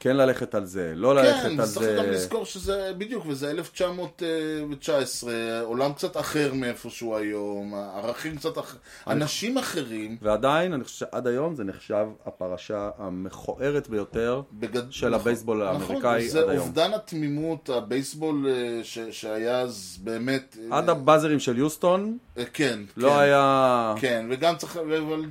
כן 0.00 0.16
ללכת 0.16 0.54
על 0.54 0.64
זה, 0.64 0.92
לא 0.96 1.14
ללכת 1.14 1.42
כן, 1.42 1.60
על 1.60 1.66
צריך 1.66 1.86
זה... 1.86 1.96
גם 1.98 2.04
לזכור 2.04 2.44
שזה, 2.44 2.92
בדיוק, 2.98 3.26
וזה 3.26 3.50
1919, 3.50 5.32
עולם 5.62 5.92
קצת 5.92 6.16
אחר 6.16 6.54
מאיפה 6.54 6.90
שהוא 6.90 7.16
היום, 7.16 7.74
ערכים 7.74 8.36
קצת 8.36 8.58
אחרים, 8.58 8.80
אנשים 9.06 9.58
אחרים, 9.58 10.16
ועדיין, 10.22 10.72
אני 10.72 10.84
חושב 10.84 10.96
שעד 10.96 11.26
היום 11.26 11.54
זה 11.54 11.64
נחשב 11.64 12.06
הפרשה 12.26 12.90
המכוערת 12.98 13.88
ביותר 13.88 14.42
בגד... 14.52 14.82
של 14.90 15.14
הבייסבול 15.14 15.62
האמריקאי 15.62 16.18
נכון, 16.18 16.28
זה 16.28 16.40
עד 16.40 16.48
היום. 16.48 16.66
אובדן 16.66 16.94
התמימות, 16.94 17.68
הבייסבול 17.68 18.46
אה, 18.48 18.80
ש... 18.82 18.98
שהיה 19.10 19.60
אז 19.60 19.98
באמת... 20.02 20.56
אה, 20.60 20.78
עד 20.78 20.88
הבאזרים 20.88 21.40
של 21.40 21.58
יוסטון, 21.58 22.18
אה, 22.38 22.44
כן, 22.52 22.80
לא 22.96 23.10
כן. 23.10 23.18
היה... 23.18 23.94
כן, 24.00 24.26
וגם 24.30 24.56
צריך, 24.56 24.76
אבל 24.76 25.24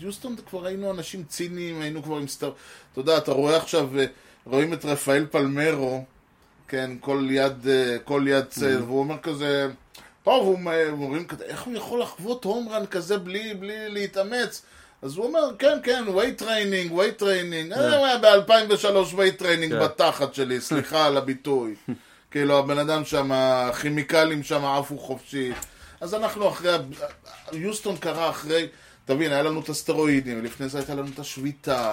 יוסטון 0.00 0.36
כבר 0.50 0.66
היינו 0.66 0.90
אנשים 0.90 1.22
ציניים, 1.22 1.80
היינו 1.80 2.02
כבר 2.02 2.16
עם 2.16 2.28
סטר... 2.28 2.52
אתה 3.00 3.10
יודע, 3.10 3.18
אתה 3.18 3.32
רואה 3.32 3.56
עכשיו, 3.56 3.98
אה, 3.98 4.04
רואים 4.46 4.72
את 4.72 4.84
רפאל 4.84 5.26
פלמרו, 5.30 6.04
כן, 6.68 6.90
כל 7.00 7.26
יד, 7.30 7.68
אה, 7.68 7.96
כל 8.04 8.24
יד 8.28 8.44
צל, 8.44 8.82
והוא 8.82 8.98
אומר 8.98 9.18
כזה, 9.18 9.68
טוב, 10.22 10.58
אומרים 10.92 11.26
כזה, 11.26 11.44
איך 11.44 11.62
הוא 11.62 11.74
יכול 11.74 12.00
לחוות 12.00 12.44
הומרן 12.44 12.86
כזה 12.86 13.18
בלי, 13.18 13.54
בלי 13.54 13.88
להתאמץ? 13.88 14.62
אז 15.02 15.16
הוא 15.16 15.26
אומר, 15.26 15.50
כן, 15.58 15.78
כן, 15.82 16.04
weight 16.06 16.42
training, 16.42 16.92
weight 16.92 17.22
training, 17.22 17.74
אני 17.74 17.96
היה 17.96 18.18
ב-2003 18.18 19.14
weight 19.14 19.40
training 19.42 19.70
כן. 19.70 19.80
בתחת 19.80 20.34
שלי, 20.34 20.60
סליחה 20.68 21.06
על 21.06 21.16
הביטוי. 21.16 21.74
כאילו, 22.30 22.58
הבן 22.58 22.78
אדם 22.78 23.04
שם, 23.04 23.30
הכימיקלים 23.32 24.42
שם 24.42 24.64
עפו 24.64 24.98
חופשי. 24.98 25.52
אז 26.00 26.14
אנחנו 26.14 26.48
אחרי, 26.48 26.76
יוסטון 27.52 27.96
קרה 27.96 28.30
אחרי, 28.30 28.68
תבין, 29.08 29.32
היה 29.32 29.42
לנו 29.42 29.60
את 29.60 29.68
הסטרואידים, 29.68 30.38
ולפני 30.40 30.68
זה 30.68 30.78
הייתה 30.78 30.94
לנו 30.94 31.08
את 31.14 31.18
השביתה, 31.18 31.92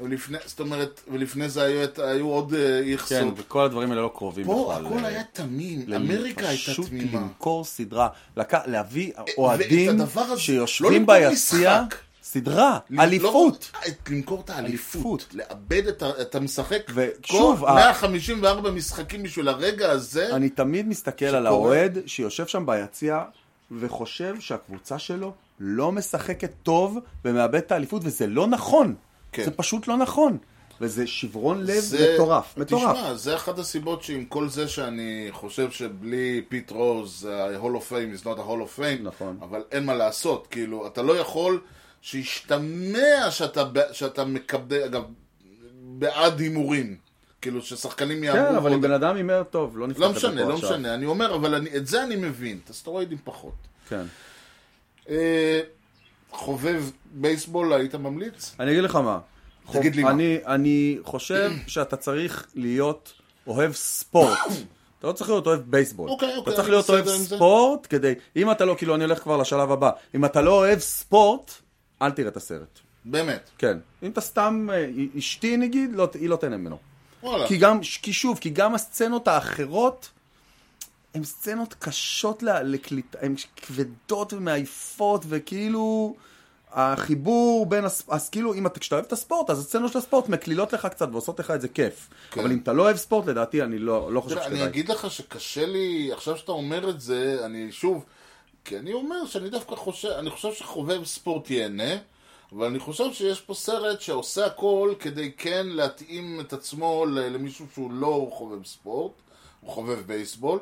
ולפני, 0.00 0.38
זאת 0.46 0.60
אומרת, 0.60 1.00
ולפני 1.12 1.48
זה 1.48 1.62
היו, 1.62 1.86
היו 1.98 2.26
עוד 2.28 2.54
אה, 2.54 2.58
כן, 2.82 2.88
איכסות. 2.92 3.34
וכל 3.36 3.64
הדברים 3.64 3.90
האלה 3.90 4.02
לא 4.02 4.10
קרובים 4.14 4.46
פה 4.46 4.72
בכלל. 4.74 4.86
הכל 4.86 4.98
אה, 5.04 5.06
היה 5.08 5.22
תמים, 5.32 5.82
ל- 5.86 5.94
אמריקה 5.94 6.48
הייתה 6.48 6.70
פשוט 6.72 6.86
תמימה. 6.88 7.20
למכור 7.20 7.64
סדרה, 7.64 8.08
לק... 8.36 8.54
להביא 8.66 9.12
אוהדים 9.38 9.90
הדבר 9.90 10.20
הזה, 10.20 10.30
לא 10.32 10.36
שיושבים 10.36 10.92
למכור 10.92 11.14
ביציע. 11.28 11.82
סדרה, 12.22 12.78
לא- 12.90 13.02
אליפות. 13.02 13.70
לא, 13.74 13.80
למכור 14.16 14.40
את 14.44 14.50
האליפות, 14.50 15.24
אליפות. 15.32 15.34
לאבד 15.34 15.86
את 15.86 16.02
ה- 16.02 16.22
את 16.22 16.34
המשחק, 16.34 16.80
ושוב, 16.94 17.60
כל 17.60 17.68
ה- 17.68 17.74
154 17.74 18.70
משחקים 18.70 19.22
בשביל 19.22 19.48
הרגע 19.48 19.90
הזה, 19.90 20.36
אני 20.36 20.48
תמיד 20.48 20.88
מסתכל 20.88 21.24
על 21.24 21.30
שקורה. 21.32 21.48
האוהד 21.48 21.98
שיושב 22.06 22.46
שם 22.46 22.66
ביציע 22.66 23.22
וחושב 23.78 24.34
שהקבוצה 24.40 24.98
שלו 24.98 25.32
לא 25.60 25.92
משחקת 25.92 26.50
טוב 26.62 26.98
ומאבד 27.24 27.54
את 27.54 27.72
האליפות, 27.72 28.02
וזה 28.04 28.26
לא 28.26 28.46
נכון. 28.46 28.94
כן. 29.32 29.44
זה 29.44 29.50
פשוט 29.50 29.88
לא 29.88 29.96
נכון. 29.96 30.38
וזה 30.80 31.06
שברון 31.06 31.60
לב 31.62 31.78
זה- 31.80 32.12
מטורף, 32.14 32.54
מטורף. 32.56 32.96
תשמע, 32.96 33.14
זה 33.14 33.36
אחת 33.36 33.58
הסיבות 33.58 34.02
שעם 34.02 34.24
כל 34.24 34.48
זה 34.48 34.68
שאני 34.68 35.28
חושב 35.30 35.70
שבלי 35.70 36.42
פיט 36.48 36.70
רוז, 36.70 37.28
ה-Hall 37.32 37.56
of 37.76 37.90
Fame 37.92 38.20
is 38.20 38.24
not 38.24 38.38
a 38.38 38.48
Hall 38.48 38.76
of 38.76 38.78
Fame, 38.78 39.02
נכון. 39.02 39.38
אבל 39.42 39.62
אין 39.72 39.84
מה 39.84 39.94
לעשות, 39.94 40.46
כאילו, 40.50 40.86
אתה 40.86 41.02
לא 41.02 41.16
יכול 41.18 41.60
שישתמע 42.02 43.30
שאתה, 43.30 43.64
שאתה 43.92 44.24
מקבל, 44.24 44.82
אגב, 44.82 45.02
בעד 45.82 46.40
הימורים, 46.40 46.96
כאילו, 47.42 47.62
ששחקנים 47.62 48.24
יעברו... 48.24 48.48
כן, 48.50 48.56
אבל 48.56 48.72
אם 48.72 48.80
בן 48.80 48.92
אדם 48.92 49.16
הימר 49.16 49.42
טוב, 49.50 49.78
לא 49.78 49.86
נפתח 49.86 50.00
לא 50.00 50.06
את 50.10 50.14
זה 50.14 50.18
משנה, 50.28 50.42
פה 50.42 50.48
לא 50.48 50.54
עכשיו. 50.54 50.70
משנה, 50.70 50.94
אני 50.94 51.06
אומר, 51.06 51.34
אבל 51.34 51.54
אני, 51.54 51.76
את 51.76 51.86
זה 51.86 52.02
אני 52.04 52.16
מבין, 52.16 52.58
את 52.64 52.70
הסטרואידים 52.70 53.18
פחות. 53.24 53.52
כן. 53.88 54.04
אה, 55.08 55.60
חובב 56.30 56.82
בייסבול, 57.12 57.72
היית 57.72 57.94
ממליץ? 57.94 58.56
אני 58.60 58.72
אגיד 58.72 58.84
לך 58.84 58.96
מה. 58.96 59.18
תגיד 59.72 59.96
לי 59.96 60.02
מה. 60.02 60.10
אני, 60.46 60.98
חושב 61.02 61.52
שאתה 61.66 61.96
צריך 61.96 62.46
להיות 62.54 63.12
אוהב 63.46 63.72
ספורט. 63.72 64.38
אתה 64.98 65.06
לא 65.06 65.12
צריך 65.12 65.30
להיות 65.30 65.46
אוהב 65.46 65.60
בייסבול. 65.60 66.10
אוקיי, 66.10 66.36
אוקיי, 66.36 66.52
אתה 66.52 66.56
צריך 66.56 66.68
להיות 66.68 66.90
אוהב. 66.90 67.08
ספורט 67.08 67.86
כדי... 67.90 68.12
אם 68.36 68.50
אתה 68.50 68.64
לא, 68.64 68.74
כאילו, 68.78 68.94
אני 68.94 69.04
הולך 69.04 69.22
כבר 69.22 69.36
לשלב 69.36 69.70
הבא. 69.70 69.90
אם 70.14 70.24
אתה 70.24 70.42
לא 70.42 70.50
אוהב 70.50 70.78
ספורט, 70.78 71.52
אל 72.02 72.10
תראה 72.10 72.28
את 72.28 72.36
הסרט. 72.36 72.78
באמת. 73.04 73.50
כן. 73.58 73.78
אם 74.02 74.10
אתה 74.10 74.20
סתם... 74.20 74.68
אה, 74.72 74.86
אשתי 75.18 75.56
נגיד, 75.56 75.90
לא, 75.92 76.08
היא 76.14 76.28
לא 76.28 76.36
תהנה 76.36 76.56
ממנו. 76.56 76.78
וואלה. 77.22 77.48
כי 77.48 77.56
גם, 77.56 77.80
כי 78.02 78.12
שוב, 78.12 78.38
כי 78.38 78.50
גם 78.50 78.74
הסצנות 78.74 79.28
האחרות 79.28 80.10
הן 81.14 81.24
סצנות 81.24 81.74
קשות 81.78 82.42
לקליטה, 82.42 83.18
הן 83.22 83.34
כבדות 83.56 84.32
ומעייפות, 84.32 85.24
וכאילו 85.28 86.14
החיבור 86.70 87.66
בין, 87.66 87.84
הס... 87.84 88.02
אז 88.08 88.28
כאילו, 88.28 88.54
אם 88.54 88.66
אתה, 88.66 88.80
כשאתה 88.80 88.94
אוהב 88.94 89.06
את 89.06 89.12
הספורט, 89.12 89.50
אז 89.50 89.58
הסצנות 89.58 89.92
של 89.92 89.98
הספורט 89.98 90.28
מקלילות 90.28 90.72
לך 90.72 90.86
קצת 90.86 91.08
ועושות 91.12 91.40
לך 91.40 91.50
את 91.50 91.60
זה 91.60 91.68
כיף. 91.68 92.08
כן. 92.30 92.40
אבל 92.40 92.52
אם 92.52 92.58
אתה 92.58 92.72
לא 92.72 92.82
אוהב 92.82 92.96
ספורט, 92.96 93.26
לדעתי, 93.26 93.62
אני 93.62 93.78
לא, 93.78 94.12
לא 94.12 94.20
חושב 94.20 94.34
תראה, 94.34 94.46
אני 94.46 94.54
שכדאי. 94.54 94.68
אגיד 94.68 94.88
לך 94.88 95.10
שקשה 95.10 95.66
לי, 95.66 96.10
עכשיו 96.12 96.36
שאתה 96.36 96.52
אומר 96.52 96.90
את 96.90 97.00
זה, 97.00 97.40
אני 97.44 97.72
שוב, 97.72 98.04
כי 98.64 98.78
אני 98.78 98.92
אומר 98.92 99.26
שאני 99.26 99.50
דווקא 99.50 99.74
חושב, 99.76 100.08
אני 100.08 100.30
חושב 100.30 100.52
שחובב 100.52 101.04
ספורט 101.04 101.50
ייהנה, 101.50 101.94
אבל 102.52 102.66
אני 102.66 102.78
חושב 102.78 103.12
שיש 103.12 103.40
פה 103.40 103.54
סרט 103.54 104.00
שעושה 104.00 104.46
הכל 104.46 104.94
כדי 104.98 105.32
כן 105.36 105.66
להתאים 105.66 106.40
את 106.40 106.52
עצמו 106.52 107.06
למישהו 107.06 107.66
שהוא 107.74 107.90
לא 107.92 108.30
חובב 108.32 108.66
ספורט, 108.66 109.12
הוא 109.60 109.70
חובב 109.70 109.98
בייסבול, 110.06 110.58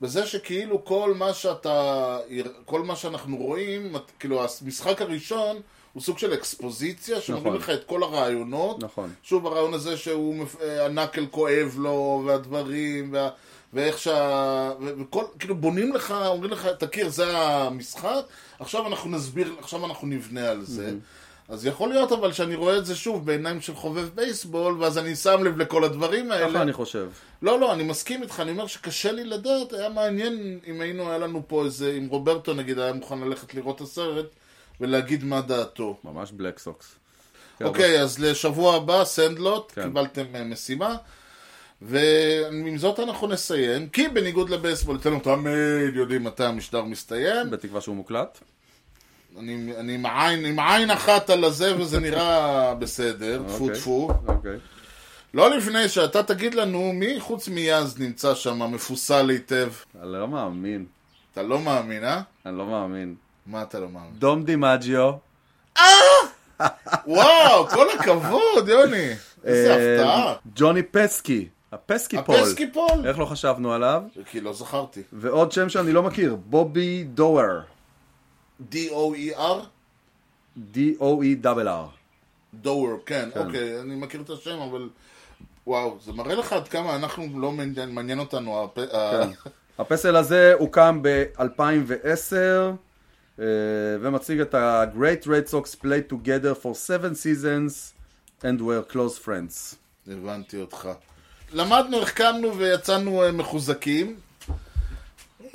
בזה 0.00 0.26
שכאילו 0.26 0.84
כל 0.84 1.14
מה 1.16 1.34
שאתה, 1.34 2.18
כל 2.64 2.82
מה 2.82 2.96
שאנחנו 2.96 3.36
רואים, 3.36 3.92
כאילו 4.18 4.42
המשחק 4.62 5.02
הראשון 5.02 5.60
הוא 5.92 6.02
סוג 6.02 6.18
של 6.18 6.34
אקספוזיציה, 6.34 7.20
שנותנים 7.20 7.54
נכון. 7.54 7.62
לך 7.62 7.70
את 7.70 7.84
כל 7.84 8.02
הרעיונות, 8.02 8.82
נכון. 8.82 9.12
שוב 9.22 9.46
הרעיון 9.46 9.74
הזה 9.74 9.96
שהוא, 9.96 10.44
אה, 10.62 10.86
הנקל 10.86 11.26
כואב 11.26 11.74
לו, 11.78 12.22
והדברים, 12.26 13.12
וה, 13.12 13.28
ואיך 13.72 13.98
שה... 13.98 14.72
וכל, 14.80 15.24
כאילו 15.38 15.54
בונים 15.54 15.92
לך, 15.92 16.14
אומרים 16.26 16.50
לך, 16.50 16.66
תכיר, 16.78 17.08
זה 17.08 17.38
המשחק, 17.38 18.22
עכשיו 18.58 18.86
אנחנו 18.86 19.10
נסביר, 19.10 19.54
עכשיו 19.58 19.86
אנחנו 19.86 20.06
נבנה 20.06 20.48
על 20.48 20.64
זה. 20.64 20.94
אז 21.50 21.66
יכול 21.66 21.88
להיות 21.88 22.12
אבל 22.12 22.32
שאני 22.32 22.54
רואה 22.54 22.78
את 22.78 22.86
זה 22.86 22.96
שוב 22.96 23.26
בעיניים 23.26 23.60
של 23.60 23.74
חובב 23.74 24.08
בייסבול, 24.14 24.82
ואז 24.82 24.98
אני 24.98 25.16
שם 25.16 25.44
לב 25.44 25.58
לכל 25.58 25.84
הדברים 25.84 26.32
האלה. 26.32 26.50
ככה 26.50 26.62
אני 26.62 26.72
חושב. 26.72 27.08
לא, 27.42 27.60
לא, 27.60 27.72
אני 27.72 27.82
מסכים 27.82 28.22
איתך, 28.22 28.40
אני 28.40 28.50
אומר 28.50 28.66
שקשה 28.66 29.12
לי 29.12 29.24
לדעת, 29.24 29.72
היה 29.72 29.88
מעניין 29.88 30.58
אם 30.66 30.80
היינו, 30.80 31.08
היה 31.08 31.18
לנו 31.18 31.42
פה 31.46 31.64
איזה, 31.64 31.94
אם 31.98 32.08
רוברטו 32.08 32.54
נגיד 32.54 32.78
היה 32.78 32.92
מוכן 32.92 33.18
ללכת 33.18 33.54
לראות 33.54 33.76
את 33.76 33.80
הסרט 33.80 34.26
ולהגיד 34.80 35.24
מה 35.24 35.40
דעתו. 35.40 35.96
ממש 36.04 36.32
Black 36.32 36.58
Sox. 36.58 36.94
אוקיי, 37.64 38.02
אז 38.02 38.18
לשבוע 38.18 38.76
הבא, 38.76 39.04
Sandlot, 39.04 39.72
כן. 39.74 39.82
קיבלתם 39.82 40.24
אה, 40.34 40.44
משימה. 40.44 40.96
ועם 41.82 42.78
זאת 42.78 43.00
אנחנו 43.00 43.26
נסיים, 43.26 43.88
כי 43.88 44.08
בניגוד 44.08 44.50
לבייסבול, 44.50 44.96
אצלנו 44.96 45.20
תמיד 45.20 45.94
יודעים 45.94 46.24
מתי 46.24 46.44
המשדר 46.44 46.82
מסתיים. 46.82 47.50
בתקווה 47.50 47.80
שהוא 47.80 47.96
מוקלט. 47.96 48.38
אני, 49.38 49.72
אני 49.78 49.94
עם, 49.94 50.06
עין, 50.06 50.44
עם 50.44 50.58
עין 50.58 50.90
אחת 50.90 51.30
על 51.30 51.44
הזה 51.44 51.80
וזה 51.80 52.00
נראה 52.00 52.74
בסדר, 52.74 53.42
טפו 53.48 53.64
אוקיי. 53.64 53.80
טפו. 53.80 54.10
אוקיי. 54.26 54.58
לא 55.34 55.56
לפני 55.56 55.88
שאתה 55.88 56.22
תגיד 56.22 56.54
לנו 56.54 56.92
מי 56.92 57.20
חוץ 57.20 57.48
מיאז 57.48 58.00
נמצא 58.00 58.34
שם 58.34 58.72
מפוסל 58.72 59.30
היטב. 59.30 59.72
אני 60.02 60.12
לא 60.12 60.28
מאמין. 60.28 60.86
אתה 61.32 61.42
לא 61.42 61.60
מאמין, 61.60 62.04
אה? 62.04 62.20
אני 62.46 62.58
לא 62.58 62.66
מאמין. 62.66 63.14
מה 63.46 63.62
אתה 63.62 63.80
לא 63.80 63.88
מאמין? 63.88 64.12
דום 64.18 64.44
דימג'יו. 64.44 65.12
וואו, 67.06 67.68
כל 67.68 67.86
הכבוד, 67.98 68.68
יוני. 68.68 69.08
איזה 69.44 69.76
אה, 69.76 70.00
הפתעה. 70.00 70.34
ג'וני 70.56 70.82
פסקי. 70.82 71.48
ה-Pesky 71.72 72.16
Pole. 72.26 72.36
ה-Pesky 72.36 72.72
Pole? 72.72 73.06
איך 73.06 73.18
לא 73.18 73.24
חשבנו 73.24 73.72
עליו? 73.72 74.02
כי 74.30 74.40
לא 74.40 74.52
זכרתי. 74.52 75.02
ועוד 75.12 75.52
שם 75.52 75.68
שאני 75.68 75.92
לא 75.92 76.02
מכיר, 76.02 76.36
בובי 76.44 77.04
דואר. 77.04 77.60
D-O-E-R? 78.72 79.58
D-O-E-R. 80.74 81.86
דואר, 82.54 82.96
כן, 83.06 83.28
אוקיי, 83.36 83.80
אני 83.80 83.94
מכיר 83.94 84.20
את 84.20 84.30
השם, 84.30 84.58
אבל... 84.60 84.88
וואו, 85.66 85.98
זה 86.04 86.12
מראה 86.12 86.34
לך 86.34 86.52
עד 86.52 86.68
כמה 86.68 86.96
אנחנו 86.96 87.40
לא 87.40 87.52
מעניין, 87.52 87.94
מעניין 87.94 88.18
אותנו. 88.18 88.64
הפ... 88.64 88.74
כן. 88.74 89.50
הפסל 89.78 90.16
הזה 90.16 90.54
הוקם 90.58 90.98
ב-2010 91.02 92.34
אה, 93.40 93.44
ומציג 94.00 94.40
את 94.40 94.54
ה-Great 94.54 95.26
Red 95.26 95.50
Sox 95.50 95.74
played 95.82 96.12
together 96.12 96.54
for 96.62 96.74
seven 96.74 97.14
seasons 97.14 97.94
and 98.42 98.60
were 98.60 98.92
close 98.92 99.26
friends. 99.26 99.76
הבנתי 100.06 100.60
אותך. 100.60 100.88
למדנו, 101.52 102.02
החכמנו 102.02 102.56
ויצאנו 102.56 103.24
אה, 103.24 103.32
מחוזקים. 103.32 104.16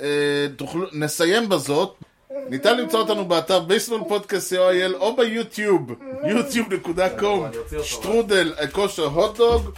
אה, 0.00 0.46
נסיים 0.92 1.48
בזאת. 1.48 1.96
ניתן 2.30 2.78
למצוא 2.78 3.00
אותנו 3.00 3.24
באתר 3.24 3.60
baseball 3.60 4.00
podcast 4.08 4.52
co.il 4.52 4.94
או 4.94 5.16
ביוטיוב, 5.16 5.92
YouTube.com, 6.24 7.46
שטרודל, 7.82 8.54
אה, 8.60 8.68
Kosher 8.68 9.04
Hotdog. 9.04 9.70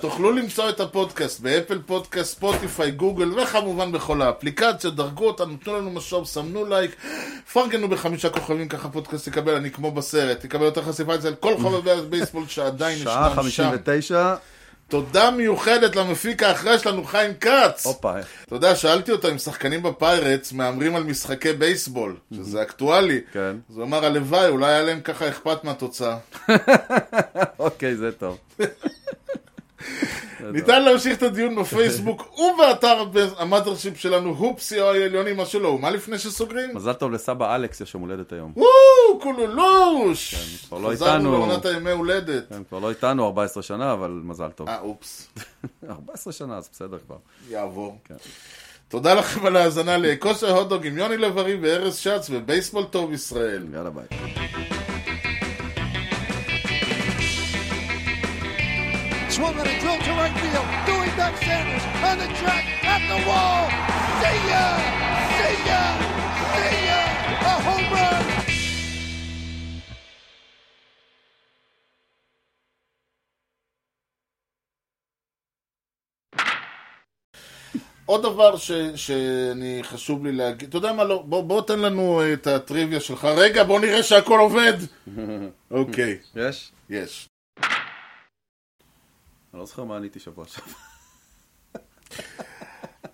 תוכלו 0.00 0.32
למצוא 0.32 0.68
את 0.68 0.80
הפודקאסט 0.80 1.40
באפל 1.40 1.78
פודקאסט, 1.86 2.36
ספוטיפיי, 2.36 2.90
גוגל 2.90 3.40
וכמובן 3.40 3.92
בכל 3.92 4.22
האפליקציות. 4.22 4.96
דרגו 4.96 5.26
אותנו, 5.26 5.56
תנו 5.64 5.76
לנו 5.76 5.90
משוב, 5.90 6.26
סמנו 6.26 6.64
לייק, 6.64 6.96
פרגנו 7.52 7.88
בחמישה 7.88 8.30
כוכבים, 8.30 8.68
ככה 8.68 8.88
פודקאסט 8.88 9.26
יקבל, 9.26 9.54
אני 9.54 9.70
כמו 9.70 9.90
בסרט, 9.90 10.44
יקבל 10.44 10.64
יותר 10.64 10.82
חשיפה 10.82 11.14
אצל 11.14 11.34
כל 11.34 11.54
חובבי 11.62 11.90
הבייסבול 11.98 12.44
שעדיין 12.48 12.98
שעה 12.98 13.28
ישנם 13.30 13.34
שם. 13.34 13.42
59, 13.42 14.34
תודה 14.88 15.30
מיוחדת 15.30 15.96
למפיק 15.96 16.42
האחראי 16.42 16.78
שלנו, 16.78 17.04
חיים 17.04 17.34
כץ. 17.40 17.86
הופה, 17.86 18.12
אתה 18.44 18.54
יודע, 18.54 18.76
שאלתי 18.76 19.12
אותו 19.12 19.30
אם 19.30 19.38
שחקנים 19.38 19.82
בפיירטס 19.82 20.52
מהמרים 20.52 20.96
על 20.96 21.02
משחקי 21.02 21.52
בייסבול, 21.52 22.16
שזה 22.34 22.62
אקטואלי. 22.62 23.20
כן. 23.32 23.56
אז 23.70 23.76
הוא 23.76 23.84
אמר, 23.84 24.04
הלוואי, 24.04 24.48
אולי 24.48 24.66
היה 24.66 24.82
להם 24.82 25.00
ככה 25.00 25.28
אכפת 25.28 25.64
מהתוצאה. 25.64 26.16
אוקיי, 27.58 27.96
זה 27.96 28.12
טוב. 28.12 28.38
ניתן 30.52 30.84
להמשיך 30.84 31.18
את 31.18 31.22
הדיון 31.22 31.56
בפייסבוק 31.56 32.22
ובאתר 32.38 33.04
המאדרשיפ 33.38 33.96
שלנו, 33.96 34.30
הופסי 34.30 34.80
או 34.80 34.90
העליוני, 34.90 35.32
מה 35.32 35.46
שלא 35.46 35.68
הוא. 35.68 35.80
מה 35.80 35.90
לפני 35.90 36.18
שסוגרים? 36.18 36.74
מזל 36.74 36.92
טוב 36.92 37.12
לסבא 37.12 37.56
אלכס, 37.56 37.80
יש 37.80 37.94
יום 37.94 38.02
הולדת 38.02 38.32
היום. 38.32 38.52
וואו, 38.56 39.20
קולולוש! 39.20 40.34
כבר 40.68 40.78
לא 40.78 40.88
חזרנו 40.90 41.14
איתנו. 41.14 41.32
לעונת 41.32 41.64
הימי 41.66 41.90
הולדת. 41.90 42.48
כן, 42.48 42.64
כבר 42.68 42.78
לא 42.78 42.90
איתנו 42.90 43.26
14 43.26 43.62
שנה, 43.62 43.92
אבל 43.92 44.20
מזל 44.24 44.48
טוב. 44.50 44.68
אה, 44.68 44.80
אופס, 44.80 45.28
14 45.90 46.32
שנה, 46.32 46.56
אז 46.56 46.68
בסדר 46.72 46.98
כבר. 47.06 47.16
יעבור. 47.50 47.98
כן. 48.04 48.14
תודה 48.88 49.14
לכם 49.14 49.46
על 49.46 49.56
ההאזנה 49.56 49.96
לכושר 49.96 50.50
הוטדוג 50.56 50.86
עם 50.86 50.98
יוני 50.98 51.16
לב-ארי 51.16 51.58
וארז 51.62 51.96
שץ 51.96 52.26
ובייסבול 52.30 52.84
טוב 52.84 53.12
ישראל. 53.12 53.64
יאללה 53.72 53.90
ביי. 53.90 54.75
Swung 59.36 59.60
on 59.60 59.66
a 59.66 59.80
drill 59.80 59.98
to 60.06 60.12
right 60.20 60.36
field. 60.40 60.66
Doing 60.88 61.12
back 61.20 61.36
Sanders 61.46 61.84
on 62.08 62.16
the 62.22 62.28
track 62.40 62.64
at 62.94 63.02
the 63.10 63.18
wall. 63.28 63.68
See 64.20 64.38
ya! 64.50 64.66
See 65.36 65.58
ya! 65.68 65.82
See 66.52 66.78
ya! 66.88 67.00
A 67.50 67.54
home 67.66 67.88
run! 67.94 68.24
עוד 78.06 78.22
דבר 78.22 78.56
ש, 78.56 78.72
שאני 78.94 79.80
חשוב 79.82 80.26
לי 80.26 80.32
להגיד, 80.32 80.68
אתה 80.68 80.76
יודע 80.76 80.92
מה 80.92 81.04
לא, 81.04 81.22
בוא, 81.26 81.42
בוא 81.42 81.62
תן 81.62 81.78
לנו 81.78 82.20
אה, 82.20 82.32
את 82.32 82.46
הטריוויה 82.46 83.00
שלך, 83.00 83.24
רגע 83.24 83.64
בוא 83.64 83.80
נראה 83.80 84.02
שהכל 84.02 84.40
עובד. 84.40 84.74
אוקיי, 85.70 86.18
יש? 86.36 86.72
יש. 86.90 87.28
אני 89.56 89.60
לא 89.60 89.66
זוכר 89.66 89.84
מה 89.84 89.96
עניתי 89.96 90.20
שבוע 90.20 90.44
שעבר. 90.46 90.72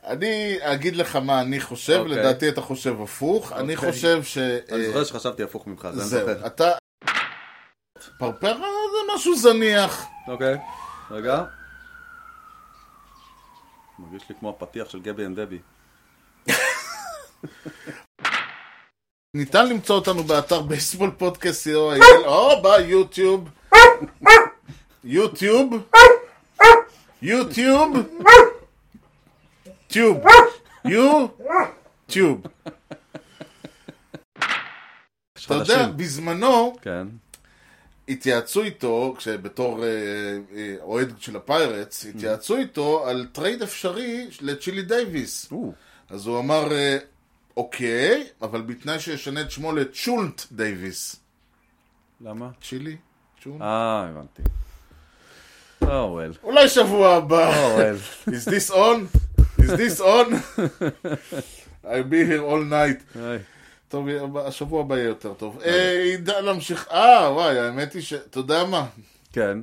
אני 0.04 0.56
אגיד 0.60 0.96
לך 0.96 1.16
מה 1.16 1.40
אני 1.40 1.60
חושב, 1.60 1.98
אוקיי. 1.98 2.16
לדעתי 2.16 2.48
אתה 2.48 2.60
חושב 2.60 3.00
הפוך, 3.02 3.52
אני 3.52 3.76
אוקיי. 3.76 3.90
חושב 3.90 4.22
ש... 4.22 4.38
אני 4.38 4.82
אה, 4.84 4.86
זוכר 4.86 5.04
שחשבתי 5.04 5.42
הפוך 5.42 5.66
ממך, 5.66 5.88
זה 5.92 6.00
אני 6.00 6.08
זוכר. 6.08 6.46
אתה... 6.46 6.72
פרפרה 8.18 8.58
זה 8.58 9.14
משהו 9.14 9.36
זניח. 9.36 10.06
אוקיי, 10.28 10.56
רגע. 11.10 11.44
מרגיש 13.98 14.28
לי 14.28 14.34
כמו 14.40 14.50
הפתיח 14.50 14.88
של 14.88 15.00
גבי 15.00 15.26
אנד 15.26 15.40
דבי. 15.40 15.58
ניתן 19.36 19.68
למצוא 19.68 19.96
אותנו 19.96 20.24
באתר 20.24 20.62
baseball 20.62 21.10
podcast 21.18 21.66
co.il 21.66 22.26
או 22.26 22.62
ביוטיוב. 22.62 23.48
יוטיוב. 25.04 25.88
יוטיוב. 27.22 27.96
טיוב. 29.86 30.24
יוטיוב. 30.84 32.42
אתה 35.46 35.54
יודע, 35.54 35.88
בזמנו 35.88 36.76
כן. 36.82 37.06
התייעצו 38.08 38.62
איתו, 38.62 39.14
כשבתור 39.18 39.84
אה, 39.84 39.88
אה, 40.56 40.74
אוהד 40.80 41.14
של 41.18 41.36
הפיירטס, 41.36 42.06
התייעצו 42.06 42.56
איתו 42.56 43.06
על 43.06 43.26
trade 43.32 43.62
אפשרי 43.62 44.28
לצ'ילי 44.40 44.82
דייוויס. 44.82 45.52
אז 46.08 46.26
הוא 46.26 46.38
אמר, 46.38 46.72
אה, 46.72 46.98
אוקיי, 47.56 48.26
אבל 48.42 48.60
בתנאי 48.62 49.00
שישנה 49.00 49.40
את 49.40 49.50
שמו 49.50 49.72
לצ'ולט 49.72 50.46
דייוויס. 50.52 51.16
למה? 52.20 52.50
צ'ילי? 52.62 52.96
אה, 53.60 54.08
הבנתי. 54.08 54.42
או, 55.82 56.12
וול. 56.12 56.32
אולי 56.42 56.68
שבוע 56.68 57.14
הבא. 57.16 57.56
או, 57.56 57.76
וול. 57.78 57.96
Is 58.28 58.48
this 58.48 58.70
on? 58.74 59.18
Is 59.62 59.70
this 59.70 60.00
on? 60.00 60.28
I'll 61.84 62.04
be 62.04 62.24
here 62.24 62.42
all 62.50 62.62
night. 62.70 63.18
טוב, 63.88 64.06
השבוע 64.46 64.80
הבא 64.80 64.96
יהיה 64.96 65.06
יותר 65.08 65.34
טוב. 65.34 65.60
אה, 65.64 66.02
ידע 66.14 66.40
להמשיך. 66.40 66.88
אה, 66.90 67.32
וואי, 67.32 67.58
האמת 67.58 67.92
היא 67.92 68.02
ש... 68.02 68.12
אתה 68.12 68.38
יודע 68.38 68.64
מה? 68.64 68.86
כן. 69.32 69.58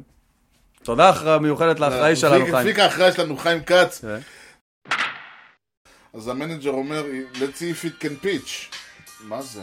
תודה 0.84 1.12
מיוחדת 1.42 1.80
לאחראי 1.80 2.16
שלנו, 2.16 2.46
חיים. 2.46 2.56
הפיק 2.56 2.80
האחראי 2.80 3.12
שלנו, 3.12 3.38
חיים 3.38 3.64
כץ. 3.64 4.02
כן. 4.02 4.20
אז 6.14 6.28
המנג'ר 6.28 6.72
אומר, 6.72 7.04
let's 7.34 7.38
see 7.60 7.74
if 7.74 7.86
it 7.86 8.04
can 8.04 8.26
pitch. 8.26 8.76
מה 9.22 9.42
זה? 9.42 9.62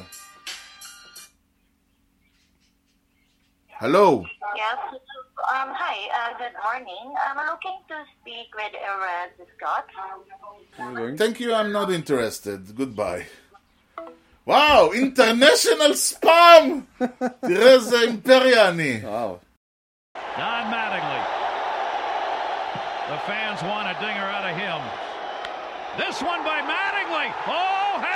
הלו, 3.81 4.23
Yes. 4.25 4.97
Um, 5.42 5.70
hi, 5.74 5.98
uh, 6.20 6.38
good 6.38 6.56
morning. 6.64 7.06
I'm 7.26 7.38
looking 7.52 7.80
to 7.90 7.98
speak 8.22 8.50
with 8.56 8.74
Erez 8.90 9.34
Scott. 9.58 11.18
thank 11.18 11.40
you, 11.40 11.54
I'm 11.54 11.72
not 11.72 11.92
interested. 11.92 12.76
Goodbye. 12.76 13.26
וואו, 14.48 14.94
אינטרנשיונל 14.94 15.94
ספאם! 15.96 16.82
תראה 17.48 17.74
איזה 17.74 18.02
אימפריה 18.02 18.70
אני. 18.70 19.00
וואו. 19.04 19.38
Don 20.38 20.64
Mattingly. 20.74 21.22
The 23.12 23.18
fans 23.28 23.62
want 23.64 23.88
a 23.94 23.96
dinger 24.04 24.28
out 24.36 24.46
of 24.50 24.56
him. 24.64 24.80
This 25.98 26.22
one 26.22 26.42
by 26.44 26.60
Mattingly. 26.62 27.28
Oh, 27.48 27.92
hang 28.08 28.15